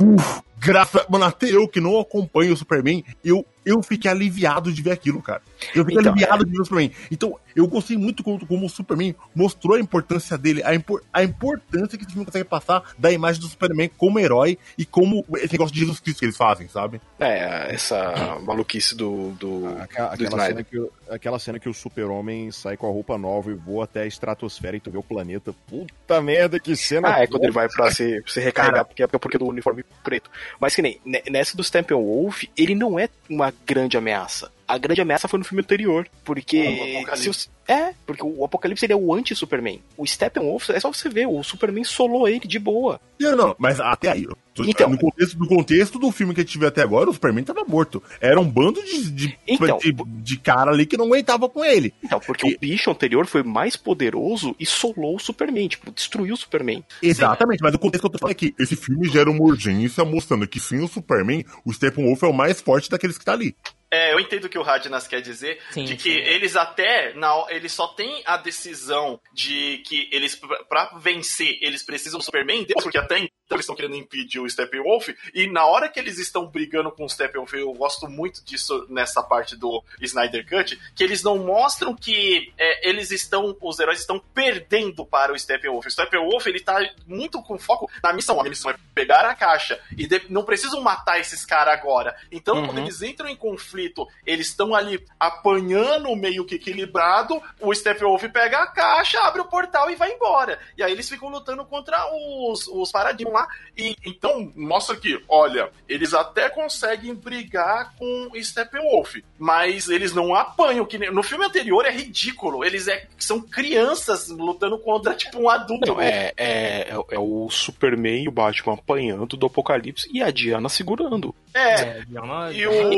uff, 0.00 0.40
graça, 0.58 1.04
mano, 1.10 1.24
até 1.26 1.50
eu 1.54 1.68
que 1.76 1.80
não 1.80 2.00
acompanho 2.00 2.54
o 2.54 2.56
Superman, 2.56 3.04
eu, 3.22 3.44
eu 3.66 3.82
fiquei 3.82 4.08
aliviado 4.10 4.72
de 4.72 4.80
ver 4.80 4.92
aquilo, 4.92 5.20
cara. 5.20 5.42
Eu 5.74 5.84
fiquei 5.84 5.98
Então, 6.00 6.12
aliviado 6.12 6.44
de 6.44 6.52
ver 6.52 6.60
o 6.60 6.64
Superman. 6.64 6.92
Então, 7.10 7.38
eu 7.54 7.66
gostei 7.66 7.96
muito 7.98 8.22
como, 8.22 8.46
como 8.46 8.64
o 8.64 8.70
Superman 8.70 9.14
mostrou 9.34 9.76
a 9.76 9.80
importância 9.80 10.38
dele, 10.38 10.62
a, 10.64 10.74
impor- 10.74 11.02
a 11.12 11.24
importância 11.24 11.98
que 11.98 12.04
esse 12.04 12.12
filme 12.12 12.24
consegue 12.24 12.44
passar 12.44 12.82
da 12.96 13.10
imagem 13.10 13.40
do 13.40 13.48
Superman 13.48 13.90
como 13.98 14.18
herói 14.20 14.56
e 14.78 14.84
como 14.86 15.24
esse 15.38 15.52
negócio 15.52 15.74
de 15.74 15.80
Jesus 15.80 15.98
Cristo 16.00 16.20
que 16.20 16.24
eles 16.26 16.36
fazem, 16.36 16.68
sabe? 16.68 17.00
É, 17.18 17.74
essa 17.74 18.38
maluquice 18.42 18.94
do, 18.94 19.32
do, 19.32 19.66
Aquela, 19.80 20.08
do 20.08 20.14
aquela 20.14 20.28
Snyder. 20.28 20.46
cena 20.46 20.62
que, 20.64 20.78
o- 20.78 20.92
aquela 21.10 21.38
cena 21.38 21.58
que 21.58 21.68
o 21.68 21.74
super-homem 21.74 22.50
sai 22.52 22.76
com 22.76 22.86
a 22.86 22.90
roupa 22.90 23.18
nova 23.18 23.50
e 23.50 23.54
voa 23.54 23.84
até 23.84 24.02
a 24.02 24.06
estratosfera 24.06 24.76
e 24.76 24.80
tu 24.80 24.90
vê 24.90 24.98
o 24.98 25.02
planeta. 25.02 25.52
Puta 25.66 26.20
merda, 26.22 26.60
que 26.60 26.76
cena. 26.76 27.14
Ah, 27.16 27.22
é 27.22 27.26
quando 27.26 27.42
ele 27.44 27.52
vai 27.52 27.68
pra 27.68 27.90
se, 27.90 28.22
se 28.26 28.38
recarregar, 28.40 28.84
porque 28.84 29.02
é 29.02 29.06
porque 29.06 29.38
do 29.38 29.46
uniforme 29.46 29.84
preto. 30.04 30.30
Mas 30.60 30.74
que 30.74 30.82
nem, 30.82 31.00
ne- 31.04 31.22
nessa 31.30 31.56
do 31.56 31.64
Steppenwolf, 31.64 32.44
ele 32.56 32.74
não 32.74 32.98
é 32.98 33.08
uma 33.28 33.52
grande 33.64 33.96
ameaça. 33.96 34.50
A 34.68 34.78
grande 34.78 35.00
ameaça 35.00 35.28
foi 35.28 35.38
no 35.38 35.44
filme 35.44 35.62
anterior, 35.62 36.06
Ah, 36.10 36.16
o 36.20 36.24
porque... 36.24 37.28
Os- 37.28 37.50
é, 37.68 37.92
porque 38.06 38.22
o 38.24 38.44
Apocalipse 38.44 38.86
ele 38.86 38.92
é 38.92 38.96
o 38.96 39.12
anti-Superman. 39.12 39.80
O 39.96 40.06
Steppenwolf, 40.06 40.70
é 40.70 40.78
só 40.78 40.92
você 40.92 41.08
ver, 41.08 41.26
o 41.26 41.42
Superman 41.42 41.82
solou 41.82 42.28
ele 42.28 42.46
de 42.46 42.60
boa. 42.60 43.00
Não, 43.18 43.34
não, 43.36 43.56
mas 43.58 43.80
até 43.80 44.10
aí. 44.12 44.24
Então. 44.58 44.88
no, 44.88 44.96
contexto, 44.98 45.38
no 45.38 45.48
contexto 45.48 45.98
do 45.98 46.10
filme 46.12 46.32
que 46.32 46.40
a 46.40 46.44
gente 46.44 46.58
viu 46.58 46.68
até 46.68 46.82
agora, 46.82 47.10
o 47.10 47.12
Superman 47.12 47.42
tava 47.44 47.64
morto. 47.64 48.00
Era 48.20 48.40
um 48.40 48.48
bando 48.48 48.80
de, 48.84 49.10
de, 49.10 49.38
Então. 49.48 49.78
de, 49.78 49.92
de 49.92 50.36
cara 50.38 50.70
ali 50.70 50.86
que 50.86 50.96
não 50.96 51.06
aguentava 51.06 51.48
com 51.48 51.64
ele. 51.64 51.92
Então, 52.02 52.20
porque 52.20 52.48
E- 52.48 52.54
o 52.54 52.58
bicho 52.60 52.88
anterior 52.90 53.26
foi 53.26 53.42
mais 53.42 53.76
poderoso 53.76 54.54
e 54.60 54.64
solou 54.64 55.16
o 55.16 55.20
Superman, 55.20 55.66
tipo, 55.68 55.90
destruiu 55.90 56.34
o 56.34 56.36
Superman. 56.36 56.84
Exatamente, 57.02 57.62
mas 57.62 57.74
o 57.74 57.78
contexto 57.80 58.02
que 58.02 58.06
eu 58.06 58.12
tô 58.12 58.18
falando 58.18 58.32
é 58.32 58.34
que 58.38 58.54
esse 58.60 58.76
filme 58.76 59.08
gera 59.08 59.28
uma 59.30 59.42
urgência 59.42 60.04
mostrando 60.04 60.46
que 60.46 60.60
sem 60.60 60.80
o 60.82 60.88
Superman, 60.88 61.44
o 61.64 61.72
Steppenwolf 61.72 62.22
é 62.22 62.26
o 62.28 62.32
mais 62.32 62.60
forte 62.60 62.88
daqueles 62.88 63.18
que 63.18 63.24
tá 63.24 63.32
ali. 63.32 63.56
É, 63.90 64.12
eu 64.12 64.20
entendo 64.20 64.44
o 64.44 64.48
que 64.48 64.58
o 64.58 64.62
Radnas 64.62 65.06
quer 65.06 65.20
dizer, 65.20 65.60
Sim, 65.70 65.84
de 65.84 65.96
que 65.96 66.12
sim. 66.12 66.18
eles 66.18 66.56
até, 66.56 67.14
na, 67.14 67.46
eles 67.48 67.72
só 67.72 67.86
têm 67.88 68.22
a 68.24 68.36
decisão 68.36 69.20
de 69.32 69.78
que 69.86 70.08
eles, 70.12 70.38
pra 70.68 70.92
vencer, 70.98 71.58
eles 71.60 71.84
precisam 71.84 72.18
do 72.18 72.24
Superman, 72.24 72.64
Deus, 72.64 72.82
porque 72.82 72.98
até 72.98 73.28
então 73.46 73.56
eles 73.56 73.64
estão 73.64 73.76
querendo 73.76 73.94
impedir 73.96 74.40
o 74.40 74.50
Steppenwolf, 74.50 75.08
e 75.32 75.46
na 75.48 75.64
hora 75.64 75.88
que 75.88 75.98
eles 76.00 76.18
estão 76.18 76.46
brigando 76.46 76.90
com 76.90 77.04
o 77.04 77.08
Steppenwolf, 77.08 77.52
eu 77.54 77.72
gosto 77.72 78.08
muito 78.08 78.44
disso 78.44 78.84
nessa 78.90 79.22
parte 79.22 79.56
do 79.56 79.82
Snyder 80.02 80.46
Cut, 80.48 80.78
que 80.94 81.02
eles 81.04 81.22
não 81.22 81.38
mostram 81.38 81.94
que 81.94 82.52
é, 82.58 82.88
eles 82.88 83.10
estão, 83.12 83.56
os 83.60 83.78
heróis 83.78 84.00
estão 84.00 84.18
perdendo 84.34 85.06
para 85.06 85.32
o 85.32 85.38
Steppenwolf. 85.38 85.86
O 85.86 85.90
Steppenwolf, 85.90 86.44
ele 86.46 86.60
tá 86.60 86.76
muito 87.06 87.40
com 87.42 87.56
foco 87.58 87.88
na 88.02 88.12
missão, 88.12 88.40
a 88.40 88.44
missão 88.44 88.70
é 88.70 88.76
pegar 88.94 89.24
a 89.24 89.34
caixa, 89.34 89.80
e 89.96 90.06
de- 90.06 90.22
não 90.28 90.42
precisam 90.44 90.80
matar 90.80 91.20
esses 91.20 91.44
caras 91.44 91.74
agora. 91.74 92.16
Então, 92.32 92.56
Uhum. 92.56 92.66
quando 92.66 92.78
eles 92.78 93.00
entram 93.00 93.28
em 93.28 93.36
conflito, 93.36 94.06
eles 94.26 94.48
estão 94.48 94.74
ali 94.74 95.02
apanhando 95.20 96.14
meio 96.16 96.44
que 96.44 96.56
equilibrado, 96.56 97.40
o 97.60 97.72
Steppenwolf 97.74 98.24
pega 98.32 98.58
a 98.62 98.66
caixa, 98.66 99.20
abre 99.20 99.40
o 99.40 99.44
portal 99.44 99.90
e 99.90 99.94
vai 99.94 100.12
embora. 100.12 100.58
E 100.76 100.82
aí 100.82 100.90
eles 100.90 101.08
ficam 101.08 101.28
lutando 101.28 101.64
contra 101.64 101.96
os, 102.12 102.66
os 102.66 102.90
Paradigm 102.90 103.35
lá. 103.36 103.48
E 103.76 103.94
então 104.04 104.52
mostra 104.56 104.96
que, 104.96 105.20
olha, 105.28 105.70
eles 105.88 106.14
até 106.14 106.48
conseguem 106.48 107.14
brigar 107.14 107.94
com 107.98 108.30
Steppenwolf, 108.42 109.16
mas 109.38 109.88
eles 109.88 110.14
não 110.14 110.34
apanham. 110.34 110.84
Que 110.86 110.98
no 111.10 111.22
filme 111.22 111.44
anterior 111.44 111.84
é 111.84 111.90
ridículo. 111.90 112.64
Eles 112.64 112.88
é, 112.88 113.06
são 113.18 113.40
crianças 113.40 114.28
lutando 114.28 114.78
contra, 114.78 115.14
tipo, 115.14 115.38
um 115.40 115.48
adulto. 115.50 115.86
Não, 115.94 116.00
é, 116.00 116.32
é, 116.36 116.88
é, 116.90 116.94
é 117.10 117.18
o 117.18 117.48
Superman 117.50 118.24
e 118.24 118.28
o 118.28 118.32
Batman 118.32 118.74
apanhando 118.74 119.36
do 119.36 119.46
Apocalipse 119.46 120.08
e 120.12 120.22
a 120.22 120.30
Diana 120.30 120.68
segurando. 120.68 121.34
É, 121.52 121.72
É, 121.80 122.04
Diana- 122.06 122.52
e 122.52 122.58
E, 122.60 122.66
o. 122.66 122.92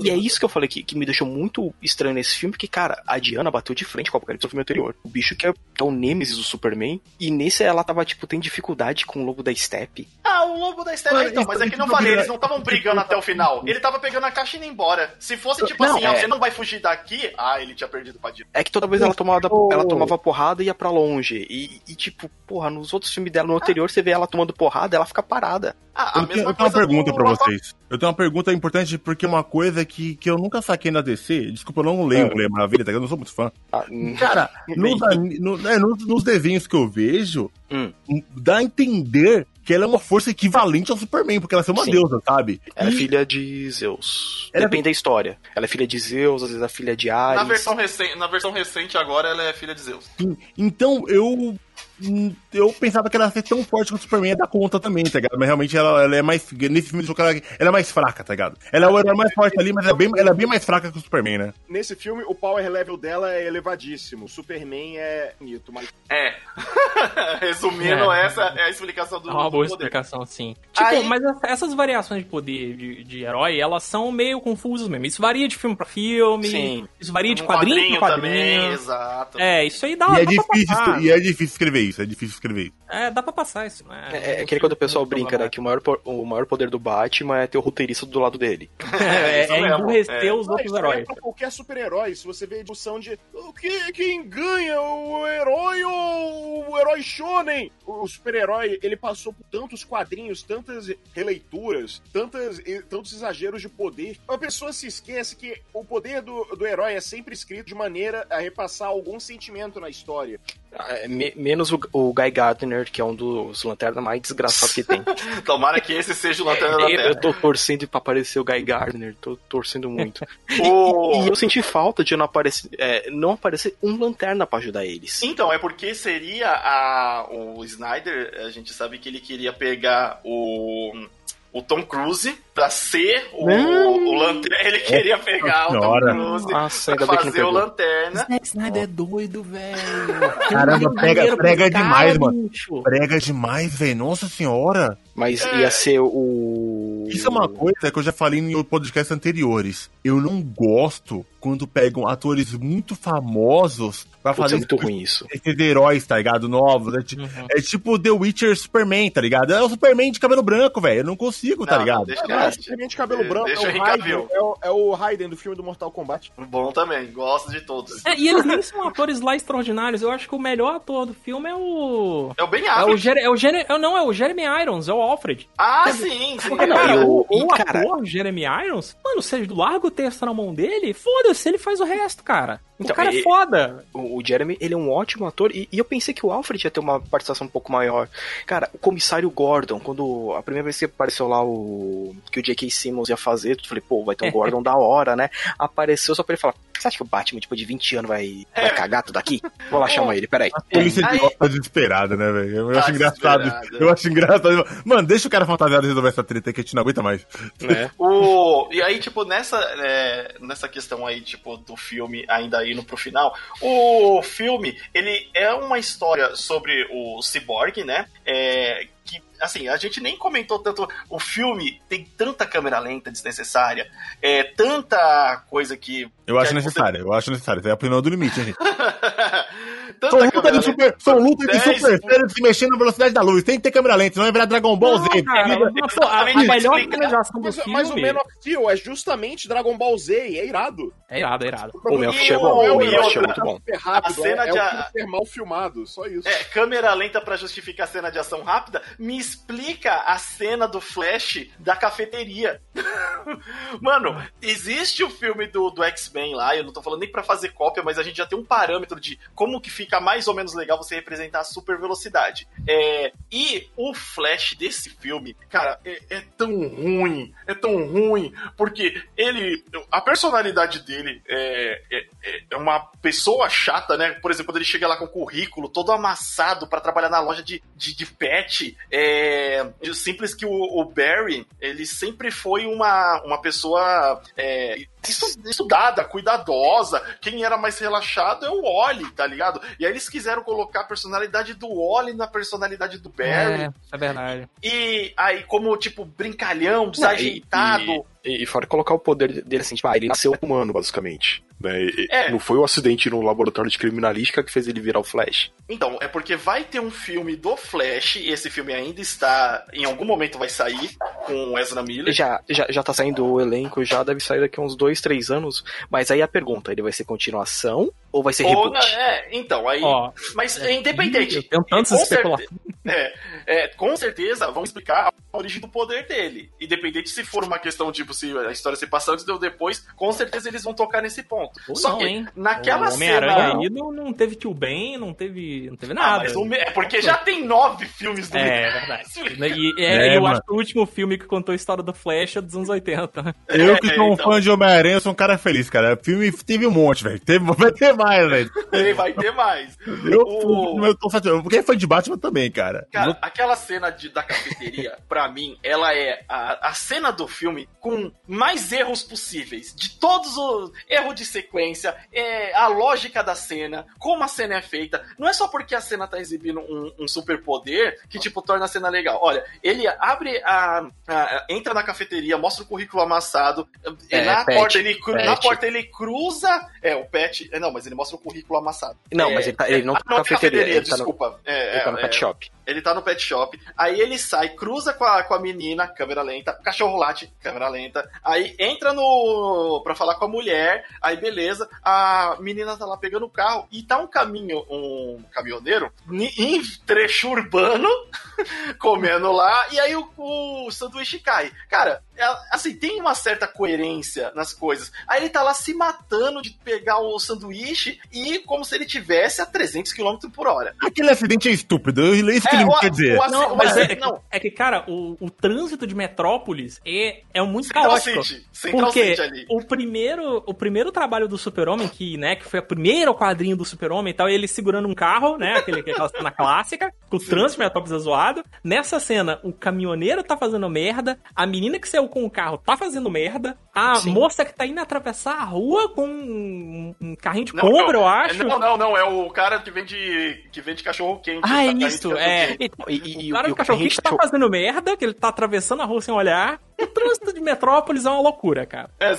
e- 0.00 0.06
e 0.06 0.10
é 0.10 0.16
isso 0.16 0.38
que 0.38 0.44
eu 0.44 0.48
falei 0.48 0.68
que, 0.68 0.82
que 0.82 0.96
me 0.96 1.04
deixou 1.06 1.26
muito 1.26 1.74
estranho 1.82 2.14
nesse 2.14 2.36
filme, 2.36 2.52
porque, 2.52 2.68
cara, 2.68 3.02
a 3.06 3.18
Diana 3.18 3.50
bateu 3.50 3.74
de 3.74 3.84
frente 3.84 4.10
com 4.10 4.16
o 4.16 4.18
Apocalipse 4.18 4.46
no 4.46 4.50
filme 4.50 4.62
anterior. 4.62 4.94
O 5.04 5.08
bicho 5.08 5.34
que 5.36 5.46
é, 5.46 5.52
que 5.52 5.82
é 5.82 5.84
o 5.84 5.90
Nemesis 5.90 6.36
do 6.36 6.42
Superman, 6.44 7.00
e 7.18 7.30
nesse 7.30 7.62
ela 7.64 7.82
tava, 7.84 8.04
tipo, 8.04 8.26
tem 8.26 8.38
dificuldade 8.40 9.04
com 9.06 9.20
o 9.22 9.24
Lobo 9.24 9.42
da 9.42 9.52
Steppe. 9.84 10.08
Ah, 10.22 10.44
o 10.46 10.58
lobo 10.58 10.82
da 10.84 10.96
Steppe. 10.96 11.14
Mano, 11.14 11.28
então, 11.28 11.44
mas 11.46 11.60
é 11.60 11.68
que 11.70 11.76
não 11.76 11.86
falei, 11.88 12.12
eles 12.12 12.26
não 12.26 12.36
estavam 12.36 12.60
brigando 12.60 13.00
até 13.00 13.16
o 13.16 13.22
final. 13.22 13.62
Ele 13.66 13.78
tava 13.80 13.98
pegando 13.98 14.24
a 14.24 14.30
caixa 14.30 14.56
e 14.56 14.60
indo 14.60 14.66
embora. 14.68 15.14
Se 15.18 15.36
fosse 15.36 15.64
tipo 15.66 15.84
Não, 15.84 15.96
assim, 15.96 16.06
ah, 16.06 16.12
é- 16.14 16.20
você 16.20 16.26
não 16.26 16.38
vai 16.38 16.50
fugir 16.50 16.80
daqui, 16.80 17.30
ah, 17.36 17.60
ele 17.60 17.74
tinha 17.74 17.88
perdido 17.88 18.18
pra 18.18 18.30
Dino. 18.30 18.48
É 18.54 18.64
que 18.64 18.70
toda 18.72 18.86
vez 18.86 19.02
ela 19.02 19.14
tomava, 19.14 19.48
Oh. 19.50 19.68
ela 19.72 19.86
tomava 19.86 20.16
porrada 20.18 20.62
e 20.62 20.66
ia 20.66 20.74
pra 20.74 20.90
longe. 20.90 21.46
E, 21.50 21.80
e, 21.86 21.94
tipo, 21.94 22.30
porra, 22.46 22.70
nos 22.70 22.92
outros 22.94 23.12
filmes 23.12 23.32
dela 23.32 23.48
no 23.48 23.56
anterior, 23.56 23.90
você 23.90 24.00
vê 24.02 24.10
ela 24.12 24.26
tomando 24.26 24.52
porrada, 24.52 24.96
ela 24.96 25.06
fica 25.06 25.22
parada. 25.22 25.76
Ah, 25.94 26.18
a 26.18 26.22
Eu 26.22 26.26
tenho, 26.26 26.48
eu 26.48 26.54
tenho 26.54 26.68
uma 26.68 26.74
pergunta 26.74 27.12
do 27.12 27.20
Apo- 27.20 27.36
vocês. 27.44 27.74
Eu 27.88 27.98
tenho 27.98 28.10
uma 28.10 28.16
pergunta 28.16 28.52
importante 28.52 28.98
porque 28.98 29.24
uma 29.24 29.44
coisa 29.44 29.84
que, 29.84 30.16
que 30.16 30.28
eu 30.28 30.36
nunca 30.36 30.60
saquei 30.60 30.90
na 30.90 31.00
DC. 31.00 31.52
Desculpa, 31.52 31.80
eu 31.80 31.84
não 31.84 32.04
leio 32.04 32.26
É. 32.26 32.30
Mulher 32.30 32.48
Maravilha, 32.50 32.84
tá? 32.84 32.90
Eu 32.90 33.00
não 33.00 33.06
sou 33.06 33.16
muito 33.16 33.32
fã. 33.32 33.52
Ah, 33.72 33.84
Cara, 34.18 34.50
nos, 34.76 34.98
no- 35.38 35.68
é, 35.68 35.78
nos- 35.78 36.04
nos 36.04 36.24
desenhos 36.24 36.66
que 36.66 36.74
eu 36.74 36.88
vejo, 36.88 37.48
Hum. 37.70 37.92
dá 38.36 38.56
a 38.56 38.62
entender 38.64 39.46
que 39.64 39.72
ela 39.72 39.84
é 39.84 39.86
uma 39.86 39.98
força 39.98 40.30
equivalente 40.30 40.90
ao 40.92 40.96
Superman, 40.98 41.40
porque 41.40 41.54
ela 41.54 41.64
é 41.66 41.70
uma 41.72 41.84
Sim. 41.84 41.90
deusa, 41.92 42.20
sabe? 42.26 42.60
ela 42.76 42.90
é 42.90 42.92
E- 42.92 42.96
filha 42.96 43.24
de 43.24 43.70
Zeus. 43.70 44.50
Ela 44.52 44.64
é 44.64 44.68
Depende 44.68 44.84
da 44.84 44.90
história. 44.90 45.38
Ela 45.56 45.64
é 45.64 45.68
filha 45.68 45.86
de 45.86 45.98
Zeus, 45.98 46.42
às 46.42 46.48
vezes 46.50 46.62
é 46.62 46.68
filha 46.68 46.96
de 46.96 47.10
Ares. 47.10 47.36
Na 47.42 47.44
versão, 47.48 47.74
recente, 47.74 48.16
na 48.18 48.26
versão 48.26 48.50
recente 48.52 48.96
agora, 48.98 49.28
ela 49.28 49.42
é 49.44 49.52
filha 49.52 49.74
de 49.74 49.80
Zeus. 49.80 50.04
Sim. 50.18 50.36
Então 50.56 51.04
eu. 51.08 51.56
Hum, 52.02 52.34
Eu 52.52 52.72
pensava 52.72 53.08
que 53.10 53.16
ela 53.16 53.26
ia 53.26 53.30
ser 53.30 53.42
tão 53.42 53.62
forte 53.64 53.90
quanto 53.92 54.00
o 54.00 54.02
Superman 54.02 54.30
ia 54.30 54.36
dar 54.36 54.46
conta 54.46 54.78
também, 54.80 55.04
tá 55.04 55.18
ligado? 55.18 55.38
Mas 55.38 55.46
realmente 55.46 55.76
ela, 55.76 56.02
ela 56.02 56.16
é 56.16 56.22
mais. 56.22 56.46
Nesse 56.52 56.90
filme 56.90 57.04
ela, 57.18 57.30
ela 57.58 57.68
é 57.68 57.72
mais 57.72 57.90
fraca, 57.90 58.22
tá 58.24 58.32
ligado? 58.32 58.56
Ela 58.72 58.86
é 58.86 58.88
o 58.88 58.98
herói 58.98 59.14
mais 59.16 59.32
forte 59.34 59.58
ali, 59.60 59.72
mas 59.72 59.84
ela 59.86 59.94
é, 59.94 59.96
bem, 59.98 60.10
ela 60.16 60.30
é 60.30 60.34
bem 60.34 60.46
mais 60.46 60.64
fraca 60.64 60.90
que 60.90 60.98
o 60.98 61.00
Superman, 61.00 61.38
né? 61.38 61.54
Nesse 61.68 61.94
filme, 61.96 62.22
o 62.26 62.34
power 62.34 62.68
level 62.70 62.96
dela 62.96 63.32
é 63.32 63.46
elevadíssimo. 63.46 64.28
Superman 64.28 64.98
é 64.98 65.34
bonito, 65.38 65.72
mas 65.72 65.88
É. 66.10 66.34
Resumindo, 67.40 68.10
É. 68.12 68.26
essa 68.26 68.42
é 68.56 68.64
a 68.64 68.70
explicação 68.70 69.20
do, 69.20 69.28
É 69.30 69.32
uma 69.32 69.50
boa 69.50 69.66
poder. 69.66 69.66
explicação, 69.84 70.24
sim. 70.26 70.54
Tipo, 70.72 70.86
Aí- 70.88 71.04
mas 71.04 71.22
essa- 71.22 71.40
essas 71.46 71.74
variações 71.74 72.22
de 72.24 72.28
poder 72.28 72.76
de, 72.76 73.04
de 73.04 73.22
herói, 73.24 73.58
elas 73.58 73.82
são 73.84 74.10
meio 74.12 74.40
confusas 74.40 74.88
mesmo. 74.88 75.06
Isso 75.06 75.20
varia 75.20 75.48
de 75.48 75.56
filme 75.56 75.76
pra 75.76 75.86
filme, 75.86 76.46
Sim. 76.48 76.88
isso 77.00 77.12
varia 77.12 77.34
de 77.34 77.42
Um 77.42 77.46
quadrinho, 77.46 77.98
pra 77.98 78.08
quadrinho. 78.10 78.20
também, 78.60 78.72
exato. 78.72 79.38
É, 79.40 79.64
isso 79.64 79.84
aí 79.86 79.96
dá, 79.96 80.08
E 80.18 80.22
é, 80.22 80.24
difícil, 80.26 81.00
e 81.00 81.10
é 81.10 81.20
difícil 81.20 81.58
escrever 81.64 81.80
isso, 81.80 82.02
é 82.02 82.06
difícil 82.06 82.34
escrever 82.34 82.62
isso. 82.64 82.74
É, 82.88 83.10
dá 83.10 83.22
pra 83.22 83.32
passar 83.32 83.66
isso, 83.66 83.86
né? 83.86 84.10
É, 84.12 84.42
é 84.42 84.44
que 84.44 84.54
nem 84.54 84.60
quando 84.60 84.72
o 84.72 84.76
pessoal 84.76 85.06
brinca, 85.06 85.38
né? 85.38 85.48
Que 85.48 85.58
o 85.58 85.62
maior, 85.62 85.80
o 86.04 86.24
maior 86.24 86.46
poder 86.46 86.70
do 86.70 86.78
Batman 86.78 87.38
é 87.38 87.46
ter 87.46 87.58
o 87.58 87.60
roteirista 87.60 88.06
do 88.06 88.18
lado 88.20 88.38
dele. 88.38 88.70
É, 89.04 89.46
é 89.50 89.76
emburrecer 89.76 90.24
é. 90.24 90.32
os 90.32 90.48
outros 90.48 90.72
é 90.72 90.78
heróis. 90.78 91.04
pra 91.04 91.16
qualquer 91.16 91.50
super-herói. 91.50 92.14
Se 92.14 92.24
você 92.24 92.46
vê 92.46 92.56
a 92.56 92.62
discussão 92.62 92.98
de 92.98 93.18
o 93.32 93.52
que, 93.52 93.92
quem 93.92 94.26
ganha, 94.26 94.80
o 94.80 95.26
herói 95.26 95.84
ou 95.84 96.70
o 96.70 96.78
herói 96.78 97.02
shonen? 97.02 97.70
O 97.84 98.06
super-herói, 98.06 98.78
ele 98.82 98.96
passou 98.96 99.32
por 99.32 99.44
tantos 99.50 99.84
quadrinhos, 99.84 100.42
tantas 100.42 100.90
releituras, 101.12 102.00
tantas, 102.12 102.60
tantos 102.88 103.12
exageros 103.12 103.60
de 103.60 103.68
poder. 103.68 104.16
A 104.26 104.38
pessoa 104.38 104.72
se 104.72 104.86
esquece 104.86 105.36
que 105.36 105.60
o 105.72 105.84
poder 105.84 106.22
do, 106.22 106.44
do 106.56 106.66
herói 106.66 106.94
é 106.94 107.00
sempre 107.00 107.34
escrito 107.34 107.66
de 107.66 107.74
maneira 107.74 108.26
a 108.30 108.38
repassar 108.38 108.88
algum 108.88 109.20
sentimento 109.20 109.80
na 109.80 109.88
história. 109.88 110.40
É, 110.88 111.08
me- 111.08 111.32
menos 111.36 111.70
o, 111.72 111.80
o 111.92 112.12
Guy 112.12 112.30
Gardner, 112.30 112.90
que 112.90 113.00
é 113.00 113.04
um 113.04 113.14
dos 113.14 113.62
lanternas 113.64 114.02
mais 114.02 114.20
desgraçados 114.20 114.74
que 114.74 114.82
tem. 114.82 115.02
Tomara 115.44 115.80
que 115.80 115.92
esse 115.92 116.14
seja 116.14 116.42
o 116.42 116.46
Lanterna 116.46 116.76
da 116.78 116.82
eu, 116.84 116.88
eu 116.90 116.96
Terra. 116.96 117.14
tô 117.20 117.32
torcendo 117.34 117.86
pra 117.88 117.98
aparecer 117.98 118.38
o 118.38 118.44
Guy 118.44 118.62
Gardner, 118.62 119.14
tô 119.20 119.36
torcendo 119.48 119.88
muito. 119.88 120.24
O- 120.60 121.24
E 121.24 121.28
eu 121.28 121.34
senti 121.36 121.62
falta 121.62 122.02
de 122.04 122.16
não 122.16 122.24
aparecer, 122.24 122.68
é, 122.78 123.10
não 123.10 123.32
aparecer 123.32 123.76
um 123.82 123.98
lanterna 123.98 124.46
pra 124.46 124.58
ajudar 124.58 124.84
eles. 124.84 125.22
Então, 125.22 125.52
é 125.52 125.58
porque 125.58 125.94
seria 125.94 126.50
a, 126.50 127.26
o 127.30 127.64
Snyder, 127.64 128.40
a 128.46 128.50
gente 128.50 128.72
sabe 128.72 128.98
que 128.98 129.08
ele 129.08 129.20
queria 129.20 129.52
pegar 129.52 130.20
o, 130.24 131.06
o 131.52 131.62
Tom 131.62 131.82
Cruise 131.82 132.36
pra 132.54 132.70
ser 132.70 133.28
o, 133.32 133.46
Não. 133.46 133.96
o 134.06 134.14
Lanterna. 134.14 134.56
Ele 134.68 134.78
queria 134.78 135.18
pegar 135.18 135.66
o 135.70 135.72
Tom 135.74 135.80
Senhora. 135.80 136.14
Cruise 136.14 136.46
Nossa, 136.52 136.96
pra 136.96 137.06
fazer 137.06 137.42
o. 137.42 137.50
Lanterna. 137.50 138.16
Zack 138.30 138.46
Snyder 138.46 138.82
é 138.84 138.86
doido, 138.86 139.42
velho. 139.42 139.76
Caramba, 140.48 140.90
prega, 140.94 141.36
prega 141.36 141.70
demais, 141.70 142.16
mano. 142.16 142.48
Bicho. 142.48 142.82
Prega 142.82 143.18
demais, 143.18 143.74
velho. 143.74 143.96
Nossa 143.96 144.28
senhora. 144.28 144.96
Mas 145.16 145.44
É. 145.44 145.60
ia 145.60 145.70
ser 145.70 146.00
o 146.00 147.04
Isso 147.08 147.26
é 147.28 147.30
uma 147.30 147.48
coisa 147.48 147.90
que 147.92 147.98
eu 147.98 148.02
já 148.02 148.12
falei 148.12 148.40
em 148.40 148.62
podcasts 148.64 149.12
anteriores. 149.12 149.88
Eu 150.04 150.20
não 150.20 150.40
gosto 150.42 151.24
quando 151.38 151.66
pegam 151.68 152.08
atores 152.08 152.52
muito 152.54 152.96
famosos 152.96 154.06
pra 154.22 154.32
Putz, 154.32 154.42
fazer 154.44 154.54
é 154.54 154.58
muito 154.58 154.76
ruim 154.76 155.00
isso. 155.02 155.26
esses 155.30 155.58
heróis, 155.58 156.04
tá 156.06 156.16
ligado? 156.16 156.48
Novos. 156.48 156.94
É, 156.94 157.02
ti- 157.02 157.16
Uhum. 157.18 157.28
é 157.50 157.60
tipo 157.60 157.98
The 157.98 158.10
Witcher 158.10 158.56
Superman, 158.56 159.10
tá 159.10 159.20
ligado? 159.20 159.52
É 159.52 159.62
o 159.62 159.68
Superman 159.68 160.10
de 160.10 160.18
cabelo 160.18 160.42
branco, 160.42 160.80
velho. 160.80 161.00
Eu 161.00 161.04
não 161.04 161.16
consigo, 161.16 161.64
tá 161.66 161.72
Não, 161.76 161.80
ligado? 161.84 162.06
Deixa 162.06 162.26
É, 162.48 162.50
simplesmente 162.52 162.96
cabelo 162.96 163.22
É, 163.22 163.28
branco 163.28 163.46
deixa 163.46 163.62
é 163.62 163.66
o 163.66 163.70
Henrique 163.70 164.12
é, 164.12 164.40
o, 164.40 164.56
é 164.62 164.70
o 164.70 164.92
Raiden 164.92 165.28
do 165.28 165.36
filme 165.36 165.56
do 165.56 165.62
Mortal 165.62 165.90
Kombat. 165.90 166.32
Bom 166.36 166.72
também, 166.72 167.10
gosto 167.12 167.50
de 167.50 167.60
todos. 167.60 168.04
É, 168.06 168.14
e 168.16 168.28
eles 168.28 168.44
nem 168.44 168.60
são 168.62 168.86
atores 168.86 169.20
lá 169.20 169.34
extraordinários. 169.36 170.02
Eu 170.02 170.10
acho 170.10 170.28
que 170.28 170.34
o 170.34 170.38
melhor 170.38 170.74
ator 170.76 171.06
do 171.06 171.14
filme 171.14 171.48
é 171.48 171.54
o. 171.54 172.32
É 172.36 172.42
o 172.42 172.46
Ben 172.46 172.62
É 172.64 172.70
o, 172.70 172.70
Affleck. 172.78 172.96
Jere, 172.98 173.20
é 173.20 173.30
o 173.30 173.36
Jere, 173.36 173.66
é, 173.68 173.78
não, 173.78 173.96
é 173.96 174.02
o 174.02 174.12
Jeremy 174.12 174.42
Irons, 174.62 174.88
é 174.88 174.92
o 174.92 175.00
Alfred. 175.00 175.48
Ah, 175.58 175.90
sim, 175.92 176.38
sim. 176.38 176.48
Porque, 176.48 176.66
cara, 176.66 177.06
o- 177.06 177.26
o, 177.28 177.42
o 177.44 177.48
cara- 177.48 177.80
ator 177.80 178.04
Jeremy 178.04 178.42
Irons, 178.66 178.96
mano, 179.04 179.22
você 179.22 179.46
larga 179.50 179.86
o 179.86 179.90
texto 179.90 180.24
na 180.26 180.34
mão 180.34 180.54
dele, 180.54 180.92
foda-se, 180.94 181.48
ele 181.48 181.58
faz 181.58 181.80
o 181.80 181.84
resto, 181.84 182.22
cara. 182.22 182.60
O 182.78 182.82
Então, 182.82 182.96
cara 182.96 183.10
é 183.10 183.14
e- 183.14 183.22
foda. 183.22 183.84
O, 183.94 184.18
o 184.18 184.22
Jeremy, 184.26 184.56
ele 184.60 184.74
é 184.74 184.76
um 184.76 184.90
ótimo 184.90 185.26
ator, 185.26 185.52
e, 185.54 185.68
e 185.70 185.78
eu 185.78 185.84
pensei 185.84 186.12
que 186.12 186.26
o 186.26 186.32
Alfred 186.32 186.64
ia 186.66 186.70
ter 186.70 186.80
uma 186.80 187.00
participação 187.00 187.46
um 187.46 187.50
pouco 187.50 187.70
maior. 187.70 188.08
Cara, 188.46 188.68
o 188.74 188.78
comissário 188.78 189.30
Gordon, 189.30 189.78
quando 189.78 190.32
a 190.36 190.42
primeira 190.42 190.64
vez 190.64 190.78
que 190.78 190.84
apareceu 190.86 191.28
lá 191.28 191.42
o. 191.44 192.14
que 192.34 192.40
o 192.40 192.42
J.K. 192.42 192.68
Simmons 192.68 193.08
ia 193.08 193.16
fazer, 193.16 193.52
eu 193.52 193.64
falei, 193.68 193.82
pô, 193.88 194.04
vai 194.04 194.16
ter 194.16 194.26
um 194.26 194.30
Gordon 194.32 194.60
da 194.62 194.74
hora, 194.76 195.14
né? 195.14 195.30
Apareceu 195.58 196.14
só 196.14 196.22
pra 196.24 196.34
ele 196.34 196.40
falar: 196.40 196.54
você 196.76 196.88
acha 196.88 196.96
que 196.96 197.02
o 197.02 197.06
Batman, 197.06 197.38
tipo, 197.40 197.54
de 197.54 197.64
20 197.64 197.96
anos 197.96 198.08
vai, 198.08 198.44
vai 198.54 198.74
cagar 198.74 199.02
tudo 199.04 199.16
aqui? 199.16 199.40
Vou 199.70 199.78
lá 199.80 199.86
chamar 199.88 200.16
ele, 200.16 200.26
peraí. 200.26 200.50
A 200.52 200.60
polícia 200.60 201.06
Aí- 201.06 201.20
tá 201.38 201.46
desesperada, 201.46 202.16
né, 202.16 202.30
velho? 202.32 202.56
Eu 202.56 202.72
Tá 202.72 202.80
acho 202.80 202.90
engraçado. 202.90 203.52
Eu 203.78 203.90
acho 203.90 204.08
engraçado. 204.08 204.64
Mano, 204.84 205.06
deixa 205.06 205.28
o 205.28 205.30
cara 205.30 205.46
fantasiado 205.46 205.86
resolver 205.86 206.08
essa 206.08 206.24
treta 206.24 206.52
que 206.52 206.60
a 206.60 206.62
gente 206.64 206.74
não 206.74 206.82
aguenta 206.82 207.02
mais. 207.02 207.24
Né? 207.60 207.90
O, 207.96 208.68
e 208.72 208.82
aí, 208.82 208.98
tipo, 208.98 209.24
nessa, 209.24 209.56
é, 209.78 210.34
nessa 210.40 210.68
questão 210.68 211.06
aí, 211.06 211.20
tipo, 211.20 211.56
do 211.56 211.76
filme 211.76 212.24
ainda 212.28 212.68
indo 212.68 212.82
pro 212.82 212.96
final, 212.96 213.34
o 213.60 214.20
filme, 214.22 214.76
ele 214.92 215.28
é 215.34 215.52
uma 215.54 215.78
história 215.78 216.34
sobre 216.34 216.86
o 216.90 217.22
Cyborg, 217.22 217.84
né? 217.84 218.06
É, 218.26 218.86
que, 219.04 219.22
assim, 219.44 219.68
a 219.68 219.76
gente 219.76 220.00
nem 220.00 220.16
comentou 220.16 220.58
tanto. 220.58 220.88
O 221.08 221.18
filme 221.20 221.80
tem 221.88 222.04
tanta 222.04 222.44
câmera 222.46 222.78
lenta 222.78 223.10
desnecessária, 223.10 223.90
é 224.20 224.42
tanta 224.44 225.42
coisa 225.48 225.76
que. 225.76 226.10
Eu 226.26 226.38
acho 226.38 226.48
que 226.48 226.54
você- 226.60 226.66
necessário, 226.66 227.00
eu 227.00 227.12
acho 227.12 227.30
necessário. 227.30 227.60
Isso 227.60 227.68
é 227.68 227.70
a 227.70 227.74
opinião 227.74 228.00
do 228.02 228.08
limite, 228.08 228.38
hein, 228.40 228.46
gente. 228.46 228.56
tanta 229.94 230.10
São 230.10 230.20
luta 230.24 230.52
de 230.52 230.62
super, 230.64 230.94
são 230.98 231.18
luta 231.18 231.46
de 231.46 231.52
10 231.52 231.62
super 231.62 231.98
séries 232.00 232.32
se 232.32 232.42
mexendo 232.42 232.70
na 232.72 232.78
velocidade 232.78 233.14
da 233.14 233.22
luz. 233.22 233.42
Tem 233.44 233.56
que 233.56 233.62
ter 233.62 233.70
câmera 233.70 233.94
lenta, 233.94 234.14
senão 234.14 234.24
vai 234.26 234.32
virar 234.32 234.44
Dragon 234.46 234.76
Ball 234.76 234.98
Não, 234.98 235.04
Z. 235.12 235.22
cara, 235.22 235.70
a, 236.02 236.20
a 236.20 236.24
melhor 236.24 236.80
finalização 236.80 237.40
do 237.40 237.44
Mas, 237.46 237.54
filme... 237.56 237.72
mas 237.72 237.90
o 237.90 237.96
Man 237.96 238.20
of 238.20 238.32
Steel 238.40 238.70
é 238.70 238.76
justamente 238.76 239.48
Dragon 239.48 239.76
Ball 239.76 239.96
Z 239.98 240.28
e 240.28 240.38
é 240.38 240.46
irado. 240.46 240.92
É 241.08 241.18
irado, 241.18 241.44
é 241.44 241.48
irado. 241.48 241.72
O 241.84 241.98
Man 241.98 242.08
of 242.08 242.18
E 242.18 242.24
Steel 242.24 242.40
é 242.40 242.42
o- 242.42 242.48
bom, 242.48 242.58
o 242.78 242.82
e 242.82 242.90
Man 242.90 243.00
of 243.00 243.10
Steel 243.10 243.24
é 243.24 243.26
outra- 243.28 243.44
muito 243.44 243.64
bom. 243.64 243.90
A 243.90 244.10
cena 244.10 244.42
é, 244.46 244.50
de 244.50 244.58
é 244.58 244.68
filme 244.68 244.84
ser 244.92 245.06
mal 245.06 245.26
filmado, 245.26 245.86
só 245.86 246.06
isso. 246.06 246.28
É, 246.28 246.44
câmera 246.44 246.92
lenta 246.94 247.20
pra 247.20 247.36
justificar 247.36 247.84
a 247.84 247.90
cena 247.90 248.10
de 248.10 248.18
ação 248.18 248.42
rápida, 248.42 248.82
me 248.98 249.18
explica 249.18 249.94
a 250.06 250.18
cena 250.18 250.66
do 250.66 250.80
Flash 250.80 251.46
da 251.58 251.76
cafeteria. 251.76 252.60
Mano, 253.80 254.22
existe 254.42 255.02
o 255.02 255.10
filme 255.10 255.46
do, 255.46 255.70
do 255.70 255.82
X-Men 255.84 256.34
lá, 256.34 256.56
eu 256.56 256.64
não 256.64 256.72
tô 256.72 256.82
falando 256.82 257.00
nem 257.00 257.10
pra 257.10 257.22
fazer 257.22 257.50
cópia, 257.50 257.82
mas 257.82 257.98
a 257.98 258.02
gente 258.02 258.16
já 258.16 258.26
tem 258.26 258.38
um 258.38 258.44
parâmetro 258.44 258.98
de 259.00 259.18
como 259.34 259.60
que 259.60 259.70
fica 259.70 259.93
mais 260.00 260.28
ou 260.28 260.34
menos 260.34 260.54
legal 260.54 260.78
você 260.78 260.96
representar 260.96 261.40
a 261.40 261.44
super 261.44 261.78
velocidade. 261.78 262.46
É, 262.66 263.12
e 263.30 263.68
o 263.76 263.94
Flash 263.94 264.54
desse 264.54 264.90
filme, 264.90 265.36
cara, 265.48 265.78
é, 265.84 266.00
é 266.10 266.22
tão 266.36 266.50
ruim, 266.68 267.32
é 267.46 267.54
tão 267.54 267.86
ruim, 267.86 268.32
porque 268.56 269.02
ele, 269.16 269.64
a 269.90 270.00
personalidade 270.00 270.80
dele 270.80 271.22
é, 271.28 271.82
é, 271.90 272.06
é 272.50 272.56
uma 272.56 272.80
pessoa 273.00 273.48
chata, 273.48 273.96
né? 273.96 274.12
Por 274.12 274.30
exemplo, 274.30 274.52
quando 274.52 274.56
ele 274.56 274.64
chega 274.64 274.86
lá 274.86 274.96
com 274.96 275.04
o 275.04 275.08
currículo 275.08 275.68
todo 275.68 275.92
amassado 275.92 276.66
pra 276.66 276.80
trabalhar 276.80 277.08
na 277.08 277.20
loja 277.20 277.42
de, 277.42 277.62
de, 277.76 277.94
de 277.94 278.06
pet, 278.06 278.76
é 278.90 279.64
simples 279.94 280.34
que 280.34 280.44
o, 280.44 280.50
o 280.52 280.84
Barry, 280.84 281.46
ele 281.60 281.86
sempre 281.86 282.30
foi 282.30 282.66
uma, 282.66 283.22
uma 283.24 283.40
pessoa 283.40 284.22
é, 284.36 284.86
estudada, 285.10 286.04
cuidadosa. 286.04 287.00
Quem 287.20 287.44
era 287.44 287.56
mais 287.56 287.78
relaxado 287.78 288.46
é 288.46 288.50
o 288.50 288.64
Oli, 288.64 289.10
tá 289.12 289.26
ligado? 289.26 289.60
E 289.78 289.84
aí 289.84 289.92
eles 289.92 290.08
quiseram 290.08 290.42
colocar 290.42 290.80
a 290.80 290.84
personalidade 290.84 291.54
do 291.54 291.70
Oli 291.70 292.12
na 292.14 292.26
personalidade 292.26 292.98
do 292.98 293.08
Barry. 293.08 293.64
É, 293.64 293.72
é 293.92 293.98
verdade. 293.98 294.48
E 294.62 295.12
aí, 295.16 295.42
como, 295.44 295.76
tipo, 295.76 296.04
brincalhão, 296.04 296.90
desajeitado. 296.90 297.82
E, 297.82 297.96
e 297.98 298.13
fora 298.46 298.66
colocar 298.66 298.94
o 298.94 298.98
poder 298.98 299.42
dele 299.44 299.62
assim, 299.62 299.74
tipo, 299.74 299.88
ah, 299.88 299.96
ele 299.96 300.08
nasceu 300.08 300.34
humano, 300.40 300.72
basicamente. 300.72 301.44
Né? 301.60 301.82
E- 301.84 302.06
É. 302.10 302.30
Não 302.30 302.38
foi 302.38 302.56
o 302.58 302.64
acidente 302.64 303.08
no 303.10 303.20
laboratório 303.22 303.70
de 303.70 303.78
criminalística 303.78 304.42
que 304.42 304.50
fez 304.52 304.66
ele 304.66 304.80
virar 304.80 305.00
o 305.00 305.04
Flash. 305.04 305.52
Então, 305.68 305.98
é 306.00 306.08
porque 306.08 306.36
vai 306.36 306.64
ter 306.64 306.80
um 306.80 306.90
filme 306.90 307.36
do 307.36 307.56
Flash, 307.56 308.16
e 308.16 308.30
esse 308.30 308.50
filme 308.50 308.72
ainda 308.72 309.00
está. 309.00 309.64
Em 309.72 309.84
algum 309.84 310.04
momento 310.04 310.38
vai 310.38 310.48
sair 310.48 310.90
com 311.26 311.52
o 311.52 311.58
Ezra 311.58 311.82
Miller. 311.82 312.12
Já, 312.12 312.40
já, 312.48 312.66
já 312.68 312.82
tá 312.82 312.92
saindo 312.92 313.24
o 313.26 313.40
elenco, 313.40 313.84
já 313.84 314.02
deve 314.02 314.20
sair 314.20 314.40
daqui 314.40 314.58
a 314.60 314.62
uns 314.62 314.76
dois, 314.76 315.00
três 315.00 315.30
anos. 315.30 315.64
Mas 315.90 316.10
aí 316.10 316.20
a 316.22 316.28
pergunta, 316.28 316.72
ele 316.72 316.82
vai 316.82 316.92
ser 316.92 317.04
continuação 317.04 317.90
ou 318.16 318.22
vai 318.22 318.32
ser 318.32 318.44
Ou, 318.44 318.64
reboot? 318.70 318.86
é, 318.94 319.28
então, 319.32 319.68
aí. 319.68 319.80
Ó, 319.82 320.12
mas 320.34 320.56
é 320.60 320.72
independente. 320.72 321.36
eu 321.36 321.42
tenho 321.42 321.64
tantas 321.64 321.90
Com 321.90 322.02
especulações. 322.02 322.48
É, 322.86 323.12
é, 323.46 323.68
com 323.68 323.96
certeza 323.96 324.50
vão 324.50 324.62
explicar 324.62 325.10
a 325.32 325.38
origem 325.38 325.58
do 325.60 325.66
poder 325.68 326.06
dele. 326.06 326.50
Independente 326.60 327.08
se 327.08 327.24
for 327.24 327.42
uma 327.42 327.58
questão, 327.58 327.90
tipo, 327.90 328.12
se 328.12 328.36
a 328.36 328.52
história 328.52 328.76
se 328.76 328.86
passar 328.86 329.12
antes 329.12 329.26
ou 329.26 329.38
depois, 329.38 329.86
com 329.96 330.12
certeza 330.12 330.48
eles 330.50 330.62
vão 330.62 330.74
tocar 330.74 331.00
nesse 331.02 331.22
ponto. 331.22 331.58
Ou 331.68 331.74
Só 331.74 331.90
não, 331.92 331.98
que 331.98 332.04
hein? 332.04 332.26
naquela 332.36 332.90
o 332.90 332.94
Homem-Aranha 332.94 333.48
cena. 333.48 333.60
aí 333.60 333.70
não, 333.70 333.90
não 333.90 334.12
teve 334.12 334.36
tio 334.36 334.52
Ben, 334.52 334.98
não 334.98 335.14
teve, 335.14 335.68
não 335.70 335.76
teve 335.76 335.92
Ah, 335.92 335.96
nada. 335.96 336.24
mas 336.24 336.36
o 336.36 336.44
é 336.54 336.70
porque 336.72 337.00
já 337.00 337.16
tem 337.16 337.42
nove 337.44 337.86
filmes 337.86 338.28
do 338.28 338.36
É, 338.36 338.42
universo. 338.42 339.22
verdade. 339.24 339.54
E, 339.64 339.82
é, 339.82 340.08
É, 340.12 340.16
eu 340.16 340.22
mano. 340.22 340.34
acho 340.34 340.42
que 340.44 340.52
o 340.52 340.56
último 340.56 340.84
filme 340.86 341.16
que 341.18 341.24
contou 341.26 341.52
a 341.52 341.56
história 341.56 341.82
do 341.82 341.92
Flash 341.94 342.36
é 342.36 342.40
dos 342.42 342.54
anos 342.54 342.68
80. 342.68 343.34
Eu 343.48 343.78
que 343.78 343.94
sou 343.94 344.10
um 344.10 344.12
então. 344.14 344.30
fã 344.32 344.40
de 344.40 344.50
Homem-Aranha, 344.50 344.96
eu 344.96 345.00
sou 345.00 345.12
um 345.12 345.14
cara 345.14 345.38
feliz, 345.38 345.70
cara. 345.70 345.98
Filme 346.02 346.30
teve 346.32 346.66
um 346.66 346.70
monte, 346.70 347.02
velho. 347.02 347.18
Teve- 347.18 347.44
Vai 347.56 347.72
ter 347.72 347.94
mais, 347.94 348.03
velho. 348.28 348.50
Tem, 348.70 348.92
vai 348.94 349.12
ter 349.12 349.32
mais. 349.32 349.76
Eu, 349.86 350.22
O- 350.22 350.84
eu 350.86 350.94
tô 350.94 351.08
satisfeito. 351.10 351.42
Porque 351.42 351.62
fã 351.62 351.76
de 351.76 351.86
Batman 351.86 352.18
também, 352.18 352.50
cara. 352.50 352.86
Cara, 352.92 353.16
aquela 353.22 353.56
cena 353.56 353.90
de, 353.90 354.08
da 354.08 354.22
cafeteria, 354.22 354.96
pra 355.08 355.28
mim, 355.28 355.58
ela 355.62 355.94
é 355.94 356.24
a, 356.28 356.68
a 356.68 356.74
cena 356.74 357.10
do 357.10 357.26
filme 357.28 357.68
com 357.80 358.10
mais 358.26 358.72
erros 358.72 359.02
possíveis. 359.02 359.74
De 359.74 359.98
todos 359.98 360.36
os 360.36 360.72
erros 360.88 361.14
de 361.14 361.24
sequência, 361.24 361.94
é, 362.12 362.54
a 362.54 362.66
lógica 362.68 363.22
da 363.22 363.34
cena, 363.34 363.86
como 363.98 364.22
a 364.24 364.28
cena 364.28 364.54
é 364.56 364.62
feita. 364.62 365.04
Não 365.18 365.28
é 365.28 365.32
só 365.32 365.48
porque 365.48 365.74
a 365.74 365.80
cena 365.80 366.06
tá 366.06 366.18
exibindo 366.18 366.60
um, 366.60 366.92
um 367.00 367.08
superpoder 367.08 367.98
que, 368.08 368.18
tipo, 368.18 368.40
torna 368.42 368.64
a 368.64 368.68
cena 368.68 368.88
legal. 368.88 369.18
Olha, 369.22 369.44
ele 369.62 369.86
abre 369.86 370.40
a, 370.44 370.86
a- 371.06 371.46
entra 371.48 371.74
na 371.74 371.82
cafeteria, 371.82 372.38
mostra 372.38 372.64
o 372.64 372.66
currículo 372.66 373.02
amassado. 373.02 373.68
É, 374.10 374.24
na, 374.24 374.44
pet, 374.44 374.58
porta, 374.58 374.78
ele, 374.78 374.98
na 375.24 375.36
porta 375.36 375.66
ele 375.66 375.84
cruza. 375.84 376.68
É, 376.82 376.94
o 376.96 377.04
pet. 377.06 377.48
é, 377.52 377.58
Não, 377.58 377.72
mas 377.72 377.86
ele 377.86 377.93
mostra 377.94 378.16
o 378.16 378.18
currículo 378.18 378.58
amassado. 378.58 378.98
Não, 379.12 379.30
É, 379.30 379.34
mas 379.34 379.46
ele, 379.46 379.56
tá, 379.56 379.70
ele 379.70 379.82
não 379.84 379.94
ah, 379.94 380.00
tá 380.00 380.14
na 380.14 380.20
é 380.20 380.24
cafeteria, 380.24 380.62
ele 380.62 380.74
tá 380.82 380.90
no, 380.90 380.96
desculpa. 380.96 381.40
É, 381.44 381.74
ele 381.74 381.84
tá 381.84 381.92
no 381.92 381.98
é, 381.98 382.02
pet 382.02 382.16
é, 382.16 382.18
shop. 382.18 382.52
Ele 382.66 382.82
tá 382.82 382.94
no 382.94 383.02
pet 383.02 383.20
shop, 383.22 383.60
aí 383.76 384.00
ele 384.00 384.18
sai, 384.18 384.50
cruza 384.50 384.92
com 384.92 385.04
a, 385.04 385.22
com 385.22 385.34
a 385.34 385.40
menina, 385.40 385.88
câmera 385.88 386.22
lenta, 386.22 386.52
cachorro 386.52 386.96
late, 386.96 387.32
câmera 387.40 387.68
lenta, 387.68 388.08
aí 388.22 388.54
entra 388.58 388.92
no. 388.92 389.80
pra 389.82 389.94
falar 389.94 390.14
com 390.16 390.24
a 390.24 390.28
mulher, 390.28 390.86
aí 391.00 391.16
beleza, 391.16 391.68
a 391.82 392.36
menina 392.40 392.76
tá 392.76 392.86
lá 392.86 392.96
pegando 392.96 393.26
o 393.26 393.30
carro 393.30 393.66
e 393.70 393.82
tá 393.82 393.98
um 393.98 394.06
caminho, 394.06 394.64
um 394.70 395.22
caminhoneiro, 395.32 395.92
em 396.10 396.62
trecho 396.86 397.30
urbano, 397.30 397.88
comendo 398.78 399.32
lá, 399.32 399.66
e 399.70 399.80
aí 399.80 399.96
o, 399.96 400.08
o 400.16 400.70
sanduíche 400.70 401.18
cai. 401.18 401.52
Cara, 401.68 402.02
é, 402.16 402.24
assim, 402.50 402.74
tem 402.74 403.00
uma 403.00 403.14
certa 403.14 403.46
coerência 403.46 404.30
nas 404.34 404.52
coisas. 404.52 404.92
Aí 405.06 405.20
ele 405.20 405.30
tá 405.30 405.42
lá 405.42 405.52
se 405.52 405.74
matando 405.74 406.40
de 406.40 406.50
pegar 406.64 406.98
o 407.00 407.18
sanduíche 407.18 407.98
e 408.12 408.38
como 408.40 408.64
se 408.64 408.74
ele 408.74 408.84
tivesse 408.84 409.40
a 409.42 409.46
300 409.46 409.92
km 409.92 410.16
por 410.32 410.46
hora. 410.46 410.74
Aquele 410.80 411.10
acidente 411.10 411.48
é 411.48 411.52
estúpido. 411.52 412.02
É 412.02 412.36
isso 412.36 412.48
É, 412.62 412.64
o- 412.64 412.80
quer 412.80 412.90
dizer. 412.90 413.18
o 413.18 413.26
Não, 413.30 413.56
mas 413.56 413.76
aci- 413.76 413.92
é, 413.92 413.96
não, 413.96 414.20
é 414.30 414.40
que, 414.40 414.50
cara, 414.50 414.84
o, 414.88 415.16
o 415.20 415.30
trânsito 415.30 415.86
de 415.86 415.94
Metrópolis 415.94 416.80
é, 416.86 417.20
é 417.32 417.42
muito 417.42 417.66
Central 417.66 417.84
caótico. 417.84 418.22
City. 418.24 418.46
Central 418.52 418.82
Porque 418.86 419.04
City 419.16 419.20
ali. 419.22 419.46
o 419.50 419.64
primeiro, 419.64 420.42
o 420.46 420.54
primeiro 420.54 420.90
trabalho 420.92 421.28
do 421.28 421.36
Super-Homem, 421.38 421.88
que, 421.88 422.16
né, 422.16 422.36
que 422.36 422.44
foi 422.44 422.60
o 422.60 422.62
primeiro 422.62 423.14
quadrinho 423.14 423.56
do 423.56 423.64
Super-Homem 423.64 424.10
e 424.10 424.14
tal, 424.14 424.28
ele 424.28 424.46
segurando 424.48 424.88
um 424.88 424.94
carro, 424.94 425.36
né, 425.36 425.54
aquele, 425.58 425.80
aquela 425.80 426.08
cena 426.08 426.30
clássica, 426.30 426.92
com 427.08 427.16
o 427.16 427.20
trânsito 427.20 427.52
de 427.60 427.64
Metrópolis 427.64 427.92
é 427.92 427.98
zoado. 427.98 428.44
Nessa 428.62 428.98
cena, 429.00 429.40
o 429.42 429.52
caminhoneiro 429.52 430.22
tá 430.22 430.36
fazendo 430.36 430.68
merda, 430.68 431.18
a 431.34 431.46
menina 431.46 431.78
que 431.78 431.88
saiu 431.88 432.08
com 432.08 432.24
o 432.24 432.30
carro 432.30 432.58
tá 432.58 432.76
fazendo 432.76 433.10
merda, 433.10 433.56
a 433.74 433.96
Sim. 433.96 434.10
moça 434.12 434.44
que 434.44 434.54
tá 434.54 434.64
indo 434.66 434.80
atravessar 434.80 435.34
a 435.36 435.44
rua 435.44 435.88
com 435.94 436.06
um, 436.06 436.94
um 437.00 437.14
carrinho 437.16 437.46
de 437.46 437.54
Não, 437.54 437.62
compra, 437.62 437.92
não, 437.94 438.00
eu 438.00 438.06
acho. 438.06 438.44
Não, 438.44 438.58
não, 438.58 438.76
não. 438.76 438.96
É 438.96 439.04
o 439.04 439.28
cara 439.30 439.58
que 439.60 439.70
vende, 439.70 440.44
que 440.52 440.60
vende 440.60 440.82
cachorro 440.82 441.18
quente. 441.20 441.40
Ah, 441.42 441.64
é 441.64 441.72
Tá, 441.74 441.86
isso, 441.86 442.10
carrinho 442.10 442.43
de 442.43 442.43
é. 442.44 442.56
E, 442.60 442.70
e, 442.88 443.26
e, 443.26 443.32
O 443.32 443.34
cara 443.34 443.46
e 443.46 443.50
do 443.50 443.52
o 443.52 443.56
cachorro 443.56 443.78
quente 443.78 443.96
de 443.96 444.02
tá 444.02 444.14
fazendo 444.16 444.48
merda, 444.50 444.96
que 444.96 445.04
ele 445.04 445.14
tá 445.14 445.28
atravessando 445.28 445.82
a 445.82 445.84
rua 445.84 446.00
sem 446.00 446.12
olhar. 446.14 446.60
o 446.80 446.86
trânsito 446.86 447.32
de 447.32 447.40
Metrópolis 447.40 448.04
é 448.04 448.10
uma 448.10 448.20
loucura, 448.20 448.66
cara. 448.66 448.90
É, 448.98 449.14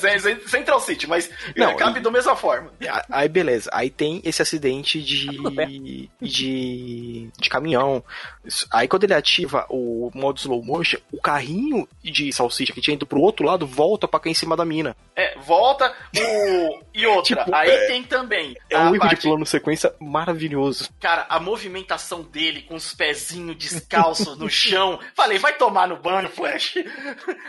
Central 0.47 0.79
City, 0.79 1.07
mas 1.07 1.29
Não, 1.55 1.67
não, 1.67 1.75
cabe 1.77 1.99
e- 1.99 2.03
da 2.03 2.11
mesma 2.11 2.35
forma. 2.35 2.71
Aí 3.09 3.27
beleza, 3.29 3.69
aí 3.73 3.89
tem 3.89 4.21
esse 4.25 4.41
acidente 4.41 5.01
de. 5.01 5.27
de. 6.21 7.29
de 7.39 7.49
caminhão. 7.49 8.03
Aí 8.71 8.87
quando 8.87 9.03
ele 9.05 9.13
ativa 9.13 9.65
o 9.69 10.11
modo 10.13 10.37
slow 10.39 10.63
motion, 10.63 10.97
o 11.11 11.19
carrinho 11.21 11.87
de 12.03 12.31
salsicha 12.31 12.73
que 12.73 12.81
tinha 12.81 12.93
ido 12.95 13.05
pro 13.05 13.19
outro 13.19 13.45
lado 13.45 13.65
volta 13.65 14.07
pra 14.07 14.19
cair 14.19 14.31
em 14.31 14.35
cima 14.35 14.55
da 14.55 14.65
mina. 14.65 14.95
É, 15.15 15.37
volta 15.39 15.93
o. 16.17 16.79
E 16.93 17.05
outra, 17.07 17.25
Tipo, 17.45 17.55
aí 17.55 17.87
tem 17.87 18.03
também. 18.03 18.55
É 18.69 18.77
um 18.77 18.83
erro 18.87 18.93
de 18.93 18.99
parte- 18.99 19.21
plano 19.27 19.45
sequência 19.45 19.93
maravilhoso. 19.99 20.89
Cara, 20.99 21.25
a 21.29 21.39
movimentação 21.39 22.21
dele 22.23 22.61
com 22.61 22.75
os 22.75 22.93
pezinhos 23.15 23.55
descalços 23.57 24.37
no 24.37 24.49
chão. 24.49 24.99
Falei, 25.15 25.37
vai 25.37 25.53
tomar 25.57 25.87
no 25.87 25.97
banho, 25.97 26.29
Flash. 26.29 26.75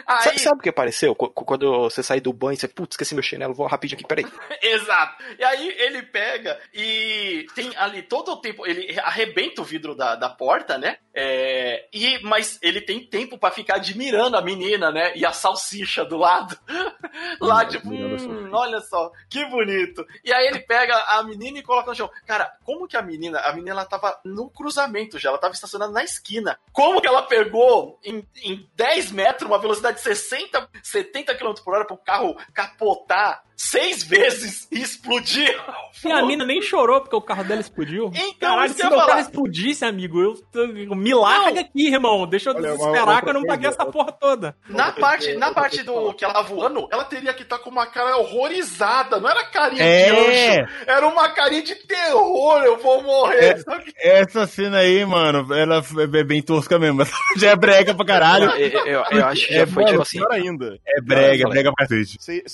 Aí, 0.06 0.22
Sabe, 0.22 0.38
sabe 0.38 0.58
o 0.60 0.62
que 0.62 0.68
apareceu? 0.68 1.14
Qu- 1.14 1.28
qu- 1.30 1.44
Quando 1.44 1.80
você 1.82 2.02
sai 2.02 2.20
do 2.20 2.32
banho, 2.32 2.56
você, 2.56 2.68
putz, 2.68 2.94
esqueci 2.94 3.14
meu 3.14 3.22
chinelo, 3.22 3.54
vou 3.54 3.66
rapidinho 3.66 3.98
aqui, 3.98 4.06
peraí. 4.06 4.26
Exato. 4.62 5.22
E 5.38 5.44
aí 5.44 5.68
ele 5.78 6.02
pega 6.02 6.58
e 6.72 7.46
tem 7.54 7.72
ali 7.76 8.02
todo 8.02 8.32
o 8.32 8.36
tempo, 8.40 8.66
ele 8.66 8.98
arrebenta 9.00 9.60
o 9.60 9.64
vidro 9.64 9.94
da, 9.94 10.14
da 10.14 10.28
porta, 10.28 10.78
né? 10.78 10.98
É, 11.12 11.88
e, 11.92 12.18
mas 12.22 12.58
ele 12.62 12.80
tem 12.80 13.04
tempo 13.06 13.38
pra 13.38 13.50
ficar 13.50 13.76
admirando 13.76 14.36
a 14.36 14.42
menina, 14.42 14.90
né? 14.92 15.12
E 15.16 15.24
a 15.24 15.32
salsicha 15.32 16.04
do 16.04 16.16
lado. 16.16 16.56
Lá, 17.40 17.64
tipo, 17.64 17.88
admirando 17.88 18.16
a 18.16 18.28
hum, 18.28 18.50
olha 18.52 18.80
só, 18.80 19.10
que 19.28 19.44
bonito. 19.46 20.04
E 20.24 20.32
aí 20.32 20.46
ele 20.46 20.60
pega 20.60 20.94
a 21.08 21.22
menina 21.22 21.58
e 21.58 21.62
coloca 21.62 21.90
no 21.90 21.96
chão. 21.96 22.10
Cara, 22.26 22.50
como 22.64 22.86
que 22.86 22.96
a 22.96 23.02
menina, 23.02 23.40
a 23.40 23.52
menina 23.52 23.70
ela 23.72 23.84
tava 23.84 24.18
no 24.24 24.50
cruzamento 24.50 25.18
já, 25.18 25.30
ela 25.30 25.38
tava 25.38 25.54
estacionada 25.56 25.92
na 25.92 26.04
esquina. 26.04 26.58
Como 26.72 27.00
que 27.00 27.08
ela 27.08 27.22
pegou 27.22 27.98
em, 28.04 28.26
em 28.42 28.68
10 28.74 29.12
metros, 29.12 29.48
uma 29.48 29.58
velocidade 29.58 29.96
de 29.96 30.02
60, 30.02 30.68
70 30.82 31.34
km 31.34 31.54
por 31.64 31.74
hora 31.74 31.84
pro 31.84 31.96
carro 31.96 32.36
capotar 32.52 33.45
seis 33.56 34.02
vezes 34.04 34.68
e 34.70 34.80
explodir? 34.82 35.58
E 36.04 36.12
a 36.12 36.24
mina 36.24 36.44
nem 36.44 36.60
chorou 36.60 37.00
porque 37.00 37.16
o 37.16 37.20
carro 37.22 37.42
dela 37.44 37.60
explodiu. 37.60 38.10
Então, 38.14 38.50
Caralho, 38.50 38.66
isso 38.66 38.76
se 38.76 38.82
meu 38.82 38.92
ia 38.92 38.96
carro 38.98 39.08
falar. 39.08 39.20
explodisse, 39.22 39.84
amigo, 39.84 40.20
eu, 40.20 40.34
eu 40.54 40.94
me 40.94 41.14
larga 41.14 41.60
aqui, 41.62 41.88
irmão. 41.88 42.26
Deixa 42.26 42.50
eu 42.50 42.54
Olha, 42.54 42.72
desesperar 42.72 43.22
que 43.22 43.30
eu 43.30 43.34
não 43.34 43.42
paguei 43.44 43.68
essa 43.68 43.84
porra 43.86 44.12
toda. 44.12 44.54
Na 44.68 44.92
parte, 44.92 45.34
na 45.36 45.52
parte 45.52 45.82
do 45.82 45.92
falar. 45.94 46.14
que 46.14 46.24
ela 46.24 46.34
tá 46.34 46.42
voando, 46.42 46.86
ela 46.92 47.04
teria 47.04 47.32
que 47.32 47.42
estar 47.42 47.58
com 47.58 47.70
uma 47.70 47.86
cara 47.86 48.16
horrorizada, 48.18 49.18
não 49.18 49.28
era 49.28 49.44
carinha 49.46 49.82
de 49.82 49.88
É. 49.88 50.60
anjo, 50.60 50.70
era 50.86 51.06
uma 51.06 51.28
carinha 51.30 51.62
de 51.62 51.74
terror, 51.74 52.62
eu 52.62 52.76
vou 52.78 53.02
morrer. 53.02 53.58
sabe? 53.62 53.92
Essa 53.98 54.46
cena 54.46 54.78
aí, 54.78 55.04
mano, 55.04 55.52
ela 55.54 55.82
é 56.12 56.24
bem 56.24 56.42
tosca 56.42 56.78
mesmo. 56.78 57.02
Já 57.38 57.50
é 57.50 57.56
brega 57.56 57.94
pra 57.94 58.04
caralho. 58.06 58.50
Eu, 58.50 58.86
eu- 58.86 59.04
eu 59.10 59.24
acho 59.26 59.46
que 59.46 59.54
já 59.54 59.62
É, 59.62 59.66
foi 59.66 59.82
mano, 59.84 60.02
tipo 60.02 60.02
assim. 60.02 60.20
ainda. 60.30 60.78
É 60.86 61.00
brega, 61.00 61.44
é 61.44 61.48
brega 61.48 61.72
pra 61.72 61.86
cacete. 61.86 62.16
Cê- 62.20 62.44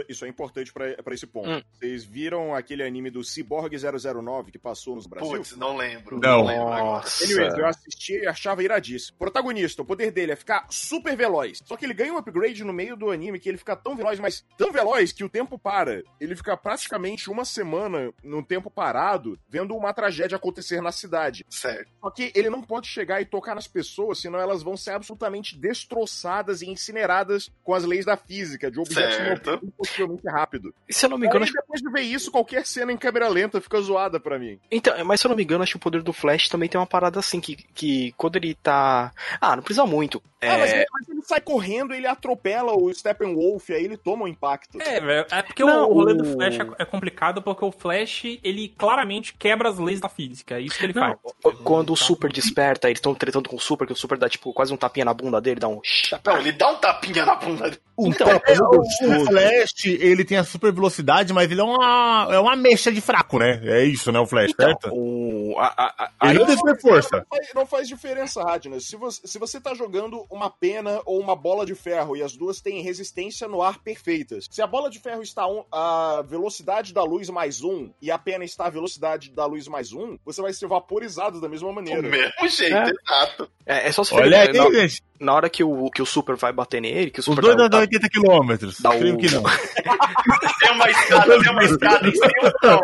isso, 0.00 0.04
isso 0.08 0.24
é 0.24 0.28
importante 0.28 0.72
pra, 0.72 0.94
pra 1.02 1.14
esse 1.14 1.26
ponto. 1.26 1.48
Hum. 1.48 1.62
Vocês 1.72 2.04
viram 2.04 2.54
aquele 2.54 2.82
anime 2.82 3.10
do 3.10 3.22
Cyborg 3.22 3.74
009 3.76 4.52
que 4.52 4.58
passou 4.58 4.96
no 4.96 5.08
Brasil? 5.08 5.30
Putz, 5.30 5.56
não 5.56 5.76
lembro. 5.76 6.18
Não. 6.18 6.44
lembro 6.44 6.68
agora. 6.68 6.84
Nossa. 6.84 7.24
Anyways, 7.24 7.54
eu 7.54 7.66
assisti 7.66 8.14
e 8.14 8.26
achava 8.26 8.62
iradíssimo. 8.62 9.18
Protagonista, 9.18 9.82
o 9.82 9.84
poder 9.84 10.10
dele 10.10 10.32
é 10.32 10.36
ficar 10.36 10.66
super 10.70 11.16
veloz. 11.16 11.60
Só 11.64 11.76
que 11.76 11.84
ele 11.84 11.94
ganha 11.94 12.12
um 12.12 12.18
upgrade 12.18 12.64
no 12.64 12.72
meio 12.72 12.96
do 12.96 13.10
anime 13.10 13.38
que 13.38 13.48
ele 13.48 13.58
fica 13.58 13.76
tão 13.76 13.96
veloz, 13.96 14.18
mas 14.18 14.44
tão 14.56 14.72
veloz 14.72 15.12
que 15.12 15.24
o 15.24 15.28
tempo 15.28 15.58
para. 15.58 16.02
Ele 16.20 16.36
fica 16.36 16.56
praticamente 16.56 17.30
uma 17.30 17.44
semana 17.44 18.12
num 18.22 18.42
tempo 18.42 18.70
parado, 18.70 19.38
vendo 19.48 19.74
uma 19.74 19.92
tragédia 19.92 20.36
acontecer 20.36 20.80
na 20.80 20.92
cidade. 20.92 21.44
Certo. 21.48 21.90
Só 22.00 22.10
que 22.10 22.32
ele 22.34 22.50
não 22.50 22.62
pode 22.62 22.86
chegar 22.86 23.20
e 23.20 23.24
tocar 23.24 23.54
nas 23.54 23.66
pessoas, 23.66 24.20
senão 24.20 24.38
elas 24.38 24.62
vão 24.62 24.76
ser 24.76 24.92
absolutamente 24.92 25.56
destroçadas 25.56 26.62
e 26.62 26.68
incineradas 26.68 27.50
com 27.62 27.74
as 27.74 27.84
leis 27.84 28.04
da 28.04 28.16
física, 28.16 28.70
de 28.70 28.78
objetos 28.78 29.10
Certo. 29.16 29.72
Impossivelmente 29.90 30.28
rápido. 30.28 30.74
E 30.88 30.94
se 30.94 31.06
eu 31.06 31.10
não 31.10 31.18
me 31.18 31.26
engano, 31.26 31.44
Aí, 31.44 31.50
acho- 31.50 31.54
depois 31.60 31.80
de 31.80 31.90
ver 31.90 32.02
isso, 32.02 32.30
qualquer 32.30 32.66
cena 32.66 32.92
em 32.92 32.96
câmera 32.96 33.28
lenta 33.28 33.60
fica 33.60 33.80
zoada 33.80 34.18
pra 34.20 34.38
mim. 34.38 34.58
então, 34.70 35.04
mas 35.04 35.20
se 35.20 35.26
eu 35.26 35.30
não 35.30 35.36
me 35.36 35.42
engano, 35.42 35.62
acho 35.62 35.72
que 35.72 35.76
o 35.76 35.80
poder 35.80 36.02
do 36.02 36.12
Flash 36.12 36.48
também 36.48 36.68
tem 36.68 36.80
uma 36.80 36.86
parada 36.86 37.18
assim, 37.18 37.40
que, 37.40 37.56
que 37.56 38.12
quando 38.16 38.36
ele 38.36 38.54
tá. 38.54 39.12
Ah, 39.40 39.56
não 39.56 39.62
precisa 39.62 39.86
muito. 39.86 40.22
Ah, 40.42 40.56
mas, 40.58 40.72
É, 40.72 40.76
ele, 40.78 40.86
mas 40.92 41.08
ele 41.08 41.22
sai 41.22 41.40
correndo, 41.40 41.92
ele 41.92 42.06
atropela 42.06 42.72
o 42.72 42.92
Steppenwolf, 42.94 43.68
aí 43.70 43.84
ele 43.84 43.96
toma 43.98 44.24
um 44.24 44.28
impacto. 44.28 44.80
É, 44.80 44.98
velho. 44.98 45.26
É 45.30 45.42
porque 45.42 45.62
Não, 45.62 45.90
o 45.90 45.92
rolê 45.92 46.12
o- 46.12 46.16
do 46.16 46.24
Flash 46.24 46.58
é, 46.60 46.66
é 46.82 46.84
complicado 46.86 47.42
porque 47.42 47.62
o 47.64 47.70
Flash, 47.70 48.24
ele 48.42 48.68
claramente 48.78 49.34
quebra 49.34 49.68
as 49.68 49.78
leis 49.78 50.00
da 50.00 50.08
física. 50.08 50.56
É 50.56 50.62
isso 50.62 50.78
que 50.78 50.86
ele 50.86 50.94
Não, 50.94 51.18
faz. 51.42 51.56
quando 51.62 51.92
o 51.92 51.96
Super 51.96 52.32
desperta, 52.32 52.88
eles 52.88 52.98
estão 52.98 53.14
tretando 53.14 53.48
com 53.50 53.56
o 53.56 53.60
Super, 53.60 53.86
que 53.86 53.92
o 53.92 53.96
Super 53.96 54.16
dá 54.16 54.28
tipo 54.30 54.52
quase 54.54 54.72
um 54.72 54.76
tapinha 54.78 55.04
na 55.04 55.12
bunda 55.12 55.40
dele, 55.42 55.60
dá 55.60 55.68
um 55.68 55.80
chapéu. 55.82 56.32
Não, 56.34 56.40
ele 56.40 56.52
dá 56.52 56.70
um 56.70 56.76
tapinha 56.76 57.26
na 57.26 57.34
bunda 57.34 57.64
dele. 57.64 57.80
Então, 57.98 58.28
É, 58.30 58.54
o, 58.62 58.80
o 58.80 59.26
Flash, 59.26 59.79
ele 59.88 60.24
tem 60.24 60.36
a 60.38 60.44
super 60.44 60.72
velocidade, 60.72 61.32
mas 61.32 61.50
ele 61.50 61.60
é 61.60 61.64
uma, 61.64 62.28
é 62.30 62.38
uma 62.38 62.54
mecha 62.56 62.90
de 62.92 63.00
fraco, 63.00 63.38
né? 63.38 63.60
É 63.64 63.84
isso, 63.84 64.10
né, 64.12 64.18
o 64.20 64.26
Flash, 64.26 64.50
então 64.52 64.66
certo? 64.66 64.90
o, 64.92 65.54
a, 65.58 66.10
a, 66.18 66.28
Ele 66.30 66.38
não 66.40 66.46
tem 66.46 66.56
super 66.56 66.80
força. 66.80 67.16
Não 67.18 67.24
faz, 67.38 67.48
não 67.54 67.66
faz 67.66 67.88
diferença, 67.88 68.42
Radner. 68.42 68.80
Se 68.80 68.96
você, 68.96 69.20
se 69.26 69.38
você 69.38 69.60
tá 69.60 69.74
jogando 69.74 70.24
uma 70.30 70.50
pena 70.50 71.00
ou 71.04 71.20
uma 71.20 71.34
bola 71.36 71.64
de 71.64 71.74
ferro 71.74 72.16
e 72.16 72.22
as 72.22 72.36
duas 72.36 72.60
têm 72.60 72.82
resistência 72.82 73.46
no 73.48 73.62
ar 73.62 73.78
perfeitas, 73.78 74.46
se 74.50 74.60
a 74.62 74.66
bola 74.66 74.90
de 74.90 74.98
ferro 74.98 75.22
está 75.22 75.46
um- 75.46 75.64
a 75.72 76.22
velocidade 76.26 76.92
da 76.92 77.02
luz 77.02 77.28
mais 77.30 77.62
um 77.62 77.90
e 78.02 78.10
a 78.10 78.18
pena 78.18 78.44
está 78.44 78.66
a 78.66 78.70
velocidade 78.70 79.30
da 79.30 79.46
luz 79.46 79.66
mais 79.68 79.92
um, 79.92 80.18
você 80.24 80.40
vai 80.42 80.52
ser 80.52 80.66
vaporizado 80.66 81.40
da 81.40 81.48
mesma 81.48 81.68
Do 81.68 81.74
maneira. 81.74 82.02
mesmo 82.02 82.48
jeito, 82.48 82.74
É. 82.76 82.90
exato. 82.90 83.50
é, 83.66 83.88
é 83.88 83.92
só 83.92 84.02
se 84.04 84.14
Olha 84.14 84.40
aí, 84.42 84.52
na, 84.52 84.70
gente. 84.72 85.02
Na 85.20 85.34
hora 85.34 85.50
que 85.50 85.62
o, 85.62 85.90
que 85.90 86.00
o 86.02 86.06
Super 86.06 86.34
vai 86.36 86.52
bater 86.52 86.80
nele, 86.80 87.10
que 87.10 87.18
o 87.18 87.20
Os 87.20 87.24
Super 87.26 87.42
dois 87.42 87.56
dá 87.56 87.62
um 87.62 87.66
andam 87.66 87.80
tapa- 87.80 87.92
80 87.92 88.08
quilômetros. 88.08 88.80
Dá 88.80 88.90
Creio 88.90 89.14
o- 89.14 89.18
que 89.18 89.30
não. 89.34 89.42
Tem 90.60 90.70
uma 90.72 90.90
escada, 90.90 91.40
tem 91.42 91.50
uma 91.52 91.64
escada 91.64 92.08
em 92.08 92.12
cima, 92.12 92.52
não. 92.62 92.80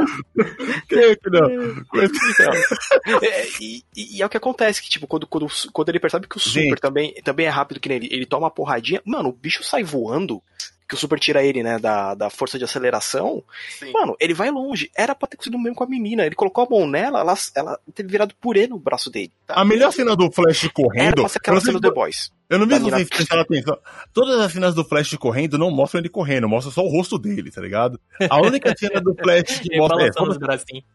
Creio 0.88 1.18
que 1.18 1.30
não. 1.30 1.46
É, 3.22 3.46
e, 3.60 3.82
e- 3.96 4.22
é 4.22 4.26
o 4.26 4.28
que 4.28 4.36
acontece, 4.36 4.82
que 4.82 4.88
tipo, 4.88 5.06
quando, 5.06 5.26
quando, 5.26 5.46
quando 5.72 5.88
ele 5.88 6.00
percebe 6.00 6.26
que 6.26 6.36
o 6.36 6.40
Super 6.40 6.60
Gente. 6.62 6.80
também, 6.80 7.14
também 7.24 7.46
é 7.46 7.50
rápido 7.50 7.80
que 7.80 7.88
nele, 7.88 8.08
ele 8.10 8.26
toma 8.26 8.44
uma 8.44 8.50
porradinha, 8.50 9.00
mano, 9.04 9.28
o 9.30 9.32
bicho 9.32 9.62
sai 9.64 9.82
voando, 9.82 10.42
que 10.88 10.94
o 10.94 10.98
Super 10.98 11.18
tira 11.18 11.42
ele, 11.42 11.62
né, 11.62 11.78
da, 11.78 12.14
da 12.14 12.30
força 12.30 12.58
de 12.58 12.64
aceleração, 12.64 13.42
Sim. 13.78 13.92
mano, 13.92 14.16
ele 14.20 14.34
vai 14.34 14.50
longe. 14.50 14.90
Era 14.96 15.14
pra 15.14 15.28
ter 15.28 15.36
sido 15.42 15.58
mesmo 15.58 15.74
com 15.74 15.84
a 15.84 15.86
menina, 15.86 16.24
ele 16.24 16.34
colocou 16.34 16.64
a 16.64 16.68
mão 16.70 16.86
nela, 16.86 17.20
ela, 17.20 17.34
ela 17.54 17.78
teve 17.94 18.08
virado 18.08 18.34
purê 18.40 18.66
no 18.66 18.78
braço 18.78 19.10
dele. 19.10 19.32
A 19.48 19.64
melhor 19.64 19.92
cena 19.92 20.14
do 20.14 20.30
Flash 20.30 20.64
Era 20.64 20.72
correndo. 20.72 21.14
pra 21.22 21.28
ser 21.28 21.38
aquela 21.38 21.60
cena 21.60 21.80
do 21.80 21.88
The 21.88 21.94
Boys. 21.94 22.30
Eu 22.48 22.58
não 22.60 22.66
vi 22.66 22.74
da 22.90 22.98
se 22.98 23.10
prestaram 23.10 23.42
atenção. 23.42 23.76
Todas 24.12 24.40
as 24.40 24.52
cenas 24.52 24.74
do 24.74 24.84
Flash 24.84 25.14
correndo 25.16 25.58
não 25.58 25.70
mostram 25.70 26.00
ele 26.00 26.08
correndo, 26.08 26.48
mostra 26.48 26.72
só 26.72 26.82
o 26.82 26.88
rosto 26.88 27.18
dele, 27.18 27.50
tá 27.50 27.60
ligado? 27.60 27.98
A 28.30 28.40
única 28.40 28.72
cena 28.78 29.00
do 29.00 29.14
Flash 29.14 29.58
que 29.60 29.68
mostra. 29.78 29.96
É, 30.06 30.10
toda- 30.34 30.46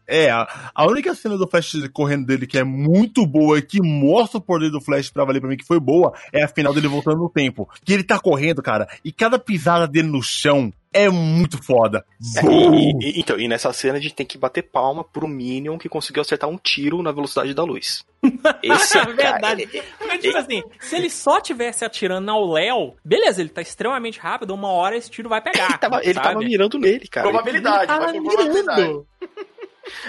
é, 0.06 0.30
a, 0.30 0.70
a 0.74 0.86
única 0.86 1.14
cena 1.14 1.36
do 1.36 1.46
Flash 1.46 1.74
correndo 1.92 2.24
dele 2.26 2.46
que 2.46 2.56
é 2.58 2.64
muito 2.64 3.26
boa 3.26 3.58
e 3.58 3.62
que 3.62 3.80
mostra 3.82 4.38
o 4.38 4.40
poder 4.42 4.70
do 4.70 4.80
Flash 4.80 5.10
pra 5.10 5.24
valer 5.24 5.40
pra 5.40 5.48
mim 5.50 5.56
que 5.56 5.66
foi 5.66 5.78
boa 5.78 6.12
é 6.32 6.42
a 6.42 6.48
final 6.48 6.72
dele 6.72 6.88
voltando 6.88 7.18
no 7.18 7.28
tempo. 7.28 7.68
Que 7.84 7.92
ele 7.92 8.02
tá 8.04 8.18
correndo, 8.18 8.62
cara, 8.62 8.88
e 9.04 9.12
cada 9.12 9.38
pisada 9.38 9.86
dele 9.86 10.08
no 10.08 10.22
chão 10.22 10.72
é 10.92 11.08
muito 11.08 11.62
foda. 11.62 12.04
É, 12.36 12.46
e- 12.46 12.90
e- 13.00 13.20
então, 13.20 13.38
e 13.38 13.48
nessa 13.48 13.72
cena 13.72 13.98
a 13.98 14.00
gente 14.00 14.14
tem 14.14 14.26
que 14.26 14.36
bater 14.38 14.62
palma 14.62 15.02
pro 15.04 15.26
Minion 15.28 15.78
que 15.78 15.88
conseguiu 15.88 16.20
acertar 16.20 16.48
um 16.48 16.56
tiro 16.58 17.02
na 17.02 17.12
velocidade 17.12 17.54
da 17.54 17.64
luz. 17.64 18.04
Esse 18.62 18.98
É 18.98 19.04
verdade. 19.04 19.66
cara, 19.66 19.84
Porque, 19.98 20.18
tipo 20.18 20.36
assim, 20.38 20.62
se 20.80 20.96
ele 20.96 21.10
só 21.10 21.40
tivesse 21.40 21.84
atirando 21.84 22.30
ao 22.30 22.50
Léo, 22.52 22.94
beleza, 23.04 23.40
ele 23.40 23.50
tá 23.50 23.60
extremamente 23.62 24.18
rápido, 24.20 24.54
uma 24.54 24.68
hora 24.68 24.96
esse 24.96 25.10
tiro 25.10 25.28
vai 25.28 25.40
pegar. 25.40 25.66
ele, 25.70 25.78
tava, 25.78 26.00
ele 26.04 26.14
tava 26.14 26.38
mirando 26.38 26.78
nele, 26.78 27.08
cara. 27.08 27.28
Probabilidade, 27.28 27.78
Ele 27.80 27.86
tava 27.86 28.12
mirando. 28.12 29.06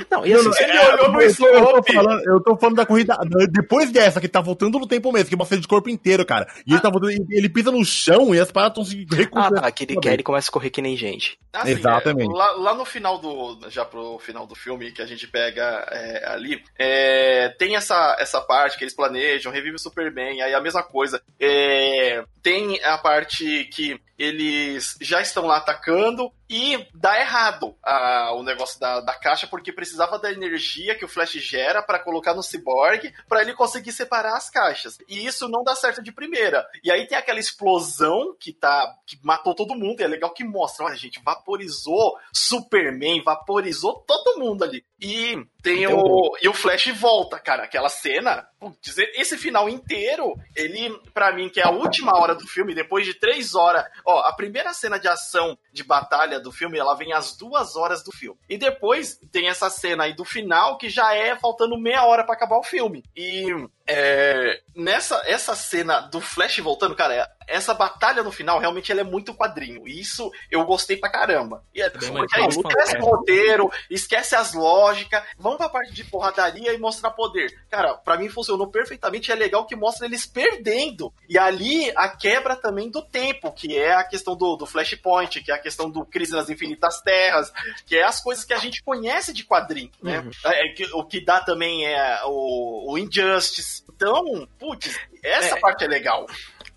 Não, 0.09 0.25
e 0.25 0.33
assim, 0.33 0.45
não, 0.45 0.57
Ele 0.59 0.71
é, 0.71 0.93
olhou 0.93 1.11
no 1.11 1.21
eu, 1.21 1.35
tô, 1.35 1.47
eu, 1.47 1.53
tô 1.53 1.69
slope. 1.69 1.93
falando, 1.93 2.23
eu 2.25 2.39
tô 2.41 2.57
falando 2.57 2.75
da 2.75 2.85
corrida 2.85 3.17
depois 3.49 3.91
dessa, 3.91 4.21
que 4.21 4.27
tá 4.27 4.41
voltando 4.41 4.79
no 4.79 4.87
tempo 4.87 5.11
mesmo, 5.11 5.29
que 5.29 5.35
mostra 5.35 5.59
de 5.59 5.67
corpo 5.67 5.89
inteiro, 5.89 6.25
cara. 6.25 6.47
E 6.65 6.73
ele 6.73 6.81
tá 6.81 6.89
voltando, 6.89 7.11
ele, 7.11 7.25
ele 7.29 7.49
pisa 7.49 7.71
no 7.71 7.83
chão 7.83 8.33
e 8.33 8.39
as 8.39 8.51
paradas 8.51 8.77
estão 8.77 8.85
se 8.85 9.07
ah, 9.11 9.15
recuperando. 9.15 9.61
tá, 9.61 9.71
que 9.71 9.83
ele 9.83 9.99
quer, 9.99 10.13
ele 10.13 10.23
começa 10.23 10.49
a 10.49 10.51
correr 10.51 10.69
que 10.69 10.81
nem 10.81 10.95
gente. 10.95 11.39
Assim, 11.51 11.71
Exatamente. 11.71 12.31
é, 12.31 12.35
lá, 12.35 12.51
lá 12.51 12.73
no 12.75 12.85
final 12.85 13.17
do. 13.17 13.59
Já 13.69 13.85
pro 13.85 14.19
final 14.19 14.45
do 14.45 14.55
filme 14.55 14.91
que 14.91 15.01
a 15.01 15.05
gente 15.05 15.27
pega 15.27 15.85
é, 15.91 16.29
ali, 16.29 16.61
é, 16.77 17.49
tem 17.57 17.75
essa, 17.75 18.15
essa 18.19 18.41
parte 18.41 18.77
que 18.77 18.83
eles 18.83 18.95
planejam, 18.95 19.51
revive 19.51 19.75
o 19.75 19.79
Superman, 19.79 20.41
aí 20.41 20.53
a 20.53 20.61
mesma 20.61 20.83
coisa. 20.83 21.21
É, 21.39 22.23
tem 22.41 22.81
a 22.83 22.97
parte 22.97 23.65
que 23.65 23.99
eles 24.17 24.97
já 25.01 25.21
estão 25.21 25.45
lá 25.45 25.57
atacando 25.57 26.31
e 26.49 26.87
dá 26.93 27.19
errado 27.19 27.75
a- 27.83 28.33
o 28.35 28.43
negócio 28.43 28.79
da, 28.79 28.99
da 29.01 29.13
caixa, 29.15 29.47
porque 29.47 29.71
precisava 29.73 30.19
da 30.19 30.31
energia 30.31 30.95
que 30.95 31.03
o 31.03 31.07
Flash 31.07 31.31
gera 31.33 31.81
para 31.81 31.97
colocar 31.99 32.33
no 32.33 32.43
Cyborg 32.43 33.11
para 33.27 33.41
ele 33.41 33.53
conseguir 33.53 33.91
separar 33.91 34.35
as 34.37 34.49
caixas. 34.49 34.97
E 35.09 35.25
isso 35.25 35.47
não 35.49 35.63
dá 35.63 35.75
certo 35.75 36.01
de 36.03 36.11
primeira. 36.11 36.65
E 36.83 36.91
aí 36.91 37.07
tem 37.07 37.17
aquela 37.17 37.39
explosão 37.39 38.35
que 38.39 38.53
tá 38.53 38.93
que 39.05 39.17
matou 39.23 39.55
todo 39.55 39.75
mundo, 39.75 40.01
e 40.01 40.03
é 40.03 40.07
legal 40.07 40.31
que 40.33 40.43
mostra, 40.43 40.85
olha 40.85 40.95
gente, 40.95 41.21
vaporizou 41.23 42.17
Superman, 42.31 43.23
vaporizou 43.23 44.03
todo 44.07 44.39
mundo 44.39 44.63
ali. 44.63 44.85
E 45.03 45.45
tem 45.61 45.85
o. 45.85 46.31
E 46.41 46.47
o 46.47 46.53
Flash 46.53 46.87
volta, 46.97 47.37
cara. 47.37 47.63
Aquela 47.63 47.89
cena. 47.89 48.47
Putz, 48.57 48.97
esse 49.15 49.37
final 49.37 49.67
inteiro, 49.67 50.33
ele, 50.55 50.97
para 51.13 51.33
mim, 51.33 51.49
que 51.49 51.59
é 51.59 51.65
a 51.65 51.71
última 51.71 52.17
hora 52.17 52.33
do 52.33 52.47
filme, 52.47 52.73
depois 52.73 53.05
de 53.05 53.13
três 53.13 53.53
horas. 53.53 53.83
Ó, 54.05 54.19
a 54.19 54.33
primeira 54.33 54.73
cena 54.73 54.97
de 54.97 55.07
ação 55.07 55.57
de 55.73 55.83
batalha 55.83 56.39
do 56.39 56.51
filme, 56.51 56.79
ela 56.79 56.95
vem 56.95 57.11
às 57.11 57.35
duas 57.35 57.75
horas 57.75 58.01
do 58.01 58.11
filme. 58.13 58.39
E 58.47 58.57
depois 58.57 59.19
tem 59.31 59.49
essa 59.49 59.69
cena 59.69 60.05
aí 60.05 60.13
do 60.13 60.23
final, 60.23 60.77
que 60.77 60.89
já 60.89 61.13
é 61.13 61.35
faltando 61.35 61.77
meia 61.77 62.05
hora 62.05 62.23
para 62.23 62.35
acabar 62.35 62.57
o 62.57 62.63
filme. 62.63 63.03
E 63.13 63.47
é, 63.85 64.61
nessa 64.75 65.21
essa 65.25 65.55
cena 65.55 65.99
do 65.99 66.21
Flash 66.21 66.59
voltando, 66.59 66.95
cara, 66.95 67.29
essa 67.47 67.73
batalha 67.73 68.23
no 68.23 68.31
final 68.31 68.59
realmente 68.59 68.91
ela 68.91 69.01
é 69.01 69.03
muito 69.03 69.33
quadrinho. 69.33 69.87
E 69.87 69.99
isso 69.99 70.31
eu 70.49 70.63
gostei 70.65 70.97
pra 70.97 71.11
caramba. 71.11 71.63
E 71.73 71.81
é, 71.81 71.89
porque 71.89 72.05
aí 72.05 72.47
esquece 72.47 72.97
o 72.97 73.05
roteiro, 73.05 73.71
esquece 73.89 74.35
as 74.35 74.53
lógicas, 74.53 75.23
vamos 75.37 75.57
pra 75.57 75.69
parte 75.69 75.93
de 75.93 76.03
porradaria 76.03 76.73
e 76.73 76.77
mostrar 76.77 77.11
poder. 77.11 77.53
Cara, 77.69 77.95
pra 77.95 78.17
mim 78.17 78.29
funcionou 78.29 78.67
perfeitamente. 78.67 79.31
É 79.31 79.35
legal 79.35 79.65
que 79.65 79.75
mostra 79.75 80.05
eles 80.05 80.25
perdendo. 80.25 81.13
E 81.27 81.37
ali 81.37 81.91
a 81.95 82.07
quebra 82.07 82.55
também 82.55 82.89
do 82.89 83.01
tempo, 83.01 83.51
que 83.51 83.77
é 83.77 83.93
a 83.93 84.03
questão 84.03 84.35
do, 84.35 84.55
do 84.55 84.65
Flashpoint, 84.65 85.41
que 85.41 85.51
é 85.51 85.55
a 85.55 85.61
questão 85.61 85.89
do 85.89 86.05
Crise 86.05 86.31
nas 86.31 86.49
Infinitas 86.49 87.01
Terras, 87.01 87.51
que 87.85 87.97
é 87.97 88.03
as 88.03 88.21
coisas 88.21 88.45
que 88.45 88.53
a 88.53 88.57
gente 88.57 88.83
conhece 88.83 89.33
de 89.33 89.43
quadrinho, 89.43 89.91
né? 90.01 90.19
Uhum. 90.19 90.31
É, 90.45 90.69
que, 90.69 90.85
o 90.93 91.03
que 91.03 91.23
dá 91.23 91.39
também 91.39 91.85
é 91.85 92.21
o, 92.25 92.93
o 92.93 92.97
Injustice. 92.97 93.72
Então, 93.93 94.47
putz, 94.59 94.99
essa 95.23 95.57
é, 95.57 95.59
parte 95.59 95.83
é 95.83 95.87
legal. 95.87 96.27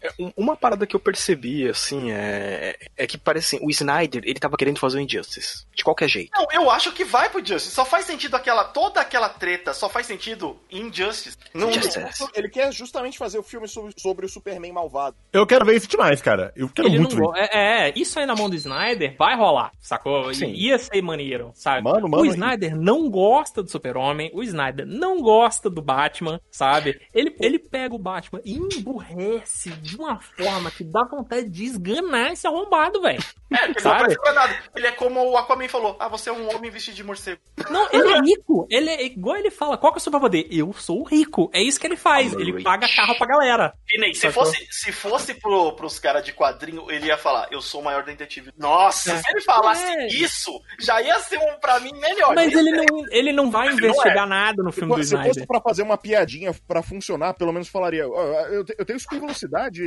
É, 0.00 0.10
uma 0.36 0.56
parada 0.56 0.86
que 0.86 0.94
eu 0.94 1.00
percebi, 1.00 1.68
assim, 1.68 2.12
é, 2.12 2.78
é 2.96 3.06
que 3.06 3.18
parece 3.18 3.56
assim, 3.56 3.66
o 3.66 3.70
Snyder, 3.70 4.22
ele 4.24 4.38
tava 4.38 4.56
querendo 4.56 4.78
fazer 4.78 4.98
o 4.98 5.00
Injustice. 5.00 5.65
De 5.76 5.84
qualquer 5.84 6.08
jeito. 6.08 6.30
Não, 6.34 6.46
eu 6.50 6.70
acho 6.70 6.90
que 6.92 7.04
vai 7.04 7.28
pro 7.28 7.44
Justice. 7.44 7.74
Só 7.74 7.84
faz 7.84 8.06
sentido 8.06 8.34
aquela. 8.34 8.64
Toda 8.64 8.98
aquela 8.98 9.28
treta 9.28 9.74
só 9.74 9.90
faz 9.90 10.06
sentido 10.06 10.58
em 10.70 10.86
Injustice. 10.86 11.36
Não, 11.52 11.70
Justice. 11.70 12.26
Ele 12.34 12.48
quer 12.48 12.72
justamente 12.72 13.18
fazer 13.18 13.38
o 13.38 13.42
filme 13.42 13.68
sobre, 13.68 13.92
sobre, 13.98 14.24
o 14.24 14.28
Superman 14.28 14.72
malvado. 14.72 15.16
Eu 15.30 15.46
quero 15.46 15.66
ver 15.66 15.76
isso 15.76 15.86
demais, 15.86 16.22
cara. 16.22 16.50
Eu 16.56 16.70
quero 16.70 16.88
ele 16.88 16.98
muito 16.98 17.14
ver. 17.14 17.26
É, 17.36 17.88
é, 17.88 17.92
isso 17.94 18.18
aí 18.18 18.24
na 18.24 18.34
mão 18.34 18.48
do 18.48 18.56
Snyder 18.56 19.16
vai 19.18 19.36
rolar, 19.36 19.70
sacou? 19.78 20.32
Sim. 20.32 20.52
Ia 20.52 20.78
ser 20.78 21.02
maneiro, 21.02 21.52
sabe? 21.54 21.82
Mano, 21.82 22.08
mano, 22.08 22.22
o 22.22 22.26
Snyder 22.26 22.72
aí. 22.72 22.78
não 22.78 23.10
gosta 23.10 23.62
do 23.62 23.70
Super-Homem, 23.70 24.30
o 24.32 24.42
Snyder 24.42 24.86
não 24.86 25.20
gosta 25.20 25.68
do 25.68 25.82
Batman, 25.82 26.40
sabe? 26.50 26.98
Ele, 27.12 27.36
ele 27.38 27.58
pega 27.58 27.94
o 27.94 27.98
Batman 27.98 28.40
e 28.46 28.54
emburrece 28.54 29.70
de 29.70 29.96
uma 29.96 30.18
forma 30.18 30.70
que 30.70 30.84
dá 30.84 31.04
vontade 31.04 31.50
de 31.50 31.64
esganar 31.64 32.32
esse 32.32 32.46
arrombado, 32.46 33.02
velho. 33.02 33.22
É, 33.52 33.64
ele 33.64 33.80
Sabe? 33.80 34.16
não 34.24 34.34
nada. 34.34 34.56
Ele 34.74 34.86
é 34.86 34.92
como 34.92 35.22
o 35.30 35.36
Aquaman 35.36 35.65
falou: 35.68 35.96
Ah, 35.98 36.08
você 36.08 36.30
é 36.30 36.32
um 36.32 36.54
homem 36.54 36.70
vestido 36.70 36.94
de 36.94 37.04
morcego. 37.04 37.40
Não, 37.70 37.88
ele 37.92 38.12
é 38.12 38.20
rico. 38.22 38.66
Ele 38.70 38.90
é 38.90 39.04
igual 39.04 39.36
ele 39.36 39.50
fala: 39.50 39.76
Qual 39.76 39.92
que 39.92 39.98
é 39.98 40.00
o 40.00 40.02
seu 40.02 40.12
poder? 40.12 40.46
Eu 40.50 40.72
sou 40.72 41.02
rico. 41.04 41.50
É 41.52 41.62
isso 41.62 41.78
que 41.80 41.86
ele 41.86 41.96
faz. 41.96 42.32
I'm 42.32 42.40
ele 42.40 42.52
rich. 42.52 42.64
paga 42.64 42.88
carro 42.94 43.16
pra 43.16 43.26
galera. 43.26 43.74
E 43.90 44.00
nem, 44.00 44.14
se 44.14 44.30
fosse, 44.30 44.66
se 44.70 44.92
fosse 44.92 45.34
pro, 45.34 45.72
pros 45.72 45.98
caras 45.98 46.24
de 46.24 46.32
quadrinho, 46.32 46.90
ele 46.90 47.06
ia 47.06 47.16
falar: 47.16 47.48
Eu 47.50 47.60
sou 47.60 47.80
o 47.80 47.84
maior 47.84 48.04
detetive. 48.04 48.52
Nossa, 48.56 49.12
é. 49.12 49.16
se 49.16 49.30
ele 49.30 49.40
falasse 49.42 49.84
é. 49.84 50.06
isso, 50.08 50.60
já 50.78 51.00
ia 51.00 51.18
ser 51.20 51.38
um 51.38 51.58
pra 51.60 51.80
mim 51.80 51.92
melhor. 51.98 52.34
Mas 52.34 52.52
ele 52.52 52.72
não, 52.72 52.86
ele 53.10 53.32
não 53.32 53.50
vai 53.50 53.66
Mas 53.66 53.78
investigar 53.78 54.26
não 54.28 54.36
é. 54.36 54.40
nada 54.40 54.62
no 54.62 54.72
filme 54.72 54.92
se, 54.94 54.96
do 54.96 55.02
Snyder. 55.02 55.32
Se 55.32 55.40
fosse 55.40 55.46
pra 55.46 55.60
fazer 55.60 55.82
uma 55.82 55.98
piadinha 55.98 56.54
pra 56.66 56.82
funcionar, 56.82 57.34
pelo 57.34 57.52
menos 57.52 57.68
falaria: 57.68 58.08
oh, 58.08 58.20
eu, 58.46 58.64
eu 58.78 58.84
tenho 58.84 58.98
super 58.98 59.20
velocidade. 59.20 59.82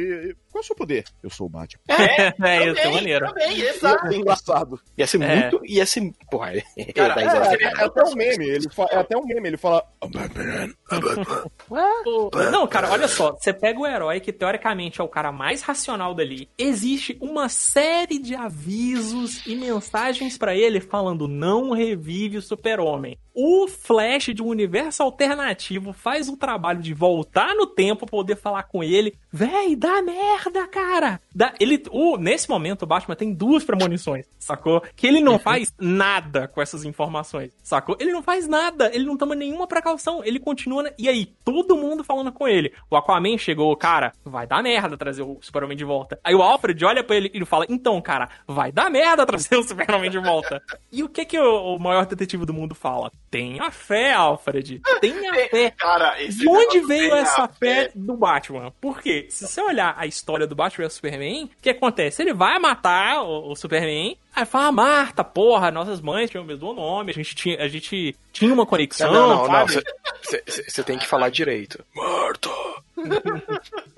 Qual 0.51 0.61
é 0.61 0.63
o 0.63 0.63
seu 0.63 0.75
poder? 0.75 1.03
Eu 1.23 1.29
sou 1.29 1.47
o 1.47 1.49
Batman. 1.49 1.81
É, 1.87 2.33
é, 2.47 2.67
isso 2.67 2.79
é 2.79 2.91
maneiro. 2.91 3.27
Também, 3.27 3.61
exato 3.61 4.13
engraçado. 4.13 4.79
Ia 4.97 5.07
ser 5.07 5.21
é. 5.21 5.35
muito. 5.35 5.61
Ia 5.69 5.85
ser. 5.85 6.11
Porra, 6.31 6.53
Cara, 6.95 7.21
é, 7.21 7.25
é, 7.25 7.63
é, 7.63 7.85
até 7.85 8.03
um 8.03 8.15
meme. 8.15 8.49
Ele 8.49 8.69
fa... 8.69 8.87
É 8.91 8.97
até 8.97 9.15
um 9.15 9.25
meme. 9.25 9.49
Ele 9.49 9.57
fala. 9.57 9.85
Não, 12.51 12.67
cara, 12.67 12.91
olha 12.91 13.07
só. 13.07 13.33
Você 13.33 13.53
pega 13.53 13.79
o 13.79 13.87
herói, 13.87 14.19
que 14.19 14.33
teoricamente 14.33 15.01
é 15.01 15.03
o 15.03 15.07
cara 15.07 15.31
mais 15.31 15.61
racional 15.61 16.13
dali. 16.13 16.49
Existe 16.57 17.17
uma 17.21 17.49
série 17.49 18.19
de 18.19 18.35
avisos 18.35 19.45
e 19.45 19.55
mensagens 19.55 20.37
para 20.37 20.55
ele 20.55 20.79
falando: 20.79 21.27
não 21.27 21.71
revive 21.71 22.37
o 22.37 22.41
super-homem. 22.41 23.17
O 23.41 23.67
Flash 23.67 24.33
de 24.33 24.43
um 24.43 24.47
universo 24.47 25.01
alternativo 25.01 25.93
faz 25.93 26.27
o 26.27 26.35
trabalho 26.35 26.81
de 26.81 26.93
voltar 26.93 27.55
no 27.55 27.65
tempo 27.65 28.05
poder 28.05 28.35
falar 28.35 28.63
com 28.63 28.83
ele. 28.83 29.17
Véi, 29.31 29.77
dá 29.77 30.01
merda, 30.01 30.67
cara! 30.67 31.21
Dá... 31.33 31.53
Ele, 31.57 31.81
o, 31.89 32.17
nesse 32.17 32.49
momento, 32.49 32.83
o 32.83 32.87
Batman 32.87 33.15
tem 33.15 33.33
duas 33.33 33.63
premonições, 33.63 34.25
sacou? 34.37 34.81
Que 34.95 35.07
ele 35.07 35.21
não 35.21 35.39
faz 35.39 35.73
nada 35.79 36.49
com 36.49 36.61
essas 36.61 36.83
informações, 36.83 37.53
sacou? 37.63 37.95
Ele 37.99 38.11
não 38.11 38.21
faz 38.21 38.45
nada, 38.45 38.91
ele 38.93 39.05
não 39.05 39.15
toma 39.15 39.35
nenhuma 39.35 39.67
precaução, 39.67 40.21
ele 40.23 40.39
continua. 40.39 40.78
E 40.97 41.09
aí, 41.09 41.25
todo 41.43 41.77
mundo 41.77 42.03
falando 42.03 42.31
com 42.31 42.47
ele. 42.47 42.73
O 42.89 42.95
Aquaman 42.95 43.37
chegou, 43.37 43.75
cara, 43.75 44.13
vai 44.23 44.47
dar 44.47 44.63
merda 44.63 44.97
trazer 44.97 45.23
o 45.23 45.37
Super-Homem 45.41 45.77
de 45.77 45.83
volta. 45.83 46.19
Aí 46.23 46.35
o 46.35 46.41
Alfred 46.41 46.83
olha 46.85 47.03
pra 47.03 47.15
ele 47.15 47.31
e 47.33 47.45
fala: 47.45 47.65
então, 47.69 48.01
cara, 48.01 48.29
vai 48.47 48.71
dar 48.71 48.89
merda 48.89 49.25
trazer 49.25 49.57
o 49.57 49.63
Super-Homem 49.63 50.09
de 50.09 50.19
volta. 50.19 50.61
e 50.91 51.03
o 51.03 51.09
que 51.09 51.25
que 51.25 51.39
o, 51.39 51.75
o 51.75 51.79
maior 51.79 52.05
detetive 52.05 52.45
do 52.45 52.53
mundo 52.53 52.75
fala? 52.75 53.11
Tenha 53.29 53.69
fé, 53.71 54.13
Alfred. 54.13 54.81
Tenha 55.01 55.33
fé. 55.49 55.71
Cara, 55.71 56.15
de 56.15 56.47
onde 56.47 56.79
veio 56.81 57.13
essa 57.15 57.47
fé, 57.47 57.85
fé 57.85 57.91
do 57.95 58.15
Batman? 58.15 58.71
Por 58.79 59.01
quê? 59.01 59.27
Se 59.29 59.47
você 59.47 59.61
olhar 59.61 59.95
a 59.97 60.05
história 60.05 60.47
do 60.47 60.55
Batman 60.55 60.87
e 60.87 60.89
Superman, 60.89 61.45
o 61.45 61.49
que 61.61 61.69
acontece? 61.69 62.21
Ele 62.21 62.33
vai 62.33 62.59
matar 62.59 63.23
o, 63.23 63.51
o 63.51 63.55
Superman, 63.55 64.17
Aí 64.35 64.45
fala, 64.45 64.67
ah, 64.67 64.71
Marta, 64.71 65.23
porra, 65.23 65.71
nossas 65.71 65.99
mães 65.99 66.29
tinham 66.29 66.43
o 66.43 66.47
mesmo 66.47 66.73
nome, 66.73 67.11
a 67.11 67.13
gente 67.13 67.35
tinha, 67.35 67.61
a 67.61 67.67
gente 67.67 68.15
tinha 68.31 68.53
uma 68.53 68.65
conexão. 68.65 69.11
Não, 69.11 69.29
não, 69.29 69.47
não, 69.47 69.65
você 69.67 70.83
tem 70.83 70.97
que 70.97 71.07
falar 71.07 71.29
direito. 71.29 71.83
Marta! 71.95 72.49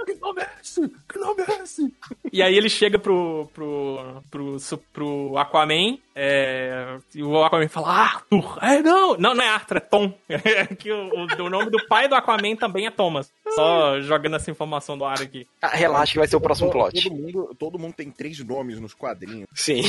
Que 0.06 0.14
nome 0.16 0.42
é 0.42 0.50
esse? 0.62 0.90
Que 1.08 1.20
nome 1.20 1.44
é 1.44 1.64
esse? 1.64 1.94
E 2.32 2.42
aí 2.42 2.56
ele 2.56 2.70
chega 2.70 3.00
pro, 3.00 3.50
pro, 3.54 4.22
pro, 4.30 4.58
pro 4.94 5.38
Aquaman, 5.38 5.98
é, 6.14 6.98
e 7.16 7.24
o 7.24 7.42
Aquaman 7.44 7.68
fala, 7.70 7.88
Arthur! 7.88 8.60
É, 8.62 8.82
não, 8.82 9.18
não, 9.18 9.34
não 9.34 9.44
é 9.44 9.48
Arthur, 9.48 9.78
é 9.78 9.80
Tom. 9.80 10.14
É 10.52 10.66
que 10.66 10.92
o, 10.92 11.10
o, 11.10 11.44
o, 11.44 11.50
nome 11.50 11.70
do 11.70 11.88
pai 11.88 12.08
do 12.08 12.16
Aquaman 12.16 12.56
também 12.56 12.86
é 12.86 12.92
Thomas. 12.92 13.32
Só 13.56 14.00
jogando 14.02 14.36
essa 14.36 14.52
informação 14.52 14.98
do 14.98 15.06
ar 15.06 15.22
aqui. 15.22 15.48
Ah, 15.62 15.70
relaxa 15.70 16.14
que 16.14 16.20
vai 16.20 16.28
ser 16.28 16.36
o 16.36 16.42
próximo 16.42 16.72
plot. 16.72 17.04
Todo 17.04 17.16
mundo, 17.16 17.56
todo 17.58 17.80
mundo 17.80 17.94
tem 17.94 18.10
três 18.10 18.40
nomes 18.40 18.80
nos 18.80 18.94
quadrinhos. 18.94 19.48
Sim. 19.54 19.82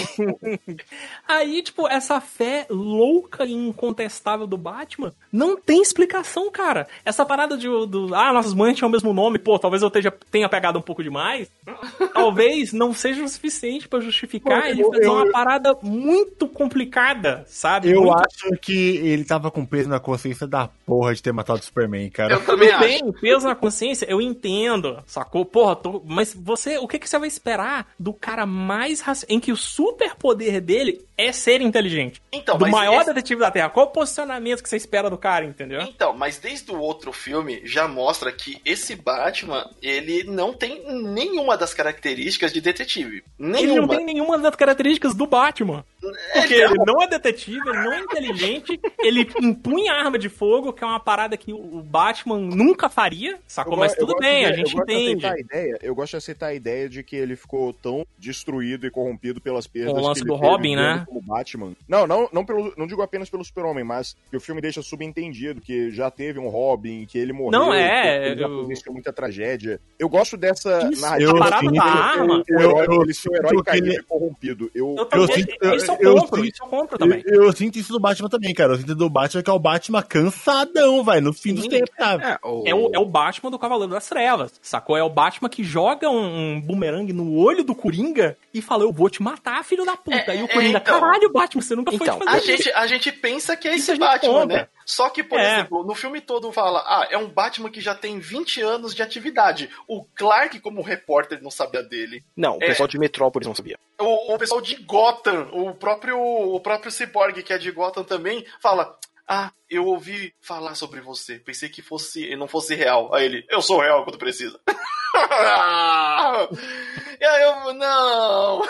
aí, 1.27 1.63
tipo, 1.63 1.89
essa 1.89 2.21
fé 2.21 2.67
louca 2.69 3.45
e 3.45 3.53
incontestável 3.53 4.47
do 4.47 4.57
Batman 4.57 5.13
não 5.33 5.57
tem 5.57 5.81
explicação, 5.81 6.51
cara. 6.51 6.87
Essa 7.05 7.25
parada 7.25 7.57
de, 7.57 7.67
do, 7.67 8.15
ah, 8.15 8.33
nossas 8.33 8.55
mães 8.55 8.77
tinham 8.77 8.89
o 8.89 8.93
mesmo 8.93 9.02
nome, 9.11 9.39
pô, 9.39 9.59
talvez 9.59 9.83
eu 9.83 9.91
tenha, 9.91 10.13
tenha 10.31 10.49
pegado 10.49 10.79
um 10.79 10.83
pouco 10.83 11.03
demais. 11.03 11.51
talvez 12.13 12.73
não 12.73 12.93
seja 12.93 13.25
o 13.25 13.29
suficiente 13.29 13.89
para 13.89 14.01
justificar 14.01 14.63
pô, 14.63 14.69
ele 14.69 14.85
fazer 14.85 15.05
eu, 15.07 15.13
uma 15.13 15.31
parada 15.31 15.77
muito 15.83 16.47
complicada, 16.47 17.45
sabe? 17.47 17.91
Eu 17.91 18.03
muito... 18.03 18.19
acho 18.19 18.51
que 18.61 18.97
ele 18.99 19.25
tava 19.25 19.51
com 19.51 19.65
peso 19.65 19.89
na 19.89 19.99
consciência 19.99 20.47
da 20.47 20.69
porra 20.87 21.15
de 21.15 21.23
ter 21.23 21.33
matado 21.33 21.61
o 21.61 21.63
Superman, 21.63 22.11
cara. 22.11 22.35
Eu 22.35 22.45
também 22.45 22.71
acho. 22.71 23.13
peso 23.15 23.47
na 23.47 23.55
consciência, 23.55 24.07
eu 24.09 24.21
entendo, 24.21 25.03
sacou? 25.07 25.45
Porra, 25.45 25.77
tô... 25.77 26.03
mas 26.05 26.35
você, 26.35 26.79
o 26.79 26.87
que, 26.87 26.99
que 26.99 27.09
você 27.09 27.19
vai 27.19 27.29
esperar 27.29 27.89
do 27.99 28.13
cara 28.13 28.47
mais 28.47 29.03
em 29.29 29.41
que 29.41 29.53
o 29.53 29.57
superpoder 29.57 30.61
dele 30.61 31.05
é 31.17 31.33
ser 31.33 31.61
inteligente? 31.61 32.21
Então, 32.33 32.59
do 32.59 32.69
maior 32.69 33.03
esse... 33.03 33.07
detetive 33.07 33.41
da 33.41 33.51
Terra. 33.51 33.71
Qual 33.71 33.87
o 33.87 33.91
posicionamento 33.91 34.63
que 34.63 34.69
você 34.69 34.77
espera 34.77 35.09
do 35.09 35.19
cara, 35.19 35.45
entendeu? 35.45 35.83
Então, 35.83 36.13
mas 36.13 36.39
desde 36.39 36.71
o 36.71 36.79
outro 36.79 37.13
filme 37.13 37.61
já 37.65 37.87
mostra 37.87 38.33
que 38.33 38.61
esse 38.65 38.92
Batman, 38.97 39.69
ele 39.83 40.25
não 40.25 40.53
tem 40.53 40.83
nenhuma 41.03 41.57
das 41.57 41.75
características 41.75 42.53
de 42.53 42.61
detetive. 42.61 43.23
Nenhuma. 43.39 43.61
Ele 43.61 43.81
não 43.81 43.89
tem 43.89 44.05
nenhuma 44.05 44.39
das 44.39 44.55
características 44.55 45.15
do 45.15 45.27
Batman. 45.27 45.85
Porque 46.33 46.55
ele 46.55 46.75
não 46.85 47.01
é 47.01 47.07
detetive, 47.07 47.69
ele 47.69 47.79
não 47.79 47.93
é 47.93 48.01
inteligente, 48.01 48.81
ele 48.99 49.29
impunha 49.41 49.93
arma 49.93 50.19
de 50.19 50.29
fogo, 50.29 50.73
que 50.73 50.83
é 50.83 50.87
uma 50.87 50.99
parada 50.99 51.37
que 51.37 51.53
o 51.53 51.83
Batman 51.83 52.39
nunca 52.39 52.89
faria, 52.89 53.39
sacou? 53.47 53.75
Eu, 53.75 53.79
Mas 53.79 53.95
tudo 53.95 54.17
bem, 54.19 54.45
de, 54.45 54.53
a 54.53 54.57
gente 54.57 54.77
entende. 54.77 55.27
A 55.27 55.39
ideia, 55.39 55.79
eu 55.81 55.95
gosto 55.95 56.13
de 56.13 56.17
aceitar 56.17 56.49
a 56.49 56.55
ideia 56.55 56.89
de 56.89 57.03
que 57.03 57.15
ele 57.15 57.37
ficou 57.37 57.73
tão 57.73 58.05
destruído 58.19 58.87
e 58.87 58.91
corrompido 58.91 59.41
pelas 59.41 59.67
perdas. 59.67 59.95
O 59.95 60.01
lance 60.01 60.25
do 60.25 60.35
Robin, 60.35 60.77
né? 60.77 61.05
Como 61.07 61.23
Batman. 61.23 61.73
Não, 61.89 62.07
não, 62.07 62.29
não, 62.33 62.45
pelo, 62.45 62.73
não 62.77 62.87
digo 62.87 63.03
apenas 63.03 63.31
pelo 63.31 63.45
Super-Homem, 63.45 63.85
mas 63.85 64.17
que 64.31 64.37
o 64.37 64.41
filme 64.41 64.61
deixa 64.61 64.83
subentendido 64.83 65.61
que 65.61 65.91
já 65.91 66.11
teve 66.11 66.39
um 66.39 66.49
Robin, 66.49 67.07
que 67.07 67.19
ele 67.19 67.33
morreu. 67.33 67.53
Não, 67.53 67.73
é. 67.73 68.35
Que 68.35 68.41
já 68.41 68.47
eu... 68.49 68.93
muita 68.93 69.13
tragédia. 69.13 69.81
Eu 69.99 70.09
gosto 70.09 70.37
dessa 70.37 70.89
Isso, 70.91 71.01
narrativa. 71.01 71.31
A 71.33 71.39
parada 71.39 71.71
da 71.71 71.85
arma. 71.85 72.43
Eu, 72.49 72.61
eu, 72.61 72.85
eu, 72.85 73.03
ele 73.03 73.15
ser 73.15 73.31
um 73.31 73.37
herói 73.37 73.63
caído 73.63 73.89
e 73.89 74.03
corrompido. 74.03 74.71
Eu, 74.75 74.97
eu, 74.97 75.09
eu, 75.13 75.25
isso 75.25 75.33
Isso 75.33 75.39
eu 75.41 75.53
Eu 75.61 75.73
compro, 75.73 75.73
sim. 75.73 75.77
isso 75.77 75.91
eu 75.92 75.92
compro 75.99 76.95
Eu, 76.95 76.99
também. 76.99 77.23
eu 77.27 77.53
sinto 77.53 77.79
isso 77.79 77.93
do 77.93 78.01
Batman 78.01 78.29
também, 78.29 78.55
cara. 78.55 78.73
Eu 78.73 78.79
sinto 78.79 78.95
do 78.95 79.09
Batman 79.11 79.43
que 79.43 79.51
é 79.51 79.53
o 79.53 79.59
Batman 79.59 80.03
cansadão, 80.03 81.03
vai, 81.05 81.21
no 81.21 81.33
fim 81.33 81.55
dos 81.55 81.67
tempos, 81.67 81.91
sabe? 81.99 82.25
É, 82.25 82.39
o... 82.45 82.65
É 82.67 82.75
o, 82.75 82.91
é 82.95 82.99
o 82.99 83.05
Batman 83.05 83.51
do 83.51 83.59
Cavaleiro 83.59 83.93
das 83.93 84.09
Trevas, 84.09 84.53
sacou? 84.63 84.97
É 84.97 85.03
o 85.03 85.11
Batman 85.11 85.49
que 85.49 85.63
joga 85.65 86.09
um, 86.09 86.55
um 86.57 86.61
bumerangue 86.61 87.13
no 87.13 87.37
olho 87.37 87.65
do 87.65 87.75
Coringa 87.75 88.37
e 88.53 88.61
fala, 88.63 88.85
eu 88.85 88.93
vou 88.93 89.09
te 89.09 89.23
matar, 89.23 89.65
filho 89.65 89.85
da 89.85 89.97
puta. 89.97 90.33
É, 90.33 90.37
e 90.37 90.43
o 90.43 90.47
é, 90.47 90.49
Coringa, 90.49 90.79
então. 90.79 91.01
caralho, 91.01 91.33
Batman, 91.33 91.63
você 91.63 91.75
nunca 91.77 91.95
Então, 91.95 92.19
foi 92.19 92.27
A 92.27 92.33
fazer 92.33 92.55
isso. 92.55 92.63
gente, 92.65 92.73
a 92.75 92.87
gente 92.87 93.13
pensa 93.13 93.57
que 93.57 93.69
é 93.69 93.77
Isso 93.77 93.91
a 93.91 93.95
esse 93.95 94.01
Batman, 94.01 94.33
compra. 94.41 94.57
né? 94.57 94.69
Só 94.85 95.09
que, 95.09 95.23
por 95.23 95.39
É. 95.39 95.53
exemplo, 95.53 95.85
no 95.85 95.95
filme 95.95 96.21
todo 96.21 96.51
fala, 96.53 96.81
ah, 96.87 97.07
é 97.11 97.17
um 97.19 97.29
Batman 97.29 97.71
que 97.71 97.81
já 97.81 97.95
tem 97.95 98.19
20 98.19 98.61
anos 98.61 98.95
de 98.95 99.03
atividade. 99.03 99.71
O 99.89 100.05
Clark, 100.05 100.59
como 100.61 100.83
repórter, 100.83 101.43
não 101.43 101.51
sabia 101.51 101.83
dele. 101.83 102.25
Não, 102.37 102.59
o 102.59 102.63
É. 102.63 102.67
pessoal 102.67 102.89
de 102.89 102.99
Metrópolis 102.99 103.47
não 103.47 103.55
sabia. 103.55 103.79
O, 103.99 104.35
o 104.35 104.39
pessoal 104.39 104.61
de 104.61 104.77
Gotham, 104.77 105.49
o 105.53 105.75
próprio, 105.75 106.19
o 106.21 106.61
próprio 106.61 106.91
Cyborg, 106.91 107.43
que 107.43 107.53
é 107.53 107.59
de 107.59 107.71
Gotham 107.71 108.05
também, 108.05 108.45
fala, 108.61 108.97
ah, 109.29 109.51
eu 109.71 109.87
ouvi 109.87 110.35
falar 110.41 110.75
sobre 110.75 111.01
você. 111.01 111.39
Pensei 111.39 111.69
que 111.69 111.81
fosse, 111.81 112.35
não 112.37 112.49
fosse 112.49 112.75
real. 112.75 113.15
Aí 113.15 113.25
ele, 113.25 113.47
eu 113.49 113.63
sou 113.63 113.81
real 113.81 114.05
quando 114.05 114.19
precisa. 114.19 114.61
e 117.23 117.25
aí 117.25 117.43
eu, 117.43 117.75
não. 117.75 118.63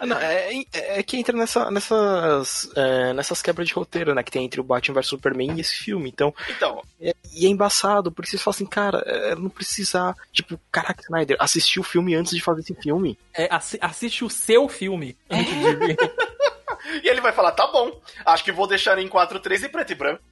Ah, 0.00 0.06
não, 0.06 0.16
é, 0.18 0.54
é- 0.72 0.98
é 0.98 1.02
que 1.02 1.18
entra 1.18 1.36
nessa, 1.36 1.70
nessas, 1.70 2.70
é, 2.74 3.12
nessas 3.12 3.42
quebras 3.42 3.68
de 3.68 3.74
roteiro, 3.74 4.14
né? 4.14 4.22
Que 4.22 4.30
tem 4.30 4.44
entre 4.44 4.60
o 4.60 4.64
Batman 4.64 4.94
vs 4.94 5.06
Superman 5.08 5.52
e 5.56 5.60
esse 5.60 5.74
filme. 5.74 6.08
Então, 6.08 6.34
Então, 6.48 6.82
é- 7.00 7.14
e 7.34 7.46
é 7.46 7.48
embaçado, 7.48 8.10
porque 8.10 8.30
vocês 8.30 8.42
falam 8.42 8.54
assim, 8.54 8.66
cara, 8.66 9.02
é, 9.06 9.34
não 9.34 9.50
precisa. 9.50 10.16
Tipo, 10.32 10.58
caraca, 10.72 11.02
Snyder, 11.02 11.36
assistiu 11.38 11.82
o 11.82 11.84
filme 11.84 12.14
antes 12.14 12.32
de 12.34 12.40
fazer 12.42 12.60
esse 12.62 12.74
filme. 12.74 13.18
É, 13.34 13.48
assi- 13.54 13.78
assiste 13.80 14.24
o 14.24 14.30
seu 14.30 14.68
filme 14.68 15.16
antes 15.30 15.52
de 15.54 15.74
ver. 15.76 15.96
e 17.02 17.08
ele 17.08 17.20
vai 17.20 17.32
falar, 17.32 17.52
tá 17.52 17.66
bom, 17.66 18.00
acho 18.24 18.42
que 18.44 18.52
vou 18.52 18.66
deixar 18.66 18.98
em 18.98 19.08
4.3 19.08 19.62
e 19.64 19.68
preto 19.68 19.92
e 19.92 19.94
branco. 19.94 20.22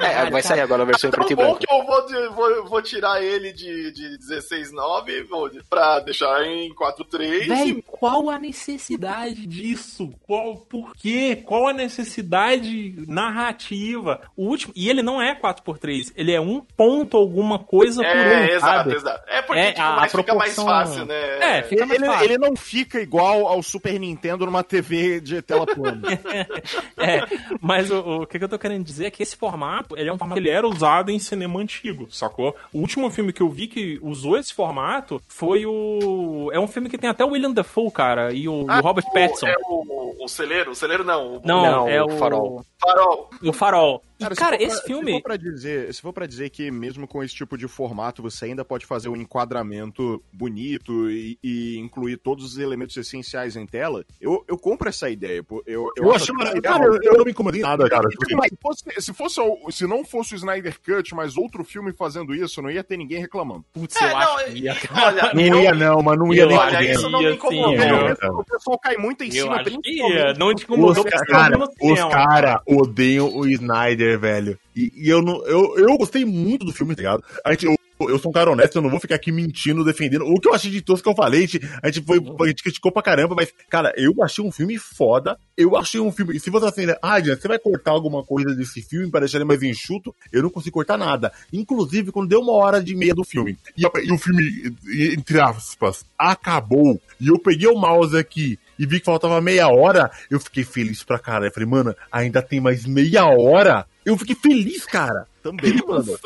É, 0.00 0.30
vai 0.30 0.42
sair 0.42 0.60
agora 0.60 0.82
a 0.82 0.86
versão 0.86 1.08
em 1.08 1.10
preto 1.12 1.32
e 1.32 1.36
bom 1.36 1.42
branco. 1.42 1.58
que 1.58 1.72
eu 1.72 1.84
vou, 1.84 2.06
de- 2.06 2.28
vou, 2.34 2.64
vou 2.66 2.82
tirar 2.82 3.22
ele 3.22 3.52
de, 3.52 3.92
de 3.92 4.18
16.9 4.18 5.24
vou 5.28 5.48
de- 5.48 5.62
pra 5.64 6.00
deixar 6.00 6.42
em 6.44 6.72
4.3 6.74 7.46
Véi, 7.48 7.82
qual 7.86 8.30
a 8.30 8.38
necessidade 8.38 9.46
disso? 9.46 10.12
Qual, 10.26 10.56
por 10.56 10.94
quê? 10.94 11.42
Qual 11.44 11.68
a 11.68 11.72
necessidade 11.72 12.94
narrativa? 13.06 14.20
O 14.36 14.44
último, 14.46 14.72
e 14.76 14.88
ele 14.88 15.02
não 15.02 15.20
é 15.20 15.34
4x3, 15.34 16.12
ele 16.16 16.32
é 16.32 16.40
um 16.40 16.60
ponto 16.60 17.16
alguma 17.16 17.58
coisa 17.58 18.02
por 18.02 18.10
um, 18.16 18.18
É, 18.20 18.54
exato, 18.54 18.60
sabe? 18.90 18.94
exato. 18.94 19.24
É 19.28 19.42
porque 19.42 19.60
É, 19.60 19.72
tipo, 19.72 19.82
a- 19.82 20.04
a 20.04 20.08
fica 20.08 20.34
mais 20.34 20.54
proporção- 20.54 20.64
fácil, 20.66 21.04
né? 21.06 21.58
É, 21.58 21.62
fica 21.62 21.86
mais 21.86 21.98
Ele, 22.00 22.06
fácil. 22.10 22.24
ele 22.24 22.38
não 22.38 22.56
fica 22.56 23.00
igual 23.00 23.46
ao 23.46 23.62
Super 23.62 23.98
Nintendo 23.98 24.46
numa 24.46 24.62
TV 24.64 25.20
de 25.20 25.42
tela 25.42 25.66
plana. 25.66 26.02
É, 26.98 27.20
mas 27.60 27.90
o, 27.90 28.22
o 28.22 28.26
que, 28.26 28.38
que 28.38 28.44
eu 28.44 28.48
tô 28.48 28.58
querendo 28.58 28.84
dizer 28.84 29.06
é 29.06 29.10
que 29.10 29.22
esse 29.22 29.36
formato, 29.58 29.98
ele 29.98 30.08
é 30.08 30.12
um 30.12 30.18
formato 30.18 30.40
que 30.40 30.46
ele 30.46 30.54
era 30.54 30.66
usado 30.66 31.10
em 31.10 31.18
cinema 31.18 31.58
antigo, 31.60 32.06
sacou? 32.10 32.54
O 32.72 32.78
último 32.78 33.10
filme 33.10 33.32
que 33.32 33.40
eu 33.42 33.48
vi 33.48 33.66
que 33.66 33.98
usou 34.02 34.36
esse 34.36 34.54
formato 34.54 35.20
foi 35.28 35.66
o... 35.66 36.50
É 36.52 36.60
um 36.60 36.68
filme 36.68 36.88
que 36.88 36.96
tem 36.98 37.10
até 37.10 37.24
o 37.24 37.30
William 37.30 37.50
Dafoe, 37.52 37.90
cara, 37.90 38.32
e 38.32 38.48
o, 38.48 38.62
e 38.62 38.78
o 38.78 38.80
Robert 38.80 39.04
o- 39.08 39.12
Pattinson. 39.12 39.46
É 39.48 39.54
o, 39.68 40.24
o 40.24 40.28
celeiro? 40.28 40.70
O 40.70 40.74
celeiro 40.74 41.04
não. 41.04 41.36
O 41.36 41.42
Não, 41.44 41.62
Não, 41.62 41.88
é 41.88 42.02
o 42.02 42.06
o 42.06 42.18
Farol. 42.18 42.64
farol. 42.80 43.30
O 43.42 43.52
Farol. 43.52 44.02
Cara, 44.18 44.34
se 44.34 44.40
cara, 44.40 44.56
for 44.56 44.62
esse 44.64 44.76
Se 44.80 44.86
filme... 44.86 45.12
for, 45.12 45.22
pra 45.22 45.36
dizer, 45.36 45.94
se 45.94 46.00
for 46.02 46.12
pra 46.12 46.26
dizer 46.26 46.50
que 46.50 46.70
mesmo 46.70 47.06
com 47.06 47.22
esse 47.22 47.34
tipo 47.34 47.56
de 47.56 47.68
formato 47.68 48.22
você 48.22 48.46
ainda 48.46 48.64
pode 48.64 48.84
fazer 48.86 49.08
um 49.08 49.16
enquadramento 49.16 50.22
bonito 50.32 51.10
e, 51.10 51.38
e 51.42 51.76
incluir 51.78 52.16
todos 52.18 52.44
os 52.44 52.58
elementos 52.58 52.96
essenciais 52.96 53.56
em 53.56 53.66
tela, 53.66 54.04
eu, 54.20 54.44
eu 54.48 54.58
compro 54.58 54.88
essa 54.88 55.08
ideia. 55.08 55.38
Eu, 55.48 55.62
eu, 55.66 55.92
Eu 55.96 56.12
acho 56.12 56.32
legal. 56.34 56.78
Cara, 56.78 56.84
eu, 56.86 56.98
eu 57.02 57.18
não 57.18 57.24
me 57.24 57.30
incomodei 57.30 57.60
em 57.60 57.64
nada, 57.64 57.88
cara. 57.88 58.08
Tipo, 58.08 58.24
Se 58.26 58.56
fosse, 58.60 58.84
se, 59.00 59.12
fosse 59.14 59.40
se 59.70 59.86
não 59.86 60.04
fosse 60.04 60.34
o 60.34 60.36
Snyder 60.36 60.76
Cut, 60.80 61.14
mas 61.14 61.36
outro 61.36 61.62
filme 61.64 61.92
fazendo 61.92 62.34
isso, 62.34 62.60
não 62.62 62.70
ia 62.70 62.82
ter 62.84 62.96
ninguém 62.96 63.20
reclamando. 63.20 63.64
Putz, 63.72 63.96
É, 64.00 64.04
eu 64.04 64.08
não, 64.10 64.18
acho 64.18 64.44
que 64.46 64.58
ia, 64.58 64.76
olha, 64.94 65.32
Não 65.34 65.42
eu- 65.42 65.62
ia 65.62 65.74
não, 65.74 66.02
mas 66.02 66.18
não 66.18 66.34
ia 66.34 66.46
nem 66.46 66.56
olha, 66.58 66.92
isso 66.92 67.08
não 67.08 67.18
me 67.20 67.24
ia, 67.26 67.32
incomodou. 67.34 67.76
sim. 67.76 68.26
O 68.30 68.44
pessoal 68.44 68.78
cai 68.78 68.96
muito 68.96 69.22
em 69.24 69.28
Eu 69.28 69.32
cima, 69.44 69.54
acho 69.56 69.64
que 69.64 69.78
principalmente- 69.80 70.18
ia. 70.18 70.32
Não 70.34 70.54
te 70.54 70.56
Os, 70.58 70.62
incomodou, 70.64 71.04
ca- 71.04 71.10
porque 71.18 71.32
cara, 71.32 71.58
os 71.58 71.68
cinema. 71.76 72.10
cara 72.10 72.62
odeiam 72.66 73.28
o 73.36 73.46
Snyder, 73.46 74.07
velho. 74.16 74.58
E, 74.74 74.92
e 74.96 75.08
eu 75.08 75.20
não. 75.22 75.44
Eu, 75.46 75.76
eu 75.76 75.96
gostei 75.96 76.24
muito 76.24 76.64
do 76.64 76.72
filme, 76.72 76.94
tá 76.94 77.02
ligado? 77.02 77.24
A 77.44 77.50
gente, 77.52 77.66
eu, 77.66 77.76
eu 78.00 78.18
sou 78.18 78.30
um 78.30 78.32
cara 78.32 78.50
honesto, 78.50 78.76
eu 78.76 78.82
não 78.82 78.90
vou 78.90 79.00
ficar 79.00 79.16
aqui 79.16 79.32
mentindo, 79.32 79.84
defendendo. 79.84 80.24
O 80.24 80.40
que 80.40 80.48
eu 80.48 80.54
achei 80.54 80.70
de 80.70 80.80
todos 80.80 81.02
que 81.02 81.08
eu 81.08 81.14
falei, 81.14 81.48
a 81.82 81.90
gente, 81.90 82.04
foi. 82.06 82.18
A 82.40 82.46
gente 82.46 82.62
criticou 82.62 82.92
pra 82.92 83.02
caramba, 83.02 83.34
mas, 83.34 83.52
cara, 83.68 83.92
eu 83.96 84.14
achei 84.22 84.44
um 84.44 84.52
filme 84.52 84.78
foda. 84.78 85.36
Eu 85.56 85.76
achei 85.76 86.00
um 86.00 86.12
filme. 86.12 86.36
E 86.36 86.40
se 86.40 86.50
você 86.50 86.66
assim, 86.66 86.86
ah, 87.02 87.18
Diana, 87.18 87.40
você 87.40 87.48
vai 87.48 87.58
cortar 87.58 87.90
alguma 87.90 88.22
coisa 88.22 88.54
desse 88.54 88.82
filme 88.82 89.10
pra 89.10 89.20
deixar 89.20 89.38
ele 89.38 89.44
mais 89.44 89.62
enxuto? 89.62 90.14
Eu 90.32 90.42
não 90.42 90.50
consigo 90.50 90.74
cortar 90.74 90.96
nada. 90.96 91.32
Inclusive, 91.52 92.12
quando 92.12 92.28
deu 92.28 92.40
uma 92.40 92.52
hora 92.52 92.82
de 92.82 92.94
meia 92.94 93.14
do 93.14 93.24
filme, 93.24 93.58
e, 93.76 93.82
e 93.82 94.12
o 94.12 94.18
filme, 94.18 94.76
entre 95.12 95.40
aspas, 95.40 96.04
acabou, 96.16 97.00
e 97.20 97.28
eu 97.28 97.38
peguei 97.38 97.68
o 97.68 97.78
mouse 97.78 98.16
aqui 98.16 98.58
e 98.78 98.86
vi 98.86 99.00
que 99.00 99.06
faltava 99.06 99.40
meia 99.40 99.68
hora, 99.68 100.10
eu 100.30 100.38
fiquei 100.38 100.62
feliz 100.62 101.02
pra 101.02 101.18
caralho. 101.18 101.46
Eu 101.46 101.52
falei, 101.52 101.68
mano, 101.68 101.94
ainda 102.12 102.40
tem 102.40 102.60
mais 102.60 102.86
meia 102.86 103.24
hora? 103.26 103.84
Eu 104.08 104.16
fiquei 104.16 104.34
feliz, 104.34 104.86
cara. 104.86 105.26
Também, 105.42 105.74
mano. 105.86 106.18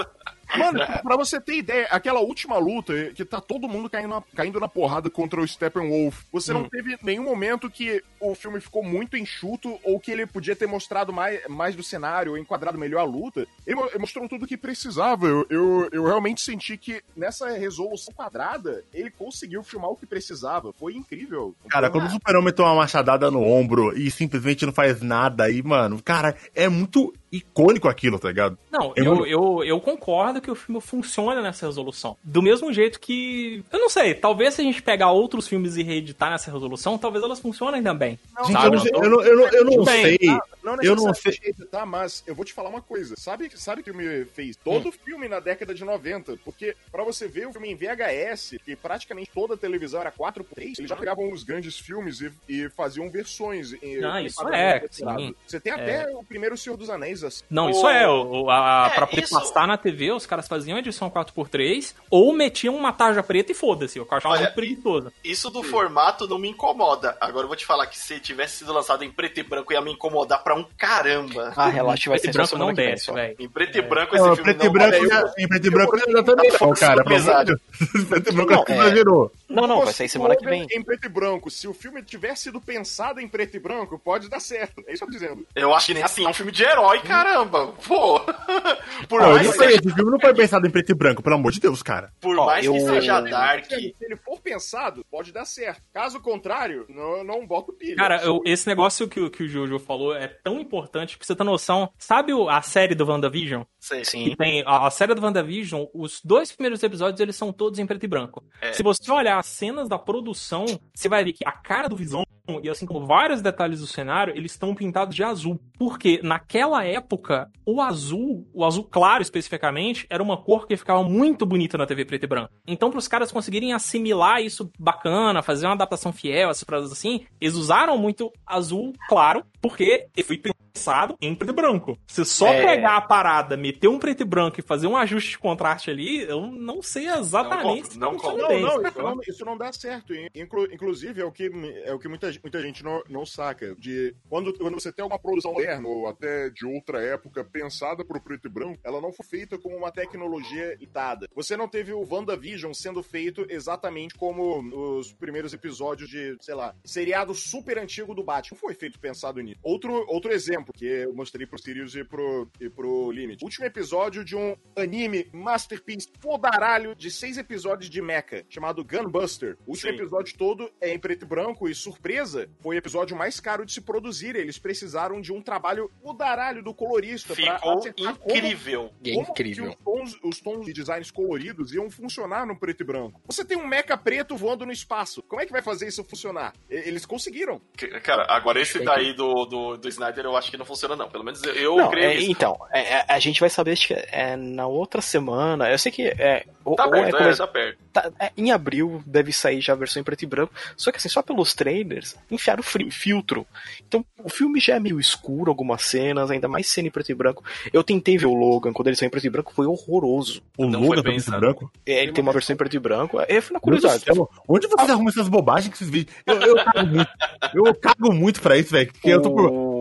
Mano, 0.57 0.79
pra 1.03 1.17
você 1.17 1.41
ter 1.41 1.57
ideia, 1.57 1.89
aquela 1.91 2.21
última 2.21 2.59
luta 2.59 3.11
que 3.15 3.25
tá 3.25 3.41
todo 3.41 3.69
mundo 3.69 3.91
caindo 3.91 4.09
na, 4.09 4.23
caindo 4.37 4.61
na 4.61 4.69
porrada 4.69 5.11
contra 5.11 5.41
o 5.41 5.49
Steppenwolf, 5.49 6.25
você 6.31 6.53
não 6.53 6.69
teve 6.69 6.97
nenhum 7.03 7.25
momento 7.25 7.71
que 7.71 8.05
o 8.31 8.35
filme 8.35 8.61
ficou 8.61 8.83
muito 8.85 9.17
enxuto 9.17 9.79
ou 9.83 9.99
que 10.01 10.11
ele 10.11 10.27
podia 10.27 10.55
ter 10.57 10.67
mostrado 10.67 11.13
mais, 11.13 11.41
mais 11.49 11.75
do 11.77 11.83
cenário, 11.83 12.33
ou 12.33 12.39
enquadrado 12.39 12.79
melhor 12.79 13.01
a 13.01 13.05
luta. 13.05 13.47
Ele 13.67 13.77
mo- 13.77 13.87
ele 13.87 13.99
mostrou 13.99 14.29
tudo 14.29 14.45
o 14.45 14.49
que 14.49 14.57
precisava. 14.57 15.27
Eu, 15.27 15.47
eu, 15.51 15.89
eu 15.93 16.05
realmente 16.05 16.41
senti 16.41 16.77
que 16.77 17.03
nessa 17.17 17.51
resolução 17.51 18.13
quadrada, 18.15 18.85
ele 18.95 19.11
conseguiu 19.11 19.63
filmar 19.63 19.91
o 19.91 19.97
que 19.97 20.07
precisava. 20.07 20.73
Foi 20.73 20.95
incrível. 20.95 21.55
Cara, 21.69 21.91
quando 21.91 22.07
o 22.07 22.11
super-homem 22.11 22.53
toma 22.53 22.71
uma 22.71 22.77
machadada 22.83 23.31
no 23.31 23.43
ombro 23.43 23.97
e 23.99 24.11
simplesmente 24.11 24.65
não 24.67 24.73
faz 24.73 25.01
nada 25.03 25.45
aí, 25.45 25.63
mano, 25.63 26.01
cara, 26.03 26.37
é 26.55 26.69
muito 26.69 27.13
icônico 27.31 27.89
aquilo, 27.89 28.19
tá 28.19 28.29
ligado? 28.29 28.59
Não, 28.71 28.93
Eu 28.97 29.05
eu, 29.05 29.15
não- 29.15 29.27
eu, 29.27 29.65
eu 29.65 29.81
concordo 29.81 30.41
que 30.41 30.51
o 30.51 30.55
filme 30.55 30.81
funciona 30.81 31.41
nessa 31.41 31.67
resolução. 31.67 32.17
Do 32.23 32.43
mesmo 32.43 32.73
jeito 32.73 33.01
que. 33.01 33.65
Eu 33.73 33.79
não 33.79 33.89
sei, 33.89 34.15
talvez 34.15 34.55
se 34.55 34.61
a 34.61 34.65
gente 34.65 34.83
pegar 34.83 35.11
outros 35.11 35.49
filmes 35.49 35.77
e 35.77 35.83
reeditar 35.83 36.31
nessa 36.31 36.51
resolução, 36.53 36.99
talvez 36.99 37.25
elas 37.25 37.41
funcionem 37.41 37.83
também. 37.83 38.12
Gente, 38.47 38.53
sabe? 38.53 38.67
eu 38.67 38.71
não, 38.73 38.81
sei- 38.81 38.93
eu 38.95 39.11
não, 39.11 39.23
eu 39.23 39.65
não, 39.65 39.77
não 39.77 39.85
sei. 39.85 40.19
Não 40.63 40.77
Eu 40.81 40.95
não 40.95 41.07
necessariamente, 41.07 41.65
tá? 41.67 41.85
Mas 41.85 42.23
eu 42.27 42.35
vou 42.37 42.45
te 42.45 42.53
falar 42.53 42.69
uma 42.69 42.81
coisa. 42.81 43.15
Sabe 43.19 43.51
sabe 43.57 43.81
o 43.81 43.85
que 43.85 43.93
me 43.93 44.25
fez? 44.27 44.55
Todo 44.57 44.89
Hum. 44.91 44.93
filme 44.93 45.29
na 45.29 45.41
década 45.41 45.75
de 45.75 45.85
90. 45.85 46.37
Porque, 46.45 46.77
pra 46.91 47.03
você 47.03 47.27
ver 47.27 47.49
o 47.49 47.53
filme 47.53 47.71
em 47.73 47.75
VHS, 47.77 48.57
que 48.65 48.77
praticamente 48.77 49.31
toda 49.35 49.55
a 49.55 49.57
televisão 49.57 50.01
era 50.01 50.13
4x3, 50.13 50.79
eles 50.79 50.89
já 50.89 50.95
pegavam 50.97 51.33
os 51.33 51.43
grandes 51.43 51.77
filmes 51.79 52.21
e, 52.21 52.33
e 52.49 52.69
faziam 52.71 53.11
versões. 53.11 53.73
Em, 53.83 54.05
Ah, 54.05 54.23
isso 54.23 54.47
é, 54.49 54.87
sim. 54.91 55.35
Você 55.47 55.59
tem 55.59 55.73
até 55.73 56.09
o 56.15 56.23
primeiro 56.23 56.57
Senhor 56.57 56.77
dos 56.77 56.89
Anéis, 56.91 57.25
assim. 57.25 57.43
Não, 57.51 57.67
O- 57.67 57.71
isso 57.71 57.89
é. 57.89 58.09
O, 58.09 58.49
a, 58.49 58.89
É, 58.93 58.95
pra 58.95 59.07
poder 59.07 59.25
isso- 59.25 59.35
passar 59.35 59.67
na 59.67 59.77
TV, 59.77 60.13
os 60.13 60.27
caras 60.27 60.47
faziam 60.47 60.79
edição 60.79 61.11
4x3 61.11 61.95
ou 62.09 62.33
metiam 62.33 62.77
uma 62.77 62.93
tarja 62.93 63.23
preta 63.23 63.53
e 63.53 63.55
foda-se. 63.55 63.99
Eu 63.99 64.07
achava 64.09 64.35
Olha, 64.35 64.43
muito 64.43 64.55
preguiçoso. 64.55 65.13
Isso 65.25 65.51
do 65.51 65.63
formato 65.63 66.29
não 66.29 66.39
me 66.39 66.49
incomoda. 66.49 67.17
Agora 67.21 67.45
eu 67.45 67.49
vou 67.49 67.57
te 67.57 67.67
falar 67.67 67.87
que 67.87 67.99
se 68.03 68.21
tivesse 68.21 68.59
sido 68.59 68.73
lançado 68.73 69.05
em 69.05 69.11
preto 69.11 69.39
e 69.41 69.43
branco 69.43 69.73
ia 69.73 69.81
me 69.81 69.93
incomodar 69.93 70.43
pra 70.43 70.55
um 70.55 70.65
caramba. 70.77 71.53
Ah, 71.57 71.69
relaxa, 71.69 72.11
vai 72.11 72.19
ser 72.19 72.33
branco 72.33 72.57
não 72.59 72.73
desce, 72.73 73.13
velho. 73.13 73.37
Em 73.39 73.49
preto 73.49 73.79
e 73.79 73.83
branco 73.83 74.15
esse 74.15 74.25
Não, 74.27 74.35
filme 74.37 74.53
preto 74.55 74.65
não 74.67 74.73
branco, 74.73 75.07
já, 75.09 75.21
eu- 75.21 75.33
em 75.39 75.49
preto 75.49 75.67
e 75.67 75.71
branco 75.71 75.99
já 75.99 76.07
não, 76.07 76.51
força 76.59 76.87
cara. 76.87 77.05
pesado. 77.05 77.47
Deus. 77.47 77.63
Preto 78.09 78.31
e 78.31 78.33
branco 78.35 78.51
Não, 78.53 78.57
acho 78.59 78.67
que 78.67 78.73
é- 78.73 78.77
exagerou. 78.77 79.33
Não, 79.49 79.67
não, 79.67 79.85
vai 79.85 79.93
sair 79.93 80.09
semana 80.09 80.37
que 80.37 80.45
vem. 80.45 80.67
Em 80.71 80.83
preto 80.83 81.05
e 81.07 81.09
branco, 81.09 81.51
se 81.51 81.67
o 81.69 81.75
filme 81.75 82.03
tivesse 82.03 82.45
sido 82.45 82.61
pensado 82.61 83.21
em 83.21 83.29
preto 83.29 83.57
e 83.57 83.61
branco, 83.61 83.99
pode 83.99 84.29
dar 84.29 84.41
certo. 84.41 84.83
É 84.87 84.93
isso 84.95 85.05
que 85.07 85.15
eu 85.15 85.19
tô 85.19 85.25
dizendo. 85.25 85.47
Eu 85.55 85.75
acho 85.75 85.87
que 85.87 85.95
nem 85.95 86.03
assim, 86.03 86.25
é 86.25 86.29
um 86.29 86.33
filme 86.35 86.53
de 86.53 86.63
herói, 86.63 87.01
caramba. 87.01 87.69
Pô. 87.87 88.21
Por 89.09 89.21
Não, 89.21 89.31
mais 89.33 89.47
não 89.47 89.53
que 89.53 89.65
esse 89.65 89.95
filme 89.95 90.11
não 90.11 90.21
foi 90.21 90.35
pensado 90.35 90.67
em 90.67 90.71
preto 90.71 90.91
e 90.91 90.95
branco, 90.95 91.23
pelo 91.23 91.35
amor 91.37 91.53
de 91.53 91.61
Deus, 91.61 91.83
cara. 91.83 92.11
por 92.21 92.35
mais 92.37 92.61
que 92.67 92.67
eu- 92.69 92.81
seja 92.81 93.23
Se 93.23 93.31
dark. 93.31 93.73
ele 93.73 94.17
for 94.25 94.41
pensado, 94.41 95.05
pode 95.11 95.33
dar 95.33 95.45
certo. 95.45 95.83
Caso 95.93 96.21
contrário, 96.21 96.87
não, 96.89 97.23
não 97.25 97.47
boto 97.47 97.73
Cara, 97.97 98.23
eu- 98.23 98.41
esse 98.45 98.67
negócio 98.67 99.09
que, 99.09 99.21
o- 99.21 99.31
que 99.31 99.43
o 99.45 99.49
Jojo 99.49 99.79
falou 99.79 100.15
é 100.15 100.27
tão 100.29 100.61
importante 100.61 101.17
pra 101.17 101.27
você 101.27 101.35
ter 101.35 101.45
noção. 101.45 101.91
Sabe 101.99 102.33
o- 102.33 102.49
a 102.49 102.61
série 102.63 102.95
do 102.95 103.05
WandaVision? 103.07 103.63
Sei. 103.81 104.05
Sim. 104.05 104.25
Que 104.31 104.37
tem 104.37 104.63
a, 104.67 104.87
a 104.87 104.91
série 104.91 105.15
do 105.15 105.23
WandaVision, 105.23 105.85
os 105.95 106.21
dois 106.25 106.53
primeiros 106.53 106.83
episódios 106.83 107.21
eles 107.21 107.37
são 107.37 107.53
todos 107.53 107.79
em 107.79 107.87
preto 107.87 108.05
e 108.05 108.09
branco. 108.09 108.45
É. 108.61 108.73
Se 108.73 108.83
você 108.83 109.11
olhar 109.11 109.39
as 109.39 109.47
cenas 109.47 109.89
da 109.89 109.99
produção, 109.99 110.65
você 110.95 111.09
vai 111.09 111.25
ver 111.25 111.33
que 111.33 111.47
a 111.47 111.53
cara 111.53 111.89
do 111.89 111.97
Visão 111.97 112.25
e 112.63 112.69
assim 112.69 112.87
como 112.87 113.07
vários 113.07 113.41
detalhes 113.41 113.81
do 113.81 113.87
cenário, 113.87 114.37
eles 114.37 114.53
estão 114.53 114.75
pintados 114.75 115.15
de 115.15 115.23
azul. 115.23 115.61
Porque 115.79 116.21
naquela 116.23 116.85
época, 116.85 117.51
o 117.65 117.81
azul, 117.81 118.47
o 118.53 118.65
azul 118.65 118.85
claro 118.85 119.23
especificamente, 119.23 120.07
era 120.11 120.23
uma 120.23 120.37
cor 120.37 120.67
que 120.67 120.77
ficava 120.77 121.03
muito 121.03 121.47
bonita 121.47 121.79
na 121.79 121.87
TV 121.87 122.05
preto 122.05 122.25
e 122.25 122.27
branco. 122.27 122.53
Então, 122.67 122.91
para 122.91 122.99
os 122.99 123.09
caras 123.09 123.33
conseguirem 123.33 123.73
assimilar 123.73 124.43
isso 124.43 124.71
bacana, 124.79 125.43
fazer 125.43 125.67
uma 125.67 125.75
adaptação 125.75 126.13
fiel, 126.13 126.51
essas 126.51 126.65
coisas 126.65 126.93
assim, 126.93 127.25
eles 127.41 127.55
usaram 127.55 127.97
muito 127.97 128.33
azul 128.47 128.93
claro, 129.09 129.45
porque 129.61 130.09
foi 130.25 130.41
pensado 130.73 131.17
em 131.21 131.35
preto 131.35 131.51
e 131.51 131.55
branco. 131.55 131.99
Se 132.07 132.25
só 132.25 132.49
É. 132.49 132.65
pegar 132.65 132.97
a 132.97 133.01
parada, 133.01 133.57
meter 133.57 133.89
um 133.89 133.99
preto 133.99 134.23
e 134.23 134.25
branco 134.25 134.59
e 134.59 134.63
fazer 134.63 134.87
um 134.87 134.97
ajuste 134.97 135.31
de 135.33 135.39
contraste 135.39 135.91
ali, 135.91 136.23
eu 136.23 136.47
não 136.47 136.83
sei 136.83 137.09
exatamente 137.09 137.99
Não 137.99 138.13
Não, 138.13 138.49
bem. 138.49 138.63
não, 138.63 138.83
isso 138.83 138.99
não, 139.03 139.21
isso 139.29 139.45
não 139.45 139.57
dá 139.57 139.73
certo. 139.73 140.13
Inclu- 140.35 140.73
inclusive, 140.73 141.21
é 141.21 141.25
o 141.25 141.33
que, 141.33 141.51
é 141.85 141.93
o 141.93 141.99
que 141.99 142.09
muita, 142.09 142.31
muita 142.43 142.61
gente 142.63 142.83
não, 142.83 143.03
não 143.09 143.27
saca. 143.27 143.75
De 143.77 144.15
quando, 144.29 144.53
quando 144.59 144.75
você 144.75 144.93
tem 144.93 145.03
alguma 145.03 145.19
produção 145.21 145.53
moderna, 145.53 145.87
ou 145.89 146.07
até 146.09 146.51
de 146.51 146.65
outra 146.67 147.01
época, 147.03 147.45
pensada 147.45 148.05
pro 148.05 148.21
preto 148.21 148.47
e 148.47 148.51
branco, 148.51 148.79
ela 148.85 149.01
não 149.01 149.13
foi 149.13 149.27
feita 149.27 149.59
como 149.59 149.77
uma 149.77 149.91
tecnologia 149.91 150.77
dada. 150.93 151.29
Você 151.35 151.57
não 151.57 151.69
teve 151.69 151.93
o 151.93 152.07
WandaVision 152.09 152.73
sendo 152.73 153.03
feito 153.03 153.45
exatamente 153.49 154.15
como 154.15 154.61
os 154.99 155.13
primeiros 155.13 155.53
episódios 155.53 156.09
de, 156.09 156.37
sei 156.41 156.55
lá, 156.55 156.75
seriado 156.85 157.35
super 157.35 157.79
antigo 157.79 158.15
do 158.15 158.23
Batman. 158.23 158.53
Não 158.53 158.59
foi 158.59 158.75
feito 158.75 158.99
pensado 158.99 159.41
nisso. 159.41 159.59
Outro, 159.63 160.05
outro 160.09 160.33
exemplo, 160.33 160.62
que 160.71 160.85
eu 160.85 161.15
mostrei 161.15 161.47
pro 161.47 161.59
Sirius 161.59 161.95
e 161.95 162.05
pro, 162.05 162.47
e 162.61 162.69
pro 162.69 163.11
Limit. 163.11 163.43
Último 163.43 163.65
episódio 163.65 164.25
de 164.25 164.37
um 164.37 164.55
anime 164.77 165.29
masterpiece 165.33 166.11
fodaralho 166.21 166.95
de 166.95 167.11
seis 167.11 167.39
episódios 167.39 167.89
de 167.89 168.03
mecha, 168.03 168.45
chamado 168.49 168.85
Gunbuster. 168.85 169.57
O 169.67 169.71
último 169.71 169.91
Sim. 169.93 169.97
episódio 169.99 170.37
todo 170.37 170.71
é 170.81 170.93
em 170.93 170.99
preto 170.99 171.25
e 171.25 171.29
branco 171.29 171.69
e, 171.69 171.75
surpresa, 171.75 172.49
foi 172.61 172.77
o 172.77 172.79
episódio 172.79 173.17
mais 173.17 173.41
caro 173.41 173.65
de 173.65 173.73
se 173.73 173.81
produzir. 173.81 174.37
Eles 174.37 174.59
precisaram 174.59 175.21
de 175.21 175.33
um 175.33 175.41
trabalho 175.41 175.91
fodaralho 176.03 176.63
do 176.63 176.75
colorista 176.75 177.35
pra 177.35 177.57
Ficou 177.57 177.81
como 177.81 178.11
incrível. 178.11 178.93
É 179.05 179.13
como 179.15 179.31
incrível. 179.31 179.65
que 179.65 179.71
os 179.71 179.77
tons, 179.85 180.19
os 180.23 180.41
tons 180.41 180.67
de 180.67 180.73
designs 180.73 181.11
coloridos 181.11 181.73
iam 181.73 181.91
funcionar 181.91 182.47
no 182.47 182.59
preto 182.59 182.83
e 182.83 182.85
branco. 182.85 183.21
Você 183.27 183.45
tem 183.45 183.57
um 183.57 183.67
mecha 183.67 183.97
preto 183.97 184.37
voando 184.37 184.67
no 184.67 184.73
espaço. 184.73 185.23
Como 185.23 185.41
é 185.41 185.47
que 185.47 185.53
vai 185.53 185.63
fazer 185.63 185.89
isso 185.89 186.05
funcionar? 186.05 186.53
E- 186.69 186.75
Eles 186.93 187.07
conseguiram. 187.07 187.61
Cara, 188.03 188.27
agora 188.29 188.61
esse 188.61 188.79
daí 188.81 189.15
do, 189.15 189.45
do, 189.47 189.77
do 189.77 189.89
Snyder 189.89 190.25
eu 190.25 190.37
acho 190.37 190.51
que 190.53 190.57
não 190.59 190.65
funciona, 190.65 190.95
não. 190.95 191.09
Pelo 191.09 191.25
menos 191.25 191.43
eu, 191.43 191.77
Não, 191.77 191.91
creio 191.91 192.11
é, 192.11 192.15
nisso. 192.17 192.31
então, 192.31 192.57
é, 192.73 192.81
é, 192.99 193.05
a 193.09 193.19
gente 193.19 193.41
vai 193.41 193.51
saber 193.51 193.73
acho 193.73 193.89
que 193.89 193.95
é, 193.95 194.37
na 194.37 194.67
outra 194.67 195.01
semana. 195.03 195.71
Eu 195.71 195.79
sei 195.79 195.91
que 195.91 196.03
é, 196.07 196.45
ou, 196.65 196.77
Tá 196.77 196.85
ou 196.85 196.91
perto, 196.93 197.05
é 197.17 197.19
é, 197.19 197.23
come- 197.25 197.37
tá 197.37 197.47
perto. 197.49 197.79
tá- 197.93 198.11
é, 198.21 198.31
em 198.37 198.51
abril 198.53 199.03
deve 199.07 199.33
sair 199.33 199.61
já 199.61 199.73
a 199.73 199.77
versão 199.77 200.01
em 200.01 200.05
preto 200.05 200.23
e 200.23 200.27
branco. 200.27 200.53
Só 200.77 200.91
que 200.93 200.99
assim, 200.99 201.09
só 201.09 201.23
pelos 201.23 201.55
trailers, 201.55 202.17
enfiaram 202.31 202.63
fri- 202.63 202.91
filtro. 202.91 203.47
Então, 203.89 204.05
o 204.23 204.29
filme 204.29 204.61
já 204.61 204.77
é 204.77 204.81
meio 204.81 205.01
escuro, 205.01 205.51
algumas 205.51 205.83
cenas, 205.83 206.31
ainda 206.31 206.47
mais 206.49 206.67
cena 206.69 206.89
em 206.89 206.91
preto 206.91 207.11
e 207.11 207.15
branco. 207.15 207.43
Eu 207.73 207.83
tentei 207.83 208.17
ver 208.17 208.27
o 208.27 208.35
Logan 208.35 208.73
quando 208.73 208.89
ele 208.89 208.97
saiu 208.97 209.09
em 209.09 209.11
preto 209.11 209.27
e 209.27 209.31
branco, 209.31 209.53
foi 209.55 209.67
horroroso. 209.67 210.43
O 210.57 210.67
Não 210.67 210.81
Logan 210.83 210.97
tá 210.97 211.03
preto 211.03 211.27
e 211.29 211.31
branco? 211.31 211.73
É, 211.87 212.03
ele 212.03 212.13
tem 212.13 212.23
uma 212.23 212.33
versão 212.33 212.55
em 212.55 212.57
preto 212.57 212.77
e 212.77 212.79
branco. 212.79 213.21
Eu 213.29 213.43
fui 213.43 213.55
na 213.55 213.61
curiosidade. 213.61 214.05
céu, 214.05 214.31
Onde 214.49 214.67
vocês 214.69 214.91
arrumam 214.91 215.09
essas 215.09 215.29
bobagens 215.29 215.73
que 215.73 215.79
vocês 215.79 215.91
veem? 215.91 216.07
Eu, 216.27 216.37
eu 216.37 216.55
cago 216.57 216.87
muito. 216.87 217.11
Eu 217.55 217.75
cago 217.75 218.13
muito 218.13 218.41
pra 218.41 218.57
isso, 218.57 218.71
velho. 218.71 218.93
porque 218.93 219.09
eu 219.09 219.23
tô 219.23 219.31
por- 219.35 219.51
O- 219.51 219.55
o- 219.55 219.72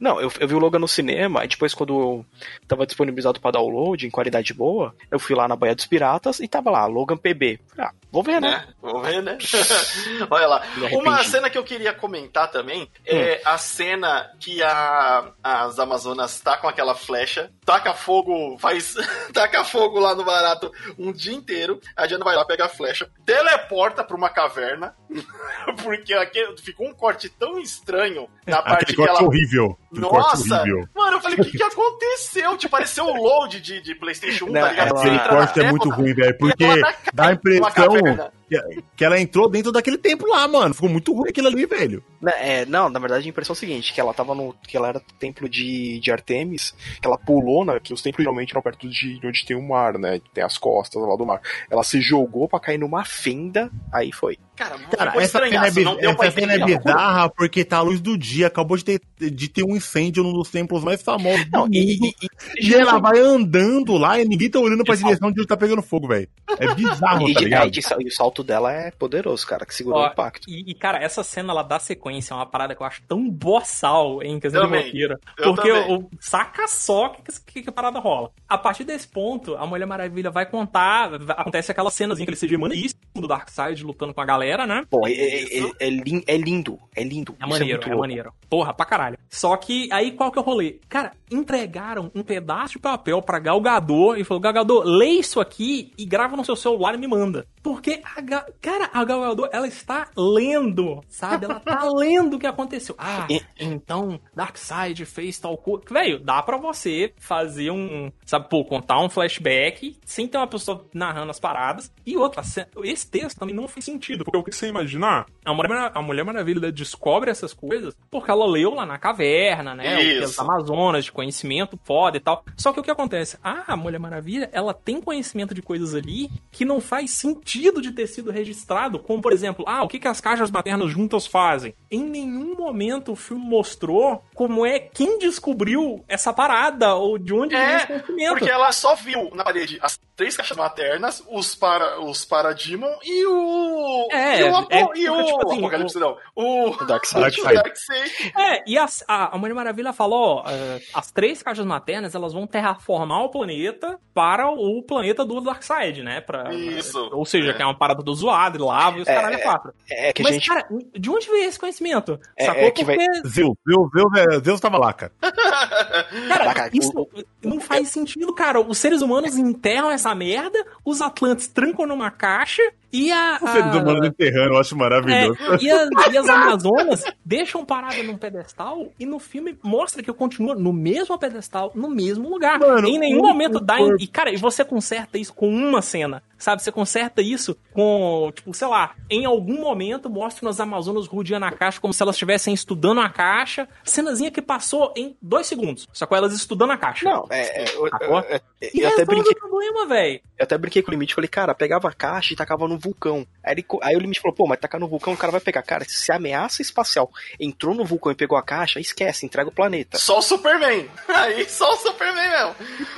Não, 0.00 0.20
eu, 0.20 0.32
eu 0.40 0.48
vi 0.48 0.54
o 0.54 0.58
Logan 0.58 0.78
no 0.78 0.88
cinema, 0.88 1.44
e 1.44 1.48
depois 1.48 1.74
quando 1.74 2.24
tava 2.66 2.86
disponibilizado 2.86 3.40
pra 3.40 3.50
download 3.50 4.06
em 4.06 4.10
qualidade 4.10 4.54
boa, 4.54 4.94
eu 5.10 5.18
fui 5.18 5.36
lá 5.36 5.46
na 5.46 5.56
Baía 5.56 5.74
dos 5.74 5.86
Piratas 5.86 6.40
e 6.40 6.48
tava 6.48 6.70
lá, 6.70 6.86
Logan 6.86 7.16
PB. 7.16 7.60
Ah, 7.78 7.92
vou 8.10 8.22
ver, 8.22 8.40
né? 8.40 8.50
Né? 8.50 8.66
Vamos 8.82 9.06
ver, 9.06 9.22
né? 9.22 9.38
Olha 10.30 10.46
lá. 10.46 10.62
Uma 10.92 11.22
cena 11.22 11.48
que 11.50 11.58
eu 11.58 11.62
queria 11.64 11.92
comentar 11.92 12.50
também 12.50 12.88
é 13.06 13.40
a 13.44 13.58
cena 13.58 14.30
que 14.40 14.62
a, 14.62 15.32
as 15.42 15.78
Amazonas 15.78 16.40
tá 16.40 16.56
com 16.56 16.66
aquela 16.68 16.94
flecha, 16.94 17.50
taca 17.64 17.94
fogo, 17.94 18.58
faz. 18.58 18.94
taca 19.32 19.64
fogo 19.64 20.00
lá 20.00 20.14
no 20.14 20.24
barato 20.24 20.72
um 20.98 21.12
dia 21.12 21.34
inteiro. 21.34 21.80
A 21.96 22.06
Diana 22.06 22.24
vai 22.24 22.34
lá, 22.34 22.44
pega 22.44 22.64
a 22.64 22.68
flecha, 22.68 23.08
teleporta 23.24 24.02
pra 24.02 24.16
uma 24.16 24.30
caverna, 24.30 24.94
porque 25.82 26.14
aquele, 26.14 26.56
ficou 26.58 26.88
um 26.88 26.94
corte 26.94 27.28
tão 27.28 27.58
estranho 27.58 28.28
na 28.46 28.62
parte 28.62 28.82
Aquele 28.84 28.96
que 28.96 28.96
corte 28.96 29.18
ela. 29.18 29.28
horrível. 29.28 29.78
Nossa! 29.92 30.60
horrível. 30.60 30.88
Mano, 30.94 31.16
eu 31.16 31.20
falei, 31.20 31.38
o 31.38 31.44
que, 31.44 31.56
que 31.56 31.62
aconteceu? 31.62 32.56
Te 32.56 32.68
pareceu 32.68 33.06
o 33.06 33.22
load 33.22 33.60
de, 33.60 33.80
de 33.80 33.94
PlayStation 33.94 34.46
1, 34.46 34.52
Não, 34.52 34.60
tá 34.60 34.70
ligado? 34.70 34.88
Você 34.90 34.98
Aquele 34.98 35.16
na 35.16 35.28
corte 35.28 35.50
é 35.50 35.62
tela, 35.62 35.70
muito 35.70 35.90
ruim, 35.90 36.14
velho. 36.14 36.38
Porque 36.38 36.80
tá 36.80 36.94
dá 37.12 37.22
a 37.22 37.26
numa 37.26 37.34
impressão. 37.34 38.30
Que, 38.50 38.82
que 38.96 39.04
ela 39.04 39.20
entrou 39.20 39.48
dentro 39.48 39.70
daquele 39.72 39.96
tempo 39.96 40.26
lá, 40.26 40.46
mano. 40.48 40.74
Ficou 40.74 40.88
muito 40.90 41.12
ruim 41.14 41.28
aquilo 41.30 41.48
ali, 41.48 41.64
velho. 41.66 42.02
Né, 42.20 42.32
é, 42.38 42.66
não, 42.66 42.88
na 42.90 42.98
verdade 42.98 43.26
a 43.26 43.28
impressão 43.30 43.54
é 43.54 43.56
a 43.56 43.58
seguinte, 43.60 43.94
que 43.94 44.00
ela 44.00 44.12
tava 44.12 44.34
no. 44.34 44.54
que 44.68 44.76
ela 44.76 44.88
era 44.88 44.98
do 44.98 45.14
templo 45.18 45.48
de, 45.48 45.98
de 46.00 46.10
Artemis, 46.12 46.74
que 47.00 47.06
ela 47.06 47.16
pulou, 47.16 47.64
né? 47.64 47.78
Que 47.82 47.94
os 47.94 48.02
templos 48.02 48.22
geralmente 48.24 48.50
eram 48.52 48.60
perto 48.60 48.88
de 48.88 49.18
onde 49.24 49.44
tem 49.46 49.56
o 49.56 49.62
mar, 49.66 49.96
né? 49.98 50.20
Tem 50.34 50.44
as 50.44 50.58
costas 50.58 51.00
lá 51.02 51.16
do 51.16 51.24
mar. 51.24 51.40
Ela 51.70 51.82
se 51.82 52.00
jogou 52.00 52.46
pra 52.48 52.60
cair 52.60 52.78
numa 52.78 53.04
fenda, 53.04 53.70
aí 53.92 54.12
foi. 54.12 54.36
Cara, 54.56 54.78
Cara, 54.78 55.12
essa 55.22 55.38
cena, 55.38 55.66
é, 55.66 56.04
não 56.04 56.14
pra 56.14 56.26
essa 56.26 56.38
cena 56.38 56.52
é 56.52 56.56
entender. 56.56 56.78
bizarra 56.78 57.30
porque 57.30 57.64
tá 57.64 57.78
a 57.78 57.82
luz 57.82 57.98
do 57.98 58.18
dia. 58.18 58.46
Acabou 58.48 58.76
de 58.76 58.84
ter, 58.84 59.00
de 59.18 59.48
ter 59.48 59.64
um 59.64 59.74
incêndio 59.74 60.22
num 60.22 60.34
dos 60.34 60.50
templos 60.50 60.84
mais 60.84 61.00
famosos 61.00 61.46
do 61.46 61.50
Não, 61.52 61.60
mundo. 61.62 61.74
e, 61.74 61.94
E, 61.94 62.14
e- 62.60 62.68
e- 62.68 62.74
ela 62.74 62.98
vai 62.98 63.18
andando 63.18 63.96
lá 63.96 64.20
e 64.20 64.24
ninguém 64.26 64.50
tá 64.50 64.60
olhando 64.60 64.84
pra 64.84 64.94
E 64.94 64.98
direção 64.98 65.32
de 65.32 65.40
onde 65.40 65.46
tá 65.48 65.56
pegando 65.56 65.80
fogo, 65.80 66.08
velho. 66.08 66.28
É 66.58 66.66
bizarro, 66.74 67.26
e, 67.26 67.32
tá 67.32 67.40
ligado? 67.40 67.66
é, 67.68 67.70
de 67.70 67.80
sal- 67.80 68.02
e 68.02 68.08
o 68.08 68.12
salto 68.12 68.39
dela 68.42 68.72
é 68.72 68.90
poderoso, 68.90 69.46
cara, 69.46 69.64
que 69.66 69.74
segurou 69.74 70.00
Ó, 70.00 70.08
o 70.08 70.12
impacto. 70.12 70.48
E, 70.48 70.70
e, 70.70 70.74
cara, 70.74 70.98
essa 71.02 71.22
cena 71.22 71.52
ela 71.52 71.62
dá 71.62 71.78
sequência, 71.78 72.32
é 72.34 72.36
uma 72.36 72.46
parada 72.46 72.74
que 72.74 72.82
eu 72.82 72.86
acho 72.86 73.02
tão 73.08 73.28
boçal 73.28 74.22
em 74.22 74.38
questão 74.40 74.62
de 74.62 74.66
Também. 74.68 74.84
roteiro. 74.86 75.18
Eu 75.38 75.54
Porque 75.54 75.70
o, 75.72 76.08
saca 76.20 76.66
só 76.68 77.08
que, 77.10 77.22
que, 77.46 77.62
que 77.62 77.68
a 77.68 77.72
parada 77.72 77.98
rola. 77.98 78.30
A 78.48 78.56
partir 78.58 78.84
desse 78.84 79.06
ponto, 79.08 79.54
a 79.56 79.66
Mulher 79.66 79.86
Maravilha 79.86 80.30
vai 80.30 80.46
contar. 80.46 81.10
Acontece 81.30 81.70
aquela 81.70 81.90
cenazinha 81.90 82.24
que 82.26 82.30
ele 82.30 82.36
seja 82.36 82.58
maneiríssimo 82.58 83.00
do 83.14 83.26
Darkseid 83.28 83.84
lutando 83.84 84.14
com 84.14 84.20
a 84.20 84.24
galera, 84.24 84.66
né? 84.66 84.84
Bom, 84.90 85.06
é, 85.06 85.12
é- 85.12 85.58
é- 85.60 85.72
é 85.80 85.90
lin- 85.90 86.22
é 86.26 86.36
lindo, 86.36 86.78
é 86.94 87.02
lindo. 87.04 87.32
É 87.38 87.42
Isso 87.44 87.48
maneiro, 87.48 87.72
muito 87.78 87.86
é, 87.86 87.88
louco. 87.90 88.00
maneiro. 88.00 88.32
Porra, 88.48 88.72
pra 88.74 88.86
caralho. 88.86 89.18
Só 89.28 89.56
que 89.56 89.88
aí 89.92 90.12
qual 90.12 90.30
que 90.32 90.38
é 90.38 90.42
o 90.42 90.44
rolê? 90.44 90.78
Cara, 90.88 91.12
entregaram 91.30 92.10
um 92.14 92.22
pedaço 92.22 92.74
de 92.74 92.78
papel 92.78 93.20
pra 93.22 93.38
Gal 93.38 93.60
Gadot 93.60 94.20
e 94.20 94.24
falou: 94.24 94.40
Gal 94.40 94.52
Gadot, 94.52 94.82
lê 94.86 95.06
isso 95.06 95.40
aqui 95.40 95.92
e 95.98 96.04
grava 96.04 96.36
no 96.36 96.44
seu 96.44 96.56
celular 96.56 96.94
e 96.94 96.98
me 96.98 97.06
manda. 97.06 97.46
Porque 97.62 98.00
a 98.16 98.20
Ga... 98.30 98.46
Cara, 98.62 98.88
a 98.92 99.04
Gal 99.04 99.20
Gadot, 99.20 99.48
ela 99.52 99.66
está 99.66 100.08
lendo, 100.16 101.00
sabe? 101.08 101.44
Ela 101.44 101.58
tá 101.60 101.82
lendo 101.92 102.34
o 102.36 102.38
que 102.38 102.46
aconteceu. 102.46 102.94
Ah, 102.98 103.26
E- 103.28 103.42
então 103.58 104.20
Darkseid 104.34 105.04
fez 105.04 105.38
tal 105.38 105.56
coisa. 105.58 105.84
Velho, 105.90 106.20
dá 106.20 106.42
pra 106.42 106.56
você 106.56 107.12
fazer 107.18 107.70
um, 107.70 108.10
sabe, 108.24 108.48
pô, 108.48 108.64
contar 108.64 109.00
um 109.00 109.08
flashback 109.08 109.96
sem 110.04 110.26
ter 110.28 110.38
uma 110.38 110.46
pessoa 110.46 110.86
narrando 110.94 111.30
as 111.30 111.40
paradas. 111.40 111.92
E 112.06 112.16
outra, 112.16 112.42
esse 112.84 113.10
texto 113.10 113.38
também 113.38 113.54
não 113.54 113.66
faz 113.68 113.84
sentido, 113.84 114.24
porque 114.24 114.38
o 114.38 114.44
que 114.44 114.54
você 114.54 114.68
imaginar? 114.68 115.26
A 115.44 115.52
Mulher, 115.54 115.90
a 115.94 116.02
Mulher 116.02 116.24
Maravilha 116.24 116.70
descobre 116.72 117.30
essas 117.30 117.52
coisas 117.52 117.96
porque 118.10 118.30
ela 118.30 118.46
leu 118.46 118.74
lá 118.74 118.86
na 118.86 118.98
caverna, 118.98 119.74
né? 119.74 119.94
o 119.94 119.98
que 119.98 120.04
Isso. 120.04 120.24
As 120.24 120.38
Amazonas, 120.38 121.04
de 121.04 121.12
conhecimento 121.12 121.78
foda 121.84 122.16
e 122.16 122.20
tal. 122.20 122.44
Só 122.56 122.72
que 122.72 122.80
o 122.80 122.82
que 122.82 122.90
acontece? 122.90 123.38
Ah, 123.42 123.64
a 123.68 123.76
Mulher 123.76 123.98
Maravilha, 123.98 124.48
ela 124.52 124.72
tem 124.74 125.00
conhecimento 125.00 125.54
de 125.54 125.62
coisas 125.62 125.94
ali 125.94 126.30
que 126.52 126.64
não 126.64 126.80
faz 126.80 127.10
sentido 127.12 127.80
de 127.80 127.90
ter 127.92 128.06
sido 128.06 128.19
registrado, 128.28 128.98
como 128.98 129.22
por 129.22 129.32
exemplo, 129.32 129.64
ah, 129.68 129.82
o 129.82 129.88
que, 129.88 129.98
que 129.98 130.08
as 130.08 130.20
caixas 130.20 130.50
maternas 130.50 130.90
juntas 130.90 131.26
fazem? 131.26 131.74
Em 131.90 132.02
nenhum 132.02 132.54
momento 132.56 133.12
o 133.12 133.16
filme 133.16 133.44
mostrou 133.44 134.24
como 134.34 134.66
é 134.66 134.78
quem 134.80 135.18
descobriu 135.18 136.04
essa 136.08 136.32
parada 136.32 136.94
ou 136.94 137.16
de 137.18 137.32
onde 137.32 137.54
veio 137.56 137.76
esse 137.76 137.84
É, 137.84 137.86
conhecimento. 138.00 138.30
porque 138.38 138.50
ela 138.50 138.72
só 138.72 138.94
viu 138.96 139.30
na 139.34 139.44
parede 139.44 139.78
as 139.80 139.98
três 140.16 140.36
caixas 140.36 140.56
maternas, 140.56 141.24
os 141.30 141.54
para 141.54 142.00
os 142.02 142.24
Parademon 142.26 142.92
e 143.02 143.26
o. 143.26 144.08
É, 144.10 144.40
e 144.40 144.44
o, 144.50 144.56
Apo- 144.56 144.68
é, 144.74 144.80
e 144.96 145.08
o 145.08 145.24
tipo 145.24 145.46
assim, 145.48 145.58
Apocalipse, 145.58 145.98
não. 145.98 146.16
O. 146.36 146.70
O 146.70 146.84
Darkseid. 146.84 147.36
Darkseid. 147.54 148.32
É, 148.36 148.62
e 148.66 148.76
as- 148.76 149.02
a, 149.08 149.34
a 149.34 149.38
Mulher 149.38 149.54
Maravilha 149.54 149.92
falou, 149.94 150.42
ó, 150.44 150.50
é, 150.50 150.80
as 150.92 151.10
três 151.10 151.42
caixas 151.42 151.64
maternas, 151.64 152.14
elas 152.14 152.32
vão 152.34 152.46
terraformar 152.46 153.22
o 153.22 153.30
planeta 153.30 153.98
para 154.12 154.50
o 154.50 154.82
planeta 154.82 155.24
do 155.24 155.40
Darkseid, 155.40 156.02
né? 156.02 156.20
Pra, 156.20 156.52
Isso. 156.52 156.98
Ou 157.12 157.24
seja, 157.24 157.50
É. 157.50 157.54
que 157.54 157.62
é 157.62 157.64
uma 157.64 157.76
parada 157.78 157.99
do 158.02 158.14
zoado, 158.14 158.58
e 158.58 158.62
lava 158.62 158.98
e 158.98 159.02
os 159.02 159.08
É, 159.08 159.14
caralho 159.14 159.34
é 159.36 159.38
quatro. 159.38 159.72
É 159.90 160.12
que 160.12 160.22
a 160.22 160.24
Mas, 160.24 160.34
gente. 160.34 160.48
cara, 160.48 160.66
de 160.98 161.10
onde 161.10 161.26
veio 161.28 161.48
esse 161.48 161.58
conhecimento? 161.58 162.18
É- 162.36 162.46
Sacou? 162.46 162.62
é 162.62 162.70
que 162.70 162.84
vai- 162.84 162.96
Porque, 162.96 163.28
Zeus, 163.28 163.54
Zeus, 163.68 163.90
Zeus, 163.94 164.12
é- 164.16 164.40
Zeus 164.44 164.60
tava 164.60 164.78
lá, 164.78 164.92
cara. 164.92 165.12
cara, 165.20 166.44
Caraca, 166.44 166.70
isso 166.72 166.90
o- 166.94 167.08
não 167.46 167.60
faz 167.60 167.88
sentido, 167.88 168.34
cara. 168.34 168.60
Os 168.60 168.78
seres 168.78 169.02
humanos 169.02 169.36
enterram 169.36 169.90
essa 169.90 170.14
merda, 170.14 170.64
os 170.84 171.00
Atlantes 171.00 171.46
trancam 171.48 171.86
numa 171.86 172.10
caixa 172.10 172.62
E 172.92 173.10
a. 173.12 173.38
Os 173.42 173.50
seres 173.50 173.74
humanos 173.74 174.02
a... 174.02 174.06
enterrando, 174.06 174.54
eu 174.54 174.60
acho 174.60 174.76
maravilhoso. 174.76 175.38
É, 175.40 175.56
e, 175.62 175.70
as, 175.70 175.88
e 176.12 176.18
as 176.18 176.28
Amazonas 176.28 177.04
deixam 177.24 177.64
parada 177.64 178.02
num 178.02 178.16
pedestal 178.16 178.92
e 178.98 179.06
no 179.06 179.18
filme 179.18 179.56
mostra 179.62 180.02
que 180.02 180.10
eu 180.10 180.14
continuo 180.14 180.54
no 180.54 180.72
mesmo 180.72 181.18
pedestal, 181.18 181.72
no 181.74 181.88
mesmo 181.88 182.28
lugar. 182.28 182.58
Mano, 182.58 182.88
em 182.88 182.98
nenhum 182.98 183.22
momento 183.22 183.60
dá. 183.60 183.78
em-. 183.80 183.96
E, 184.00 184.06
cara, 184.06 184.32
e 184.32 184.36
você 184.36 184.64
conserta 184.64 185.18
isso 185.18 185.32
com 185.32 185.48
uma 185.48 185.82
cena. 185.82 186.22
Sabe, 186.38 186.62
você 186.62 186.72
conserta 186.72 187.20
isso 187.20 187.54
com, 187.74 188.32
tipo, 188.34 188.54
sei 188.54 188.66
lá, 188.66 188.94
em 189.10 189.26
algum 189.26 189.60
momento 189.60 190.08
mostra 190.08 190.48
as 190.48 190.58
Amazonas 190.58 191.06
rodeando 191.06 191.44
a 191.44 191.52
caixa 191.52 191.78
como 191.78 191.92
se 191.92 192.02
elas 192.02 192.14
estivessem 192.14 192.54
estudando 192.54 192.98
a 193.02 193.10
caixa. 193.10 193.68
Cenazinha 193.84 194.30
que 194.30 194.40
passou 194.40 194.92
em 194.96 195.14
dois 195.20 195.46
segundos. 195.46 195.86
Só 195.92 196.06
com 196.06 196.16
elas 196.16 196.32
estudando 196.32 196.70
a 196.70 196.78
caixa. 196.78 197.04
Não, 197.04 197.26
é. 197.30 197.64
é, 197.64 197.76
eu, 197.76 197.88
Sacou? 197.90 198.18
eu- 198.20 198.24
é- 198.36 198.40
E 198.74 198.80
eu 198.80 198.88
até 198.88 199.04
brinquei, 199.04 199.32
o 199.32 199.38
problema, 199.38 199.86
velho. 199.86 200.20
eu 200.38 200.44
até 200.44 200.56
brinquei 200.56 200.82
com 200.82 200.90
o 200.90 200.92
limite. 200.92 201.14
Falei, 201.14 201.28
cara, 201.28 201.54
pegava 201.54 201.88
a 201.88 201.92
caixa 201.92 202.32
e 202.32 202.36
tacava 202.36 202.66
no 202.66 202.78
vulcão. 202.80 203.24
Aí, 203.44 203.52
ele 203.54 203.64
aí 203.82 203.96
o 203.96 204.00
limite 204.00 204.20
falou, 204.20 204.34
pô, 204.34 204.46
mas 204.46 204.58
tacar 204.58 204.80
no 204.80 204.88
vulcão 204.88 205.12
o 205.12 205.16
cara 205.16 205.30
vai 205.30 205.40
pegar. 205.40 205.62
Cara, 205.62 205.84
se 205.86 206.10
a 206.10 206.16
ameaça 206.16 206.60
espacial 206.62 207.10
entrou 207.38 207.74
no 207.74 207.84
vulcão 207.84 208.10
e 208.10 208.14
pegou 208.16 208.36
a 208.36 208.42
caixa, 208.42 208.80
esquece, 208.80 209.24
entrega 209.24 209.48
o 209.48 209.52
planeta. 209.54 209.98
Só 209.98 210.18
o 210.18 210.22
Superman. 210.22 210.88
Aí 211.08 211.48
só 211.48 211.72
o 211.72 211.76
Superman 211.76 212.28
mesmo. 212.28 212.54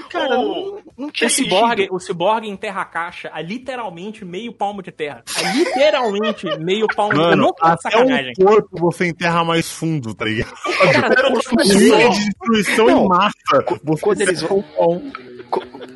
Cara, 0.08 0.38
O- 0.38 0.72
não, 0.76 0.82
não 0.96 1.10
tinha 1.10 1.28
O 1.28 1.30
ciborgue, 1.30 1.82
sentido. 1.82 1.94
o 1.94 2.00
ciborgue 2.00 2.48
enterra 2.48 2.80
a 2.82 2.86
caixa 2.86 3.30
a 3.32 3.42
literalmente 3.42 4.24
meio 4.24 4.52
palmo 4.52 4.82
de 4.82 4.90
terra. 4.92 5.22
A 5.36 5.42
literalmente 5.52 6.46
meio 6.58 6.86
palmo 6.88 7.12
de 7.12 7.18
terra. 7.18 7.30
Mano, 7.30 7.42
Não 7.42 7.52
tá 7.54 7.76
sacanagem. 7.76 8.32
um 8.40 8.44
corpo 8.44 8.78
você 8.80 9.06
enterra 9.08 9.44
mais 9.44 9.70
fundo, 9.70 10.14
tá 10.14 10.24
ligado? 10.24 10.52
Cara, 10.92 11.06
Era 11.18 11.28
Linha 11.64 12.08
de 12.10 12.24
destruição 12.24 12.86
Não, 12.86 13.04
em 13.04 13.08
massa. 13.08 13.32
Você 13.84 14.00
quando 14.02 14.20
eles 14.20 14.40
vão- 14.42 14.64
um- 14.78 15.12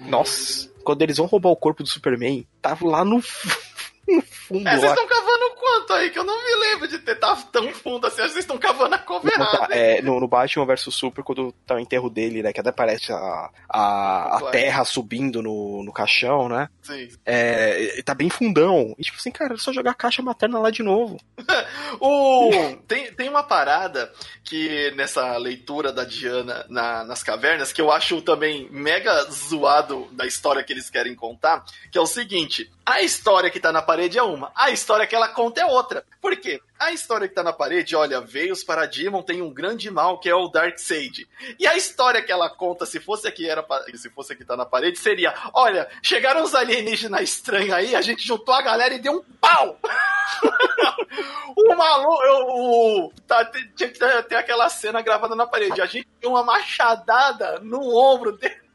Nossa, 0.08 0.70
quando 0.84 1.02
eles 1.02 1.16
vão 1.16 1.26
roubar 1.26 1.50
o 1.50 1.56
corpo 1.56 1.82
do 1.82 1.88
Superman, 1.88 2.46
tava 2.62 2.86
lá 2.86 3.04
no, 3.04 3.20
no 4.08 4.22
fundo. 4.22 4.68
É, 4.68 4.76
vocês 4.76 4.90
estão 4.92 5.06
cavando 5.06 5.54
quanto 5.58 5.92
aí? 5.94 6.10
Que 6.10 6.18
eu 6.18 6.24
não 6.24 6.36
me 6.44 6.54
lembro 6.68 6.88
de 6.88 6.98
ter 6.98 7.16
tava 7.16 7.42
tão 7.52 7.72
fundo 7.72 8.06
assim. 8.06 8.16
Vocês 8.22 8.36
estão 8.36 8.58
cavando 8.58 8.94
a 8.94 8.98
cova 8.98 9.28
Não, 9.28 9.32
tá, 9.46 9.52
errada. 9.56 9.74
é, 9.74 10.02
no, 10.02 10.20
no 10.20 10.28
Batman 10.28 10.64
vs 10.66 10.82
Super, 10.94 11.22
quando 11.24 11.52
tá 11.66 11.74
o 11.74 11.78
enterro 11.78 12.08
dele, 12.08 12.42
né? 12.42 12.52
Que 12.52 12.60
até 12.60 12.70
parece 12.72 13.12
a, 13.12 13.50
a, 13.68 14.36
a 14.38 14.50
terra 14.50 14.84
subindo 14.84 15.42
no, 15.42 15.82
no 15.82 15.92
caixão, 15.92 16.48
né? 16.48 16.68
Sim. 16.82 17.08
É, 17.24 18.00
tá 18.04 18.14
bem 18.14 18.30
fundão. 18.30 18.94
E 18.98 19.02
tipo 19.02 19.16
assim, 19.18 19.30
cara, 19.30 19.54
é 19.54 19.58
só 19.58 19.72
jogar 19.72 19.90
a 19.92 19.94
caixa 19.94 20.22
materna 20.22 20.58
lá 20.58 20.70
de 20.70 20.82
novo. 20.82 21.18
O... 22.00 22.50
tem, 22.86 23.12
tem 23.14 23.28
uma 23.28 23.42
parada 23.42 24.12
que 24.44 24.90
nessa 24.96 25.36
leitura 25.38 25.92
da 25.92 26.04
Diana 26.04 26.66
na- 26.68 27.04
nas 27.04 27.22
cavernas, 27.22 27.72
que 27.72 27.80
eu 27.80 27.90
acho 27.90 28.20
também 28.22 28.68
mega 28.70 29.22
zoado 29.30 30.06
da 30.12 30.26
história 30.26 30.62
que 30.62 30.72
eles 30.72 30.90
querem 30.90 31.14
contar, 31.14 31.64
que 31.90 31.96
é 31.96 32.00
o 32.00 32.06
seguinte: 32.06 32.70
a 32.86 33.02
história 33.02 33.50
que 33.50 33.58
tá 33.58 33.72
na 33.72 33.82
parede 33.82 34.16
é 34.16 34.22
uma, 34.22 34.52
a 34.54 34.70
história 34.70 35.08
que 35.08 35.14
ela 35.16 35.28
conta 35.28 35.60
é 35.60 35.66
outra. 35.66 36.04
Por 36.20 36.36
quê? 36.36 36.62
A 36.78 36.92
história 36.92 37.26
que 37.26 37.34
tá 37.34 37.42
na 37.42 37.52
parede, 37.52 37.96
olha, 37.96 38.20
veio 38.20 38.52
os 38.52 38.62
Parademon, 38.62 39.22
tem 39.22 39.42
um 39.42 39.52
grande 39.52 39.90
mal 39.90 40.20
que 40.20 40.28
é 40.28 40.34
o 40.34 40.46
Darkseid. 40.46 41.28
E 41.58 41.66
a 41.66 41.76
história 41.76 42.22
que 42.22 42.30
ela 42.30 42.48
conta, 42.48 42.86
se 42.86 43.00
fosse 43.00 43.26
aqui 43.26 43.50
era 43.50 43.66
se 43.94 44.08
fosse 44.10 44.34
aqui 44.34 44.44
tá 44.44 44.56
na 44.56 44.64
parede, 44.64 44.98
seria: 45.00 45.34
olha, 45.52 45.88
chegaram 46.00 46.44
os 46.44 46.54
alienígenas 46.54 47.22
estranhos 47.22 47.72
aí, 47.72 47.96
a 47.96 48.00
gente 48.00 48.24
juntou 48.24 48.54
a 48.54 48.62
galera 48.62 48.94
e 48.94 49.00
deu 49.00 49.14
um 49.14 49.24
pau! 49.40 49.78
O 51.58 51.74
maluco, 51.74 52.22
o, 52.22 53.12
tá, 53.26 53.42
tinha 53.74 53.88
que 53.88 53.98
ter 53.98 54.36
aquela 54.36 54.68
cena 54.68 55.00
gravada 55.00 55.34
na 55.34 55.46
parede. 55.46 55.80
A 55.80 55.86
gente 55.86 56.06
deu 56.20 56.32
uma 56.32 56.44
machadada 56.44 57.58
no 57.60 57.96
ombro 57.96 58.32
dele. 58.32 58.65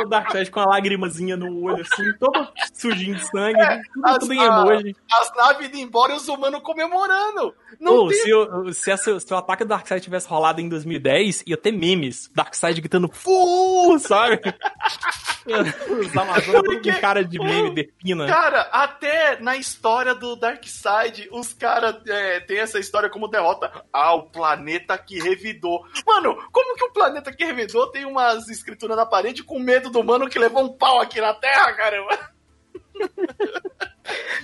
O 0.00 0.04
Darkseid 0.06 0.50
com 0.50 0.60
a 0.60 0.64
lagrimazinha 0.66 1.36
no 1.36 1.62
olho, 1.64 1.82
assim, 1.82 2.12
todo 2.18 2.48
sujinho 2.72 3.14
de 3.16 3.24
sangue, 3.26 3.58
tudo, 3.92 4.06
as- 4.06 4.18
tudo 4.18 4.32
em 4.32 4.40
a- 4.40 4.44
emoji. 4.44 4.96
as 5.12 5.34
naves 5.36 5.68
indo 5.68 5.76
embora 5.78 6.12
e 6.12 6.16
os 6.16 6.28
humanos 6.28 6.60
comemorando. 6.62 7.54
Não 7.80 7.92
Pô, 7.92 8.08
tem 8.08 8.18
se, 8.18 8.34
o, 8.34 8.72
se, 8.72 8.90
essa- 8.90 9.20
se 9.20 9.32
o 9.32 9.36
ataque 9.36 9.64
do 9.64 9.68
Darkseid 9.68 10.02
tivesse 10.02 10.28
rolado 10.28 10.60
em 10.60 10.68
2010, 10.68 11.42
ia 11.46 11.56
ter 11.56 11.72
memes. 11.72 12.30
Darkseid 12.34 12.80
gritando 12.80 13.08
Fu, 13.12 13.98
sabe? 13.98 14.40
Os 15.46 16.16
Amazonas 16.16 16.62
Porque 16.62 16.92
com 16.92 17.00
cara 17.00 17.24
de 17.24 17.38
meme, 17.38 17.74
de 17.74 17.84
pina. 17.84 18.26
Cara, 18.26 18.62
até 18.72 19.40
na 19.40 19.56
história 19.56 20.14
do 20.14 20.36
Darkseid, 20.36 21.28
os 21.32 21.52
caras 21.52 21.96
é, 22.06 22.40
tem 22.40 22.58
essa 22.58 22.78
história 22.78 23.10
como 23.10 23.28
derrota. 23.28 23.70
Ah, 23.92 24.14
o 24.14 24.24
planeta 24.24 24.96
que 24.98 25.20
revidou. 25.20 25.84
Mano, 26.06 26.36
como 26.52 26.76
que 26.76 26.84
o 26.84 26.92
planeta 26.92 27.32
que 27.32 27.44
revidou 27.44 27.90
tem 27.90 28.04
umas 28.04 28.48
escrituras 28.48 28.96
na 28.96 29.06
parede 29.06 29.42
com 29.42 29.58
medo 29.58 29.90
do 29.90 30.02
mano 30.04 30.28
que 30.28 30.38
levou 30.38 30.64
um 30.64 30.72
pau 30.76 31.00
aqui 31.00 31.20
na 31.20 31.34
Terra, 31.34 31.72
caramba? 31.72 32.32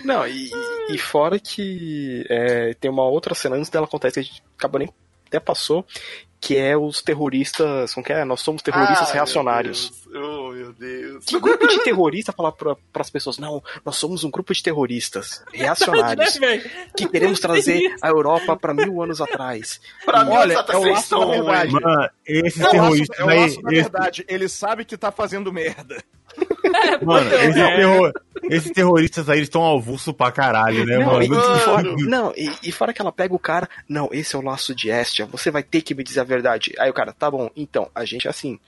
Não, 0.05 0.27
e, 0.27 0.51
e- 0.91 0.99
fora 0.99 1.39
que 1.39 2.25
é, 2.29 2.75
tem 2.75 2.91
uma 2.91 3.05
outra 3.05 3.35
cena 3.35 3.57
antes 3.57 3.71
dela 3.71 3.87
acontecer, 3.87 4.15
que 4.15 4.21
a 4.21 4.23
gente 4.23 4.43
acabou 4.57 4.79
nem 4.79 4.93
até 5.27 5.39
passou, 5.39 5.85
que 6.41 6.57
é 6.57 6.77
os 6.77 7.03
terroristas. 7.03 7.93
Como 7.95 8.05
que 8.05 8.13
é? 8.13 8.25
Nós 8.25 8.41
somos 8.41 8.63
terroristas 8.63 9.11
Ah, 9.11 9.13
reacionários. 9.15 9.91
Meu 10.07 10.13
Deus. 10.13 10.39
Oh, 10.39 10.53
meu 10.53 10.73
Deus. 10.73 11.25
Que 11.25 11.39
grupo 11.41 11.67
de 11.67 11.83
terrorista 11.83 12.33
falar 12.33 12.53
para 12.53 12.77
as 12.95 13.11
pessoas? 13.11 13.39
Não, 13.39 13.63
nós 13.85 13.97
somos 13.97 14.25
um 14.25 14.31
grupo 14.31 14.53
de 14.55 14.63
terroristas 14.63 15.43
reacionários 15.53 16.39
Né, 16.39 16.59
que 16.97 17.09
queremos 17.09 17.41
trazer 17.41 17.95
a 18.01 18.09
Europa 18.09 18.57
para 18.57 18.73
mil 18.75 19.03
anos 19.03 19.21
atrás. 19.21 19.81
Pra 20.05 20.25
mim, 20.25 20.33
Olha, 20.33 20.53
Exata, 20.53 20.73
é 20.73 20.77
o 20.77 20.85
laço 20.93 21.19
da 21.19 21.27
verdade. 21.27 21.73
Mano, 21.73 22.11
esses 22.27 22.61
É 22.61 22.71
terroristas 22.71 23.19
é 23.19 23.25
o 23.25 23.27
laço 23.27 23.63
da 23.63 23.71
verdade. 23.71 24.25
Ele 24.29 24.49
sabe 24.49 24.85
que 24.85 24.97
tá 24.97 25.11
fazendo 25.13 25.53
merda. 25.53 26.03
Mano, 27.03 27.31
É. 27.35 27.45
esses, 27.47 27.55
terro- 27.55 28.13
esses 28.51 28.71
terroristas 28.73 29.29
aí 29.29 29.41
estão 29.41 29.65
avulso 29.77 30.13
pra 30.15 30.31
caralho, 30.33 30.85
né, 30.85 30.99
Não, 30.99 31.07
mano? 31.07 31.23
e, 31.23 31.27
e 31.27 31.61
fora, 31.61 31.83
Mano. 31.91 31.97
não 32.09 32.33
e, 32.37 32.53
e 32.63 32.73
fora 32.73 32.93
que 32.93 33.01
ela 33.01 33.13
pega 33.13 33.35
o 33.35 33.39
cara, 33.39 33.69
não, 33.89 34.09
esse 34.13 34.35
é 34.35 34.39
o 34.39 34.43
laço 34.43 34.75
de 34.75 34.89
Estia, 34.91 35.27
você 35.27 35.51
vai 35.51 35.63
ter 35.63 35.81
que 35.83 35.95
me 35.95 36.03
dizer 36.05 36.21
a 36.21 36.25
verdade. 36.25 36.73
Aí 36.79 36.91
o 36.91 36.95
cara, 36.95 37.13
tá 37.13 37.31
bom, 37.31 37.51
então, 37.57 37.91
a 37.95 38.05
gente 38.05 38.27
é 38.27 38.31
assim. 38.31 38.59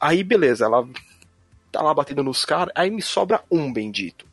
Aí 0.00 0.22
beleza, 0.24 0.64
ela 0.64 0.86
tá 1.72 1.82
lá 1.82 1.92
batendo 1.94 2.22
nos 2.22 2.44
caras, 2.44 2.72
aí 2.76 2.90
me 2.90 3.02
sobra 3.02 3.42
um 3.50 3.72
bendito. 3.72 4.26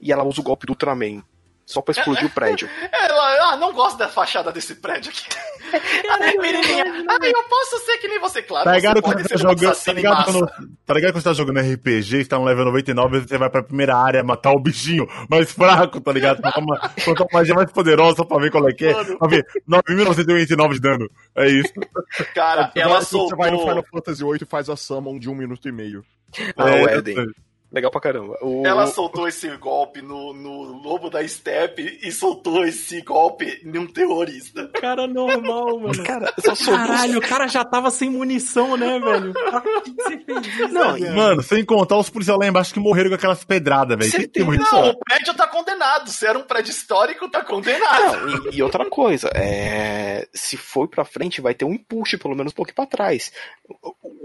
E 0.00 0.10
ela 0.12 0.24
usa 0.24 0.40
o 0.40 0.44
golpe 0.44 0.66
do 0.66 0.70
Ultraman. 0.70 1.22
Só 1.70 1.80
pra 1.80 1.92
explodir 1.92 2.26
o 2.26 2.30
prédio. 2.30 2.68
Ela, 2.90 3.52
ah, 3.52 3.56
não 3.56 3.72
gosto 3.72 3.96
da 3.96 4.08
fachada 4.08 4.50
desse 4.50 4.74
prédio 4.74 5.10
aqui. 5.10 5.24
É. 5.72 5.76
Ah, 5.78 7.18
eu 7.22 7.44
posso 7.44 7.78
ser 7.84 7.98
que 7.98 8.08
nem 8.08 8.18
você, 8.18 8.42
claro. 8.42 8.64
Tá 8.64 8.74
ligado 8.74 9.00
quando 9.00 9.22
você 9.22 9.28
tá 9.28 9.36
jogando. 9.36 9.84
Tá 9.84 9.92
ligado, 9.92 10.24
quando, 10.24 10.46
tá 10.84 10.94
ligado 10.94 11.12
quando 11.12 11.22
você 11.22 11.28
tá 11.28 11.32
jogando 11.32 11.60
RPG, 11.60 12.24
você 12.24 12.24
tá 12.24 12.38
no 12.38 12.44
level 12.44 12.64
99, 12.64 13.20
você 13.20 13.38
vai 13.38 13.48
pra 13.48 13.62
primeira 13.62 13.96
área 13.96 14.24
matar 14.24 14.50
o 14.50 14.58
bichinho 14.58 15.06
mais 15.28 15.52
fraco, 15.52 16.00
tá 16.00 16.12
ligado? 16.12 16.42
Pra 16.42 16.52
uma, 16.58 16.76
pra 16.76 17.12
uma 17.12 17.26
magia 17.32 17.54
mais 17.54 17.70
poderosa 17.70 18.24
pra 18.24 18.38
ver 18.38 18.50
qual 18.50 18.68
é 18.68 18.72
que 18.72 18.86
é. 18.86 18.94
Pra 19.16 19.28
ver, 19.28 19.46
9.989 19.68 20.72
de 20.72 20.80
dano. 20.80 21.08
É 21.36 21.48
isso. 21.48 21.72
Cara, 22.34 22.72
ela 22.74 23.00
Você 23.00 23.36
vai 23.36 23.52
no 23.52 23.58
soltou... 23.58 23.68
Final 23.68 23.84
Fantasy 23.92 24.24
VIII 24.24 24.38
e 24.42 24.46
faz 24.46 24.68
a 24.68 24.74
summon 24.74 25.20
de 25.20 25.30
um 25.30 25.36
minuto 25.36 25.68
e 25.68 25.72
meio. 25.72 26.04
Ah, 26.56 26.68
É, 26.68 26.82
o 26.82 26.88
Eden. 26.98 27.26
Legal 27.72 27.90
pra 27.90 28.00
caramba. 28.00 28.36
O, 28.42 28.66
Ela 28.66 28.86
soltou 28.88 29.28
esse 29.28 29.48
golpe 29.56 30.02
no, 30.02 30.32
no 30.32 30.62
lobo 30.82 31.08
da 31.08 31.26
steppe 31.26 32.00
e 32.02 32.10
soltou 32.10 32.64
esse 32.64 33.00
golpe 33.02 33.60
num 33.64 33.86
terrorista. 33.86 34.68
Cara 34.80 35.06
normal, 35.06 35.78
mano. 35.78 36.04
Cara, 36.04 36.34
só 36.44 36.54
soltou. 36.56 36.86
Caralho, 36.86 37.18
o 37.18 37.22
cara 37.22 37.46
já 37.46 37.64
tava 37.64 37.90
sem 37.90 38.10
munição, 38.10 38.76
né, 38.76 38.98
velho? 38.98 39.32
Que 39.84 39.92
que 39.92 40.02
você 40.02 40.18
fez 40.18 40.46
isso? 40.46 40.68
Não, 40.68 40.94
velho? 40.94 41.14
Mano, 41.14 41.42
sem 41.42 41.64
contar 41.64 41.96
os 41.96 42.10
policiais 42.10 42.38
lá 42.38 42.46
embaixo 42.46 42.74
que 42.74 42.80
morreram 42.80 43.10
com 43.10 43.14
aquelas 43.16 43.44
pedradas, 43.44 43.96
velho. 43.96 44.10
Tem 44.10 44.20
Certeza. 44.20 44.46
muito 44.46 44.62
Não, 44.72 44.90
o 44.90 44.98
prédio 44.98 45.34
tá 45.34 45.46
condenado. 45.46 46.10
Se 46.10 46.26
era 46.26 46.38
um 46.38 46.42
prédio 46.42 46.70
histórico, 46.70 47.30
tá 47.30 47.44
condenado. 47.44 48.26
Não, 48.26 48.52
e, 48.52 48.56
e 48.56 48.62
outra 48.62 48.84
coisa, 48.88 49.28
é, 49.34 50.26
se 50.34 50.56
foi 50.56 50.88
pra 50.88 51.04
frente, 51.04 51.40
vai 51.40 51.54
ter 51.54 51.64
um 51.64 51.72
empuxo, 51.74 52.18
pelo 52.18 52.34
menos 52.34 52.52
um 52.52 52.56
pouquinho 52.56 52.74
pra 52.74 52.86
trás. 52.86 53.32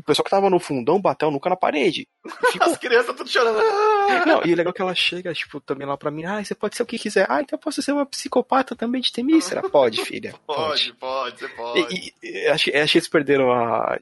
Pessoal 0.06 0.24
que 0.24 0.30
tava 0.30 0.50
no 0.50 0.60
fundão 0.60 1.02
bateu 1.02 1.32
nunca 1.32 1.50
na 1.50 1.56
parede. 1.56 2.08
Ficou- 2.52 2.68
As 2.72 2.78
crianças 2.78 3.16
tudo 3.16 3.30
chorando. 3.30 3.58
Não, 4.28 4.42
e 4.46 4.54
o 4.54 4.56
legal 4.56 4.72
é 4.72 4.74
que 4.76 4.82
ela 4.82 4.94
chega, 4.96 5.34
tipo, 5.34 5.60
também 5.60 5.88
lá 5.88 5.98
pra 5.98 6.12
mim, 6.12 6.24
ah, 6.26 6.44
você 6.44 6.54
pode 6.54 6.76
ser 6.76 6.84
o 6.84 6.86
que 6.86 7.00
quiser. 7.00 7.26
Ah, 7.30 7.42
então 7.42 7.58
eu 7.58 7.62
posso 7.62 7.82
ser 7.82 7.92
uma 7.92 8.06
psicopata 8.06 8.76
também 8.76 9.02
de 9.02 9.12
Temícera? 9.12 9.68
Pode, 9.68 10.04
filha. 10.06 10.34
Pode, 10.46 10.94
pode, 10.94 11.40
você 11.40 11.48
pode. 11.50 11.96
E, 11.96 12.14
e, 12.24 12.48
que 12.92 12.98
eles 12.98 13.08
perderam 13.08 13.52
a. 13.52 14.00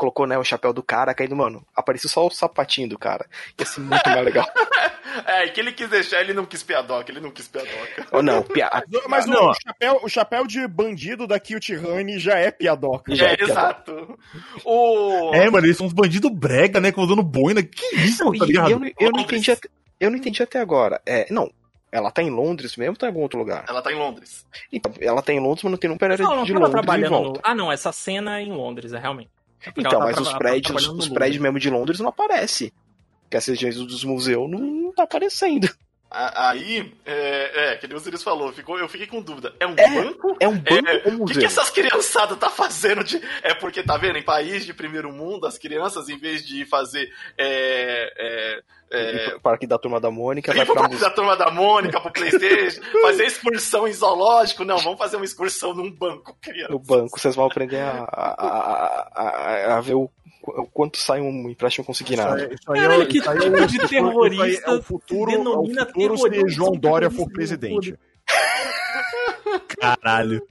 Colocou, 0.00 0.26
né, 0.26 0.38
o 0.38 0.42
chapéu 0.44 0.72
do 0.72 0.82
cara, 0.82 1.12
caindo, 1.12 1.36
mano. 1.36 1.62
Apareceu 1.76 2.08
só 2.08 2.26
o 2.26 2.30
sapatinho 2.30 2.88
do 2.88 2.98
cara. 2.98 3.26
Ia 3.58 3.66
ser 3.66 3.80
muito 3.80 4.08
mais 4.08 4.24
legal. 4.24 4.46
É, 5.26 5.48
que 5.48 5.58
ele 5.58 5.72
quis 5.72 5.90
deixar, 5.90 6.20
ele 6.20 6.32
não 6.32 6.46
quis 6.46 6.62
piadoca, 6.62 7.10
ele 7.10 7.18
não 7.18 7.32
quis 7.32 7.48
piadoca. 7.48 8.06
Ou 8.12 8.22
não, 8.22 8.44
piada. 8.44 8.84
Mas 9.08 9.26
Não. 9.26 9.50
o, 9.50 9.54
chapéu, 9.54 10.00
o 10.04 10.08
chapéu 10.08 10.46
de 10.46 10.64
bandido 10.68 11.26
da 11.26 11.38
Kilt 11.40 11.68
Honey 11.70 12.20
já 12.20 12.38
é 12.38 12.52
piadoca. 12.52 13.12
Já 13.16 13.26
É, 13.26 13.32
é 13.32 13.36
piadoca. 13.36 13.60
exato. 13.60 14.18
O... 14.64 15.34
É, 15.34 15.50
mano, 15.50 15.66
eles 15.66 15.76
são 15.76 15.86
uns 15.86 15.92
bandidos 15.92 16.30
brega, 16.30 16.80
né? 16.80 16.92
Que 16.92 17.00
usando 17.00 17.24
boina. 17.24 17.60
Que 17.60 17.96
isso, 17.96 18.24
Não, 18.24 18.32
tá 18.32 18.46
ligado? 18.46 18.70
eu, 18.70 18.78
não- 18.78 18.90
eu 19.00 19.10
não 19.10 19.20
entendi 19.20 19.50
até, 19.50 19.68
eu 19.98 20.10
não 20.10 20.16
entendi 20.16 20.42
até 20.44 20.60
agora. 20.60 21.02
É, 21.04 21.26
não, 21.28 21.50
ela 21.90 22.12
tá 22.12 22.22
em 22.22 22.30
Londres 22.30 22.76
mesmo 22.76 22.92
ou 22.92 22.96
tá 22.96 23.06
em 23.06 23.08
algum 23.10 23.22
outro 23.22 23.38
lugar? 23.38 23.64
Ela 23.68 23.82
tá 23.82 23.90
em 23.92 23.96
Londres. 23.96 24.46
Então, 24.72 24.92
ela 25.00 25.22
tá 25.22 25.32
em 25.32 25.40
Londres, 25.40 25.64
mas 25.64 25.72
não 25.72 25.78
tem 25.78 25.90
um 25.90 25.98
período 25.98 26.22
não 26.22 26.44
de 26.44 26.52
Londres 26.52 26.68
em 26.68 26.72
trabalhando 26.72 27.20
no... 27.20 27.40
Ah, 27.42 27.54
não, 27.54 27.72
essa 27.72 27.90
cena 27.90 28.38
é 28.38 28.42
em 28.42 28.52
Londres, 28.52 28.92
é 28.92 28.98
realmente. 28.98 29.30
É 29.64 29.70
Então, 29.76 29.90
tá 29.90 29.98
mas 30.00 30.18
os 30.18 30.32
prédios, 30.34 30.86
no 30.86 30.94
os 30.94 31.08
prédios 31.08 31.42
mesmo 31.42 31.58
de 31.58 31.70
Londres 31.70 32.00
não 32.00 32.08
aparecem. 32.08 32.72
Porque 33.22 33.36
as 33.36 33.46
regiões 33.46 33.76
dos 33.76 34.04
museus 34.04 34.50
não, 34.50 34.58
não 34.58 34.92
tá 34.92 35.04
aparecendo. 35.04 35.68
Aí, 36.10 36.92
é, 37.06 37.72
é, 37.72 37.76
que 37.76 37.86
nem 37.86 37.96
o 37.96 38.00
Sirius 38.00 38.22
falou, 38.24 38.52
ficou, 38.52 38.76
eu 38.78 38.88
fiquei 38.88 39.06
com 39.06 39.22
dúvida. 39.22 39.54
É 39.60 39.66
um 39.66 39.74
É, 39.76 39.88
banco? 40.02 40.36
É 40.40 40.48
um 40.48 40.58
banco 40.58 40.88
É, 40.88 41.08
um 41.08 41.22
O 41.22 41.26
que, 41.26 41.38
que 41.38 41.44
essas 41.44 41.70
criançadas 41.70 42.36
tá 42.36 42.50
fazendo 42.50 43.04
de. 43.04 43.20
É 43.42 43.54
porque, 43.54 43.82
tá 43.82 43.96
vendo, 43.96 44.18
em 44.18 44.22
país 44.22 44.66
de 44.66 44.74
primeiro 44.74 45.12
mundo, 45.12 45.46
as 45.46 45.56
crianças, 45.56 46.08
em 46.08 46.18
vez 46.18 46.44
de 46.44 46.64
fazer. 46.66 47.08
É, 47.38 48.12
é, 48.18 48.62
é, 48.92 49.26
Ir 49.26 49.30
pro 49.30 49.40
Parque 49.40 49.66
da 49.68 49.78
Turma 49.78 50.00
da 50.00 50.10
Mônica, 50.10 50.50
ir 50.52 50.66
pro 50.66 50.74
parque 50.74 50.96
da 50.96 51.10
turma 51.10 51.36
da 51.36 51.48
Mônica, 51.48 52.00
pro 52.00 52.10
Playstation, 52.12 52.82
fazer 53.02 53.24
excursão 53.26 53.86
em 53.86 53.92
zoológico. 53.92 54.64
Não, 54.64 54.78
vamos 54.78 54.98
fazer 54.98 55.14
uma 55.16 55.24
excursão 55.24 55.72
num 55.72 55.92
banco, 55.92 56.36
criança. 56.42 56.72
no 56.72 56.80
banco, 56.80 57.20
vocês 57.20 57.36
vão 57.36 57.46
aprender 57.46 57.78
a, 57.78 58.04
a, 58.10 58.46
a, 58.46 59.12
a- 59.14 59.76
a 59.76 59.80
ver 59.80 59.94
o, 59.94 60.10
o 60.42 60.66
quanto 60.66 60.96
sai 60.98 61.20
um 61.20 61.48
empréstimo 61.48 61.84
consignado. 61.84 62.38
Isso 62.52 62.72
aí, 62.72 62.80
Caralho, 62.80 63.02
é- 63.02 63.06
que 63.06 63.20
tipo 63.20 63.30
é- 63.56 63.66
de 63.66 63.88
terrorista 63.88 64.70
É 64.70 64.74
o 64.74 64.82
futuro, 64.82 65.30
é 65.30 65.34
o 65.34 65.38
denomina 65.38 65.86
futuro 65.86 66.16
se 66.18 66.48
João 66.48 66.72
Dória 66.72 67.10
for 67.10 67.30
presidente. 67.30 67.94
Caralho. 69.80 70.46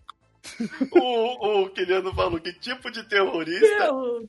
O, 0.91 1.61
o 1.63 1.69
Kiliano 1.69 2.13
falou 2.13 2.39
que 2.39 2.53
tipo 2.53 2.91
de 2.91 3.03
terrorista. 3.03 3.65
É, 3.65 3.91
o- 3.91 4.27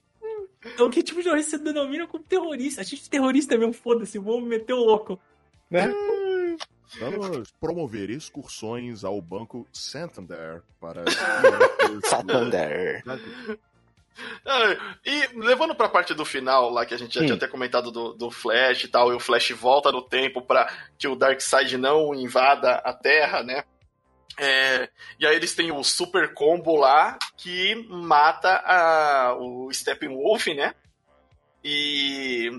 o 0.81 0.91
que 0.91 1.03
tipo 1.03 1.19
de 1.19 1.25
terrorista 1.25 1.57
você 1.57 1.63
denomina 1.65 2.07
como 2.07 2.23
terrorista? 2.25 2.81
A 2.81 2.85
gente 2.85 3.07
é 3.07 3.11
terrorista 3.11 3.57
mesmo, 3.57 3.73
foda-se, 3.73 4.19
vamos 4.19 4.45
meter 4.45 4.73
o 4.75 4.85
louco. 4.85 5.19
Né? 5.71 5.93
Vamos 6.99 7.53
promover 7.61 8.11
excursões 8.11 9.05
ao 9.05 9.21
Banco 9.23 9.67
Santander 9.73 10.63
para 10.81 11.05
Santander. 12.05 13.03
Ah, 14.47 14.97
E 15.05 15.29
levando 15.39 15.75
pra 15.75 15.89
parte 15.89 16.15
do 16.15 16.25
final, 16.25 16.71
lá 16.71 16.85
que 16.87 16.95
a 16.95 16.99
gente 16.99 17.15
já 17.15 17.21
Hum. 17.23 17.25
tinha 17.27 17.37
até 17.37 17.47
comentado 17.49 17.91
do, 17.91 18.13
do 18.15 18.31
Flash 18.31 18.85
e 18.85 18.89
tal, 18.89 19.13
e 19.13 19.15
o 19.17 19.21
Flash 19.21 19.51
volta 19.53 19.91
no 19.93 20.03
tempo 20.03 20.43
pra 20.43 20.73
que 20.99 21.07
o 21.09 21.15
Darkseid 21.17 21.77
não 21.77 22.15
invada 22.15 22.75
a 22.85 22.93
Terra, 22.93 23.43
né? 23.43 23.65
É, 24.39 24.89
e 25.19 25.27
aí 25.27 25.37
eles 25.37 25.55
têm 25.55 25.71
o 25.71 25.83
super 25.85 26.33
combo 26.33 26.77
lá 26.77 27.19
que 27.37 27.75
mata 27.91 28.63
a, 28.65 29.35
o 29.39 29.71
Steppenwolf, 29.73 30.47
né? 30.49 30.75
E. 31.63 32.51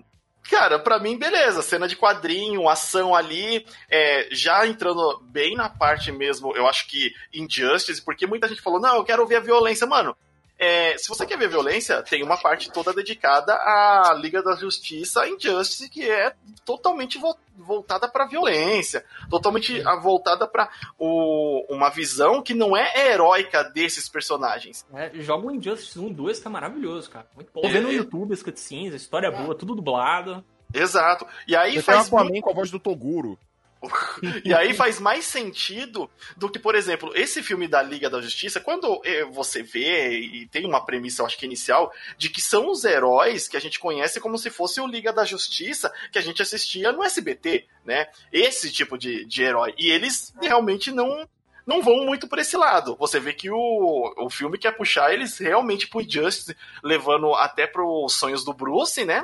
Cara, 0.49 0.79
pra 0.79 0.99
mim, 0.99 1.17
beleza. 1.17 1.61
Cena 1.61 1.87
de 1.87 1.95
quadrinho, 1.95 2.67
ação 2.67 3.15
ali. 3.15 3.65
é, 3.89 4.27
já 4.31 4.67
entrando 4.67 5.19
bem 5.23 5.55
na 5.55 5.69
parte 5.69 6.11
mesmo, 6.11 6.55
eu 6.55 6.67
acho 6.67 6.87
que 6.87 7.13
Injustice, 7.33 8.03
porque 8.03 8.27
muita 8.27 8.47
gente 8.47 8.61
falou: 8.61 8.79
não, 8.79 8.97
eu 8.97 9.03
quero 9.03 9.25
ver 9.25 9.37
a 9.37 9.41
violência. 9.41 9.87
Mano, 9.87 10.15
é, 10.63 10.95
se 10.97 11.09
você 11.09 11.25
quer 11.25 11.37
ver 11.37 11.49
violência, 11.49 12.03
tem 12.03 12.21
uma 12.23 12.37
parte 12.37 12.71
toda 12.71 12.93
dedicada 12.93 13.53
à 13.53 14.13
Liga 14.15 14.43
da 14.43 14.55
Justiça 14.55 15.27
Injustice, 15.27 15.89
que 15.89 16.07
é 16.07 16.33
totalmente 16.63 17.17
vo- 17.17 17.35
voltada 17.57 18.07
pra 18.07 18.27
violência, 18.27 19.03
totalmente 19.29 19.81
voltada 20.01 20.47
pra 20.47 20.69
o- 20.99 21.65
uma 21.73 21.89
visão 21.89 22.41
que 22.43 22.53
não 22.53 22.77
é 22.77 23.09
heróica 23.11 23.63
desses 23.63 24.07
personagens. 24.07 24.85
É, 24.93 25.09
joga 25.15 25.47
o 25.47 25.51
Injustice 25.51 25.97
1 25.99 26.07
e 26.09 26.13
2, 26.13 26.39
que 26.39 26.47
é 26.47 26.51
maravilhoso, 26.51 27.09
cara. 27.09 27.25
Muito 27.35 27.51
bom. 27.53 27.61
É. 27.65 27.69
Vendo 27.69 27.87
no 27.87 27.93
YouTube 27.93 28.33
as 28.33 28.43
cutscenes, 28.43 28.93
a 28.93 28.97
história 28.97 29.27
é 29.27 29.31
boa, 29.31 29.55
tudo 29.55 29.73
dublado. 29.75 30.43
Exato. 30.73 31.25
E 31.47 31.55
aí 31.55 31.71
Você 31.73 31.81
tem 31.81 31.95
faz 31.95 32.07
Aquaman 32.07 32.39
com 32.39 32.49
a 32.49 32.53
voz 32.53 32.69
do 32.71 32.79
Toguro. 32.79 33.37
E 34.45 34.53
aí 34.53 34.73
faz 34.73 34.99
mais 34.99 35.25
sentido 35.25 36.09
do 36.37 36.49
que, 36.49 36.59
por 36.59 36.75
exemplo, 36.75 37.11
esse 37.15 37.41
filme 37.41 37.67
da 37.67 37.81
Liga 37.81 38.09
da 38.09 38.21
Justiça, 38.21 38.59
quando 38.59 39.01
eh, 39.03 39.25
você 39.25 39.63
vê, 39.63 40.19
e 40.19 40.47
tem 40.47 40.65
uma 40.65 40.85
premissa, 40.85 41.21
eu 41.21 41.25
acho 41.25 41.37
que 41.37 41.45
inicial, 41.45 41.91
de 42.17 42.29
que 42.29 42.41
são 42.41 42.69
os 42.69 42.83
heróis 42.83 43.47
que 43.47 43.57
a 43.57 43.61
gente 43.61 43.79
conhece 43.79 44.19
como 44.19 44.37
se 44.37 44.49
fosse 44.49 44.79
o 44.79 44.87
Liga 44.87 45.11
da 45.11 45.25
Justiça 45.25 45.91
que 46.11 46.19
a 46.19 46.21
gente 46.21 46.41
assistia 46.41 46.91
no 46.91 47.03
SBT, 47.03 47.65
né? 47.85 48.07
Esse 48.31 48.71
tipo 48.71 48.97
de, 48.97 49.25
de 49.25 49.43
herói. 49.43 49.73
E 49.77 49.91
eles 49.91 50.33
realmente 50.41 50.91
não. 50.91 51.27
Não 51.63 51.79
vão 51.79 52.03
muito 52.07 52.27
por 52.27 52.39
esse 52.39 52.57
lado. 52.57 52.95
Você 52.97 53.19
vê 53.19 53.33
que 53.33 53.51
o, 53.51 54.13
o 54.17 54.29
filme 54.31 54.57
quer 54.57 54.75
puxar 54.75 55.13
eles 55.13 55.37
realmente 55.37 55.87
pro 55.87 56.01
Injustice, 56.01 56.57
levando 56.83 57.35
até 57.35 57.67
pros 57.67 58.13
sonhos 58.13 58.43
do 58.43 58.51
Bruce, 58.51 59.05
né? 59.05 59.23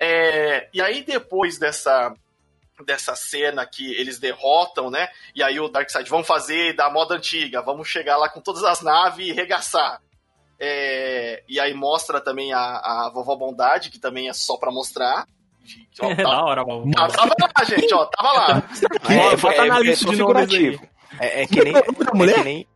É, 0.00 0.68
e 0.72 0.80
aí, 0.80 1.02
depois 1.02 1.58
dessa, 1.58 2.14
dessa 2.84 3.14
cena 3.16 3.64
que 3.66 3.92
eles 3.94 4.18
derrotam, 4.18 4.90
né? 4.90 5.08
E 5.34 5.42
aí 5.42 5.58
o 5.58 5.68
Darkseid, 5.68 6.08
vamos 6.10 6.26
fazer 6.26 6.74
da 6.74 6.90
moda 6.90 7.14
antiga, 7.14 7.62
vamos 7.62 7.88
chegar 7.88 8.16
lá 8.16 8.28
com 8.28 8.40
todas 8.40 8.62
as 8.64 8.82
naves 8.82 9.26
e 9.28 9.32
regaçar. 9.32 10.00
É, 10.58 11.42
e 11.48 11.60
aí 11.60 11.74
mostra 11.74 12.20
também 12.20 12.52
a, 12.52 12.58
a 12.60 13.10
Vovó 13.12 13.36
Bondade, 13.36 13.90
que 13.90 13.98
também 13.98 14.28
é 14.28 14.32
só 14.32 14.56
pra 14.56 14.70
mostrar. 14.70 15.26
Ó, 16.00 16.06
É 16.10 16.14
tá- 16.14 16.22
da 16.22 16.44
hora, 16.44 16.64
mano. 16.64 16.90
tá- 16.92 17.08
tava 17.08 17.34
lá, 17.40 17.64
gente, 17.64 17.92
ó, 17.94 18.04
tava 18.06 18.32
lá. 18.32 18.62
Só 19.38 19.50
de 19.52 19.68
nomes 19.68 19.98
figurativo. 20.04 20.88
É, 21.20 21.42
é 21.42 21.46
que 21.46 21.62
nem. 21.62 21.72
da 21.72 21.82
mulher? 22.14 22.32
É 22.34 22.38
que 22.38 22.44
nem. 22.44 22.66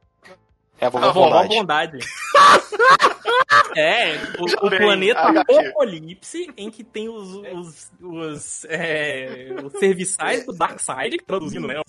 É 0.80 0.86
a 0.86 0.88
A 0.88 0.90
vovó 0.90 1.12
vovó 1.12 1.30
Bondade. 1.46 1.56
Bondade. 1.56 1.98
é, 3.76 4.14
o, 4.38 4.66
o 4.66 4.70
planeta 4.70 5.20
HQ. 5.20 5.52
Apocalipse, 5.52 6.50
em 6.56 6.70
que 6.70 6.82
tem 6.82 7.08
os, 7.08 7.28
os, 7.34 7.90
os, 8.00 8.64
é, 8.68 9.54
os 9.62 9.72
serviçais 9.78 10.46
do 10.46 10.52
Darkseid, 10.52 11.18
traduzindo, 11.26 11.66
né? 11.66 11.80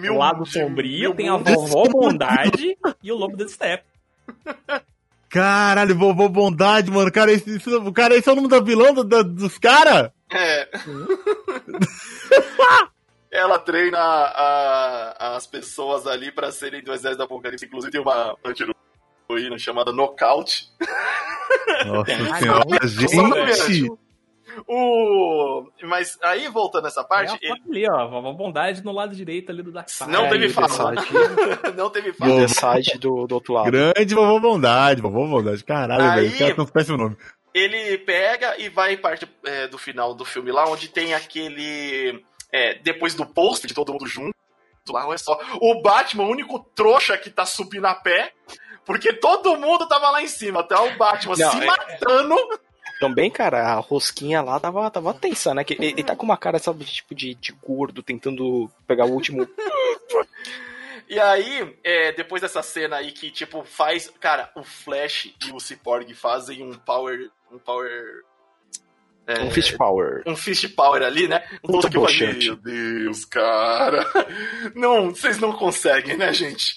Mil, 0.00 0.14
O 0.14 0.18
lado 0.18 0.44
sombrio, 0.46 1.14
tem 1.14 1.28
a 1.28 1.36
vovó 1.36 1.84
Bondade 1.84 2.76
e 3.02 3.12
o 3.12 3.16
lobo 3.16 3.36
do 3.36 3.48
Step. 3.48 3.84
Caralho, 5.30 5.96
vovô 5.96 6.28
Bondade, 6.28 6.90
mano. 6.90 7.12
Cara, 7.12 7.30
esse, 7.30 7.56
isso, 7.56 7.92
cara, 7.92 8.16
esse 8.16 8.28
é 8.28 8.32
o 8.32 8.36
nome 8.36 8.48
da 8.48 8.60
vilão 8.60 8.94
do- 8.94 9.04
da- 9.04 9.22
dos 9.22 9.58
caras? 9.58 10.10
É. 10.32 10.68
Ela 13.30 13.58
treina 13.58 13.98
a- 13.98 15.36
as 15.36 15.46
pessoas 15.46 16.06
ali 16.06 16.32
pra 16.32 16.50
serem 16.50 16.82
do 16.82 16.92
exército 16.92 17.18
do 17.18 17.24
apocalipse. 17.24 17.66
Inclusive 17.66 17.92
tem 17.92 18.00
uma 18.00 18.36
anti-heroína 18.44 19.58
chamada 19.58 19.92
Knockout. 19.92 20.68
Nossa 21.86 22.38
senhora, 22.38 22.64
não, 22.66 23.46
gente. 23.54 23.90
O... 24.66 25.68
Mas 25.84 26.18
aí, 26.22 26.48
voltando 26.48 26.84
nessa 26.84 27.02
É 27.02 27.04
parte, 27.04 27.34
a 27.46 27.48
foto 27.48 27.70
ali, 27.70 27.86
ó. 27.88 28.08
Vovó 28.08 28.32
Bondade 28.32 28.84
no 28.84 28.92
lado 28.92 29.14
direito 29.14 29.50
ali 29.52 29.62
do 29.62 29.70
Darkseid. 29.70 30.10
Não 30.10 30.26
É, 30.26 30.28
teve 30.30 30.48
fala. 30.48 30.94
Ele... 30.94 31.72
não 31.76 31.90
teve 31.90 32.12
fala. 32.12 32.32
o 32.34 32.38
Desaide 32.46 32.98
do, 32.98 33.26
do 33.26 33.34
outro 33.36 33.52
lado. 33.52 33.70
Grande 33.70 34.14
vovô 34.14 34.40
Bondade, 34.40 35.00
vovô 35.02 35.26
Bondade. 35.28 35.62
Caralho, 35.62 36.02
Aí- 36.22 36.28
velho. 36.28 36.56
Tão 36.56 36.66
péssimo 36.66 36.96
nome. 36.96 37.16
Ele 37.54 37.98
pega 37.98 38.58
e 38.60 38.68
vai 38.68 38.94
em 38.94 38.98
parte 38.98 39.28
é, 39.44 39.66
do 39.68 39.78
final 39.78 40.14
do 40.14 40.24
filme 40.24 40.50
lá, 40.52 40.68
onde 40.68 40.88
tem 40.88 41.14
aquele. 41.14 42.24
É, 42.52 42.74
depois 42.74 43.14
do 43.14 43.26
post 43.26 43.66
de 43.66 43.74
todo 43.74 43.92
mundo 43.92 44.06
junto, 44.06 44.34
lá, 44.90 45.06
olha 45.06 45.18
só. 45.18 45.38
O 45.60 45.82
Batman, 45.82 46.24
o 46.24 46.30
único 46.30 46.58
trouxa 46.74 47.16
que 47.18 47.30
tá 47.30 47.44
subindo 47.44 47.86
a 47.86 47.94
pé, 47.94 48.32
porque 48.84 49.12
todo 49.12 49.56
mundo 49.56 49.86
tava 49.86 50.10
lá 50.10 50.22
em 50.22 50.28
cima, 50.28 50.60
até 50.60 50.76
o 50.76 50.96
Batman 50.96 51.36
Não, 51.36 51.50
se 51.50 51.62
é- 51.62 51.66
matando. 51.66 52.36
Também, 52.98 53.30
cara, 53.30 53.74
a 53.74 53.74
rosquinha 53.74 54.42
lá 54.42 54.58
tava, 54.58 54.90
tava 54.90 55.14
tensa, 55.14 55.54
né? 55.54 55.62
Que 55.62 55.74
ele, 55.74 55.86
ele 55.88 56.02
tá 56.02 56.16
com 56.16 56.24
uma 56.24 56.36
cara, 56.36 56.58
sabe, 56.58 56.84
tipo 56.84 57.14
de, 57.14 57.34
de 57.34 57.52
gordo, 57.52 58.02
tentando 58.02 58.68
pegar 58.86 59.04
o 59.04 59.12
último. 59.12 59.46
E 61.10 61.18
aí, 61.18 61.74
é, 61.82 62.12
depois 62.12 62.42
dessa 62.42 62.62
cena 62.62 62.96
aí 62.96 63.12
que, 63.12 63.30
tipo, 63.30 63.64
faz. 63.64 64.12
Cara, 64.20 64.50
o 64.54 64.62
Flash 64.62 65.32
e 65.46 65.52
o 65.52 65.58
Cyborg 65.58 66.12
fazem 66.12 66.62
um 66.62 66.74
power. 66.74 67.30
Um 67.50 67.58
power. 67.58 68.22
É, 69.28 69.40
Um 69.42 69.50
fist 69.50 69.76
power. 69.76 70.22
um 70.26 70.34
fist 70.34 70.66
power 70.74 71.02
ali, 71.02 71.28
né? 71.28 71.44
Um 71.62 71.70
Muito 71.72 71.82
todo 71.82 71.90
que 71.90 71.96
eu 71.98 72.02
falei. 72.04 72.38
Meu 72.46 72.56
Deus, 72.56 73.24
cara. 73.26 74.04
Não, 74.74 75.10
vocês 75.10 75.38
não 75.38 75.52
conseguem, 75.52 76.16
né, 76.16 76.32
gente? 76.32 76.74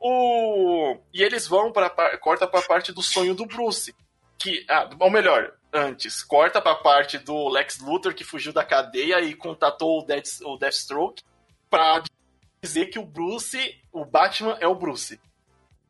O... 0.00 0.96
E 1.12 1.22
eles 1.22 1.46
vão 1.46 1.72
para 1.72 1.90
corta 2.18 2.46
pra 2.46 2.62
parte 2.62 2.92
do 2.92 3.02
sonho 3.02 3.34
do 3.34 3.44
Bruce. 3.46 3.94
Que, 4.38 4.64
ah, 4.68 4.88
ou 5.00 5.10
melhor, 5.10 5.52
antes, 5.72 6.22
corta 6.22 6.62
pra 6.62 6.76
parte 6.76 7.18
do 7.18 7.48
Lex 7.48 7.80
Luthor 7.80 8.14
que 8.14 8.22
fugiu 8.22 8.52
da 8.52 8.64
cadeia 8.64 9.20
e 9.20 9.34
contatou 9.34 10.00
o, 10.00 10.04
Death, 10.06 10.40
o 10.44 10.56
Deathstroke 10.56 11.22
pra 11.68 12.02
dizer 12.62 12.86
que 12.86 12.98
o 12.98 13.04
Bruce, 13.04 13.76
o 13.92 14.04
Batman 14.04 14.56
é 14.60 14.68
o 14.68 14.74
Bruce. 14.76 15.20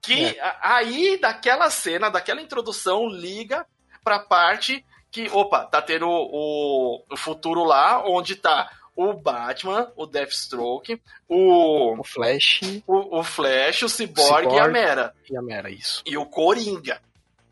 Que 0.00 0.38
a- 0.40 0.58
aí, 0.76 1.18
daquela 1.20 1.68
cena, 1.70 2.08
daquela 2.08 2.40
introdução, 2.40 3.06
liga 3.08 3.66
pra 4.02 4.18
parte 4.20 4.82
que, 5.10 5.28
opa, 5.30 5.64
tá 5.64 5.80
tendo 5.80 6.06
o, 6.08 7.02
o 7.10 7.16
futuro 7.16 7.64
lá, 7.64 8.02
onde 8.06 8.36
tá 8.36 8.70
o 8.94 9.12
Batman, 9.14 9.92
o 9.96 10.06
Deathstroke, 10.06 11.00
o, 11.28 12.00
O 12.00 12.04
Flash 12.04 12.60
o, 12.86 13.18
o 13.20 13.22
Flash, 13.22 13.82
o 13.84 13.88
Cyborg, 13.88 14.52
e 14.52 14.58
a. 14.58 14.66
Mera. 14.66 15.14
e 15.30 15.36
a 15.36 15.42
Mera, 15.42 15.70
isso. 15.70 16.02
E 16.04 16.16
o 16.16 16.26
Coringa, 16.26 17.00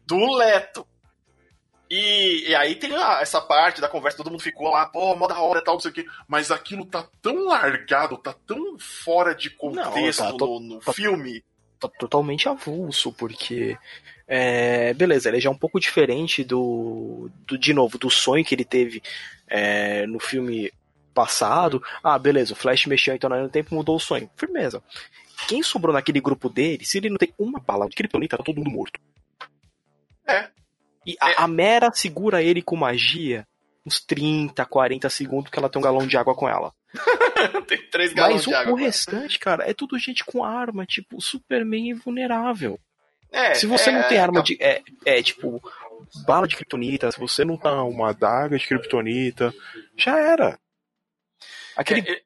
do 0.04 0.34
Leto. 0.34 0.86
E, 1.88 2.48
e 2.48 2.54
aí 2.56 2.74
tem 2.74 2.92
essa 3.20 3.40
parte 3.40 3.80
da 3.80 3.88
conversa, 3.88 4.16
todo 4.16 4.30
mundo 4.30 4.42
ficou 4.42 4.70
lá, 4.70 4.86
pô, 4.86 5.14
mó 5.14 5.28
da 5.28 5.38
hora 5.40 5.60
e 5.60 5.62
tal, 5.62 5.74
não 5.74 5.80
sei 5.80 5.92
o 5.92 5.94
quê. 5.94 6.04
Mas 6.26 6.50
aquilo 6.50 6.84
tá 6.84 7.08
tão 7.22 7.46
largado, 7.46 8.18
tá 8.18 8.34
tão 8.44 8.76
fora 8.78 9.32
de 9.32 9.50
contexto 9.50 10.24
Não, 10.24 10.36
tá, 10.36 10.44
no, 10.46 10.60
no 10.60 10.78
tá- 10.80 10.92
filme. 10.92 11.44
Tá 11.78 11.88
totalmente 11.88 12.48
avulso, 12.48 13.12
porque. 13.12 13.78
É, 14.28 14.92
beleza, 14.94 15.28
ele 15.28 15.40
já 15.40 15.48
é 15.48 15.52
um 15.52 15.58
pouco 15.58 15.78
diferente 15.78 16.42
do, 16.42 17.30
do. 17.46 17.56
De 17.56 17.72
novo, 17.72 17.96
do 17.98 18.10
sonho 18.10 18.44
que 18.44 18.54
ele 18.54 18.64
teve 18.64 19.02
é, 19.46 20.06
no 20.06 20.18
filme 20.18 20.72
passado. 21.14 21.82
Ah, 22.02 22.18
beleza, 22.18 22.52
o 22.52 22.56
Flash 22.56 22.86
mexeu 22.86 23.14
então 23.14 23.30
no 23.30 23.48
tempo 23.48 23.74
mudou 23.74 23.96
o 23.96 24.00
sonho. 24.00 24.28
Firmeza. 24.36 24.82
Quem 25.48 25.62
sobrou 25.62 25.92
naquele 25.92 26.20
grupo 26.20 26.48
dele, 26.48 26.84
se 26.84 26.98
ele 26.98 27.10
não 27.10 27.18
tem 27.18 27.32
uma 27.38 27.60
bala 27.60 27.88
de 27.88 27.94
kryptonita, 27.94 28.36
tá 28.36 28.42
todo 28.42 28.56
mundo 28.56 28.70
morto. 28.70 28.98
É. 30.26 30.48
E 31.06 31.16
a, 31.20 31.44
a 31.44 31.48
Mera 31.48 31.92
segura 31.92 32.42
ele 32.42 32.62
com 32.62 32.74
magia 32.74 33.46
uns 33.86 34.00
30, 34.00 34.66
40 34.66 35.08
segundos 35.08 35.50
que 35.50 35.58
ela 35.58 35.68
tem 35.68 35.78
um 35.78 35.84
galão 35.84 36.06
de 36.06 36.16
água 36.16 36.34
com 36.34 36.48
ela. 36.48 36.72
Tem 37.68 37.78
três 37.88 38.12
galões 38.12 38.36
Mas 38.36 38.44
de 38.44 38.50
o, 38.50 38.56
água. 38.56 38.72
o 38.72 38.76
restante, 38.76 39.38
cara, 39.38 39.68
é 39.68 39.72
tudo 39.72 39.98
gente 39.98 40.24
com 40.24 40.42
arma, 40.42 40.84
tipo, 40.84 41.20
Superman 41.20 41.90
invulnerável. 41.90 42.80
É, 43.30 43.54
Se 43.54 43.66
você 43.66 43.90
não 43.90 44.00
é, 44.00 44.08
tem 44.08 44.18
arma 44.18 44.40
então, 44.40 44.44
de. 44.44 44.62
É, 44.62 44.82
é 45.04 45.22
tipo, 45.22 45.62
bala 46.26 46.46
de 46.46 46.56
kryptonita, 46.56 47.10
se 47.10 47.18
você 47.18 47.44
não 47.44 47.56
tá 47.56 47.82
uma 47.82 48.10
adaga 48.10 48.58
de 48.58 48.66
kryptonita, 48.66 49.54
já 49.96 50.18
era. 50.18 50.58
Aquele, 51.76 52.08
é, 52.08 52.12
é, 52.12 52.22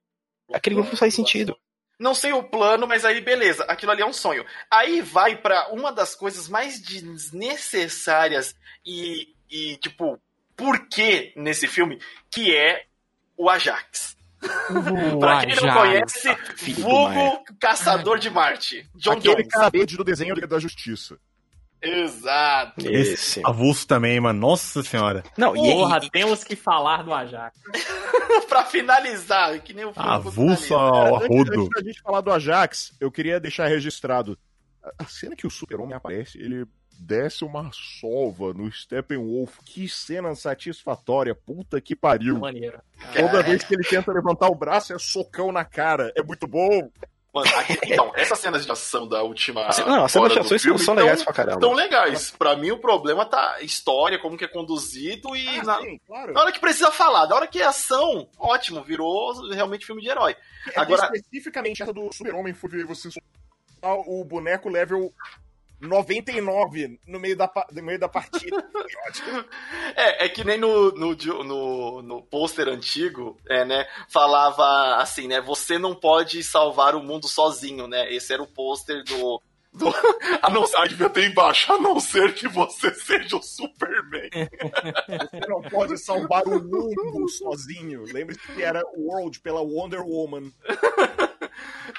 aquele 0.52 0.77
grupo 0.77 0.90
não 0.90 0.97
faz 0.97 1.14
sentido. 1.14 1.56
Não 1.98 2.14
sei 2.14 2.32
o 2.32 2.43
plano, 2.43 2.86
mas 2.86 3.05
aí 3.05 3.20
beleza, 3.20 3.64
aquilo 3.64 3.93
ali 3.93 4.02
é 4.02 4.06
um 4.06 4.12
sonho. 4.12 4.44
Aí 4.70 5.02
vai 5.02 5.36
pra 5.36 5.68
uma 5.68 5.93
das 5.93 6.14
coisas 6.14 6.48
mais 6.48 6.81
desnecessárias 6.81 8.55
e, 8.86 9.35
e 9.51 9.77
tipo, 9.77 10.18
por 10.56 10.89
que 10.89 11.32
nesse 11.36 11.66
filme, 11.66 12.01
que 12.31 12.56
é 12.56 12.86
o 13.36 13.51
Ajax. 13.51 14.16
Pra 15.19 15.45
quem 15.47 15.55
não 15.57 15.75
conhece, 15.75 16.29
do 16.75 16.83
vulgo 16.83 17.45
Caçador 17.61 18.19
de 18.19 18.31
Marte. 18.31 18.89
John 18.95 19.12
Aquele 19.12 19.35
Jones. 19.37 19.49
cara 19.49 19.69
verde 19.71 19.97
do 19.97 20.05
desenho 20.05 20.35
da 20.49 20.59
Justiça. 20.59 21.19
Exato. 21.83 22.75
Esse. 22.91 23.41
Avulso 23.45 23.87
também, 23.87 24.21
mano. 24.21 24.39
Nossa 24.39 24.83
senhora. 24.83 25.23
Não, 25.37 25.57
e, 25.57 25.73
Porra, 25.73 25.99
e, 26.03 26.11
temos 26.11 26.45
que 26.45 26.55
falar 26.55 27.03
do 27.03 27.12
Ajax. 27.15 27.59
pra 28.49 28.65
finalizar, 28.65 29.59
que 29.61 29.73
nem 29.73 29.87
o 29.87 29.93
filme 29.95 30.09
Avulso 30.09 30.75
ao 30.75 31.17
Antes, 31.17 31.31
arrodo. 31.31 31.53
antes 31.62 31.69
da 31.71 31.83
gente 31.83 32.01
falar 32.03 32.21
do 32.21 32.31
Ajax, 32.33 32.93
eu 33.01 33.11
queria 33.11 33.41
deixar 33.41 33.67
registrado. 33.67 34.39
A- 34.85 34.91
A 34.99 35.05
cena 35.07 35.35
que 35.35 35.47
o 35.47 35.51
Super-Homem 35.51 35.95
aparece, 35.95 36.39
ele 36.39 36.67
desce 37.01 37.44
uma 37.44 37.70
sova 37.72 38.52
no 38.52 38.70
Steppenwolf. 38.70 39.59
Que 39.64 39.89
cena 39.89 40.35
satisfatória. 40.35 41.35
Puta 41.35 41.81
que 41.81 41.97
pariu. 41.97 42.39
Maneiro. 42.39 42.81
Toda 43.16 43.43
vez 43.43 43.64
que 43.64 43.74
ele 43.74 43.85
tenta 43.85 44.12
levantar 44.12 44.48
o 44.48 44.55
braço, 44.55 44.93
é 44.93 44.98
socão 44.98 45.51
na 45.51 45.64
cara. 45.64 46.12
É 46.16 46.22
muito 46.22 46.47
bom. 46.47 46.90
Mano, 47.32 47.48
aqui- 47.59 47.78
então, 47.85 48.10
essas 48.16 48.40
cenas 48.40 48.66
de 48.66 48.72
ação 48.72 49.06
da 49.06 49.22
última. 49.22 49.64
Assim, 49.66 49.85
não, 49.85 50.05
as 50.05 50.10
cenas 50.10 50.31
de 50.31 50.35
do 50.35 50.40
ação 50.40 50.59
filme 50.59 50.78
são 50.81 50.94
legais 50.94 51.22
pra 51.22 51.32
caramba. 51.32 51.60
Tão 51.60 51.72
legais. 51.72 52.32
Pra 52.32 52.56
mim, 52.56 52.72
o 52.72 52.78
problema 52.81 53.24
tá 53.24 53.55
a 53.55 53.62
história, 53.62 54.18
como 54.18 54.36
que 54.36 54.44
é 54.44 54.48
conduzido 54.48 55.36
e 55.36 55.62
na, 55.62 55.78
sim, 55.78 55.97
claro. 56.09 56.32
na 56.32 56.40
hora 56.40 56.51
que 56.52 56.59
precisa 56.59 56.90
falar. 56.90 57.28
Na 57.28 57.36
hora 57.36 57.47
que 57.47 57.60
é 57.62 57.64
ação, 57.66 58.28
ótimo, 58.36 58.82
virou 58.82 59.48
realmente 59.48 59.86
filme 59.86 60.02
de 60.02 60.09
herói. 60.09 60.35
Agora- 60.74 61.09
É 61.12 61.16
especificamente 61.18 61.82
essa 61.85 61.93
do 61.93 62.12
Super-Homem 62.12 62.52
foi 62.52 62.85
você 62.85 63.09
o 63.82 64.24
boneco 64.24 64.68
level 64.68 65.12
99 65.81 67.01
no 67.07 67.19
meio 67.19 67.36
da, 67.36 67.51
no 67.73 67.82
meio 67.82 67.98
da 67.98 68.09
partida. 68.09 68.57
É, 69.97 70.27
é 70.27 70.28
que 70.28 70.44
nem 70.44 70.59
no, 70.59 70.93
no, 70.93 71.15
no, 71.44 72.02
no 72.02 72.23
pôster 72.23 72.69
antigo, 72.69 73.36
é, 73.48 73.65
né? 73.65 73.86
Falava 74.09 74.97
assim, 74.97 75.27
né? 75.27 75.40
Você 75.40 75.78
não 75.78 75.94
pode 75.94 76.43
salvar 76.43 76.94
o 76.94 77.02
mundo 77.02 77.27
sozinho, 77.27 77.86
né? 77.86 78.12
Esse 78.12 78.32
era 78.32 78.43
o 78.43 78.47
pôster 78.47 79.02
do. 79.05 79.43
do 79.73 79.89
a 80.40 80.51
não 80.51 80.66
ser, 80.66 80.89
devia 80.89 81.11
ter 81.11 81.27
embaixo, 81.28 81.73
a 81.73 81.78
não 81.78 81.98
ser 81.98 82.35
que 82.35 82.48
você 82.48 82.93
seja 82.94 83.36
o 83.36 83.43
Superman. 83.43 84.31
Você 84.31 85.48
não 85.48 85.62
pode 85.62 85.98
salvar 85.98 86.47
o 86.47 86.62
mundo 86.62 87.28
sozinho. 87.28 88.05
Lembre-se 88.05 88.40
que 88.52 88.62
era 88.62 88.82
World 88.97 89.40
pela 89.40 89.61
Wonder 89.61 90.02
Woman. 90.02 90.52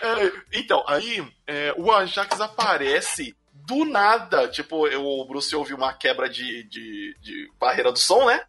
É, 0.01 0.59
então, 0.59 0.83
aí 0.87 1.23
é, 1.45 1.73
o 1.77 1.91
Ajax 1.91 2.39
aparece 2.39 3.35
do 3.67 3.85
nada. 3.85 4.47
Tipo, 4.47 4.87
eu- 4.87 5.05
o 5.05 5.25
Bruce 5.25 5.55
ouviu 5.55 5.75
uma 5.77 5.93
quebra 5.93 6.29
de, 6.29 6.63
de, 6.63 7.15
de 7.21 7.51
barreira 7.59 7.91
do 7.91 7.99
som, 7.99 8.25
né? 8.25 8.43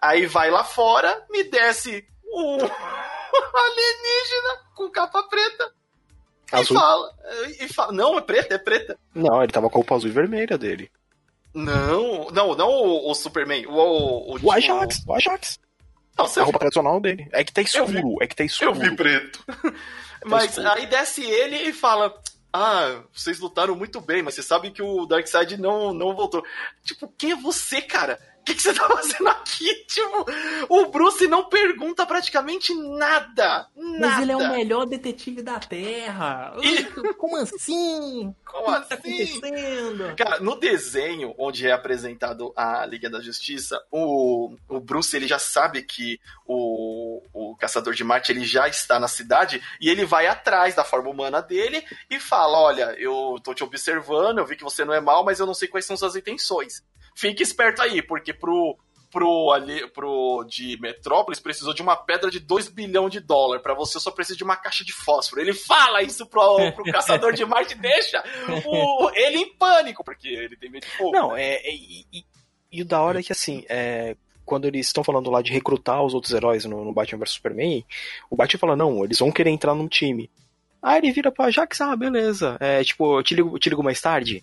Aí 0.00 0.26
vai 0.26 0.50
lá 0.50 0.64
fora, 0.64 1.24
me 1.30 1.44
desce 1.44 2.04
um 2.24 2.58
alienígena 3.54 4.58
com 4.74 4.90
capa 4.90 5.22
preta. 5.24 5.72
E 6.52 6.56
Azul. 6.56 6.76
fala, 6.78 7.10
e 7.60 7.68
fala. 7.68 7.92
Não, 7.92 8.18
é 8.18 8.20
preta, 8.20 8.54
é 8.54 8.58
preta. 8.58 8.98
Não, 9.14 9.42
ele 9.42 9.52
tava 9.52 9.68
com 9.70 9.76
a 9.76 9.78
roupa 9.78 9.94
azul 9.94 10.10
e 10.10 10.12
vermelha 10.12 10.58
dele. 10.58 10.90
Não, 11.54 12.28
não, 12.30 12.54
não 12.54 12.68
o, 12.68 13.10
o 13.10 13.14
Superman. 13.14 13.66
O, 13.66 13.72
o, 13.72 14.38
O 14.42 14.52
Ajax, 14.52 15.02
o 15.06 15.14
Ajax. 15.14 15.58
Não, 16.16 16.26
A 16.26 16.42
roupa 16.44 16.58
tradicional 16.58 17.00
dele. 17.00 17.26
É 17.32 17.42
que 17.42 17.52
tá 17.52 17.62
escuro, 17.62 18.16
é 18.20 18.26
que 18.26 18.36
tá 18.36 18.42
Eu 18.42 18.46
escuro. 18.46 18.74
vi 18.74 18.94
preto. 18.94 19.42
Mas 20.24 20.50
escuro. 20.50 20.68
aí 20.70 20.86
desce 20.86 21.22
ele 21.24 21.56
e 21.56 21.72
fala: 21.72 22.14
Ah, 22.52 23.02
vocês 23.12 23.40
lutaram 23.40 23.74
muito 23.74 24.00
bem, 24.00 24.22
mas 24.22 24.34
você 24.34 24.42
sabe 24.42 24.70
que 24.70 24.82
o 24.82 25.06
Darkseid 25.06 25.56
não, 25.56 25.94
não 25.94 26.14
voltou. 26.14 26.44
Tipo, 26.84 27.08
quem 27.16 27.32
é 27.32 27.36
você, 27.36 27.80
cara? 27.80 28.18
O 28.42 28.44
que, 28.44 28.56
que 28.56 28.62
você 28.62 28.74
tá 28.74 28.88
fazendo 28.88 29.28
aqui? 29.28 29.72
Tipo, 29.92 30.26
o 30.70 30.86
Bruce 30.86 31.28
não 31.28 31.44
pergunta 31.44 32.04
praticamente 32.06 32.74
nada. 32.74 33.68
Nada. 33.76 33.98
Mas 34.00 34.22
ele 34.22 34.32
é 34.32 34.36
o 34.36 34.50
melhor 34.50 34.86
detetive 34.86 35.42
da 35.42 35.60
Terra. 35.60 36.54
Como 37.18 37.36
assim? 37.36 38.34
Como 38.44 38.66
tá 38.66 38.78
assim? 38.78 38.94
acontecendo? 38.94 40.16
Cara, 40.16 40.40
no 40.40 40.56
desenho 40.56 41.34
onde 41.38 41.68
é 41.68 41.72
apresentado 41.72 42.52
a 42.56 42.84
Liga 42.86 43.08
da 43.08 43.20
Justiça, 43.20 43.80
o, 43.90 44.56
o 44.68 44.80
Bruce 44.80 45.14
ele 45.14 45.28
já 45.28 45.38
sabe 45.38 45.82
que 45.82 46.18
o, 46.46 47.22
o 47.32 47.54
Caçador 47.56 47.94
de 47.94 48.02
Marte 48.02 48.32
ele 48.32 48.44
já 48.44 48.66
está 48.66 48.98
na 48.98 49.08
cidade 49.08 49.62
e 49.80 49.88
ele 49.88 50.04
vai 50.04 50.26
atrás 50.26 50.74
da 50.74 50.84
forma 50.84 51.10
humana 51.10 51.40
dele 51.40 51.84
e 52.10 52.18
fala: 52.18 52.58
Olha, 52.58 52.96
eu 52.98 53.38
tô 53.44 53.54
te 53.54 53.62
observando, 53.62 54.38
eu 54.38 54.46
vi 54.46 54.56
que 54.56 54.64
você 54.64 54.84
não 54.84 54.94
é 54.94 55.00
mal, 55.00 55.22
mas 55.22 55.38
eu 55.38 55.46
não 55.46 55.54
sei 55.54 55.68
quais 55.68 55.84
são 55.84 55.96
suas 55.96 56.16
intenções. 56.16 56.82
Fique 57.14 57.42
esperto 57.42 57.82
aí, 57.82 58.02
porque 58.02 58.31
pro. 58.32 58.76
Pro, 59.10 59.50
ali, 59.50 59.86
pro 59.90 60.42
de 60.48 60.78
Metrópolis 60.80 61.38
precisou 61.38 61.74
de 61.74 61.82
uma 61.82 61.94
pedra 61.94 62.30
de 62.30 62.40
2 62.40 62.68
bilhões 62.68 63.12
de 63.12 63.20
dólares. 63.20 63.62
Pra 63.62 63.74
você 63.74 64.00
só 64.00 64.10
precisa 64.10 64.38
de 64.38 64.42
uma 64.42 64.56
caixa 64.56 64.82
de 64.82 64.92
fósforo. 64.94 65.42
Ele 65.42 65.52
fala 65.52 66.02
isso 66.02 66.24
pro, 66.24 66.40
pro 66.72 66.82
caçador 66.90 67.34
de 67.34 67.44
Marte 67.44 67.74
e 67.74 67.78
deixa 67.78 68.24
o, 68.64 69.10
ele 69.10 69.36
em 69.36 69.54
pânico, 69.54 70.02
porque 70.02 70.28
ele 70.28 70.56
tem 70.56 70.70
medo 70.70 70.86
de 70.86 70.96
fogo. 70.96 71.12
Não, 71.12 71.32
né? 71.34 71.42
é. 71.42 71.68
é- 71.68 71.74
e, 71.74 72.06
e- 72.10 72.24
e 72.72 72.80
o 72.80 72.86
da 72.86 73.02
hora 73.02 73.20
é 73.20 73.22
que 73.22 73.32
assim, 73.32 73.66
é, 73.68 74.16
quando 74.46 74.64
eles 74.66 74.86
estão 74.86 75.04
falando 75.04 75.30
lá 75.30 75.42
de 75.42 75.52
recrutar 75.52 76.02
os 76.02 76.14
outros 76.14 76.32
heróis 76.32 76.64
no, 76.64 76.82
no 76.82 76.92
Batman 76.94 77.18
vs 77.18 77.32
Superman, 77.34 77.84
o 78.30 78.34
Batman 78.36 78.58
fala, 78.60 78.76
não, 78.76 79.04
eles 79.04 79.18
vão 79.18 79.30
querer 79.30 79.50
entrar 79.50 79.74
num 79.74 79.88
time. 79.88 80.30
Aí 80.82 80.96
ele 80.96 81.12
vira 81.12 81.30
pra 81.30 81.50
Jax, 81.50 81.82
ah, 81.82 81.94
beleza. 81.94 82.56
É, 82.58 82.82
tipo, 82.82 83.18
eu 83.18 83.22
te 83.22 83.34
ligo, 83.34 83.54
eu 83.54 83.58
te 83.58 83.68
ligo 83.68 83.82
mais 83.84 84.00
tarde. 84.00 84.42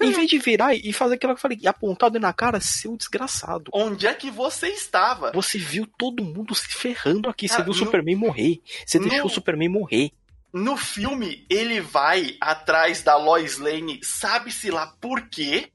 Em 0.00 0.10
vez 0.12 0.28
de 0.30 0.38
virar 0.38 0.74
e 0.74 0.92
fazer 0.92 1.14
aquilo 1.14 1.32
que 1.34 1.38
eu 1.38 1.42
falei, 1.42 1.58
e 1.60 1.66
apontado 1.68 2.18
na 2.20 2.32
cara, 2.32 2.60
seu 2.60 2.96
desgraçado. 2.96 3.70
Onde 3.74 4.06
é 4.06 4.14
que 4.14 4.30
você 4.30 4.68
estava? 4.68 5.32
Você 5.32 5.58
viu 5.58 5.86
todo 5.98 6.22
mundo 6.24 6.54
se 6.54 6.68
ferrando 6.68 7.28
aqui. 7.28 7.48
Você 7.48 7.60
Ah, 7.60 7.64
viu 7.64 7.72
o 7.72 7.76
no- 7.76 7.84
Superman 7.84 8.16
morrer. 8.16 8.60
Você 8.86 8.98
no- 8.98 9.08
deixou 9.08 9.26
o 9.26 9.30
Superman 9.30 9.68
morrer. 9.68 10.10
No 10.52 10.76
filme, 10.76 11.44
ele 11.50 11.80
vai 11.80 12.36
atrás 12.40 13.02
da 13.02 13.16
Lois 13.16 13.58
Lane, 13.58 14.00
sabe-se 14.02 14.70
lá 14.70 14.86
por 15.00 15.28
quê. 15.28 15.70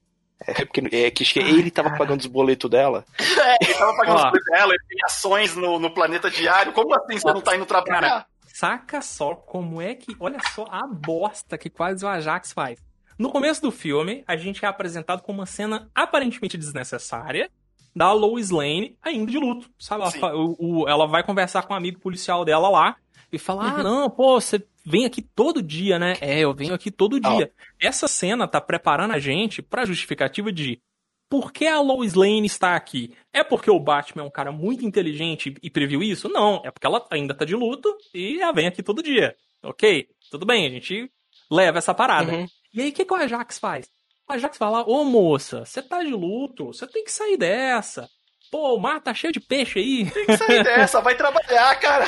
É, 0.46 0.66
porque 0.66 0.82
é, 0.92 1.10
que, 1.12 1.24
acho 1.24 1.34
que 1.34 1.40
ele 1.40 1.72
tava 1.72 1.96
pagando 1.96 2.20
os 2.22 2.26
boletos 2.26 2.70
dela. 2.70 3.06
É, 3.44 3.58
ele 3.62 3.74
tava 3.76 3.96
pagando 3.96 4.18
as 4.20 4.30
coisas 4.32 4.46
dela, 4.52 4.74
ele 4.74 4.84
tem 4.90 4.98
ações 5.06 5.56
no, 5.56 5.78
no 5.80 5.94
planeta 5.94 6.30
diário. 6.32 6.72
Como 6.74 6.94
assim 6.96 7.18
você 7.20 7.32
não 7.34 7.42
tá 7.42 7.56
indo 7.56 7.66
trabalhar? 7.66 8.26
Saca 8.48 9.02
só 9.02 9.36
como 9.36 9.82
é 9.82 9.96
que. 9.96 10.16
Olha 10.20 10.40
só 10.56 10.66
a 10.70 10.88
bosta 10.88 11.58
que 11.58 11.70
quase 11.70 12.04
o 12.06 12.08
Ajax 12.08 12.52
faz. 12.54 12.80
No 13.18 13.30
começo 13.30 13.62
do 13.62 13.72
filme, 13.72 14.24
a 14.28 14.36
gente 14.36 14.64
é 14.64 14.68
apresentado 14.68 15.22
com 15.22 15.32
uma 15.32 15.46
cena 15.46 15.90
aparentemente 15.94 16.58
desnecessária 16.58 17.50
da 17.96 18.12
Lois 18.12 18.50
Lane 18.50 18.98
ainda 19.02 19.32
de 19.32 19.38
luto. 19.38 19.70
Sabe? 19.78 20.04
Ela, 20.04 20.36
o- 20.36 20.56
o- 20.60 20.90
ela 20.90 21.06
vai 21.08 21.24
conversar 21.24 21.64
com 21.64 21.74
um 21.74 21.78
amigo 21.78 22.00
policial 22.00 22.44
dela 22.44 22.70
lá 22.70 22.96
e 23.32 23.38
fala: 23.38 23.66
Ah, 23.80 23.84
não, 23.84 24.10
pô, 24.10 24.40
você 24.42 24.66
vem 24.86 25.06
aqui 25.06 25.22
todo 25.22 25.62
dia, 25.62 26.00
né? 26.00 26.16
É, 26.20 26.40
eu 26.40 26.54
venho 26.54 26.74
aqui 26.74 26.90
todo 26.92 27.20
dia. 27.20 27.52
Essa 27.80 28.08
cena 28.08 28.48
tá 28.48 28.60
preparando 28.60 29.12
a 29.14 29.20
gente 29.20 29.62
pra 29.62 29.86
justificativa 29.86 30.52
de 30.52 30.82
por 31.30 31.52
que 31.52 31.66
a 31.66 31.80
Lois 31.80 32.14
Lane 32.16 32.46
está 32.46 32.76
aqui? 32.76 33.14
É 33.32 33.44
porque 33.44 33.70
o 33.72 33.80
Batman 33.80 34.24
é 34.24 34.26
um 34.26 34.30
cara 34.32 34.52
muito 34.52 34.86
inteligente 34.86 35.54
e 35.64 35.70
previu 35.70 36.04
isso? 36.04 36.28
Não, 36.30 36.62
é 36.64 36.70
porque 36.72 36.86
ela 36.86 37.04
ainda 37.12 37.34
tá 37.34 37.44
de 37.46 37.56
luto 37.56 37.96
e 38.14 38.40
ela 38.42 38.52
vem 38.52 38.68
aqui 38.68 38.84
todo 38.84 39.02
dia. 39.02 39.36
Ok? 39.64 40.08
Tudo 40.30 40.46
bem, 40.46 40.66
a 40.68 40.70
gente 40.70 41.10
leva 41.50 41.78
essa 41.78 41.94
parada. 41.94 42.32
Uhum. 42.32 42.46
E 42.74 42.82
aí, 42.82 42.90
o 42.90 42.94
que, 42.94 43.06
que 43.06 43.14
o 43.14 43.16
Ajax 43.16 43.60
faz? 43.60 43.86
O 44.28 44.34
Ajax 44.34 44.58
fala: 44.58 44.84
Ô 44.84 45.04
moça, 45.04 45.66
você 45.66 45.82
tá 45.82 46.02
de 46.02 46.12
luto, 46.12 46.68
você 46.68 46.88
tem 46.88 47.04
que 47.04 47.12
sair 47.12 47.38
dessa. 47.38 48.10
Pô, 48.52 48.76
o 48.76 48.80
mar 48.80 49.02
tá 49.02 49.14
cheio 49.14 49.34
de 49.34 49.40
peixe 49.40 49.80
aí. 49.80 50.06
Tem 50.12 50.26
que 50.28 50.38
sair 50.38 50.64
dessa, 50.64 51.02
vai 51.02 51.16
trabalhar, 51.16 51.74
cara. 51.80 52.08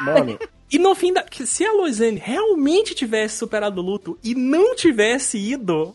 Mano, 0.00 0.36
E 0.68 0.76
no 0.76 0.92
fim 0.92 1.12
da. 1.12 1.22
que 1.22 1.46
Se 1.46 1.64
a 1.64 1.72
Lois 1.72 2.00
Lane 2.00 2.18
realmente 2.18 2.96
tivesse 2.96 3.36
superado 3.36 3.80
o 3.80 3.84
luto 3.84 4.18
e 4.22 4.34
não 4.34 4.74
tivesse 4.74 5.38
ido 5.38 5.94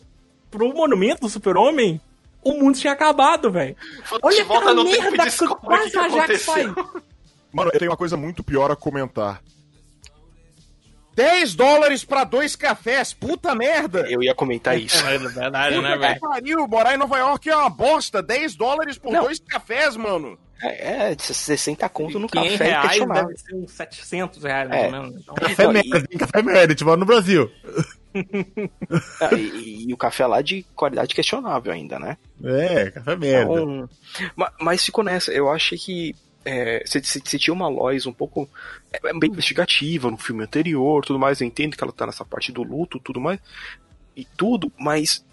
pro 0.50 0.72
monumento 0.72 1.20
do 1.20 1.28
super-homem, 1.28 2.00
o 2.42 2.52
mundo 2.54 2.78
tinha 2.78 2.94
acabado, 2.94 3.50
velho. 3.50 3.76
Olha 4.22 4.42
aquela 4.42 4.72
no 4.72 4.84
tempo 4.84 5.02
merda 5.02 5.30
que 5.30 5.46
quase 5.46 5.90
que 5.90 5.98
o 5.98 6.00
Ajax 6.00 6.48
aconteceu. 6.48 6.74
faz. 6.74 7.02
Mano, 7.52 7.70
eu 7.70 7.78
tenho 7.78 7.90
uma 7.90 7.96
coisa 7.96 8.16
muito 8.16 8.42
pior 8.42 8.70
a 8.70 8.76
comentar. 8.76 9.42
10 11.20 11.54
dólares 11.54 12.02
pra 12.04 12.24
dois 12.24 12.56
cafés, 12.56 13.12
puta 13.12 13.54
merda! 13.54 14.06
Eu 14.08 14.22
ia 14.22 14.34
comentar 14.34 14.78
isso. 14.80 15.06
É 15.06 15.18
verdade, 15.18 15.76
né, 15.80 15.92
Puta 15.94 15.98
velho? 15.98 16.20
pariu, 16.20 16.66
morar 16.68 16.94
em 16.94 16.98
Nova 16.98 17.18
York 17.18 17.48
é 17.50 17.54
uma 17.56 17.68
bosta. 17.68 18.22
10 18.22 18.56
dólares 18.56 18.96
por 18.96 19.12
Não. 19.12 19.24
dois 19.24 19.38
cafés, 19.38 19.96
mano. 19.96 20.38
É, 20.62 21.10
é 21.12 21.16
60 21.18 21.88
conto 21.90 22.18
no 22.18 22.28
100 22.28 22.42
café 22.50 22.64
é 22.64 22.68
reais 22.68 22.88
questionável. 22.88 23.26
deve 23.28 23.38
ser 23.38 23.54
uns 23.54 23.72
700 23.72 24.44
reais, 24.44 24.68
mais 24.68 24.82
É. 24.82 24.86
ou 24.86 24.92
menos. 24.92 25.20
Então, 25.22 25.34
Café 25.34 25.52
Então, 25.52 25.72
merda, 25.72 25.98
hein? 26.10 26.18
Café 26.18 26.42
merda, 26.42 26.74
tipo, 26.74 26.96
no 26.96 27.06
Brasil. 27.06 27.50
Ah, 29.20 29.34
e, 29.34 29.86
e 29.88 29.94
o 29.94 29.96
café 29.96 30.26
lá 30.26 30.42
de 30.42 30.64
qualidade 30.74 31.14
questionável 31.14 31.72
ainda, 31.72 31.98
né? 31.98 32.16
É, 32.44 32.90
café 32.90 33.14
merda. 33.16 33.52
Então, 33.52 33.88
ma- 34.34 34.52
mas 34.60 34.84
ficou 34.84 35.04
nessa. 35.04 35.30
Eu 35.32 35.48
achei 35.50 35.78
que 35.78 36.14
é, 36.44 36.82
se, 36.86 37.02
se, 37.02 37.20
se 37.24 37.38
tinha 37.38 37.54
uma 37.54 37.68
Lois 37.68 38.06
um 38.06 38.12
pouco 38.12 38.48
é, 38.92 39.00
bem 39.18 39.30
investigativa 39.30 40.10
no 40.10 40.16
filme 40.16 40.44
anterior, 40.44 41.04
tudo 41.04 41.18
mais. 41.18 41.40
Eu 41.40 41.46
entendo 41.46 41.76
que 41.76 41.84
ela 41.84 41.92
tá 41.92 42.06
nessa 42.06 42.24
parte 42.24 42.52
do 42.52 42.62
luto, 42.62 42.98
tudo 42.98 43.20
mais 43.20 43.38
e 44.16 44.24
tudo, 44.36 44.72
mas 44.78 45.24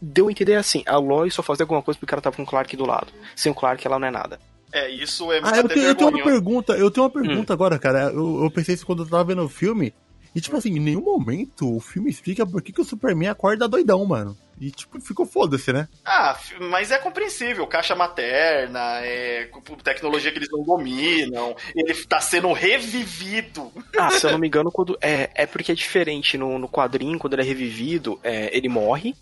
deu 0.00 0.28
a 0.28 0.30
entender 0.30 0.54
assim: 0.54 0.82
a 0.86 0.96
Lois 0.96 1.34
só 1.34 1.42
fazia 1.42 1.64
alguma 1.64 1.82
coisa 1.82 1.98
porque 1.98 2.14
ela 2.14 2.22
tava 2.22 2.36
com 2.36 2.42
o 2.42 2.46
Clark 2.46 2.76
do 2.76 2.86
lado. 2.86 3.08
Sem 3.34 3.52
o 3.52 3.54
Clark, 3.54 3.86
ela 3.86 3.98
não 3.98 4.08
é 4.08 4.10
nada. 4.10 4.38
É, 4.72 4.88
isso 4.88 5.32
é 5.32 5.40
Ah, 5.42 5.58
eu 5.58 5.68
tenho, 5.68 5.86
eu 5.86 5.94
tenho 5.94 6.10
uma 6.10 6.22
pergunta, 6.24 6.72
eu 6.74 6.90
tenho 6.90 7.04
uma 7.04 7.12
pergunta 7.12 7.52
agora, 7.52 7.78
cara. 7.78 8.10
Eu, 8.12 8.44
eu 8.44 8.50
pensei 8.50 8.74
isso 8.74 8.86
quando 8.86 9.02
eu 9.02 9.08
tava 9.08 9.24
vendo 9.24 9.42
o 9.42 9.48
filme. 9.48 9.92
E, 10.32 10.40
tipo 10.40 10.56
assim, 10.56 10.70
em 10.70 10.80
nenhum 10.80 11.00
momento 11.00 11.76
o 11.76 11.80
filme 11.80 12.08
explica 12.08 12.46
por 12.46 12.62
que, 12.62 12.72
que 12.72 12.80
o 12.80 12.84
Superman 12.84 13.30
acorda 13.30 13.66
doidão, 13.66 14.04
mano. 14.06 14.36
E, 14.60 14.70
tipo, 14.70 15.00
ficou 15.00 15.24
foda-se, 15.24 15.72
né? 15.72 15.88
Ah, 16.04 16.38
mas 16.60 16.90
é 16.90 16.98
compreensível. 16.98 17.66
Caixa 17.66 17.96
materna, 17.96 19.00
é, 19.02 19.50
tecnologia 19.82 20.30
que 20.30 20.38
eles 20.38 20.50
não 20.50 20.62
dominam. 20.62 21.56
Ele 21.74 21.94
tá 22.04 22.20
sendo 22.20 22.52
revivido. 22.52 23.72
Ah, 23.98 24.10
se 24.10 24.26
eu 24.26 24.32
não 24.32 24.38
me 24.38 24.46
engano, 24.46 24.70
quando 24.70 24.98
é, 25.00 25.30
é 25.34 25.46
porque 25.46 25.72
é 25.72 25.74
diferente 25.74 26.36
no, 26.36 26.58
no 26.58 26.68
quadrinho, 26.68 27.18
quando 27.18 27.32
ele 27.32 27.42
é 27.42 27.46
revivido, 27.46 28.20
é, 28.22 28.54
ele 28.54 28.68
morre, 28.68 29.14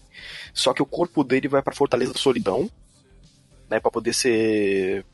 só 0.53 0.75
que 0.75 0.83
o 0.83 0.87
corpo 0.87 1.23
dele 1.23 1.47
vai 1.47 1.63
pra 1.63 1.75
Fortaleza 1.75 2.13
da 2.13 2.19
Solidão, 2.19 2.69
né, 3.71 3.79
para 3.79 3.91
poder 3.93 4.15
ser 4.15 5.05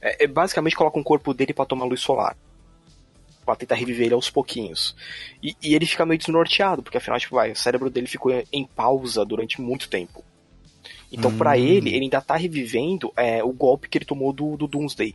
é, 0.00 0.24
é, 0.24 0.26
basicamente 0.26 0.76
coloca 0.76 0.98
um 0.98 1.02
corpo 1.02 1.32
dele 1.32 1.52
pra 1.52 1.64
tomar 1.64 1.84
luz 1.84 2.00
solar. 2.00 2.36
Pra 3.46 3.56
tentar 3.56 3.76
reviver 3.76 4.06
ele 4.06 4.14
aos 4.14 4.28
pouquinhos. 4.28 4.94
E, 5.42 5.56
e 5.62 5.74
ele 5.74 5.86
fica 5.86 6.04
meio 6.04 6.18
desnorteado, 6.18 6.82
porque 6.82 6.98
afinal, 6.98 7.18
tipo, 7.18 7.36
vai, 7.36 7.52
o 7.52 7.56
cérebro 7.56 7.88
dele 7.88 8.06
ficou 8.08 8.30
em 8.52 8.66
pausa 8.66 9.24
durante 9.24 9.60
muito 9.60 9.88
tempo. 9.88 10.22
Então, 11.12 11.34
pra 11.38 11.52
Hum. 11.52 11.54
ele, 11.54 11.90
ele 11.94 12.04
ainda 12.06 12.20
tá 12.20 12.36
revivendo 12.36 13.12
é, 13.16 13.42
o 13.44 13.52
golpe 13.52 13.88
que 13.88 13.96
ele 13.96 14.04
tomou 14.04 14.32
do, 14.32 14.56
do 14.56 14.66
Doomsday. 14.66 15.14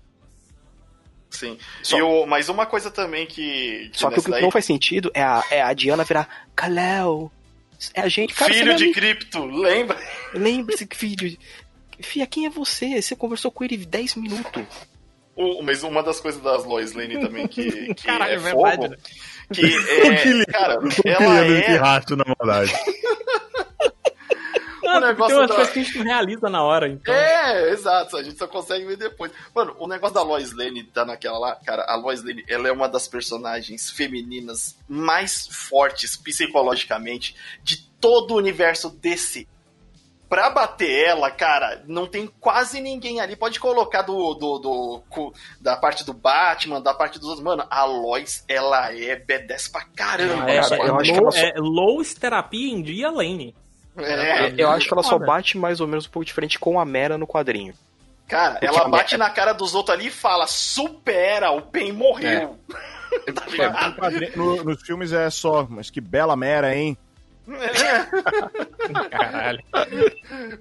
Sim. 1.29 1.57
Só- 1.83 1.97
E 1.97 2.01
o, 2.01 2.25
mas 2.25 2.49
uma 2.49 2.65
coisa 2.65 2.89
também 2.89 3.25
que. 3.25 3.89
que 3.91 3.99
Só 3.99 4.09
que 4.09 4.19
o 4.19 4.23
que 4.23 4.31
daí- 4.31 4.41
não 4.41 4.51
faz 4.51 4.65
sentido 4.65 5.11
é 5.13 5.21
a, 5.21 5.43
é 5.51 5.61
a 5.61 5.73
Diana 5.73 6.03
virar 6.03 6.47
Kalel. 6.55 7.31
É 7.93 8.01
a 8.01 8.07
gente, 8.09 8.33
cara, 8.33 8.53
Filho 8.53 8.77
você 8.77 8.85
de 8.85 8.91
cripto, 8.93 9.43
lembra? 9.45 9.97
é- 9.97 10.37
Lembre-se 10.37 10.85
que 10.85 10.95
filho. 10.95 11.37
Fia, 11.99 12.25
quem 12.27 12.45
é 12.45 12.49
você? 12.49 13.01
Você 13.01 13.15
conversou 13.15 13.51
com 13.51 13.63
ele 13.63 13.77
10 13.77 14.15
minutos. 14.15 14.63
O- 15.35 15.61
mas 15.63 15.81
uma 15.83 16.03
das 16.03 16.19
coisas 16.19 16.41
das 16.41 16.65
Lois 16.65 16.93
Lane 16.93 17.19
também 17.19 17.47
que, 17.47 17.69
que 17.95 18.03
Caralho, 18.05 18.31
é 18.31 18.35
é 18.35 18.37
verdade, 18.37 18.75
fogo, 18.75 18.87
né? 18.89 18.97
que 19.53 19.65
é, 20.41 20.45
cara, 20.45 20.79
ela 21.05 21.45
é 21.45 21.75
rastro 21.77 22.15
na 22.17 22.23
maldade. 22.25 22.73
Não, 24.83 24.93
porque 24.99 25.07
negócio 25.07 25.27
tem 25.27 25.37
umas 25.37 25.49
da- 25.49 25.55
coisas 25.55 25.73
que 25.73 25.79
a 25.79 25.83
gente 25.83 25.97
não 25.99 26.05
realiza 26.05 26.49
na 26.49 26.63
hora, 26.63 26.87
então. 26.87 27.13
É, 27.13 27.69
exato, 27.69 28.17
a 28.17 28.23
gente 28.23 28.37
só 28.37 28.47
consegue 28.47 28.85
ver 28.85 28.97
depois. 28.97 29.31
Mano, 29.55 29.75
o 29.79 29.87
negócio 29.87 30.13
da 30.15 30.21
Lois 30.23 30.51
Lane 30.53 30.83
tá 30.83 31.05
naquela 31.05 31.37
lá, 31.39 31.55
cara, 31.55 31.83
a 31.87 31.95
Lois 31.95 32.23
Lane, 32.23 32.43
ela 32.47 32.67
é 32.67 32.71
uma 32.71 32.89
das 32.89 33.07
personagens 33.07 33.89
femininas 33.89 34.77
mais 34.87 35.47
fortes 35.47 36.15
psicologicamente 36.17 37.35
de 37.63 37.77
todo 37.99 38.33
o 38.33 38.37
universo 38.37 38.89
DC. 39.01 39.47
Pra 40.31 40.49
bater 40.49 41.07
ela, 41.09 41.29
cara, 41.29 41.83
não 41.89 42.07
tem 42.07 42.25
quase 42.39 42.79
ninguém 42.79 43.19
ali. 43.19 43.35
Pode 43.35 43.59
colocar 43.59 44.01
do, 44.01 44.33
do, 44.33 44.59
do- 44.59 45.03
co- 45.09 45.33
da 45.59 45.75
parte 45.75 46.05
do 46.05 46.13
Batman, 46.13 46.79
da 46.79 46.93
parte 46.93 47.19
dos 47.19 47.27
outros. 47.27 47.43
Mano, 47.43 47.65
a 47.69 47.83
Lois, 47.83 48.45
ela 48.47 48.93
é 48.95 49.13
B10 49.19 49.69
pra 49.69 49.81
caramba. 49.93 50.49
É, 50.49 50.61
cara, 50.61 50.75
é, 50.77 50.87
eu 50.87 50.95
acho 50.97 51.11
que 51.13 51.19
low, 51.19 51.23
ela 51.23 51.31
só- 51.33 51.37
é 51.47 51.53
Lois 51.57 52.13
terapia 52.13 52.71
em 52.73 52.81
dia 52.81 53.11
Lane. 53.11 53.53
É, 53.97 54.53
Eu 54.57 54.69
acho 54.69 54.87
que 54.87 54.93
ela 54.93 55.03
só 55.03 55.19
bate 55.19 55.57
mais 55.57 55.81
ou 55.81 55.87
menos 55.87 56.05
um 56.05 56.09
pouco 56.09 56.23
diferente 56.25 56.57
com 56.57 56.79
a 56.79 56.85
Mera 56.85 57.17
no 57.17 57.27
quadrinho. 57.27 57.73
cara, 58.25 58.53
Porque 58.53 58.65
ela 58.67 58.87
bate 58.87 59.17
Mera- 59.17 59.27
na 59.27 59.35
cara 59.35 59.51
dos 59.51 59.75
outros 59.75 59.97
ali 59.97 60.07
e 60.07 60.11
fala: 60.11 60.47
supera, 60.47 61.51
o 61.51 61.61
Pen 61.61 61.91
morreu. 61.91 62.57
tá 63.35 63.43
É, 63.59 63.87
no 63.89 63.95
quadrinho- 63.95 64.37
no- 64.37 64.63
nos 64.63 64.81
filmes 64.81 65.11
é 65.11 65.29
só, 65.29 65.67
mas 65.69 65.89
que 65.89 65.99
bela 65.99 66.37
mera, 66.37 66.73
hein? 66.73 66.97
Caralho. 69.11 69.63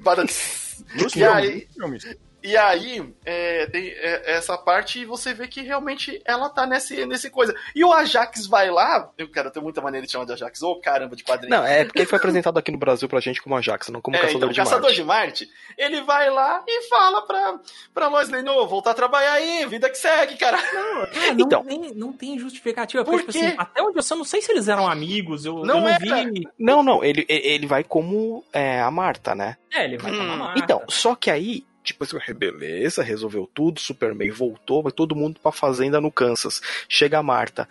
Bada- 0.01 0.23
Nos 0.23 1.15
E 1.17 1.25
aí, 1.25 1.69
filmes, 1.75 2.05
nos 2.05 2.05
filmes. 2.05 2.30
E 2.43 2.57
aí 2.57 3.13
é, 3.25 3.67
tem 3.67 3.89
é, 3.89 4.33
essa 4.37 4.57
parte 4.57 5.01
e 5.01 5.05
você 5.05 5.33
vê 5.35 5.47
que 5.49 5.61
realmente 5.63 6.21
ela 6.25 6.49
tá 6.49 6.67
nesse, 6.67 7.05
nesse 7.07 7.31
coisa. 7.31 7.55
E 7.75 7.85
o 7.85 7.93
Ajax 7.93 8.47
vai 8.47 8.71
lá, 8.71 9.11
eu 9.19 9.31
quero 9.31 9.51
ter 9.51 9.61
muita 9.61 9.81
maneira 9.81 10.07
de 10.07 10.13
chamar 10.13 10.25
de 10.27 10.33
Ajax, 10.33 10.63
ô 10.63 10.77
caramba 10.77 11.15
de 11.17 11.25
quadrinho. 11.25 11.51
Não, 11.51 11.65
é 11.67 11.85
porque 11.85 12.01
ele 12.01 12.09
foi 12.09 12.19
apresentado 12.19 12.59
aqui 12.59 12.71
no 12.71 12.79
Brasil 12.79 13.09
pra 13.09 13.21
gente 13.21 13.43
como 13.43 13.57
Ajax, 13.57 13.89
não 13.89 14.01
como 14.01 14.17
É, 14.17 14.21
Caçador 14.21 14.39
então, 14.39 14.49
de 14.51 14.57
Caçador 14.57 14.83
Marte. 14.83 14.97
de 14.97 15.05
Marte, 15.05 15.51
ele 15.77 16.01
vai 16.03 16.31
lá 16.31 16.63
e 16.67 16.89
fala 16.89 17.23
pra, 17.27 17.61
pra 17.95 18.09
Lois 18.09 18.29
Lane, 18.29 18.49
ô, 18.49 18.67
voltar 18.67 18.93
a 18.93 18.95
trabalhar 18.95 19.33
aí, 19.33 19.67
vida 19.67 19.89
que 19.91 19.97
segue, 19.99 20.37
cara. 20.37 20.59
É, 20.59 21.33
não, 21.35 21.41
Então. 21.51 21.65
tem, 21.65 21.93
não 21.95 22.13
tem 22.13 22.39
justificativa. 22.39 23.05
Por 23.05 23.23
Porque, 23.23 23.33
tipo 23.33 23.45
assim, 23.47 23.55
até 23.59 23.83
onde 23.83 23.99
eu 23.99 24.03
sei, 24.03 24.15
eu 24.15 24.19
não 24.19 24.25
sei 24.25 24.43
se 24.43 24.51
eles 24.53 24.69
eram 24.69 24.87
amigos. 24.89 25.45
Eu 25.45 25.57
Não 25.65 25.77
eu 25.77 25.81
não 25.83 25.89
era. 25.89 25.99
vi. 26.31 26.49
Não, 26.59 26.83
não, 26.83 27.03
ele, 27.05 27.25
ele 27.29 27.67
vai 27.67 27.83
como 27.85 28.45
é, 28.53 28.81
a 28.81 28.91
Marta, 28.91 29.35
né? 29.35 29.57
É, 29.73 29.85
ele 29.85 29.99
vai 29.99 30.13
Hum, 30.13 30.17
tomar 30.19 30.37
Marta. 30.37 30.59
Então, 30.59 30.83
só 30.89 31.15
que 31.15 31.31
aí, 31.31 31.65
tipo 31.83 32.05
assim, 32.05 32.19
beleza, 32.35 33.03
resolveu 33.03 33.49
tudo, 33.53 33.81
Superman 33.81 34.31
voltou, 34.31 34.83
vai 34.83 34.93
todo 34.93 35.17
mundo 35.17 35.41
pra 35.41 35.53
fazenda 35.53 36.01
no 36.01 36.11
Kansas. 36.11 36.61
Chega 36.89 37.19
a 37.19 37.23
Marta. 37.23 37.69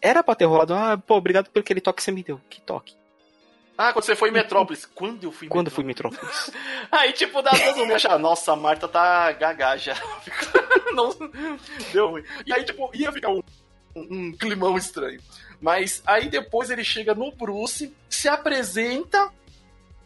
Era 0.00 0.22
pra 0.22 0.34
ter 0.34 0.44
rolado, 0.44 0.74
ah, 0.74 0.98
pô, 0.98 1.16
obrigado 1.16 1.48
pelo 1.50 1.62
aquele 1.62 1.80
toque 1.80 1.98
que 1.98 2.02
você 2.02 2.12
me 2.12 2.22
deu. 2.22 2.40
Que 2.50 2.60
toque? 2.60 2.94
Ah, 3.78 3.92
quando 3.92 4.04
você 4.04 4.14
foi 4.14 4.28
em 4.28 4.32
Metrópolis. 4.32 4.84
Quando 4.84 5.24
eu 5.24 5.32
fui 5.32 5.46
em 5.46 5.50
Quando 5.50 5.70
fui 5.70 5.84
Metrópolis? 5.84 6.22
em 6.22 6.52
Metrópolis? 6.52 6.86
Aí, 6.90 7.12
tipo, 7.12 7.40
dá 7.40 7.50
duas 7.50 7.78
um 7.78 7.94
achar, 7.94 8.18
nossa, 8.18 8.52
a 8.52 8.56
Marta 8.56 8.86
tá 8.86 9.32
gaga 9.32 9.76
já. 9.76 9.96
Não, 10.92 11.10
deu 11.92 12.10
ruim. 12.10 12.24
E 12.44 12.52
aí, 12.52 12.64
tipo, 12.64 12.90
ia 12.92 13.10
ficar 13.10 13.30
um, 13.30 13.42
um 13.96 14.32
climão 14.32 14.76
estranho. 14.76 15.20
Mas 15.60 16.02
aí 16.04 16.28
depois 16.28 16.70
ele 16.70 16.82
chega 16.82 17.14
no 17.14 17.30
Bruce, 17.30 17.94
se 18.10 18.28
apresenta, 18.28 19.32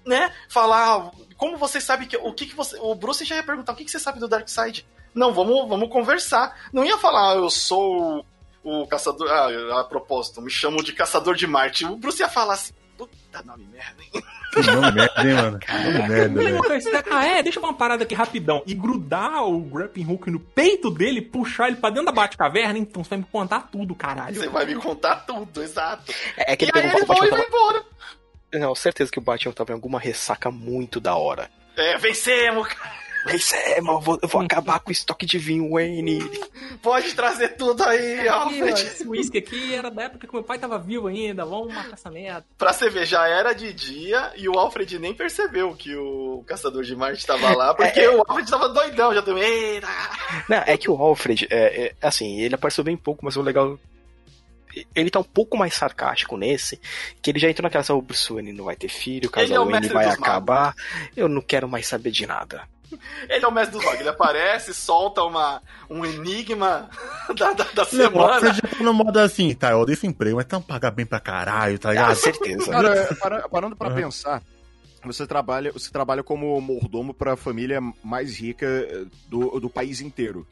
né? 0.06 0.32
Falar, 0.48 1.10
como 1.36 1.56
você 1.56 1.80
sabe 1.80 2.06
que. 2.06 2.16
O 2.16 2.32
que, 2.32 2.46
que 2.46 2.54
você. 2.54 2.76
O 2.80 2.94
Bruce 2.94 3.24
já 3.24 3.36
ia 3.36 3.42
perguntar, 3.42 3.72
o 3.72 3.76
que, 3.76 3.84
que 3.84 3.90
você 3.90 3.98
sabe 3.98 4.20
do 4.20 4.28
Darkseid? 4.28 4.86
Não, 5.14 5.32
vamos, 5.32 5.68
vamos 5.68 5.90
conversar. 5.90 6.54
Não 6.72 6.84
ia 6.84 6.98
falar, 6.98 7.32
"Ah, 7.32 7.34
eu 7.36 7.48
sou 7.50 8.24
o, 8.62 8.82
o 8.82 8.86
caçador. 8.86 9.30
Ah, 9.30 9.80
a 9.80 9.84
propósito, 9.84 10.40
me 10.42 10.50
chamam 10.50 10.82
de 10.82 10.92
caçador 10.92 11.34
de 11.34 11.46
Marte. 11.46 11.84
O 11.84 11.96
Bruce 11.96 12.20
ia 12.20 12.28
falar 12.28 12.54
assim, 12.54 12.72
puta 12.98 13.42
nome 13.44 13.66
merda, 13.72 14.02
hein? 14.02 14.22
Que 14.52 14.62
nome 14.62 14.92
merda, 14.92 15.22
hein, 15.22 15.34
mano? 15.34 15.58
Que 15.58 15.72
nome 15.72 16.08
merda, 16.08 16.42
velho. 16.42 16.60
Ah, 17.10 17.24
é, 17.26 17.42
deixa 17.42 17.58
eu 17.58 17.60
falar 17.62 17.72
uma 17.72 17.78
parada 17.78 18.04
aqui 18.04 18.14
rapidão. 18.14 18.62
E 18.66 18.74
grudar 18.74 19.44
o 19.44 19.60
grappling 19.60 20.10
hook 20.12 20.30
no 20.30 20.40
peito 20.40 20.90
dele, 20.90 21.20
puxar 21.20 21.68
ele 21.68 21.76
pra 21.76 21.90
dentro 21.90 22.06
da 22.06 22.12
Batcaverna, 22.12 22.78
então 22.78 23.04
você 23.04 23.10
vai 23.10 23.18
me 23.18 23.24
contar 23.24 23.68
tudo, 23.70 23.94
caralho. 23.94 24.34
Você 24.34 24.48
vai 24.48 24.64
me 24.66 24.74
contar 24.76 25.16
tudo, 25.26 25.62
exato. 25.62 26.12
É, 26.36 26.52
é 26.52 26.56
que 26.56 26.64
E 26.64 26.68
ele 26.68 26.78
aí 26.78 26.90
pegou 26.90 27.16
ele 27.16 27.30
vai, 27.30 27.30
vai 27.30 27.46
embora. 27.46 27.84
Não, 28.58 28.74
certeza 28.74 29.10
que 29.10 29.18
o 29.18 29.22
Batman 29.22 29.52
tava 29.52 29.72
em 29.72 29.74
alguma 29.74 29.98
ressaca 29.98 30.50
muito 30.50 31.00
da 31.00 31.16
hora. 31.16 31.50
É, 31.76 31.96
vencemos, 31.98 32.68
cara. 32.68 33.06
É, 33.52 33.80
mas 33.80 33.96
eu 33.96 34.00
vou, 34.00 34.18
eu 34.22 34.28
vou 34.28 34.40
acabar 34.40 34.78
com 34.78 34.90
o 34.90 34.92
estoque 34.92 35.26
de 35.26 35.36
vinho, 35.36 35.72
Wayne. 35.72 36.20
Pode 36.80 37.12
trazer 37.14 37.56
tudo 37.56 37.82
aí, 37.82 38.28
Alfred. 38.28 38.80
esse 38.80 39.06
uísque 39.06 39.38
aqui 39.38 39.74
era 39.74 39.90
da 39.90 40.04
época 40.04 40.28
que 40.28 40.32
meu 40.32 40.44
pai 40.44 40.58
tava 40.58 40.78
vivo 40.78 41.08
ainda, 41.08 41.44
vamos 41.44 41.74
matar 41.74 41.94
essa 41.94 42.08
merda. 42.08 42.46
Pra 42.56 42.72
você 42.72 42.88
ver, 42.88 43.04
já 43.04 43.26
era 43.26 43.52
de 43.52 43.72
dia 43.72 44.32
e 44.36 44.48
o 44.48 44.56
Alfred 44.56 44.98
nem 45.00 45.12
percebeu 45.12 45.74
que 45.74 45.96
o 45.96 46.44
Caçador 46.46 46.84
de 46.84 46.94
Marte 46.94 47.26
tava 47.26 47.52
lá, 47.56 47.74
porque 47.74 48.00
É, 48.00 48.10
o 48.10 48.22
Alfred 48.26 48.48
tava 48.48 48.68
doidão, 48.68 49.12
já 49.12 49.22
também. 49.22 49.42
Eita! 49.42 49.88
Não, 50.48 50.58
é 50.58 50.76
que 50.76 50.88
o 50.88 50.94
Alfred, 50.96 51.48
é, 51.50 51.86
é, 51.86 51.94
assim, 52.00 52.40
ele 52.40 52.54
apareceu 52.54 52.84
bem 52.84 52.96
pouco, 52.96 53.24
mas 53.24 53.36
o 53.36 53.42
legal. 53.42 53.76
Ele 54.94 55.10
tá 55.10 55.18
um 55.20 55.24
pouco 55.24 55.56
mais 55.56 55.74
sarcástico 55.74 56.36
nesse, 56.36 56.80
que 57.22 57.30
ele 57.30 57.38
já 57.38 57.48
entrou 57.48 57.64
naquela, 57.64 57.84
o 57.98 58.02
Bruce 58.02 58.32
Wayne 58.32 58.52
não 58.52 58.64
vai 58.66 58.76
ter 58.76 58.88
filho, 58.88 59.28
o 59.28 59.38
Ele 59.38 59.44
é 59.44 59.48
casal 59.48 59.66
o 59.66 59.70
Wayne 59.70 59.88
vai 59.88 60.04
dos 60.06 60.18
magos. 60.18 60.28
acabar, 60.28 60.74
eu 61.16 61.28
não 61.28 61.40
quero 61.40 61.68
mais 61.68 61.86
saber 61.86 62.10
de 62.10 62.26
nada. 62.26 62.68
Ele 63.28 63.44
é 63.44 63.48
o 63.48 63.50
mestre 63.52 63.76
dos 63.76 63.84
magos, 63.84 64.00
ele 64.00 64.08
aparece, 64.08 64.72
solta 64.72 65.22
uma, 65.24 65.60
um 65.90 66.04
enigma 66.04 66.88
da, 67.36 67.52
da, 67.52 67.64
da 67.64 67.84
semana. 67.84 68.34
Alfred 68.34 68.54
já 68.62 68.68
tá 68.76 68.84
no 68.84 68.94
modo 68.94 69.18
assim, 69.18 69.52
tá, 69.54 69.70
eu 69.72 69.78
odeio 69.80 69.94
esse 69.94 70.06
emprego, 70.06 70.36
mas 70.36 70.44
tá 70.46 70.60
pagar 70.60 70.90
bem 70.92 71.04
pra 71.04 71.18
caralho, 71.18 71.78
tá 71.78 71.88
Ah, 71.88 71.92
ligado? 71.92 72.16
certeza. 72.16 72.70
Cara, 72.70 73.14
para- 73.20 73.48
parando 73.48 73.74
pra 73.74 73.88
Aham. 73.88 73.96
pensar, 73.96 74.42
você 75.04 75.26
trabalha, 75.26 75.72
você 75.72 75.90
trabalha 75.90 76.22
como 76.22 76.60
mordomo 76.60 77.12
pra 77.12 77.36
família 77.36 77.80
mais 78.04 78.36
rica 78.38 78.66
do, 79.28 79.58
do 79.58 79.68
país 79.70 80.00
inteiro. 80.00 80.46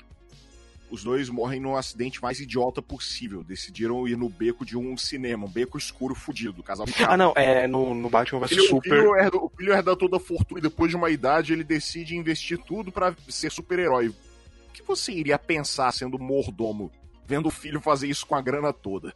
Os 0.95 1.05
dois 1.05 1.29
morrem 1.29 1.61
num 1.61 1.77
acidente 1.77 2.23
mais 2.23 2.41
idiota 2.41 2.81
possível. 2.81 3.43
Decidiram 3.43 4.07
ir 4.09 4.17
no 4.17 4.29
beco 4.29 4.65
de 4.65 4.77
um 4.79 4.97
cinema, 4.97 5.47
um 5.47 5.51
beco 5.51 5.77
escuro 5.77 6.15
fudido. 6.15 6.63
Casal 6.63 6.87
Ah, 7.07 7.17
não, 7.17 7.33
é 7.37 7.67
no, 7.67 7.95
no 7.95 8.09
Batman 8.09 8.41
vs 8.41 8.69
Super. 8.69 8.91
filho 8.91 9.17
herda, 9.17 9.37
o 9.37 9.51
filho 9.57 9.73
herda 9.73 9.97
toda 9.97 10.17
a 10.17 10.21
fortuna 10.21 10.61
e 10.61 10.63
depois 10.63 10.91
de 10.91 10.97
uma 10.97 11.11
idade 11.11 11.53
ele 11.53 11.65
decide 11.65 12.17
investir 12.17 12.59
tudo 12.59 12.91
pra 12.91 13.15
ser 13.29 13.51
super-herói. 13.51 14.09
O 14.09 14.73
que 14.73 14.83
você 14.83 15.13
iria 15.13 15.39
pensar 15.39 15.93
sendo 15.93 16.19
mordomo, 16.19 16.91
vendo 17.27 17.47
o 17.47 17.51
filho 17.51 17.81
fazer 17.81 18.09
isso 18.09 18.27
com 18.27 18.35
a 18.35 18.41
grana 18.43 18.73
toda? 18.73 19.15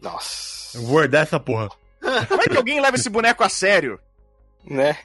Nossa. 0.00 0.78
Eu 0.78 0.82
vou 0.82 1.02
herdar 1.02 1.22
essa 1.22 1.40
porra. 1.40 1.68
Como 2.28 2.42
é 2.42 2.46
que 2.46 2.56
alguém 2.56 2.80
leva 2.80 2.96
esse 2.96 3.10
boneco 3.10 3.42
a 3.42 3.48
sério? 3.48 3.98
Né? 4.64 4.96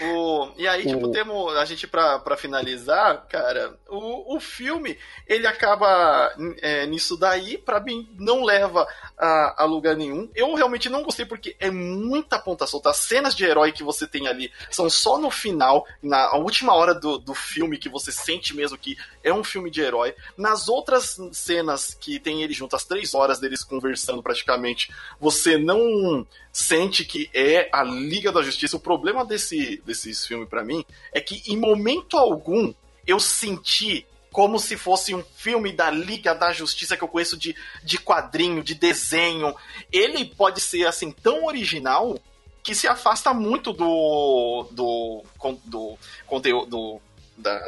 O, 0.00 0.50
e 0.56 0.66
aí, 0.66 0.86
tipo, 0.86 1.10
temos 1.10 1.56
a 1.56 1.64
gente 1.64 1.86
pra, 1.86 2.20
pra 2.20 2.36
finalizar, 2.36 3.26
cara, 3.28 3.76
o, 3.88 4.36
o 4.36 4.40
filme, 4.40 4.96
ele 5.26 5.46
acaba 5.46 6.32
é, 6.62 6.86
nisso 6.86 7.16
daí, 7.16 7.58
pra 7.58 7.80
mim, 7.80 8.08
não 8.16 8.44
leva 8.44 8.86
a, 9.18 9.62
a 9.62 9.64
lugar 9.64 9.96
nenhum. 9.96 10.30
Eu 10.36 10.54
realmente 10.54 10.88
não 10.88 11.02
gostei 11.02 11.26
porque 11.26 11.56
é 11.58 11.68
muita 11.68 12.38
ponta 12.38 12.66
solta. 12.66 12.90
As 12.90 12.98
cenas 12.98 13.34
de 13.34 13.44
herói 13.44 13.72
que 13.72 13.82
você 13.82 14.06
tem 14.06 14.28
ali 14.28 14.52
são 14.70 14.88
só 14.88 15.18
no 15.18 15.30
final, 15.30 15.84
na 16.00 16.36
última 16.36 16.74
hora 16.74 16.94
do, 16.94 17.18
do 17.18 17.34
filme, 17.34 17.76
que 17.76 17.88
você 17.88 18.12
sente 18.12 18.54
mesmo 18.54 18.78
que 18.78 18.96
é 19.24 19.32
um 19.32 19.42
filme 19.42 19.68
de 19.68 19.80
herói. 19.80 20.14
Nas 20.36 20.68
outras 20.68 21.18
cenas 21.32 21.92
que 21.92 22.20
tem 22.20 22.42
ele 22.42 22.54
junto, 22.54 22.76
as 22.76 22.84
três 22.84 23.14
horas 23.14 23.40
deles 23.40 23.64
conversando 23.64 24.22
praticamente, 24.22 24.92
você 25.18 25.58
não 25.58 26.24
sente 26.58 27.04
que 27.04 27.30
é 27.32 27.68
a 27.72 27.82
Liga 27.84 28.32
da 28.32 28.42
Justiça. 28.42 28.76
O 28.76 28.80
problema 28.80 29.24
desse, 29.24 29.80
desses 29.86 30.26
filmes 30.26 30.48
pra 30.48 30.64
mim 30.64 30.84
é 31.12 31.20
que 31.20 31.42
em 31.52 31.56
momento 31.56 32.16
algum 32.18 32.72
eu 33.06 33.20
senti 33.20 34.06
como 34.32 34.58
se 34.58 34.76
fosse 34.76 35.14
um 35.14 35.22
filme 35.36 35.72
da 35.72 35.90
Liga 35.90 36.34
da 36.34 36.52
Justiça 36.52 36.96
que 36.96 37.02
eu 37.04 37.08
conheço 37.08 37.36
de, 37.36 37.54
de 37.82 37.98
quadrinho, 37.98 38.62
de 38.62 38.74
desenho. 38.74 39.54
Ele 39.92 40.24
pode 40.24 40.60
ser 40.60 40.86
assim 40.86 41.10
tão 41.10 41.44
original 41.46 42.18
que 42.62 42.74
se 42.74 42.86
afasta 42.86 43.32
muito 43.32 43.72
do 43.72 44.66
do 44.72 45.22
do 45.64 45.98
conteúdo 46.26 46.68
do, 46.68 47.00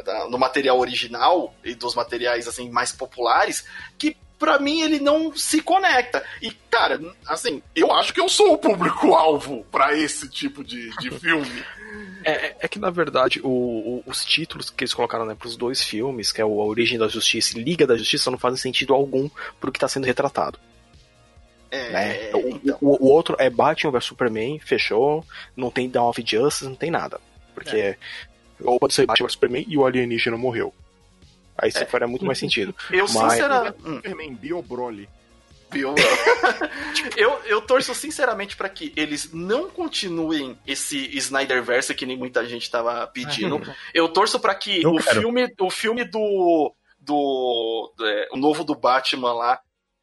da- 0.03 0.27
do 0.27 0.37
material 0.37 0.77
original 0.79 1.55
e 1.63 1.73
dos 1.73 1.95
materiais 1.95 2.47
assim 2.47 2.69
mais 2.69 2.91
populares 2.91 3.65
que 3.97 4.15
pra 4.41 4.59
mim 4.59 4.81
ele 4.81 4.99
não 4.99 5.33
se 5.35 5.61
conecta. 5.61 6.21
E, 6.41 6.51
cara, 6.69 6.99
assim, 7.27 7.61
eu 7.75 7.93
acho 7.93 8.13
que 8.13 8.19
eu 8.19 8.27
sou 8.27 8.53
o 8.53 8.57
público-alvo 8.57 9.63
pra 9.71 9.95
esse 9.97 10.27
tipo 10.27 10.63
de, 10.63 10.89
de 10.97 11.11
filme. 11.17 11.63
É, 12.23 12.31
é- 12.47 12.57
é 12.61 12.67
que, 12.67 12.79
na 12.79 12.89
verdade, 12.89 13.39
o- 13.43 13.47
o- 13.47 14.03
os 14.05 14.25
títulos 14.25 14.69
que 14.69 14.83
eles 14.83 14.93
colocaram 14.93 15.25
né, 15.25 15.35
pros 15.35 15.55
dois 15.55 15.83
filmes, 15.83 16.31
que 16.31 16.41
é 16.41 16.45
o 16.45 16.59
A 16.61 16.65
Origem 16.65 16.97
da 16.97 17.07
Justiça 17.07 17.57
e 17.57 17.63
Liga 17.63 17.85
da 17.87 17.95
Justiça, 17.95 18.29
não 18.31 18.37
fazem 18.37 18.57
sentido 18.57 18.93
algum 18.93 19.29
pro 19.59 19.71
que 19.71 19.79
tá 19.79 19.87
sendo 19.87 20.05
retratado. 20.05 20.59
É, 21.69 21.89
né? 21.91 22.27
então. 22.27 22.39
O, 22.81 22.89
o- 22.89 23.05
o 23.05 23.11
outro 23.11 23.35
é 23.39 23.49
Batman 23.49 23.91
vs 23.91 24.05
Superman, 24.05 24.59
fechou. 24.59 25.23
Não 25.55 25.69
tem 25.71 25.89
Dawn 25.89 26.09
of 26.09 26.21
Justice, 26.25 26.65
não 26.65 26.75
tem 26.75 26.91
nada. 26.91 27.19
Porque. 27.53 27.95
Ou 28.61 28.79
pode 28.79 28.93
ser 28.93 29.05
Batman 29.05 29.27
vs 29.27 29.33
Superman 29.33 29.65
e 29.67 29.77
o 29.77 29.85
alienígena 29.85 30.35
morreu. 30.37 30.73
Aí 31.61 31.69
isso 31.69 31.85
faria 31.85 32.07
muito 32.07 32.25
mais 32.25 32.37
sentido. 32.39 32.75
Eu, 32.91 33.05
Mas- 33.13 33.33
sinceramente. 33.33 33.77
Hum. 33.85 33.95
Superman 33.95 34.33
Bio 34.35 34.61
Broly. 34.63 35.07
Eu, 37.15 37.39
eu 37.45 37.61
torço 37.61 37.93
sinceramente 37.95 38.57
pra 38.57 38.67
que 38.69 38.91
eles 38.95 39.31
não 39.31 39.69
continuem 39.69 40.57
esse 40.67 40.97
Snyderverse 41.17 41.95
que 41.95 42.05
nem 42.05 42.17
muita 42.17 42.45
gente 42.45 42.69
tava 42.69 43.07
pedindo. 43.07 43.61
Eu 43.93 44.09
torço 44.09 44.39
pra 44.39 44.53
que 44.55 44.85
o 44.85 44.97
quero. 44.97 45.21
filme, 45.21 45.47
o 45.59 45.69
filme 45.69 46.03
do 46.03 46.73
do, 46.99 47.93
do- 47.97 48.05
é, 48.05 48.27
o 48.31 48.37
novo 48.37 48.63
do 48.63 48.75
Batman 48.75 49.33
lá 49.33 49.59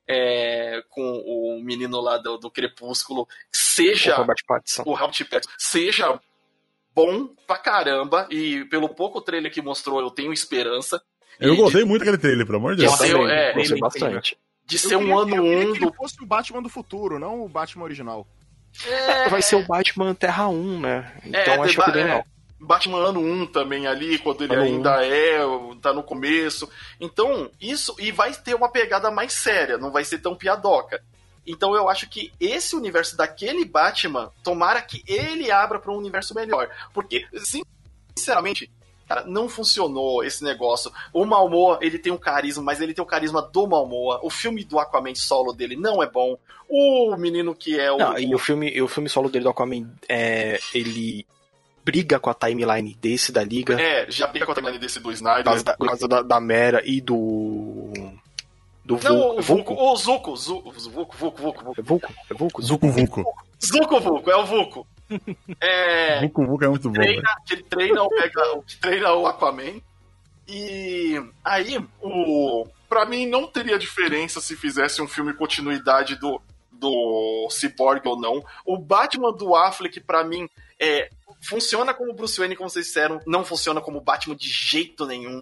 é, 0.08 0.82
com 0.88 1.02
o 1.24 1.60
menino 1.62 2.00
lá 2.00 2.16
do, 2.16 2.38
do 2.38 2.50
Crepúsculo 2.50 3.28
seja 3.52 4.14
O 4.14 4.18
Robert 4.18 4.42
Pattinson. 4.46 4.82
o 4.86 4.94
Robert 4.94 5.28
Pattinson 5.28 5.54
seja 5.58 6.18
bom 6.94 7.26
pra 7.46 7.58
caramba 7.58 8.26
e 8.30 8.64
pelo 8.64 8.88
pouco 8.88 9.20
trailer 9.20 9.52
que 9.52 9.60
mostrou 9.62 10.00
eu 10.00 10.10
tenho 10.10 10.32
esperança 10.32 11.00
Eu 11.40 11.54
E 11.54 11.56
gostei 11.56 11.84
muito 11.84 12.00
daquele 12.00 12.18
trailer, 12.18 12.44
pelo 12.46 12.58
amor 12.58 12.74
de 12.76 12.84
Eu 12.84 12.88
Deus. 12.88 12.98
também, 12.98 13.30
é, 13.30 13.52
gostei 13.52 13.72
ele- 13.74 13.80
bastante. 13.80 14.38
de 14.66 14.76
Eu 14.76 14.80
ser 14.80 14.96
um 14.96 15.16
ano 15.18 15.36
eu 15.36 15.42
queria 15.44 15.58
1 15.68 15.72
que 15.74 15.78
do 15.80 15.86
ele 15.86 15.94
fosse 15.96 16.22
o 16.22 16.26
Batman 16.26 16.62
do 16.62 16.68
futuro, 16.68 17.18
não 17.18 17.42
o 17.44 17.48
Batman 17.48 17.84
original. 17.84 18.26
É, 18.86 19.28
Vai 19.28 19.40
ser 19.40 19.56
o 19.56 19.66
Batman 19.66 20.14
Terra 20.14 20.48
1, 20.48 20.80
né? 20.80 21.12
É, 21.32 21.42
Então 21.42 21.62
acho 21.62 21.72
deba- 21.72 21.84
que 21.86 21.92
bem 21.92 22.00
é. 22.02 22.04
legal. 22.04 22.24
Batman 22.60 22.98
ano 22.98 23.20
1 23.20 23.46
também 23.46 23.86
ali, 23.86 24.18
quando 24.18 24.42
ele 24.42 24.52
Ano 24.52 24.62
ainda 24.64 25.06
é, 25.06 25.38
tá 25.80 25.92
no 25.92 26.02
começo. 26.02 26.68
Então, 27.00 27.48
isso. 27.60 27.94
E 28.00 28.10
vai 28.10 28.32
ter 28.34 28.54
uma 28.54 28.68
pegada 28.68 29.10
mais 29.12 29.32
séria, 29.32 29.78
não 29.78 29.92
vai 29.92 30.04
ser 30.04 30.18
tão 30.18 30.34
piadoca. 30.34 31.00
Então 31.46 31.74
eu 31.74 31.88
acho 31.88 32.10
que 32.10 32.30
esse 32.38 32.74
universo 32.76 33.16
daquele 33.16 33.64
Batman, 33.64 34.30
tomara 34.42 34.82
que 34.82 35.02
ele 35.06 35.50
abra 35.50 35.78
para 35.78 35.92
um 35.92 35.96
universo 35.96 36.34
melhor. 36.34 36.68
Porque, 36.92 37.24
sinceramente, 38.14 38.70
cara, 39.08 39.24
não 39.24 39.48
funcionou 39.48 40.22
esse 40.22 40.44
negócio. 40.44 40.92
O 41.12 41.24
Malmoa, 41.24 41.78
ele 41.80 41.98
tem 41.98 42.12
um 42.12 42.18
carisma, 42.18 42.62
mas 42.62 42.80
ele 42.80 42.92
tem 42.92 43.02
o 43.02 43.06
carisma 43.06 43.42
do 43.42 43.66
Malmoa. 43.66 44.20
O 44.22 44.28
filme 44.30 44.62
do 44.64 44.78
Aquaman 44.78 45.14
solo 45.14 45.52
dele 45.52 45.74
não 45.76 46.02
é 46.02 46.08
bom. 46.10 46.36
O 46.68 47.16
menino 47.16 47.54
que 47.54 47.80
é 47.80 47.90
o. 47.90 47.96
Não, 47.96 48.18
e 48.18 48.34
o 48.34 48.38
filme, 48.38 48.80
o 48.82 48.86
filme 48.86 49.08
solo 49.08 49.30
dele 49.30 49.44
do 49.44 49.50
Aquaman, 49.50 49.90
é, 50.08 50.60
ele 50.74 51.26
briga 51.82 52.20
com 52.20 52.28
a 52.28 52.34
timeline 52.34 52.94
desse 53.00 53.32
da 53.32 53.42
Liga, 53.42 53.80
É, 53.80 54.10
já 54.10 54.26
briga 54.26 54.44
com 54.44 54.52
a 54.52 54.54
timeline 54.54 54.78
desse 54.78 54.98
do 54.98 55.04
por 55.04 55.12
Snyder. 55.14 55.44
causa 55.44 55.64
da, 55.64 55.74
por 55.74 55.86
causa 55.86 56.06
da, 56.06 56.20
da 56.22 56.38
Mera 56.40 56.82
e 56.84 57.00
do. 57.00 57.90
Do 58.84 58.98
Não, 59.02 59.38
o 59.38 59.42
Vulco. 59.42 59.74
Vulco. 59.74 59.74
O 59.74 59.96
Zuko. 59.96 60.36
Zuko, 60.36 60.70
Vulco, 60.72 61.16
Vulco, 61.16 61.16
Vulco, 61.16 61.64
Vulco. 61.64 61.80
É 61.80 61.82
Vulco? 61.82 62.12
É 62.30 62.34
Vulco? 62.34 62.62
Zuko 62.62 62.88
Vuko. 62.88 63.34
Zuko 63.62 64.00
Vulco, 64.00 64.30
é 64.30 64.36
o 64.36 64.46
Vulco. 64.46 64.86
É. 65.60 66.20
Vuko 66.20 66.46
Vuko 66.46 66.64
é 66.64 66.68
muito 66.68 66.88
bom, 66.88 66.94
treina, 66.94 67.28
que 67.46 67.54
ele 67.54 67.62
treina 67.64 68.02
o, 68.02 68.08
Mega- 68.10 68.62
que 68.66 68.76
treina 68.76 69.12
o 69.14 69.26
Aquaman. 69.26 69.80
E 70.46 71.20
aí, 71.44 71.78
o. 72.00 72.66
Pra 72.88 73.04
mim, 73.04 73.26
não 73.26 73.46
teria 73.46 73.78
diferença 73.78 74.40
se 74.40 74.56
fizesse 74.56 75.02
um 75.02 75.06
filme 75.08 75.34
continuidade 75.34 76.16
do, 76.16 76.40
do 76.72 77.46
Cyborg 77.50 78.00
ou 78.08 78.18
não. 78.18 78.42
O 78.64 78.78
Batman 78.78 79.30
do 79.32 79.54
Affleck, 79.54 80.00
pra 80.00 80.24
mim, 80.24 80.48
é. 80.80 81.10
Funciona 81.42 81.94
como 81.94 82.12
Bruce 82.14 82.36
Wayne, 82.38 82.56
como 82.56 82.68
vocês 82.68 82.86
disseram, 82.86 83.20
não 83.24 83.44
funciona 83.44 83.80
como 83.80 84.00
Batman 84.00 84.34
de 84.34 84.48
jeito 84.48 85.06
nenhum. 85.06 85.40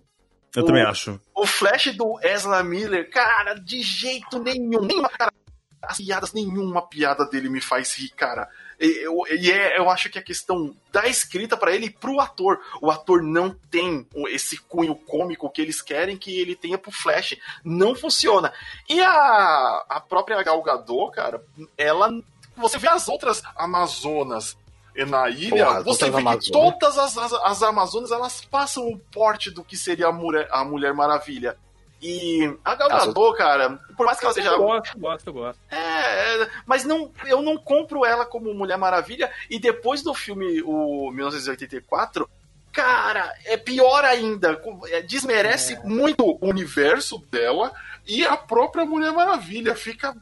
Eu 0.55 0.62
O- 0.62 0.66
também 0.66 0.82
acho. 0.82 1.18
O 1.34 1.47
Flash 1.47 1.94
do 1.97 2.18
Ezra 2.22 2.62
Miller, 2.62 3.09
cara, 3.10 3.55
de 3.55 3.80
jeito 3.80 4.38
nenhum. 4.43 4.82
Nenhuma, 4.82 5.09
cara, 5.09 5.32
as 5.80 5.97
piadas, 5.98 6.32
nenhuma 6.34 6.82
piada 6.86 7.24
dele 7.24 7.48
me 7.48 7.60
faz 7.62 7.94
rir, 7.94 8.10
cara. 8.10 8.47
E 8.78 9.04
eu, 9.04 9.22
e 9.30 9.50
é, 9.50 9.78
eu 9.78 9.88
acho 9.88 10.10
que 10.10 10.18
a 10.18 10.22
questão 10.22 10.74
da 10.92 11.06
escrita 11.06 11.56
pra 11.56 11.74
ele 11.74 11.86
e 11.86 11.90
pro 11.90 12.20
ator. 12.20 12.60
O 12.80 12.90
ator 12.90 13.22
não 13.22 13.50
tem 13.70 14.06
esse 14.28 14.58
cunho 14.58 14.94
cômico 14.94 15.50
que 15.50 15.62
eles 15.62 15.80
querem 15.80 16.16
que 16.16 16.38
ele 16.38 16.54
tenha 16.54 16.76
pro 16.76 16.90
Flash. 16.90 17.36
Não 17.64 17.94
funciona. 17.94 18.52
E 18.88 19.00
a, 19.00 19.84
a 19.88 20.00
própria 20.00 20.42
Gal 20.42 20.62
Gadot, 20.62 21.10
cara, 21.12 21.42
ela. 21.76 22.10
Você 22.56 22.78
vê 22.78 22.88
as 22.88 23.08
outras 23.08 23.42
Amazonas 23.54 24.56
na 25.04 25.28
ilha, 25.28 25.66
Porra, 25.66 25.82
você 25.82 26.10
vê 26.10 26.38
que 26.38 26.50
todas 26.50 26.96
as, 26.96 27.18
as, 27.18 27.32
as 27.34 27.62
Amazonas 27.62 28.10
elas 28.10 28.42
passam 28.46 28.88
o 28.88 28.98
porte 28.98 29.50
do 29.50 29.62
que 29.62 29.76
seria 29.76 30.06
a 30.06 30.12
Mulher, 30.12 30.48
a 30.50 30.64
Mulher 30.64 30.94
Maravilha. 30.94 31.58
E 32.01 32.55
a 32.64 32.74
Gal 32.74 32.89
Gadot, 32.89 33.36
cara, 33.36 33.81
por 33.97 34.05
mais 34.05 34.18
que 34.18 34.27
ela 34.27 34.35
seja 34.35 34.51
Eu 34.51 34.59
gosto, 34.59 34.98
gosto, 34.98 35.27
eu 35.28 35.32
gosto. 35.32 35.59
é, 35.70 36.43
é, 36.43 36.51
mas 36.66 36.85
não, 36.85 37.10
eu 37.24 37.40
não 37.40 37.56
compro 37.56 38.05
ela 38.05 38.27
como 38.27 38.52
Mulher 38.52 38.77
Maravilha. 38.77 39.31
E 39.48 39.59
depois 39.59 40.02
do 40.02 40.12
filme, 40.12 40.62
o 40.62 41.10
1984, 41.10 42.28
cara, 42.70 43.35
é 43.47 43.56
pior 43.56 44.05
ainda. 44.05 44.60
É, 44.89 45.01
Desmerece 45.01 45.78
muito 45.85 46.23
o 46.23 46.47
universo 46.47 47.18
dela 47.31 47.73
e 48.06 48.24
a 48.24 48.36
própria 48.36 48.85
Mulher 48.85 49.12
Maravilha. 49.12 49.74
Fica. 49.74 50.14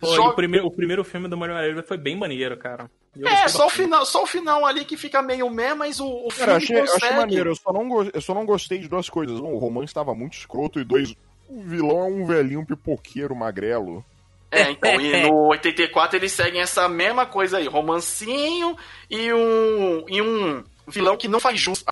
Pô, 0.00 0.14
joga- 0.14 0.30
o, 0.30 0.34
primeiro, 0.34 0.66
o 0.66 0.70
primeiro 0.70 1.04
filme 1.04 1.28
do 1.28 1.36
Mario 1.36 1.54
Maravilha 1.54 1.82
foi 1.82 1.96
bem 1.98 2.16
maneiro, 2.16 2.56
cara. 2.56 2.90
É, 3.24 3.48
só 3.48 3.66
o, 3.66 3.70
final, 3.70 4.06
só 4.06 4.22
o 4.22 4.26
final 4.26 4.64
ali 4.64 4.84
que 4.84 4.96
fica 4.96 5.20
meio 5.20 5.50
meh, 5.50 5.74
mas 5.74 5.98
o, 6.00 6.06
o 6.06 6.30
filme 6.30 6.46
Cara, 6.46 6.56
achei, 6.56 6.76
eu 6.76 6.80
consegue. 6.82 7.04
achei 7.04 7.16
maneiro. 7.16 7.50
Eu 7.50 7.56
só, 7.56 7.72
não 7.72 7.88
go- 7.88 8.10
eu 8.14 8.20
só 8.20 8.32
não 8.34 8.46
gostei 8.46 8.78
de 8.78 8.88
duas 8.88 9.08
coisas. 9.10 9.38
Um, 9.40 9.52
o 9.52 9.58
romance 9.58 9.86
estava 9.90 10.14
muito 10.14 10.34
escroto. 10.38 10.80
E 10.80 10.84
dois, 10.84 11.14
o 11.48 11.60
vilão 11.62 11.98
é 12.00 12.04
um 12.04 12.24
velhinho 12.24 12.64
pipoqueiro 12.64 13.34
magrelo. 13.34 14.04
É, 14.52 14.70
então, 14.70 15.00
e 15.00 15.22
no 15.28 15.48
84 15.48 16.16
eles 16.16 16.32
seguem 16.32 16.60
essa 16.60 16.88
mesma 16.88 17.24
coisa 17.26 17.58
aí, 17.58 17.68
romancinho 17.68 18.76
e 19.08 19.32
um, 19.32 20.04
e 20.08 20.20
um 20.22 20.64
vilão 20.88 21.16
que 21.16 21.28
não 21.28 21.38
faz 21.38 21.58
jus 21.60 21.84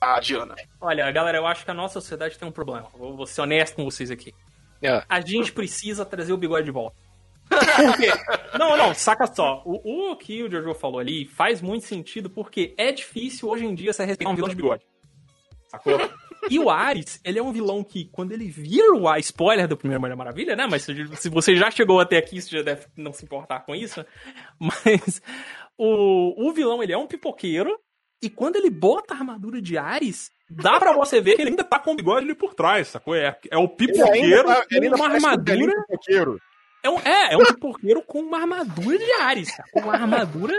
a 0.00 0.18
Diana. 0.20 0.54
Olha, 0.80 1.10
galera, 1.10 1.36
eu 1.38 1.46
acho 1.46 1.64
que 1.64 1.70
a 1.70 1.74
nossa 1.74 2.00
sociedade 2.00 2.38
tem 2.38 2.48
um 2.48 2.52
problema. 2.52 2.86
Vou, 2.96 3.16
vou 3.16 3.26
ser 3.26 3.42
honesto 3.42 3.74
com 3.76 3.84
vocês 3.84 4.10
aqui. 4.10 4.32
É. 4.80 5.02
A 5.08 5.20
gente 5.20 5.52
precisa 5.52 6.04
trazer 6.04 6.32
o 6.32 6.36
bigode 6.38 6.64
de 6.66 6.70
volta. 6.70 6.96
Por 7.48 7.96
quê? 7.96 8.10
Não, 8.58 8.76
não, 8.76 8.92
saca 8.94 9.26
só. 9.26 9.62
O, 9.64 10.10
o 10.12 10.16
que 10.16 10.42
o 10.42 10.50
Jojo 10.50 10.74
falou 10.74 10.98
ali 10.98 11.26
faz 11.26 11.60
muito 11.62 11.84
sentido 11.86 12.28
porque 12.28 12.74
é 12.76 12.90
difícil 12.90 13.48
hoje 13.48 13.64
em 13.64 13.74
dia 13.74 13.92
você 13.92 14.04
respeitar 14.04 14.30
um 14.32 14.34
vilão 14.34 14.48
de 14.48 14.56
bigode. 14.56 14.84
Sacou? 15.68 15.98
E 16.50 16.58
o 16.58 16.70
Ares, 16.70 17.20
ele 17.24 17.38
é 17.38 17.42
um 17.42 17.52
vilão 17.52 17.84
que, 17.84 18.06
quando 18.10 18.32
ele 18.32 18.48
vira 18.48 18.94
o 18.94 19.06
A, 19.08 19.18
spoiler 19.18 19.68
do 19.68 19.76
primeiro 19.76 20.00
Mulher 20.00 20.16
Maravilha, 20.16 20.56
né? 20.56 20.66
Mas 20.68 20.82
se- 20.82 21.16
se 21.16 21.28
você 21.28 21.54
já 21.54 21.70
chegou 21.70 22.00
até 22.00 22.16
aqui, 22.16 22.40
você 22.40 22.56
já 22.56 22.62
deve 22.62 22.86
não 22.96 23.12
se 23.12 23.24
importar 23.24 23.60
com 23.60 23.74
isso. 23.74 24.04
Mas 24.58 25.20
o, 25.76 26.48
o 26.48 26.52
vilão, 26.52 26.82
ele 26.82 26.92
é 26.92 26.98
um 26.98 27.06
pipoqueiro. 27.06 27.78
E 28.22 28.28
quando 28.30 28.56
ele 28.56 28.70
bota 28.70 29.14
a 29.14 29.18
armadura 29.18 29.60
de 29.62 29.78
Ares, 29.78 30.30
dá 30.50 30.78
pra 30.80 30.92
você 30.92 31.20
ver 31.20 31.36
que 31.36 31.42
ele 31.42 31.50
ainda 31.50 31.62
tá 31.64 31.78
com 31.78 31.92
o 31.92 31.96
bigode 31.96 32.24
ali 32.24 32.34
por 32.34 32.54
trás, 32.54 32.88
sacou? 32.88 33.14
É, 33.14 33.38
é 33.50 33.56
o 33.56 33.62
Ele 33.64 33.68
pipoqueiro 33.76 34.44
tá- 34.48 34.66
ele 34.72 34.90
com 34.90 34.96
uma 34.96 35.04
um 35.08 35.12
armadura. 35.12 35.72
É 36.82 36.88
um, 36.90 36.98
é, 37.00 37.34
é 37.34 37.36
um 37.36 37.44
pipoqueiro 37.44 38.02
com 38.02 38.20
uma 38.20 38.38
armadura 38.40 38.98
de 38.98 39.12
Ares, 39.20 39.50
cara. 39.54 39.68
Com 39.72 39.80
uma 39.80 39.94
armadura 39.94 40.54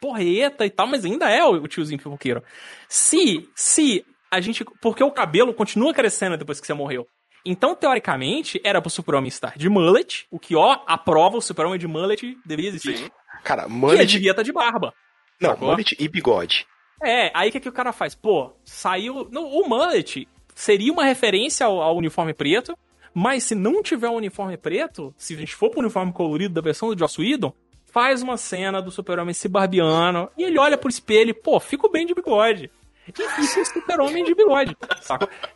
porreta 0.00 0.66
e 0.66 0.70
tal, 0.70 0.86
mas 0.86 1.04
ainda 1.04 1.30
é 1.30 1.44
o, 1.44 1.66
tiozinho 1.68 1.98
pipoqueiro. 1.98 2.42
Se, 2.88 3.48
se 3.54 4.04
a 4.30 4.40
gente. 4.40 4.64
Porque 4.80 5.02
o 5.04 5.10
cabelo 5.10 5.54
continua 5.54 5.94
crescendo 5.94 6.36
depois 6.36 6.60
que 6.60 6.66
você 6.66 6.74
morreu. 6.74 7.06
Então, 7.44 7.74
teoricamente, 7.74 8.60
era 8.62 8.82
pro 8.82 8.90
Super-Homem 8.90 9.28
estar 9.28 9.56
de 9.56 9.68
mullet, 9.68 10.26
o 10.30 10.38
que, 10.38 10.54
ó, 10.54 10.80
aprova 10.86 11.38
o 11.38 11.40
Super-Homem 11.40 11.78
de 11.78 11.86
mullet 11.86 12.36
deveria 12.44 12.68
existir. 12.70 12.98
Sim. 12.98 13.10
Cara, 13.42 13.62
E 13.62 13.64
ele 13.66 13.74
mullet. 13.74 14.06
devia 14.06 14.32
estar 14.32 14.42
de 14.42 14.52
barba. 14.52 14.92
Não, 15.40 15.50
sacou? 15.50 15.68
mullet 15.68 15.96
e 15.98 16.06
bigode. 16.08 16.66
É, 17.02 17.30
aí 17.32 17.48
o 17.48 17.52
que, 17.52 17.60
que 17.60 17.68
o 17.68 17.72
cara 17.72 17.92
faz? 17.94 18.14
Pô, 18.14 18.52
saiu. 18.62 19.26
No, 19.30 19.46
o 19.46 19.66
mullet 19.66 20.28
seria 20.54 20.92
uma 20.92 21.04
referência 21.04 21.64
ao, 21.64 21.80
ao 21.80 21.96
uniforme 21.96 22.34
preto, 22.34 22.76
mas 23.14 23.44
se 23.44 23.54
não 23.54 23.82
tiver 23.82 24.08
um 24.08 24.14
uniforme 24.16 24.56
preto, 24.56 25.14
se 25.16 25.34
a 25.34 25.36
gente 25.38 25.54
for 25.54 25.70
pro 25.70 25.80
uniforme 25.80 26.12
colorido 26.12 26.54
da 26.54 26.60
versão 26.60 26.88
do 26.94 26.98
Joss 26.98 27.20
Whedon, 27.20 27.52
faz 27.92 28.22
uma 28.22 28.36
cena 28.36 28.80
do 28.80 28.90
super-homem 28.90 29.34
se 29.34 29.48
barbeando, 29.48 30.28
e 30.38 30.44
ele 30.44 30.58
olha 30.58 30.78
pro 30.78 30.88
espelho 30.88 31.30
e, 31.30 31.34
pô, 31.34 31.58
fico 31.58 31.88
bem 31.90 32.06
de 32.06 32.14
bigode. 32.14 32.70
E 33.08 33.12
fica 33.12 33.60
o 33.60 33.64
super-homem 33.66 34.22
de 34.24 34.34
bigode? 34.34 34.76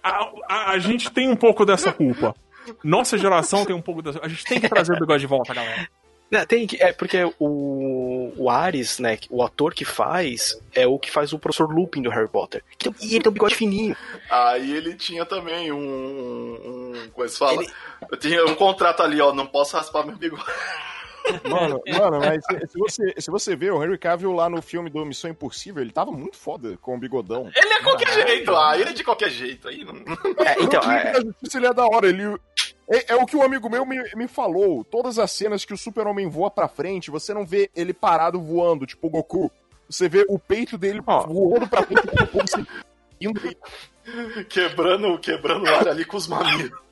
A, 0.03 0.31
a- 0.49 0.71
a 0.73 0.79
gente 0.79 1.11
tem 1.13 1.29
um 1.31 1.37
pouco 1.37 1.65
dessa 1.65 1.93
culpa. 1.93 2.35
Nossa 2.83 3.17
geração 3.17 3.65
tem 3.65 3.77
um 3.77 3.83
pouco 3.83 4.03
dessa. 4.03 4.19
A 4.23 4.27
gente 4.29 4.45
tem 4.45 4.61
que 4.61 4.69
trazer 4.69 4.95
o 4.95 4.99
bigode 4.99 5.21
de 5.21 5.27
volta, 5.27 5.55
galera. 5.55 5.89
Não, 6.35 6.45
tem 6.45 6.67
que, 6.67 6.83
é 6.83 6.93
porque 6.93 7.19
o, 7.39 8.33
o 8.37 8.51
Ares, 8.51 8.99
né, 8.99 9.17
o 9.31 9.41
ator 9.41 9.73
que 9.73 9.85
faz, 9.85 10.61
é 10.75 10.85
o 10.85 10.99
que 10.99 11.09
faz 11.09 11.33
o 11.33 11.39
professor 11.39 11.73
Lupin 11.73 12.03
do 12.03 12.11
Harry 12.11 12.29
Potter. 12.29 12.61
E 13.01 13.15
ele 13.15 13.23
tem 13.23 13.31
um 13.31 13.33
bigode 13.33 13.55
fininho. 13.55 13.97
Aí 14.29 14.77
ele 14.77 14.97
tinha 14.97 15.25
também 15.25 15.71
um. 15.71 15.79
um 15.79 17.09
como 17.13 17.25
é 17.25 17.31
que 17.31 17.39
fala? 17.39 17.65
Eu 18.11 18.19
tinha 18.19 18.45
um 18.47 18.57
contrato 18.57 19.01
ali, 19.01 19.21
ó. 19.21 19.33
Não 19.33 19.47
posso 19.47 19.77
raspar 19.77 20.05
meu 20.05 20.17
bigode. 20.17 20.43
Mano, 21.49 21.81
mano, 21.87 22.19
mas 22.19 22.45
se, 22.45 22.77
você, 22.77 23.15
se 23.17 23.31
você 23.31 23.55
ver 23.55 23.73
o 23.73 23.83
Henry 23.83 23.97
Cavill 23.97 24.33
lá 24.33 24.51
no 24.51 24.61
filme 24.61 24.91
do 24.91 25.07
Missão 25.07 25.31
Impossível, 25.31 25.83
ele 25.83 25.93
tava 25.93 26.11
muito 26.11 26.37
foda 26.37 26.77
com 26.83 26.97
o 26.97 26.99
bigodão. 26.99 27.49
Ele 27.55 27.75
é 27.75 27.81
qualquer 27.81 28.13
jeito, 28.13 28.57
ah, 28.57 28.77
ele 28.77 28.91
é 28.91 28.93
de 28.93 29.05
qualquer 29.05 29.31
jeito. 29.31 29.69
Aí 29.69 29.85
não. 29.85 29.95
É, 30.45 30.61
então, 30.61 30.91
é, 30.91 31.15
Justiça 31.15 31.59
ele 31.59 31.67
é 31.69 31.73
da 31.73 31.87
hora, 31.87 32.09
ele... 32.09 32.37
É, 32.91 33.13
é 33.13 33.17
o 33.17 33.25
que 33.27 33.37
um 33.37 33.43
amigo 33.43 33.69
meu 33.71 33.85
me, 33.87 33.97
me 34.15 34.29
falou. 34.29 34.85
Todas 34.85 35.19
as 35.19 35.31
cenas 35.33 35.65
que 35.65 35.73
o 35.73 35.79
super-homem 35.79 36.29
voa 36.29 36.51
pra 36.51 36.69
frente, 36.69 37.11
você 37.11 37.33
não 37.33 37.45
vê 37.47 37.71
ele 37.75 37.93
parado 37.95 38.41
voando, 38.41 38.87
tipo 38.87 39.07
o 39.07 39.11
Goku. 39.11 39.51
Você 39.89 40.09
vê 40.09 40.25
o 40.29 40.39
peito 40.39 40.77
dele 40.79 41.01
Ó. 41.07 41.27
voando 41.27 41.69
pra 41.69 41.83
frente, 41.83 42.03
tipo, 42.07 42.27
como 42.29 42.47
se... 42.49 42.67
indo- 43.21 43.41
Quebrando, 44.49 45.19
quebrando 45.19 45.65
o 45.65 45.69
ar 45.75 45.89
ali 45.89 46.05
com 46.05 46.17
os 46.17 46.27
mamilos. 46.27 46.71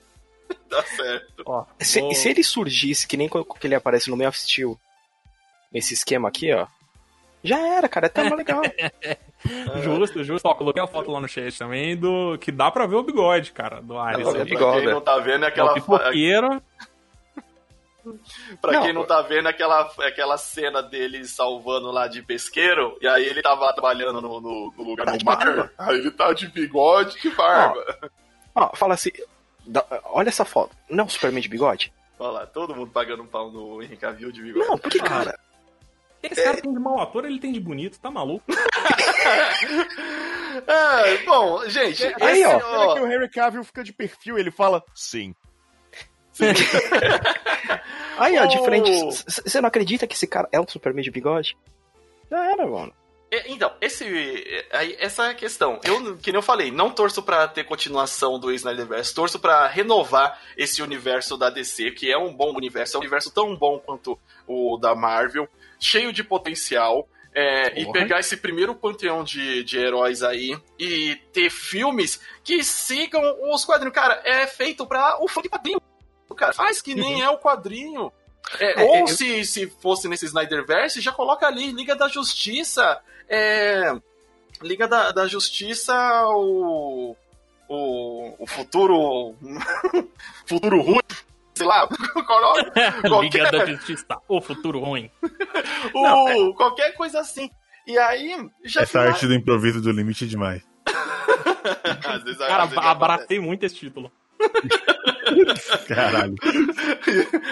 Tá 0.69 0.83
certo. 0.85 1.43
Ó, 1.47 1.65
se, 1.81 2.15
se 2.15 2.29
ele 2.31 2.43
surgisse, 2.43 3.07
que 3.07 3.17
nem 3.17 3.27
quando 3.29 3.45
que 3.47 3.67
ele 3.67 3.75
aparece 3.75 4.11
no 4.11 4.17
Man 4.17 4.29
of 4.29 4.39
Steel, 4.39 4.79
nesse 5.73 5.93
esquema 5.95 6.29
aqui, 6.29 6.53
ó, 6.53 6.67
já 7.43 7.59
era, 7.59 7.89
cara, 7.89 8.07
é 8.07 8.09
tão 8.09 8.35
legal. 8.35 8.63
Justo, 9.83 10.23
justo. 10.23 10.47
Ó, 10.47 10.55
coloquei 10.55 10.81
a 10.81 10.87
foto 10.87 11.11
lá 11.11 11.21
no 11.21 11.27
chat 11.27 11.59
também 11.59 11.97
do. 11.97 12.39
Que 12.39 12.53
dá 12.53 12.71
pra 12.71 12.87
ver 12.87 12.95
o 12.95 13.03
bigode, 13.03 13.51
cara, 13.51 13.83
do 13.83 13.99
Ares. 13.99 14.25
Dá 14.25 14.33
pra 14.33 14.45
quem 14.81 14.87
não 14.87 15.01
tá 15.01 15.19
vendo, 15.19 15.45
é 15.45 15.47
É 15.47 15.49
o 15.49 15.49
aquela. 15.49 15.75
pipoqueiro. 15.75 16.63
Pra 18.61 18.73
Não, 18.73 18.83
quem 18.83 18.93
não 18.93 19.05
tá 19.05 19.23
vendo, 19.23 19.47
é 19.47 19.51
aquela, 19.51 19.83
aquela 20.01 20.37
cena 20.37 20.83
dele 20.83 21.25
salvando 21.25 21.91
lá 21.93 22.09
de 22.09 22.21
pesqueiro, 22.21 22.97
e 23.01 23.07
aí 23.07 23.25
ele 23.25 23.41
tava 23.43 23.73
trabalhando 23.73 24.21
no, 24.21 24.41
no- 24.41 24.73
no 24.77 24.85
lugar 24.85 25.07
Tá 25.07 25.13
do 25.13 25.19
de 25.19 25.25
mar. 25.25 25.37
barba. 25.39 25.73
Aí 25.79 25.99
ele 25.99 26.11
tá 26.11 26.33
de 26.33 26.49
bigode 26.49 27.17
e 27.25 27.31
barba. 27.31 28.11
Ó, 28.57 28.75
fala 28.75 28.95
assim, 28.95 29.11
olha 30.07 30.29
essa 30.29 30.45
foto, 30.45 30.77
não 30.91 31.05
é 31.05 31.07
o 31.07 31.11
Superman 31.11 31.41
de 31.43 31.49
bigode? 31.49 31.93
Olha 32.19 32.31
lá, 32.33 32.47
todo 32.47 32.75
mundo 32.75 32.91
pagando 32.91 33.23
um 33.23 33.27
pau 33.27 33.51
no 33.53 33.81
Henrique 33.81 33.99
Cavill 34.01 34.33
de 34.33 34.43
bigode. 34.43 34.67
Não, 34.69 34.77
porque, 34.79 34.99
cara, 34.99 35.39
Esse 36.23 36.43
cara 36.43 36.61
tem 36.61 36.73
de 36.73 36.79
mau 36.79 37.01
ator, 37.01 37.25
ele 37.25 37.39
tem 37.41 37.53
de 37.53 37.61
bonito, 37.61 37.99
tá 38.01 38.11
maluco? 38.11 38.45
É, 40.67 41.17
bom, 41.25 41.67
gente, 41.67 42.05
Aí, 42.21 42.43
esse, 42.43 42.45
ó. 42.45 42.61
Olha 42.91 42.95
que 42.95 43.01
o 43.01 43.11
Henry 43.11 43.31
Cavill 43.31 43.65
fica 43.65 43.83
de 43.83 43.91
perfil, 43.93 44.37
ele 44.39 44.51
fala, 44.51 44.85
sim. 44.95 45.35
aí, 48.19 48.39
ó, 48.39 48.45
de 48.47 48.59
Oh. 48.59 48.65
frente, 48.65 48.91
você 49.27 49.61
não 49.63 49.69
acredita 49.69 50.07
que 50.07 50.15
esse 50.15 50.27
cara 50.27 50.49
é 50.53 50.61
um 50.61 50.69
Superman 50.69 51.03
de 51.03 51.11
bigode? 51.11 51.57
Já 52.31 52.51
era, 52.53 52.67
mano. 52.67 52.93
É, 53.35 53.51
Então, 53.51 53.73
esse, 53.81 54.05
aí, 54.71 54.95
essa 55.01 55.27
é 55.27 55.31
a 55.31 55.35
questão. 55.35 55.81
Eu, 55.85 56.17
que 56.19 56.31
nem 56.31 56.39
eu 56.39 56.43
falei, 56.43 56.71
não 56.71 56.91
torço 56.91 57.23
pra 57.23 57.49
ter 57.49 57.65
continuação 57.65 58.39
do 58.39 58.53
Snyderverse, 58.53 59.15
torço 59.15 59.39
pra 59.39 59.67
renovar 59.67 60.39
esse 60.57 60.83
universo 60.83 61.37
da 61.39 61.49
DC, 61.49 61.93
que 61.93 62.13
é 62.13 62.19
um 62.19 62.33
bom 62.33 62.55
universo, 62.55 62.97
é 62.97 62.99
um 62.99 63.01
universo 63.01 63.31
tão 63.31 63.57
bom 63.57 63.79
quanto 63.79 64.19
o 64.47 64.77
da 64.77 64.95
Marvel, 64.95 65.49
cheio 65.81 66.13
de 66.13 66.23
potencial. 66.23 67.09
é, 67.35 67.81
e 67.81 67.91
pegar 67.91 68.21
esse 68.21 68.37
primeiro 68.37 68.75
panteão 68.75 69.25
de, 69.25 69.65
de 69.65 69.79
heróis 69.79 70.23
aí 70.23 70.55
e 70.79 71.17
ter 71.33 71.49
filmes 71.49 72.21
que 72.45 72.63
sigam 72.63 73.23
os 73.51 73.65
quadrinhos. 73.65 73.95
Cara, 73.95 74.21
é 74.27 74.47
feito 74.47 74.87
pra 74.87 75.17
o 75.19 75.27
fã 75.27 75.41
de 75.41 75.49
quadrinho. 75.49 75.81
Cara, 76.37 76.53
faz 76.53 76.83
que 76.83 76.95
nem 76.95 77.23
é 77.23 77.31
o 77.31 77.39
quadrinho. 77.39 78.13
É, 78.61 78.83
É, 78.83 78.85
ou 78.85 78.97
eu- 78.97 79.07
se, 79.07 79.47
se 79.47 79.67
fosse 79.81 80.09
nesse 80.09 80.27
Snyderverse, 80.27 81.01
já 81.01 81.11
coloca 81.11 81.47
ali 81.47 81.71
Liga 81.73 81.97
da 81.97 82.07
Justiça. 82.07 83.01
É, 83.35 83.93
Liga 84.63 84.87
da, 84.87 85.11
da 85.11 85.27
Justiça, 85.27 85.95
o, 86.27 87.17
o, 87.69 88.35
o 88.39 88.47
futuro. 88.47 89.35
futuro 90.47 90.83
ruim. 90.83 91.01
Sei 91.55 91.67
lá, 91.67 91.89
qual- 92.27 92.57
Liga 92.61 93.09
qualquer, 93.09 93.51
da 93.51 93.65
Justiça. 93.67 94.19
O 94.29 94.41
futuro 94.41 94.81
ruim. 94.81 95.11
o, 95.95 96.55
qualquer 96.55 96.93
coisa 96.95 97.21
assim. 97.21 97.51
E 97.87 97.99
aí, 97.99 98.37
já 98.65 98.83
Essa 98.83 98.93
final- 99.01 99.09
arte 99.09 99.27
do 99.27 99.35
improviso 99.35 99.81
do 99.81 99.91
limite 99.91 100.25
é 100.25 100.29
demais. 100.29 100.63
Cara, 102.39 102.67
vezes 102.67 102.85
abracei 102.85 103.41
muito 103.41 103.65
esse 103.65 103.75
título. 103.77 104.13
Caralho. 105.89 106.35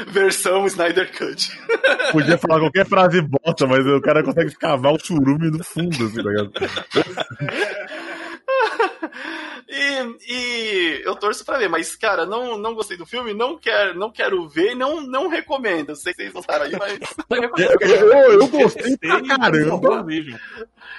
Versão 0.08 0.66
Snyder 0.66 1.10
Cut. 1.16 1.50
Podia 2.12 2.38
falar 2.38 2.60
qualquer 2.60 2.86
frase 2.86 3.20
bosta, 3.22 3.66
mas 3.66 3.86
o 3.86 4.00
cara 4.00 4.22
consegue 4.22 4.48
escavar 4.48 4.92
o 4.92 4.98
churume 4.98 5.50
no 5.50 5.62
fundo, 5.62 6.04
assim, 6.04 6.22
tá 6.22 6.28
ligado? 6.28 6.52
E, 9.72 10.16
e 10.28 11.02
eu 11.04 11.14
torço 11.14 11.44
pra 11.44 11.56
ver, 11.56 11.68
mas, 11.68 11.94
cara, 11.94 12.26
não, 12.26 12.58
não 12.58 12.74
gostei 12.74 12.96
do 12.96 13.06
filme, 13.06 13.32
não 13.32 13.56
quero, 13.56 13.96
não 13.96 14.10
quero 14.10 14.48
ver 14.48 14.72
e 14.72 14.74
não, 14.74 15.00
não 15.00 15.28
recomendo. 15.28 15.94
Sei 15.94 16.12
que 16.12 16.22
vocês 16.22 16.32
gostaram 16.32 16.64
aí, 16.64 16.76
mas 16.76 16.98
Eu, 17.30 17.88
eu, 17.88 18.32
eu 18.40 18.48
gostei 18.48 18.96
pra 18.96 19.22
caramba. 19.22 20.02
vejam. 20.02 20.36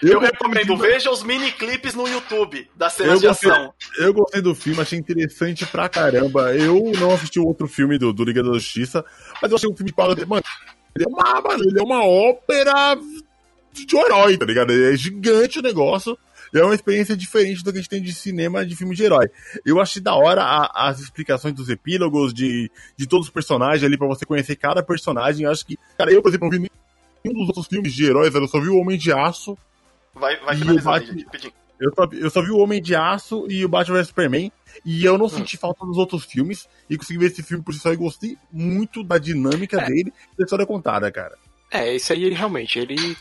eu, 0.02 0.20
recomendo. 0.20 0.78
Veja 0.78 1.12
os 1.12 1.22
mini 1.22 1.52
clipes 1.52 1.94
no 1.94 2.08
YouTube 2.08 2.70
da 2.74 2.90
cena 2.90 3.12
Eu 3.12 3.20
de 3.20 3.28
ação. 3.28 3.74
Eu 3.98 4.14
gostei 4.14 4.42
do 4.42 4.56
filme, 4.56 4.82
achei 4.82 4.98
interessante 4.98 5.66
pra 5.66 5.90
caramba. 5.90 6.56
Eu 6.56 6.94
não 6.98 7.14
assisti 7.14 7.42
o 7.42 7.46
outro 7.46 7.68
filme 7.68 7.98
do, 7.98 8.14
do 8.14 8.24
Liga 8.24 8.42
da 8.42 8.54
Justiça, 8.54 9.04
mas 9.42 9.52
eu 9.52 9.58
achei 9.58 9.70
um 9.70 9.76
filme 9.76 9.92
de 9.92 9.96
paga. 9.96 10.26
Mano, 10.26 10.44
ele 10.96 11.06
é 11.06 11.08
uma, 11.10 11.42
mano, 11.42 11.64
ele 11.64 11.80
é 11.80 11.84
uma 11.84 12.06
ópera 12.06 12.98
de 13.74 13.98
herói, 13.98 14.38
tá 14.38 14.46
ligado? 14.46 14.72
É 14.72 14.96
gigante 14.96 15.60
o 15.60 15.62
negócio. 15.62 16.18
É 16.54 16.64
uma 16.64 16.76
experiência 16.76 17.16
diferente 17.16 17.64
do 17.64 17.72
que 17.72 17.78
a 17.78 17.82
gente 17.82 17.90
tem 17.90 18.02
de 18.02 18.14
cinema 18.14 18.66
de 18.66 18.76
filme 18.76 18.96
de 18.96 19.04
herói. 19.04 19.30
Eu 19.66 19.80
achei 19.80 20.02
da 20.02 20.14
hora 20.16 20.44
a- 20.44 20.90
as 20.90 21.00
explicações 21.00 21.54
dos 21.54 21.70
epílogos, 21.70 22.34
de, 22.34 22.70
de 22.98 23.08
todos 23.08 23.28
os 23.28 23.34
personagens 23.34 23.84
ali, 23.84 23.98
pra 23.98 24.08
você 24.08 24.26
conhecer 24.26 24.56
cada 24.58 24.84
personagem. 24.84 25.46
Eu 25.46 25.52
acho 25.52 25.66
que, 25.66 25.78
cara, 25.98 26.12
eu, 26.12 26.22
por 26.22 26.30
exemplo, 26.30 26.50
não 26.50 26.60
vi 26.60 26.70
nenhum 27.24 27.38
dos 27.40 27.48
outros 27.48 27.68
filmes 27.68 27.94
de 27.94 28.04
heróis, 28.06 28.34
eu 28.36 28.48
só 28.48 28.60
vi 28.60 28.68
o 28.70 28.78
Homem 28.78 28.98
de 28.98 29.12
Aço 29.14 29.58
Vai, 30.14 30.36
vai 30.42 30.56
E 30.56 30.60
finalizando 30.60 30.90
o 30.90 30.92
aí, 30.94 31.00
Batman- 31.00 31.14
gente, 31.14 31.26
rapidinho. 31.26 31.54
eu 31.80 31.94
só, 31.96 32.10
eu 32.12 32.30
só 32.30 32.42
vi 32.42 32.52
o 32.52 32.58
Homem 32.58 32.82
de 32.82 32.94
Aço 32.96 33.46
e 33.50 33.64
o 33.64 33.70
Batman 33.70 33.96
vs 34.00 34.08
Superman. 34.08 34.52
E 34.86 35.06
eu 35.06 35.18
não 35.18 35.30
senti 35.30 35.56
falta 35.56 35.86
dos 35.86 35.98
outros 35.98 36.26
filmes. 36.26 36.68
E 36.90 36.98
consegui 36.98 37.20
ver 37.20 37.28
esse 37.28 37.42
filme 37.44 37.64
por 37.64 37.74
si 37.74 37.80
só 37.80 37.94
e 37.94 37.96
gostei 37.96 38.38
muito 38.52 39.04
da 39.06 39.18
dinâmica 39.18 39.80
É. 39.80 39.86
dele 39.86 40.12
e 40.34 40.38
da 40.38 40.44
história 40.44 40.66
contada, 40.66 41.10
cara. 41.12 41.38
É, 41.72 41.96
esse 41.96 42.12
aí 42.12 42.26
ele 42.26 42.36
realmente, 42.36 42.78
ele 42.78 43.16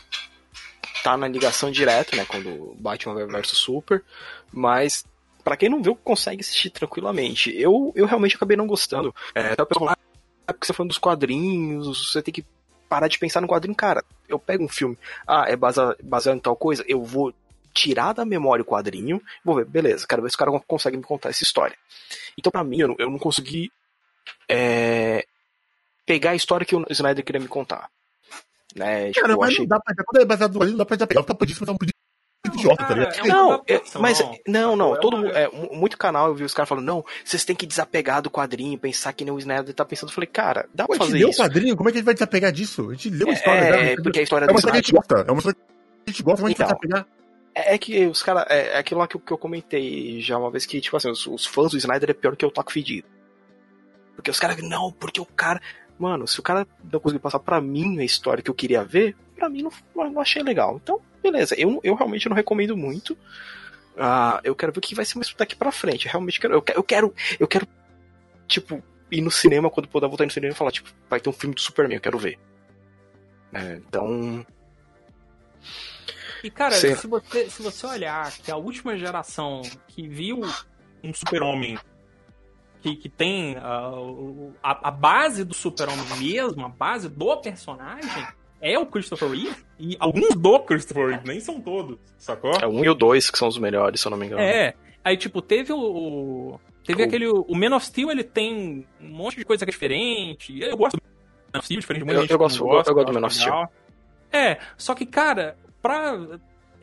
tá 1.03 1.17
na 1.17 1.27
ligação 1.27 1.71
direta, 1.71 2.15
né, 2.15 2.25
quando 2.25 2.75
Batman 2.79 3.25
vs 3.27 3.49
Super, 3.49 4.03
mas 4.51 5.05
pra 5.43 5.57
quem 5.57 5.69
não 5.69 5.81
viu, 5.81 5.95
consegue 5.95 6.41
assistir 6.41 6.69
tranquilamente. 6.69 7.51
Eu, 7.59 7.91
eu 7.95 8.05
realmente 8.05 8.35
acabei 8.35 8.55
não 8.55 8.67
gostando. 8.67 9.13
É, 9.33 9.53
o 9.61 9.65
pessoal 9.65 9.89
ah, 9.91 10.53
porque 10.53 10.65
você 10.65 10.73
tá 10.73 10.77
falando 10.77 10.89
dos 10.89 10.97
quadrinhos, 10.97 12.11
você 12.11 12.21
tem 12.21 12.33
que 12.33 12.45
parar 12.89 13.07
de 13.07 13.17
pensar 13.17 13.41
no 13.41 13.47
quadrinho. 13.47 13.75
Cara, 13.75 14.03
eu 14.27 14.37
pego 14.37 14.63
um 14.63 14.69
filme, 14.69 14.97
ah, 15.27 15.45
é 15.47 15.55
base- 15.55 15.79
baseado 16.03 16.37
em 16.37 16.41
tal 16.41 16.55
coisa, 16.55 16.83
eu 16.87 17.03
vou 17.03 17.33
tirar 17.73 18.13
da 18.13 18.25
memória 18.25 18.63
o 18.63 18.65
quadrinho, 18.65 19.21
vou 19.45 19.55
ver, 19.55 19.65
beleza, 19.65 20.05
quero 20.07 20.21
ver 20.21 20.29
se 20.29 20.35
o 20.35 20.39
cara 20.39 20.51
consegue 20.67 20.97
me 20.97 21.03
contar 21.03 21.29
essa 21.29 21.43
história. 21.43 21.77
Então, 22.37 22.51
pra 22.51 22.63
mim, 22.63 22.79
eu 22.79 22.89
não, 22.89 22.95
eu 22.99 23.09
não 23.09 23.17
consegui 23.17 23.71
é, 24.49 25.25
pegar 26.05 26.31
a 26.31 26.35
história 26.35 26.65
que 26.65 26.75
o 26.75 26.85
Snyder 26.89 27.23
queria 27.23 27.39
me 27.39 27.47
contar. 27.47 27.89
Né? 28.75 29.07
Tipo, 29.09 29.21
Cara, 29.21 29.33
eu 29.33 29.37
mas 29.39 29.49
achei- 29.49 29.59
não 29.59 29.67
dá 29.67 29.79
pra. 29.79 29.95
Quando 30.05 30.21
é 30.21 30.25
baseado 30.25 30.53
no 30.59 30.65
não 30.65 30.77
dá 30.77 30.85
pra 30.85 30.95
desapegar. 30.95 31.23
Fica 31.23 31.35
pedindo, 31.35 31.57
mas 31.59 31.69
é 31.69 31.71
um 31.71 31.77
pedido 31.77 31.93
idiota, 32.53 32.83
tá 32.85 32.93
ligado? 32.93 33.13
É 33.19 33.27
Não, 33.27 33.63
é- 33.67 33.81
mas 33.99 34.19
não, 34.47 34.75
não, 34.75 34.95
É 34.95 34.99
todo 34.99 35.27
é, 35.27 35.47
mu- 35.49 35.69
muito 35.73 35.97
canal 35.97 36.27
eu 36.27 36.35
vi 36.35 36.43
os 36.43 36.53
caras 36.53 36.67
falando, 36.69 36.85
não, 36.85 37.05
vocês 37.23 37.45
têm 37.45 37.55
que 37.55 37.65
desapegar 37.65 38.21
do 38.21 38.29
quadrinho, 38.31 38.77
pensar 38.79 39.13
que 39.13 39.23
nem 39.23 39.33
o 39.33 39.37
Snyder 39.39 39.73
tá 39.73 39.85
pensando. 39.85 40.09
Eu 40.09 40.13
falei, 40.15 40.27
cara, 40.27 40.67
dá 40.73 40.85
pra 40.85 40.95
a 40.95 40.97
gente 40.97 41.05
fazer 41.07 41.17
leu 41.19 41.27
o 41.27 41.31
isso. 41.31 41.41
quadrinho, 41.41 41.75
como 41.77 41.89
é 41.89 41.91
que 41.91 41.97
a 41.97 41.99
gente 41.99 42.05
vai 42.05 42.13
desapegar 42.13 42.51
disso? 42.51 42.89
A 42.89 42.93
gente 42.93 43.09
leu 43.09 43.29
a 43.29 43.33
história. 43.33 43.59
É, 43.59 43.95
né? 43.95 43.95
porque 44.03 44.19
a 44.19 44.23
história 44.23 44.45
é 44.45 44.49
uma 44.49 44.55
história 44.55 44.71
que 44.73 44.77
a 44.77 44.81
gente 44.81 44.91
gosta. 44.95 45.15
É 45.27 45.31
uma 45.31 45.37
história 45.37 45.55
que 45.59 45.61
a 46.07 46.11
gente 46.11 46.23
gosta, 46.23 46.41
mas 46.41 46.45
a 46.45 46.49
gente 46.49 46.57
vai 46.57 46.67
Então. 46.67 46.79
desapegar. 46.81 47.07
É 47.53 47.75
é 47.75 47.77
que 47.77 48.05
os 48.07 48.23
caras. 48.23 48.45
É, 48.49 48.69
é 48.69 48.77
aquilo 48.77 48.99
lá 49.01 49.07
que, 49.07 49.15
eu- 49.17 49.21
que 49.21 49.31
eu 49.33 49.37
comentei 49.37 50.19
já 50.21 50.37
uma 50.37 50.49
vez 50.49 50.65
que, 50.65 50.79
tipo 50.81 50.95
assim, 50.97 51.09
os, 51.09 51.27
os 51.27 51.45
fãs 51.45 51.71
do 51.71 51.77
Snyder 51.77 52.09
é 52.09 52.13
pior 52.13 52.35
que 52.35 52.45
o 52.45 52.51
Taco 52.51 52.71
Fedido. 52.71 53.07
Porque 54.15 54.31
os 54.31 54.39
caras, 54.39 54.57
não, 54.61 54.91
porque 54.91 55.19
o 55.21 55.25
cara. 55.25 55.61
Mano, 56.01 56.27
se 56.27 56.39
o 56.39 56.43
cara 56.43 56.67
não 56.91 56.99
conseguir 56.99 57.21
passar 57.21 57.37
pra 57.37 57.61
mim 57.61 57.99
a 57.99 58.03
história 58.03 58.41
que 58.41 58.49
eu 58.49 58.55
queria 58.55 58.83
ver, 58.83 59.15
pra 59.35 59.47
mim 59.47 59.61
não, 59.61 60.09
não 60.09 60.19
achei 60.19 60.41
legal. 60.41 60.79
Então, 60.81 60.99
beleza, 61.21 61.53
eu, 61.59 61.79
eu 61.83 61.93
realmente 61.93 62.27
não 62.27 62.35
recomendo 62.35 62.75
muito. 62.75 63.15
Ah, 63.95 64.41
eu 64.43 64.55
quero 64.55 64.71
ver 64.71 64.79
o 64.79 64.81
que 64.81 64.95
vai 64.95 65.05
ser 65.05 65.19
mais 65.19 65.31
daqui 65.31 65.55
pra 65.55 65.71
frente. 65.71 66.07
Eu 66.07 66.11
realmente 66.13 66.39
quero. 66.39 66.55
Eu 66.55 66.61
quero, 66.63 66.79
eu 66.79 66.83
quero, 66.83 67.13
eu 67.39 67.47
quero, 67.47 67.67
tipo, 68.47 68.83
ir 69.11 69.21
no 69.21 69.29
cinema 69.29 69.69
quando 69.69 69.87
puder 69.87 70.07
voltar 70.07 70.25
no 70.25 70.31
cinema 70.31 70.53
e 70.53 70.57
falar, 70.57 70.71
tipo, 70.71 70.89
vai 71.07 71.19
ter 71.19 71.29
um 71.29 71.33
filme 71.33 71.53
do 71.53 71.61
Superman, 71.61 71.97
eu 71.97 72.01
quero 72.01 72.17
ver. 72.17 72.39
É, 73.53 73.75
então. 73.75 74.43
E, 76.43 76.49
cara, 76.49 76.73
Sei. 76.73 76.95
se 76.95 77.05
você, 77.05 77.47
se 77.47 77.61
você 77.61 77.85
olhar 77.85 78.31
que 78.39 78.49
a 78.49 78.57
última 78.57 78.97
geração 78.97 79.61
que 79.87 80.07
viu 80.07 80.41
um 81.03 81.13
super-homem 81.13 81.77
que, 82.81 82.95
que 82.95 83.09
tem 83.09 83.55
ah, 83.57 83.91
a, 84.63 84.87
a 84.89 84.91
base 84.91 85.43
do 85.43 85.53
super-homem 85.53 86.03
mesmo, 86.19 86.65
a 86.65 86.69
base 86.69 87.07
do 87.09 87.37
personagem, 87.37 88.27
é 88.59 88.77
o 88.77 88.85
Christopher 88.85 89.29
Reeve. 89.29 89.55
E 89.79 89.95
alguns 89.99 90.35
do 90.35 90.59
Christopher 90.59 91.07
Reeve, 91.09 91.27
nem 91.27 91.39
são 91.39 91.59
todos, 91.61 91.97
sacou? 92.17 92.51
É 92.61 92.67
o 92.67 92.71
1 92.71 92.85
e 92.85 92.89
o 92.89 92.93
2 92.95 93.29
que 93.31 93.37
são 93.37 93.47
os 93.47 93.57
melhores, 93.57 93.99
se 94.01 94.07
eu 94.07 94.11
não 94.11 94.17
me 94.17 94.25
engano. 94.25 94.41
É. 94.41 94.73
Aí, 95.03 95.17
tipo, 95.17 95.41
teve 95.41 95.73
o. 95.73 96.59
teve 96.83 97.01
O- 97.01 97.05
aquele. 97.05 97.27
O 97.27 97.55
Man 97.55 97.75
of 97.75 97.85
Steel, 97.85 98.11
ele 98.11 98.23
tem 98.23 98.85
um 99.01 99.09
monte 99.09 99.37
de 99.37 99.45
coisa 99.45 99.65
que 99.65 99.71
é 99.71 99.73
diferente. 99.73 100.59
Eu 100.61 100.77
gosto 100.77 100.97
do 100.97 101.03
Man 101.53 101.57
of 101.59 101.65
Steel, 101.65 101.79
diferente 101.79 102.01
de 102.01 102.05
muita 102.05 102.19
Eu- 102.19 102.21
gente 102.23 102.31
eu 102.31 102.37
gosto- 102.37 102.59
não 102.59 102.67
eu 102.67 102.71
gosto- 102.77 102.93
gosta, 102.93 103.11
do 103.11 103.19
Man 103.19 103.25
of 103.27 103.39
legal. 103.39 103.71
É, 104.31 104.59
só 104.77 104.93
que, 104.93 105.05
cara, 105.05 105.57
pra. 105.81 106.15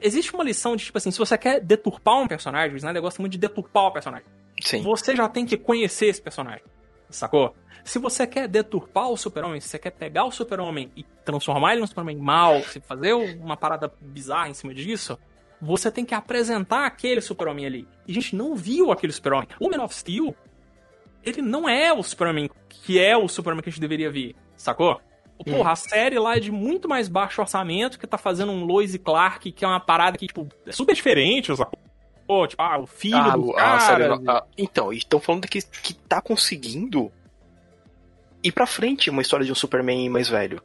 Existe 0.01 0.33
uma 0.33 0.45
lição 0.45 0.77
de, 0.77 0.85
tipo 0.85 0.97
assim, 0.99 1.11
se 1.11 1.19
você 1.19 1.37
quer 1.37 1.61
deturpar 1.61 2.19
um 2.21 2.29
personagem, 2.29 2.73
o 2.75 2.77
Snyder 2.77 3.03
gosta 3.03 3.21
muito 3.21 3.33
de 3.33 3.39
deturpar 3.39 3.85
o 3.87 3.91
personagem. 3.93 4.27
Sim. 4.61 4.83
Você 4.83 5.15
já 5.15 5.29
tem 5.29 5.47
que 5.47 5.57
conhecer 5.57 6.07
esse 6.07 6.21
personagem. 6.21 6.63
Sacou? 7.11 7.55
Se 7.85 7.99
você 7.99 8.27
quer 8.27 8.47
deturpar 8.49 9.09
o 9.09 9.17
super-homem, 9.17 9.61
se 9.61 9.69
você 9.69 9.79
quer 9.79 9.93
pegar 9.93 10.25
o 10.25 10.31
super-homem 10.31 10.91
e 10.95 11.05
transformar 11.25 11.73
ele 11.73 11.81
num 11.81 11.87
super-homem 11.87 12.17
mal, 12.17 12.61
se 12.63 12.81
fazer 12.81 13.15
uma 13.15 13.57
parada 13.57 13.91
bizarra 14.01 14.51
em 14.51 14.55
cima 14.55 14.75
disso, 14.75 15.19
você 15.61 15.91
tem 15.91 16.05
que 16.05 16.15
apresentar 16.15 16.85
aquele 16.85 17.21
super-homem 17.21 17.65
ali. 17.65 17.89
E 18.07 18.13
a 18.13 18.15
gente 18.15 18.37
não 18.37 18.55
viu 18.55 18.93
aquele 18.93 19.13
super-homem. 19.13 19.49
O 19.59 19.71
Man 19.71 19.83
of 19.83 19.95
Steel, 19.95 20.35
ele 21.25 21.41
não 21.41 21.69
é 21.69 21.93
o 21.93 22.03
super-homem 22.03 22.51
que 22.69 22.99
é 22.99 23.17
o 23.17 23.27
super-homem 23.27 23.63
que 23.63 23.71
a 23.71 23.73
gente 23.73 23.81
deveria 23.81 24.11
ver. 24.11 24.37
Sacou? 24.57 25.01
Porra, 25.45 25.73
a 25.73 25.77
série 25.77 26.19
lá 26.19 26.37
é 26.37 26.41
de 26.41 26.51
muito 26.51 26.89
mais 26.89 27.09
baixo 27.09 27.41
orçamento, 27.41 27.99
que 27.99 28.07
tá 28.07 28.19
fazendo 28.19 28.51
um 28.51 28.65
Lois 28.65 28.93
e 28.95 28.99
Clark, 28.99 29.53
que 29.53 29.65
é 29.65 29.69
uma 29.69 29.81
parada 29.81 30.19
que, 30.19 30.27
tipo, 30.27 30.49
é 30.67 30.73
super 30.73 30.95
diferente, 30.95 31.57
sacou? 31.57 31.79
Pô, 32.29 32.47
tipo, 32.47 32.63
ah, 32.63 32.79
o 32.79 32.87
filho 32.87 33.17
Ah, 33.17 33.31
do 33.37 33.51
a 33.53 33.57
cara... 33.57 33.81
série- 33.81 34.05
ah, 34.29 34.45
então, 34.57 34.93
estão 34.93 35.19
falando 35.19 35.49
que, 35.49 35.61
que 35.63 35.95
tá 35.95 36.21
conseguindo 36.21 37.11
ir 38.45 38.53
pra 38.53 38.67
frente 38.67 39.09
uma 39.11 39.23
história 39.23 39.45
de 39.47 39.51
um 39.51 39.55
Superman 39.55 40.09
mais 40.11 40.29
velho. 40.29 40.63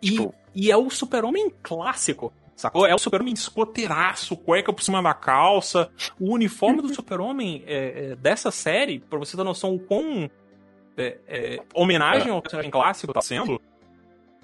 E, 0.00 0.10
Tipo- 0.12 0.34
e 0.54 0.70
é 0.70 0.76
o 0.76 0.88
super-homem 0.90 1.50
clássico, 1.62 2.32
sacou? 2.54 2.86
É 2.86 2.94
o 2.94 2.98
super-homem 2.98 3.34
escoteiraço, 3.34 4.36
cueca 4.36 4.72
por 4.72 4.82
cima 4.82 5.02
da 5.02 5.12
calça. 5.12 5.90
O 6.20 6.32
uniforme 6.32 6.80
do 6.80 6.88
super-homem 6.94 7.64
é, 7.66 8.12
é, 8.12 8.16
dessa 8.16 8.50
série, 8.52 9.00
pra 9.00 9.18
você 9.18 9.36
ter 9.36 9.42
noção 9.42 9.74
o 9.74 9.78
quão 9.80 10.30
é, 10.96 11.18
é, 11.26 11.62
homenagem 11.74 12.30
ao 12.30 12.40
personagem 12.40 12.70
clássico 12.70 13.12
tá 13.12 13.20
sendo, 13.20 13.60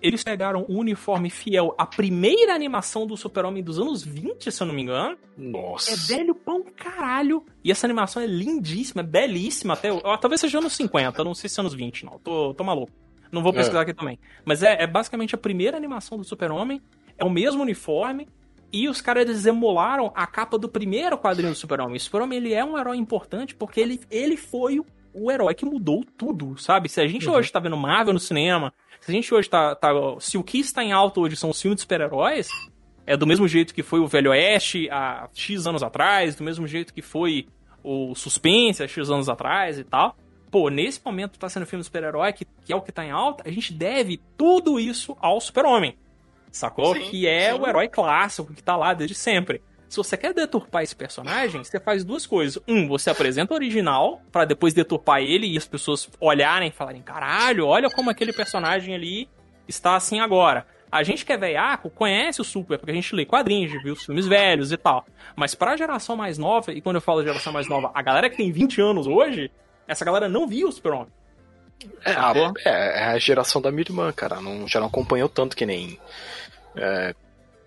eles 0.03 0.23
pegaram 0.23 0.65
o 0.69 0.79
uniforme 0.79 1.31
fiel 1.31 1.75
à 1.79 1.87
primeira 1.87 2.55
animação 2.55 3.07
do 3.07 3.17
super-homem 3.17 3.63
dos 3.63 3.79
anos 3.79 4.03
20, 4.03 4.51
se 4.51 4.63
eu 4.63 4.67
não 4.67 4.75
me 4.75 4.83
engano. 4.83 5.17
Nossa. 5.37 5.93
É 5.93 6.17
velho 6.17 6.35
pra 6.35 6.55
um 6.55 6.63
caralho. 6.63 7.45
E 7.63 7.71
essa 7.71 7.87
animação 7.87 8.23
é 8.23 8.27
lindíssima, 8.27 9.03
é 9.03 9.05
belíssima 9.05 9.75
até. 9.75 9.93
ó, 9.93 10.17
talvez 10.17 10.41
seja 10.41 10.59
anos 10.59 10.75
50, 10.75 11.23
não 11.25 11.35
sei 11.35 11.49
se 11.49 11.59
é 11.59 11.63
anos 11.63 11.75
20, 11.75 12.05
não. 12.05 12.19
Tô, 12.19 12.55
tô 12.55 12.65
maluco. 12.65 12.93
Não 13.31 13.43
vou 13.43 13.53
pesquisar 13.53 13.83
aqui 13.83 13.95
também. 13.95 14.19
Mas 14.45 14.63
é, 14.63 14.83
é 14.83 14.87
basicamente 14.87 15.35
a 15.35 15.39
primeira 15.39 15.77
animação 15.77 16.19
do 16.19 16.25
Super-Homem. 16.25 16.81
É 17.17 17.25
o 17.25 17.31
mesmo 17.31 17.63
uniforme. 17.63 18.29
E 18.73 18.89
os 18.89 19.01
caras 19.01 19.29
eles 19.29 19.47
emularam 19.47 20.13
a 20.15 20.27
capa 20.27 20.57
do 20.57 20.69
primeiro 20.69 21.19
quadrinho 21.19 21.53
do 21.53 21.57
Super-Homem. 21.57 21.97
O 21.97 22.01
Super-Homem 22.01 22.39
ele 22.39 22.55
é 22.55 22.65
um 22.65 22.79
herói 22.79 22.97
importante 22.97 23.55
porque 23.55 23.81
ele, 23.81 24.01
ele 24.11 24.37
foi 24.37 24.79
o, 24.79 24.87
o 25.13 25.31
herói 25.31 25.55
que 25.55 25.65
mudou 25.65 26.05
tudo, 26.17 26.57
sabe? 26.59 26.89
Se 26.89 27.01
a 27.01 27.07
gente 27.07 27.29
hoje 27.29 27.51
tá 27.51 27.59
vendo 27.59 27.77
Marvel 27.77 28.15
no 28.15 28.21
cinema, 28.21 28.73
se 29.01 29.11
a 29.11 29.15
gente 29.15 29.33
hoje 29.35 29.49
tá. 29.49 29.75
tá 29.75 29.91
se 30.21 30.37
o 30.37 30.45
que 30.45 30.59
está 30.59 30.83
em 30.85 30.93
alta 30.93 31.21
hoje 31.21 31.37
são 31.37 31.51
os 31.51 31.61
filmes 31.61 31.77
de 31.77 31.83
super-heróis, 31.83 32.49
é 33.07 33.17
do 33.17 33.27
mesmo 33.27 33.49
jeito 33.49 33.75
que 33.75 33.83
foi 33.83 34.01
o 34.01 34.07
Velho 34.07 34.31
Oeste 34.31 34.89
há 34.91 35.29
X 35.35 35.67
anos 35.67 35.83
atrás, 35.83 36.35
do 36.35 36.45
mesmo 36.45 36.67
jeito 36.67 36.95
que 36.95 37.03
foi 37.03 37.49
o 37.83 38.15
Suspense 38.15 38.83
há 38.83 38.89
X 38.89 39.11
anos 39.11 39.29
atrás 39.29 39.79
e 39.79 39.85
tal. 39.85 40.17
Pô, 40.51 40.69
nesse 40.69 41.01
momento 41.05 41.39
tá 41.39 41.49
sendo 41.49 41.65
filme 41.65 41.81
de 41.81 41.87
super-herói, 41.87 42.33
que, 42.33 42.45
que 42.45 42.73
é 42.73 42.77
o 42.77 42.83
que 42.83 42.91
tá 42.91 43.05
em 43.05 43.11
alta, 43.11 43.49
a 43.49 43.53
gente 43.53 43.73
deve 43.73 44.21
tudo 44.37 44.81
isso 44.81 45.17
ao 45.21 45.41
super-homem. 45.41 45.97
Sacou? 46.51 46.95
Sim, 46.95 47.03
que 47.03 47.27
é 47.27 47.53
sim. 47.53 47.61
o 47.61 47.67
herói 47.67 47.89
clássico 47.89 48.53
que 48.53 48.63
tá 48.63 48.77
lá 48.77 48.93
desde 48.93 49.15
sempre. 49.15 49.63
Se 49.91 49.97
você 49.97 50.17
quer 50.17 50.33
deturpar 50.33 50.85
esse 50.85 50.95
personagem, 50.95 51.65
você 51.65 51.81
faz 51.81 52.05
duas 52.05 52.25
coisas. 52.25 52.63
Um, 52.69 52.87
você 52.87 53.11
apresenta 53.11 53.53
o 53.53 53.57
original, 53.57 54.23
pra 54.31 54.45
depois 54.45 54.73
deturpar 54.73 55.21
ele 55.21 55.49
e 55.49 55.59
as 55.59 55.67
pessoas 55.67 56.09
olharem 56.21 56.69
e 56.69 56.73
falarem: 56.73 57.03
caralho, 57.03 57.67
olha 57.67 57.91
como 57.91 58.09
aquele 58.09 58.33
personagem 58.33 58.95
ali 58.95 59.29
está 59.67 59.97
assim 59.97 60.21
agora. 60.21 60.65
A 60.93 61.03
gente 61.03 61.27
que 61.27 61.33
é 61.33 61.37
veiaco 61.37 61.91
conhece 61.91 62.41
o 62.41 62.45
Super, 62.45 62.79
porque 62.79 62.93
a 62.93 62.95
gente 62.95 63.13
lê 63.17 63.27
quadrinhos, 63.27 63.83
viu 63.83 63.95
os 63.95 64.05
filmes 64.05 64.29
velhos 64.29 64.71
e 64.71 64.77
tal. 64.77 65.05
Mas 65.35 65.57
pra 65.57 65.77
geração 65.77 66.15
mais 66.17 66.39
nova, 66.39 66.73
e 66.73 66.81
quando 66.81 66.97
eu 66.97 67.03
falo 67.03 67.25
geração 67.25 67.53
mais 67.53 67.69
nova, 67.69 67.91
a 67.93 68.01
galera 68.01 68.31
que 68.31 68.37
tem 68.37 68.53
20 68.53 68.81
anos 68.81 69.09
hoje, 69.09 69.51
essa 69.89 70.05
galera 70.05 70.29
não 70.29 70.47
viu 70.47 70.69
o 70.69 70.73
Super-Homem. 70.73 71.13
É, 72.05 72.13
a, 72.13 72.33
é, 72.65 72.71
é 72.71 73.05
a 73.07 73.19
geração 73.19 73.61
da 73.61 73.73
minha 73.73 73.83
irmã, 73.83 74.13
cara. 74.13 74.41
Não, 74.41 74.69
já 74.69 74.79
não 74.79 74.87
acompanhou 74.87 75.29
tanto 75.29 75.57
que 75.57 75.67
nem. 75.67 75.99
é, 76.77 77.13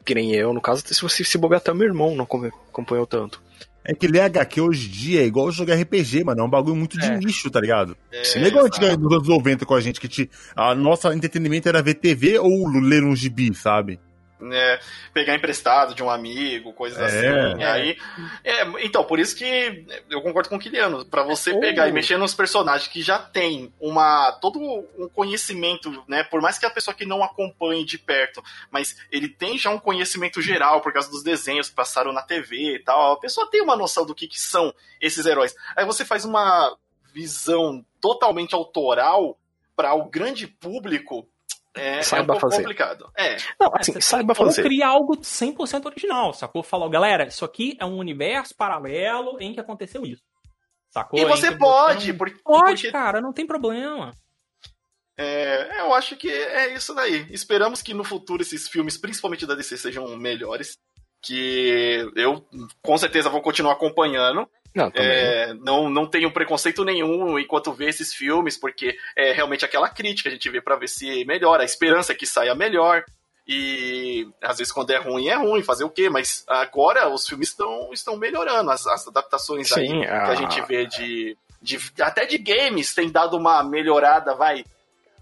que 0.04 0.14
nem 0.16 0.34
eu, 0.34 0.54
no 0.54 0.62
caso, 0.62 0.84
se 0.86 1.02
você 1.02 1.24
se 1.24 1.38
bobear 1.38 1.60
até 1.62 1.74
meu 1.74 1.88
irmão 1.88 2.16
não 2.16 2.24
acompanhou- 2.26 3.08
tanto. 3.08 3.42
É 3.86 3.94
que 3.94 4.08
ler 4.08 4.22
HQ 4.22 4.62
hoje 4.62 4.88
em 4.88 4.92
dia 4.92 5.22
é 5.22 5.26
igual 5.26 5.52
jogar 5.52 5.76
RPG, 5.76 6.24
mano. 6.24 6.40
É 6.40 6.44
um 6.46 6.50
bagulho 6.50 6.76
muito 6.76 6.98
de 6.98 7.06
É. 7.06 7.18
nicho, 7.18 7.50
tá 7.52 7.60
ligado? 7.60 7.98
É, 8.12 8.24
Se 8.24 8.40
igual 8.48 8.66
exato. 8.66 8.78
antigamente, 8.78 9.02
nos 9.04 9.14
anos 9.14 9.28
90 9.28 9.66
com 9.66 9.74
a 9.76 9.82
gente, 9.82 10.00
que 10.00 10.08
te, 10.08 10.30
a 10.56 10.74
nossa 10.74 11.14
entretenimento 11.14 11.68
era 11.68 11.82
ver 11.82 11.96
TV 11.96 12.40
ou 12.40 12.70
ler 12.70 13.04
um 13.04 13.14
gibi, 13.14 13.54
sabe? 13.54 14.00
Né, 14.39 14.80
pegar 15.14 15.35
emprestado 15.35 15.95
de 15.95 16.03
um 16.03 16.10
amigo, 16.10 16.73
coisas 16.73 16.99
É. 16.99 17.05
assim. 17.30 17.64
Aí, 17.64 17.97
é, 18.43 18.64
então, 18.85 19.03
por 19.03 19.19
isso 19.19 19.35
que 19.35 19.85
eu 20.10 20.22
concordo 20.22 20.49
com 20.49 20.55
o 20.57 20.60
Kiliano. 20.60 21.05
Pra 21.05 21.23
você 21.23 21.51
Ou- 21.53 21.60
pegar 21.61 21.88
e 21.88 21.91
mexer 21.91 22.18
nos 22.18 22.34
personagens 22.34 22.88
que 22.91 23.01
já 23.01 23.18
tem 23.19 23.73
uma 23.80 24.31
todo 24.41 24.60
um 24.60 25.07
conhecimento, 25.14 26.03
né? 26.07 26.23
Por 26.23 26.41
mais 26.41 26.57
que 26.60 26.65
a 26.65 26.69
pessoa 26.69 26.93
que 26.93 27.05
não 27.05 27.23
acompanhe 27.23 27.85
de 27.85 27.97
perto, 27.97 28.43
mas 28.69 28.97
ele 29.11 29.30
tem 29.30 29.57
já 29.57 29.69
um 29.69 29.80
conhecimento 29.80 30.41
geral 30.41 30.81
por 30.81 30.91
causa 30.91 31.10
dos 31.10 31.23
desenhos 31.23 31.69
que 31.69 31.76
passaram 31.76 32.11
na 32.11 32.22
TV 32.22 32.76
e 32.76 32.80
tal. 32.80 33.14
A 33.14 33.19
pessoa 33.19 33.49
tem 33.49 33.61
uma 33.61 33.76
noção 33.77 34.05
do 34.05 34.14
que, 34.15 34.27
que 34.27 34.39
são 34.39 34.73
esses 34.99 35.26
heróis. 35.26 35.55
Aí 35.76 35.85
você 35.85 36.03
faz 36.03 36.26
uma 36.26 36.76
visão 37.14 37.85
totalmente 38.01 38.53
autoral 38.55 39.38
para 39.76 39.93
o 39.93 40.10
grande 40.10 40.47
público. 40.47 41.27
É, 41.76 41.95
é 41.95 42.00
um 42.00 42.04
Saiba 42.04 42.26
pouco 42.34 42.41
fazer. 42.41 42.58
complicado. 42.58 43.10
É, 43.18 43.36
Não, 43.60 43.68
É, 43.68 43.80
assim, 43.80 43.94
você 43.94 44.02
saiba 44.02 44.36
fazer. 44.36 44.62
Ou 44.62 44.68
criar 44.68 44.90
algo 44.90 45.18
100% 45.18 45.86
original, 45.86 46.34
sacou? 46.34 46.62
Falou, 46.62 46.90
galera, 46.90 47.26
isso 47.28 47.44
aqui 47.44 47.76
é 47.80 47.86
um 47.86 47.98
universo 47.98 48.56
paralelo 48.56 49.38
em 49.41 49.54
que 49.54 49.60
aconteceu 49.60 50.04
isso. 50.06 50.22
Sacou? 50.90 51.20
E 51.20 51.26
você 51.26 51.52
que 51.52 51.58
pode, 51.58 52.14
porque, 52.14 52.38
Pode, 52.44 52.74
porque 52.84 52.91
cara, 52.91 53.20
não 53.20 53.34
tem 53.34 53.48
problema. 53.48 54.12
é, 55.18 55.82
eu 55.82 55.94
acho 55.94 56.16
que 56.16 56.30
é 56.30 56.74
isso 56.76 56.94
daí. 56.94 57.26
Esperamos 57.32 57.82
que 57.82 57.94
no 57.94 58.04
futuro 58.04 58.41
esses 58.44 58.68
filmes, 58.68 58.98
principalmente 58.98 59.45
da 59.45 59.56
DC, 59.56 59.78
sejam 59.78 60.08
melhores. 60.18 60.78
Que 61.26 62.06
eu 62.18 62.45
com 62.82 62.98
certeza 62.98 63.30
vou 63.30 63.41
continuar 63.41 63.74
acompanhando. 63.74 64.48
Não, 64.76 64.90
também. 64.90 65.08
É, 65.10 65.54
não, 65.54 65.90
não 65.90 66.06
tenho 66.08 66.32
preconceito 66.32 66.84
nenhum 66.84 67.38
enquanto 67.38 67.72
vê 67.74 67.88
esses 67.90 68.14
filmes, 68.14 68.58
porque 68.58 68.98
é 69.16 69.32
realmente 69.32 69.64
aquela 69.64 69.88
crítica 69.90 70.30
a 70.30 70.32
gente 70.32 70.50
vê 70.50 70.60
pra 70.62 70.76
ver 70.76 70.88
se 70.90 71.24
melhora, 71.26 71.62
a 71.62 71.66
esperança 71.66 72.12
é 72.12 72.16
que 72.16 72.26
saia 72.26 72.56
melhor. 72.56 73.04
E 73.48 74.28
às 74.41 74.58
vezes 74.58 74.72
quando 74.72 74.91
é 74.91 74.98
ruim, 74.98 75.28
é 75.28 75.36
ruim, 75.36 75.62
fazer 75.62 75.84
o 75.84 75.90
quê? 75.90 76.10
Mas 76.10 76.44
agora 76.48 77.10
os 77.10 77.28
filmes 77.28 77.50
estão, 77.50 77.90
estão 77.94 78.16
melhorando. 78.18 78.72
As, 78.72 78.88
as 78.88 79.08
adaptações 79.08 79.72
aí 79.74 79.88
Sim, 79.88 80.00
que 80.02 80.08
a- 80.08 80.28
a 80.30 80.36
gente 80.36 80.62
vê 80.62 80.86
de, 80.86 81.38
de. 81.62 81.78
Até 82.02 82.26
de 82.26 82.38
games 82.38 82.95
tem 82.95 83.12
dado 83.12 83.36
uma 83.38 83.62
melhorada, 83.62 84.34
vai. 84.34 84.64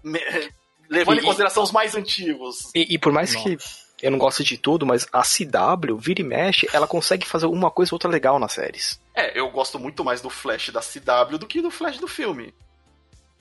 me- 0.04 0.20
levando 0.88 1.18
em 1.18 1.22
E- 1.22 1.24
consideração 1.24 1.62
os 1.62 1.72
mais 1.72 1.94
antigos. 1.96 2.70
E, 2.74 2.94
e 2.94 2.98
por 2.98 3.12
mais 3.12 3.34
que 3.34 3.56
eu 4.02 4.10
não 4.10 4.18
goste 4.18 4.42
de 4.44 4.58
tudo, 4.58 4.84
mas 4.84 5.06
a 5.12 5.22
CW, 5.22 5.96
vira 5.96 6.20
e 6.20 6.24
mexe, 6.24 6.68
ela 6.72 6.86
consegue 6.86 7.26
fazer 7.26 7.46
uma 7.46 7.70
coisa 7.70 7.94
ou 7.94 7.96
outra 7.96 8.10
legal 8.10 8.38
nas 8.38 8.52
séries. 8.52 9.00
É, 9.14 9.38
eu 9.38 9.48
gosto 9.50 9.78
muito 9.78 10.04
mais 10.04 10.20
do 10.20 10.28
Flash 10.28 10.70
da 10.70 10.80
CW 10.80 11.38
do 11.38 11.46
que 11.46 11.62
do 11.62 11.70
Flash 11.70 11.98
do 11.98 12.08
filme. 12.08 12.52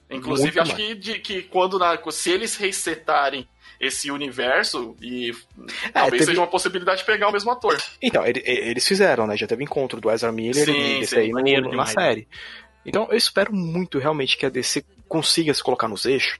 Inclusive, 0.09 0.47
Muito 0.57 0.61
acho 0.61 0.71
mais. 0.73 0.83
que, 0.87 0.95
de, 0.95 1.19
que 1.19 1.41
quando 1.43 1.79
na- 1.79 1.97
se 2.11 2.29
eles 2.29 2.57
resetarem 2.57 3.47
esse 3.79 4.11
universo, 4.11 4.93
e 5.01 5.33
talvez 5.93 6.11
teve- 6.19 6.25
seja 6.25 6.41
uma 6.41 6.47
possibilidade 6.47 6.99
de 6.99 7.05
pegar 7.05 7.29
o 7.29 7.31
mesmo 7.31 7.49
ator. 7.49 7.81
Então, 8.01 8.25
ele- 8.25 8.43
eles 8.45 8.85
fizeram, 8.85 9.25
né? 9.25 9.37
Já 9.37 9.47
teve 9.47 9.63
encontro 9.63 10.01
do 10.01 10.11
Ezra 10.11 10.31
Miller 10.31 10.65
Sim, 10.65 10.99
e 10.99 11.07
sim, 11.07 11.15
aí 11.15 11.31
maneiro 11.31 11.63
na 11.63 11.69
demais. 11.71 11.91
série. 11.91 12.27
Então, 12.85 13.07
eu 13.09 13.17
espero 13.17 13.53
muito 13.53 13.99
realmente 13.99 14.37
que 14.37 14.45
a 14.45 14.49
DC 14.49 14.83
consiga 15.07 15.53
se 15.53 15.63
colocar 15.63 15.87
nos 15.87 16.05
eixos. 16.05 16.37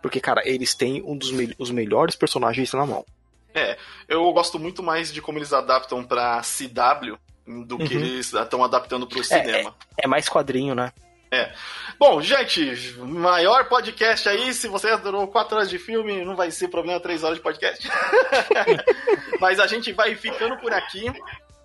Porque, 0.00 0.20
cara, 0.20 0.42
eles 0.48 0.74
têm 0.74 1.02
um 1.04 1.16
dos 1.16 1.32
me- 1.32 1.54
os 1.58 1.70
melhores 1.72 2.14
personagens 2.14 2.72
na 2.74 2.86
mão. 2.86 3.04
Eu 4.08 4.30
gosto 4.32 4.58
muito 4.58 4.82
mais 4.82 5.12
de 5.12 5.22
como 5.22 5.38
eles 5.38 5.52
adaptam 5.52 6.02
pra 6.04 6.40
CW 6.42 7.16
do 7.66 7.76
que 7.78 7.94
Uhum. 7.96 8.00
eles 8.02 8.32
estão 8.32 8.64
adaptando 8.64 9.06
pro 9.06 9.22
cinema. 9.22 9.74
É 9.98 10.06
mais 10.06 10.28
quadrinho, 10.28 10.74
né? 10.74 10.92
Bom, 11.98 12.22
gente, 12.22 12.94
maior 13.00 13.64
podcast 13.68 14.28
aí. 14.28 14.54
Se 14.54 14.68
você 14.68 14.88
adorou 14.90 15.26
4 15.26 15.56
horas 15.56 15.68
de 15.68 15.78
filme, 15.80 16.24
não 16.24 16.36
vai 16.36 16.50
ser 16.52 16.68
problema 16.68 17.00
3 17.00 17.24
horas 17.24 17.38
de 17.38 17.42
podcast. 17.42 17.88
Mas 19.40 19.58
a 19.58 19.66
gente 19.66 19.92
vai 19.92 20.14
ficando 20.14 20.56
por 20.58 20.72
aqui. 20.72 21.06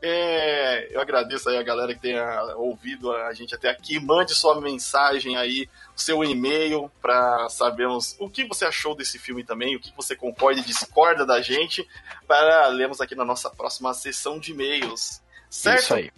É, 0.01 0.95
eu 0.95 1.01
agradeço 1.01 1.49
aí 1.49 1.57
a 1.57 1.63
galera 1.63 1.93
que 1.93 1.99
tenha 1.99 2.55
ouvido 2.55 3.11
a 3.11 3.33
gente 3.33 3.53
até 3.53 3.69
aqui. 3.69 3.99
Mande 3.99 4.33
sua 4.33 4.59
mensagem 4.61 5.35
aí, 5.35 5.67
seu 5.95 6.23
e-mail, 6.23 6.89
para 7.01 7.49
sabermos 7.49 8.15
o 8.19 8.29
que 8.29 8.45
você 8.45 8.65
achou 8.65 8.95
desse 8.95 9.19
filme 9.19 9.43
também, 9.43 9.75
o 9.75 9.79
que 9.79 9.93
você 9.95 10.15
concorda 10.15 10.61
e 10.61 10.63
discorda 10.63 11.25
da 11.25 11.41
gente, 11.41 11.87
para 12.27 12.67
lermos 12.67 13.01
aqui 13.01 13.13
na 13.13 13.25
nossa 13.25 13.49
próxima 13.49 13.93
sessão 13.93 14.39
de 14.39 14.51
e-mails. 14.51 15.21
Certo? 15.49 15.79
Isso 15.79 15.93
aí. 15.93 16.11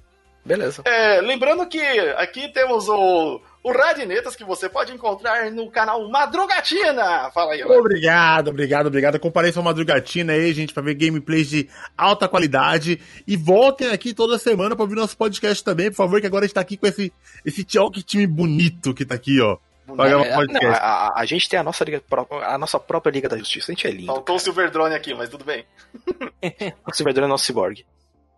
Beleza. 0.43 0.81
É, 0.85 1.21
lembrando 1.21 1.67
que 1.67 1.79
aqui 2.17 2.49
temos 2.49 2.89
o, 2.89 3.39
o 3.63 3.71
Radinetas 3.71 4.35
que 4.35 4.43
você 4.43 4.67
pode 4.67 4.91
encontrar 4.91 5.51
no 5.51 5.69
canal 5.69 6.09
Madrugatina. 6.09 7.29
Fala 7.31 7.53
aí, 7.53 7.63
Léo. 7.63 7.79
Obrigado, 7.79 8.49
obrigado, 8.49 8.87
obrigado. 8.87 9.19
Compareça 9.19 9.59
uma 9.59 9.69
madrugatina 9.71 10.33
aí, 10.33 10.51
gente, 10.53 10.73
pra 10.73 10.81
ver 10.83 10.95
gameplays 10.95 11.49
de 11.49 11.69
alta 11.97 12.27
qualidade. 12.27 12.99
E 13.27 13.37
voltem 13.37 13.91
aqui 13.91 14.13
toda 14.13 14.37
semana 14.39 14.75
pra 14.75 14.83
ouvir 14.83 14.95
nosso 14.95 15.15
podcast 15.15 15.63
também, 15.63 15.89
por 15.91 15.97
favor, 15.97 16.19
que 16.19 16.27
agora 16.27 16.45
a 16.45 16.47
gente 16.47 16.55
tá 16.55 16.61
aqui 16.61 16.75
com 16.77 16.87
esse, 16.87 17.13
esse 17.45 17.63
tio- 17.63 17.91
que 17.91 18.01
time 18.01 18.25
bonito 18.27 18.93
que 18.93 19.05
tá 19.05 19.15
aqui, 19.15 19.39
ó. 19.41 19.57
É, 19.87 20.35
podcast. 20.35 20.65
não, 20.65 20.71
a, 20.73 21.19
a- 21.19 21.25
gente 21.25 21.49
tem 21.49 21.59
a 21.59 21.63
nossa, 21.63 21.83
liga, 21.83 22.01
a 22.45 22.57
nossa 22.57 22.79
própria 22.79 23.11
Liga 23.11 23.27
da 23.27 23.37
Justiça. 23.37 23.71
A 23.71 23.75
gente 23.75 23.85
é 23.87 23.91
lindo. 23.91 24.05
Faltou 24.07 24.37
o 24.37 24.39
Silver 24.39 24.71
Drone 24.71 24.95
aqui, 24.95 25.13
mas 25.13 25.27
tudo 25.29 25.43
bem. 25.43 25.65
O 26.87 26.93
Silverdrone 26.93 27.25
é 27.27 27.29
nosso 27.29 27.43
cyborg. 27.45 27.85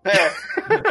É, 0.04 0.32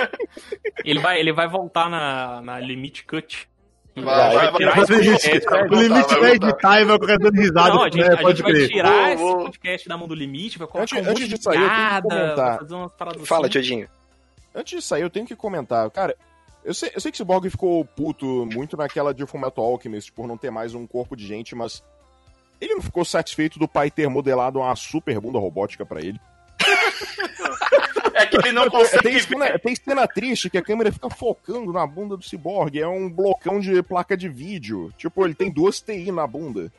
Ele 0.85 1.01
vai, 1.01 1.19
ele 1.21 1.33
vai 1.33 1.49
voltar 1.49 1.89
na, 1.91 2.41
na 2.41 2.61
Limit 2.61 3.05
Cut. 3.05 3.49
Vai, 3.94 4.05
Vai 4.05 4.35
vai, 4.35 4.52
vai, 4.52 5.69
O 5.70 5.74
limite 5.74 6.14
vai, 6.19 6.32
editar 6.32 6.81
e 6.81 6.85
vai 6.85 6.98
ficar 6.98 7.19
dando 7.19 7.36
risada, 7.40 7.69
Não, 7.70 7.82
a 7.82 7.90
gente, 7.90 7.98
né? 7.98 8.14
a 8.14 8.16
Pode 8.23 8.36
gente 8.39 8.43
vai 8.43 8.52
crer. 8.52 8.69
tirar 8.69 9.16
Vou, 9.16 9.35
esse 9.36 9.44
podcast 9.44 9.89
da 9.89 9.98
Mão 9.98 10.09
do 10.09 10.14
Limite, 10.14 10.59
vai 10.59 10.66
colocar 10.66 10.82
Antes- 10.82 11.06
um 11.06 11.10
monte 11.10 11.23
antes 11.24 11.28
de 11.39 11.43
sair, 11.43 11.56
eu 11.56 11.60
tenho 11.60 11.70
que 11.70 11.77
piada, 11.89 12.09
comentar. 12.09 12.36
vai 12.36 12.59
fazer 12.59 12.74
umas 12.74 12.93
paradas 12.93 13.28
Fala, 13.28 13.40
assim. 13.43 13.51
Tiodinho. 13.52 13.89
Antes 14.55 14.78
de 14.81 14.82
sair, 14.86 15.02
eu 15.02 15.10
tenho 15.10 15.27
que 15.27 15.36
comentar. 15.36 15.90
Cara, 15.90 16.16
eu 16.64 16.73
sei, 16.74 16.90
eu 16.94 17.01
sei 17.01 17.10
que 17.10 17.16
esse 17.16 17.24
Borg 17.24 17.48
ficou 17.51 17.85
puto 17.85 18.47
muito 18.52 18.77
naquela 18.77 19.12
de 19.12 19.27
Fullmetal 19.27 19.64
Alchemist 19.64 20.12
por 20.12 20.27
não 20.27 20.36
ter 20.36 20.51
mais 20.51 20.74
um 20.74 20.86
corpo 20.86 21.16
de 21.16 21.27
gente, 21.27 21.55
mas 21.55 21.82
ele 22.60 22.74
não 22.74 22.82
ficou 22.82 23.05
satisfeito 23.05 23.59
do 23.59 23.66
pai 23.66 23.90
ter 23.90 24.09
modelado 24.09 24.59
uma 24.60 24.74
super 24.77 25.19
bunda 25.20 25.39
robótica 25.39 25.85
pra 25.85 26.01
ele. 26.01 26.20
Que 28.41 28.49
ele 28.49 28.53
não 28.53 28.63
Tem 28.71 28.81
consegue 28.81 29.11
ver. 29.11 29.21
cena, 29.23 29.59
tem 29.59 29.75
cena 29.77 30.07
triste 30.09 30.51
que 30.51 30.59
a 30.59 30.63
câmera 30.63 30.91
fica 30.93 31.09
focando 31.11 31.73
na 31.73 31.87
bunda 31.87 32.17
do 32.17 32.25
ciborgue. 32.25 32.81
É 32.81 32.89
um 32.89 33.09
blocão 33.11 33.61
de 33.61 33.83
placa 33.83 34.17
de 34.17 34.29
vídeo. 34.29 34.93
Tipo, 34.99 35.25
ele 35.25 35.35
tem 35.35 35.51
duas 35.51 35.81
TI 35.81 36.11
na 36.13 36.27
bunda. 36.27 36.73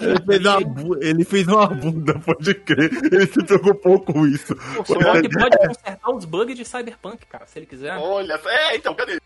Ele 0.00 0.20
fez, 0.24 0.44
uma, 0.46 0.60
bu- 0.60 0.98
ele 1.02 1.24
fez 1.24 1.46
uma 1.48 1.66
bunda, 1.66 2.18
pode 2.20 2.54
crer. 2.54 2.90
Ele 3.12 3.26
se 3.26 3.44
preocupou 3.44 4.00
com 4.00 4.26
isso. 4.26 4.54
O 4.78 4.84
Cyborg 4.84 5.28
pode 5.30 5.56
consertar 5.58 6.10
os 6.10 6.24
bugs 6.24 6.56
de 6.56 6.64
Cyberpunk, 6.64 7.26
cara, 7.26 7.46
se 7.46 7.58
ele 7.58 7.66
quiser. 7.66 7.96
Olha, 7.98 8.40
é, 8.46 8.76
então, 8.76 8.94
cadê? 8.94 9.20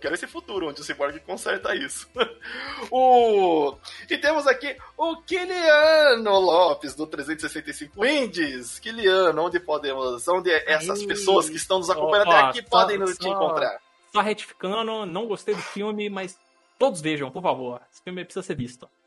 Quero 0.00 0.14
esse 0.14 0.26
futuro 0.26 0.68
onde 0.68 0.80
o 0.80 0.84
Cyborg 0.84 1.20
conserta 1.20 1.74
isso. 1.74 2.08
o... 2.90 3.76
E 4.08 4.16
temos 4.16 4.46
aqui 4.46 4.76
o 4.96 5.16
Kiliano 5.22 6.38
Lopes, 6.38 6.94
do 6.94 7.06
365 7.06 8.04
Indies. 8.04 8.78
Kiliano, 8.78 9.42
onde 9.42 9.60
podemos. 9.60 10.26
Onde 10.26 10.50
essas 10.50 11.00
Aí. 11.00 11.06
pessoas 11.06 11.50
que 11.50 11.56
estão 11.56 11.78
nos 11.78 11.90
acompanhando 11.90 12.28
Ó, 12.28 12.32
até 12.32 12.42
ó, 12.42 12.48
aqui 12.48 12.62
só- 12.62 12.68
podem 12.68 12.98
nos 12.98 13.16
te 13.18 13.28
encontrar. 13.28 13.78
Só 14.12 14.20
retificando, 14.20 15.06
não 15.06 15.26
gostei 15.26 15.54
do 15.54 15.62
filme, 15.62 16.08
mas 16.10 16.36
todos 16.78 17.00
vejam, 17.00 17.30
por 17.30 17.42
favor. 17.42 17.80
Esse 17.92 18.02
filme 18.02 18.24
precisa 18.24 18.42
ser 18.42 18.56
visto. 18.56 18.88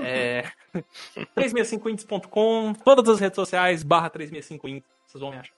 É... 0.00 0.44
365indies.com, 1.36 2.72
todas 2.84 3.08
as 3.08 3.18
redes 3.18 3.34
sociais, 3.34 3.82
barra 3.82 4.08
365indies, 4.08 4.84
vocês 5.04 5.20
vão 5.20 5.30
me 5.32 5.38
achar. 5.38 5.57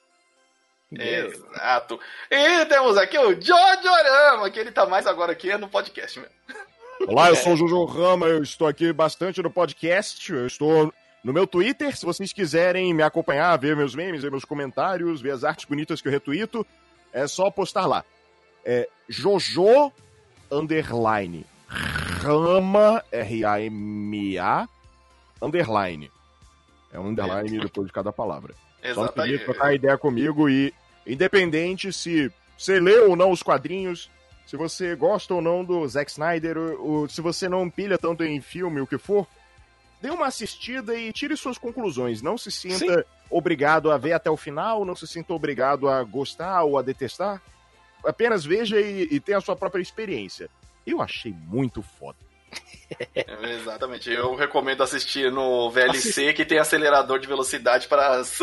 Exato. 0.93 2.01
E 2.31 2.67
temos 2.67 2.97
aqui 2.97 3.17
o 3.17 3.41
Jojo 3.41 3.89
Arama, 3.89 4.51
que 4.51 4.59
ele 4.59 4.73
tá 4.73 4.87
mais 4.87 5.07
agora 5.07 5.33
aqui 5.33 5.51
é 5.51 5.57
no 5.57 5.69
podcast 5.69 6.19
mesmo. 6.19 6.35
Olá, 7.07 7.29
eu 7.29 7.37
sou 7.37 7.55
o 7.55 7.57
Jojo 7.57 7.85
Rama, 7.85 8.27
eu 8.27 8.43
estou 8.43 8.67
aqui 8.67 8.93
bastante 8.93 9.43
no 9.43 9.51
podcast. 9.51 10.33
Eu 10.33 10.47
estou 10.47 10.93
no 11.23 11.33
meu 11.33 11.47
Twitter, 11.47 11.97
se 11.97 12.05
vocês 12.05 12.33
quiserem 12.33 12.93
me 12.93 13.03
acompanhar, 13.03 13.57
ver 13.57 13.77
meus 13.77 13.95
memes, 13.95 14.23
ver 14.23 14.31
meus 14.31 14.45
comentários, 14.45 15.21
ver 15.21 15.31
as 15.31 15.45
artes 15.45 15.65
bonitas 15.65 16.01
que 16.03 16.09
eu 16.09 16.13
retuito, 16.13 16.67
é 17.13 17.27
só 17.27 17.51
postar 17.51 17.87
lá. 17.87 18.05
É 18.65 18.89
Jojo 19.09 19.93
underline 20.51 21.47
Rama 21.69 23.03
R-A-M-A 23.13 24.69
underline. 25.41 26.11
É 26.93 26.99
um 26.99 27.09
underline 27.09 27.61
depois 27.61 27.87
de 27.87 27.93
cada 27.93 28.13
palavra. 28.13 28.55
Só 28.83 29.07
Twitter, 29.09 29.25
Exatamente. 29.25 29.45
trocar 29.45 29.75
ideia 29.75 29.99
comigo 29.99 30.49
e, 30.49 30.73
independente 31.07 31.93
se 31.93 32.33
você 32.57 32.81
leu 32.81 33.11
ou 33.11 33.17
não 33.17 33.31
os 33.31 33.43
quadrinhos, 33.43 34.11
se 34.47 34.57
você 34.57 34.97
gosta 34.97 35.35
ou 35.35 35.41
não 35.41 35.65
do 35.65 35.87
Zack 35.87 36.11
Snyder, 36.11 36.59
ou, 36.59 36.81
ou 36.81 37.09
se 37.09 37.21
você 37.21 37.49
não 37.49 37.71
pilha 37.71 37.97
tanto 37.97 38.25
em 38.25 38.41
filme, 38.41 38.81
o 38.81 38.87
que 38.87 38.99
for, 38.99 39.27
dê 40.01 40.11
uma 40.11 40.27
assistida 40.27 40.95
e 40.95 41.13
tire 41.13 41.37
suas 41.37 41.59
conclusões. 41.59 42.23
Não 42.23 42.37
se 42.37 42.51
sinta 42.51 43.07
obrigado 43.31 43.91
a 43.91 43.99
ver 43.99 44.13
até 44.13 44.31
o 44.31 44.37
final, 44.37 44.85
não 44.85 44.97
se 44.97 45.07
sinta 45.07 45.33
obrigado 45.33 45.89
a 45.89 46.03
gostar 46.03 46.63
ou 46.65 46.79
a 46.79 46.83
detestar. 46.83 47.41
Apenas 48.05 48.45
veja 48.45 48.81
e, 48.81 49.09
e 49.11 49.21
tenha 49.21 49.39
a 49.39 49.43
sua 49.43 49.55
própria 49.55 49.81
experiência. 49.81 50.49
Eu 50.87 51.01
achei 51.01 51.33
muito 51.33 51.83
foda. 51.83 52.17
É, 53.15 53.55
Exatamente. 53.55 54.11
Eu 54.11 54.35
recomendo 54.35 54.83
assistir 54.83 55.31
no 55.31 55.71
VLC, 55.71 56.33
que 56.33 56.45
tem 56.45 56.59
acelerador 56.59 57.19
de 57.21 57.27
velocidade 57.29 57.87
para 57.89 58.17
as. 58.19 58.41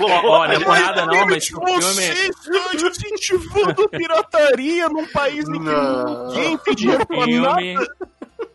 Ó, 0.00 0.46
não 0.46 0.52
é 0.52 0.58
por 0.60 0.78
nada 0.78 1.04
não, 1.04 1.26
mas 1.26 1.50
o 1.50 1.60
filme... 1.66 1.78
estão 1.78 2.90
incentivando 2.90 3.88
pirataria 3.88 4.88
num 4.88 5.06
país 5.08 5.48
em 5.48 5.52
que 5.52 5.58
ninguém 5.58 6.58
tem 6.58 6.74
dinheiro 6.74 7.06
pra 7.06 7.26
nada. 7.26 7.96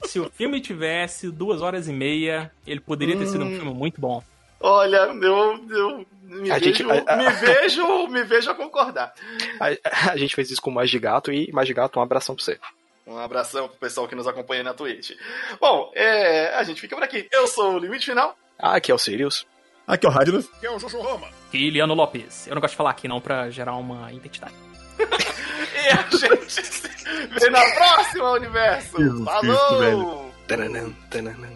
se 0.05 0.19
o 0.19 0.29
filme 0.29 0.61
tivesse 0.61 1.29
duas 1.29 1.61
horas 1.61 1.87
e 1.89 1.93
meia, 1.93 2.49
ele 2.65 2.79
poderia 2.79 3.17
ter 3.17 3.27
sido 3.27 3.43
um 3.43 3.53
filme 3.55 3.73
muito 3.73 3.99
bom. 3.99 4.23
Olha, 4.61 4.97
eu, 5.21 5.59
eu 5.69 6.05
me, 6.23 6.49
A 6.49 6.57
vejo, 6.57 6.65
gente- 6.73 6.89
a- 6.89 7.13
a- 7.13 7.17
me 7.17 7.29
vejo, 7.31 8.07
me 8.07 8.23
vejo 8.23 8.49
a 8.49 8.55
concordar. 8.55 9.13
A, 9.59 10.11
a 10.11 10.17
gente 10.17 10.33
fez 10.33 10.49
isso 10.49 10.61
com 10.61 10.69
o 10.69 10.73
Magigato 10.73 11.33
e 11.33 11.51
Magigato, 11.51 11.99
um 11.99 12.01
abração 12.01 12.33
pra 12.33 12.43
você. 12.45 12.57
Um 13.05 13.17
abração 13.17 13.67
pro 13.67 13.77
pessoal 13.77 14.07
que 14.07 14.15
nos 14.15 14.27
acompanha 14.27 14.63
na 14.63 14.73
Twitch. 14.73 15.11
Bom, 15.59 15.91
é, 15.93 16.53
a 16.55 16.63
gente 16.63 16.79
fica 16.79 16.95
por 16.95 17.03
aqui. 17.03 17.27
Eu 17.31 17.47
sou 17.47 17.73
o 17.73 17.77
Limite 17.77 18.05
Final. 18.05 18.37
Aqui 18.57 18.91
é 18.91 18.95
o 18.95 18.97
Sirius. 18.97 19.45
Aqui 19.85 20.05
é 20.05 20.09
o 20.09 20.11
Radilus. 20.11 20.47
Que 20.59 20.65
é 20.65 20.71
o 20.71 20.79
Jojo 20.79 21.01
Rama. 21.01 21.27
Kiliano 21.51 21.93
Lopes. 21.93 22.47
Eu 22.47 22.55
não 22.55 22.61
gosto 22.61 22.73
de 22.73 22.77
falar 22.77 22.91
aqui 22.91 23.07
não 23.07 23.19
pra 23.19 23.49
gerar 23.49 23.75
uma 23.75 24.11
identidade. 24.11 24.53
E 25.75 25.87
a 25.89 26.01
gente 26.09 26.49
se 26.49 26.87
vê 27.27 27.49
na 27.49 27.61
próxima, 27.71 28.31
universo. 28.31 28.95
Falou! 29.25 30.31
Tananã, 30.47 30.93
tananã. 31.09 31.49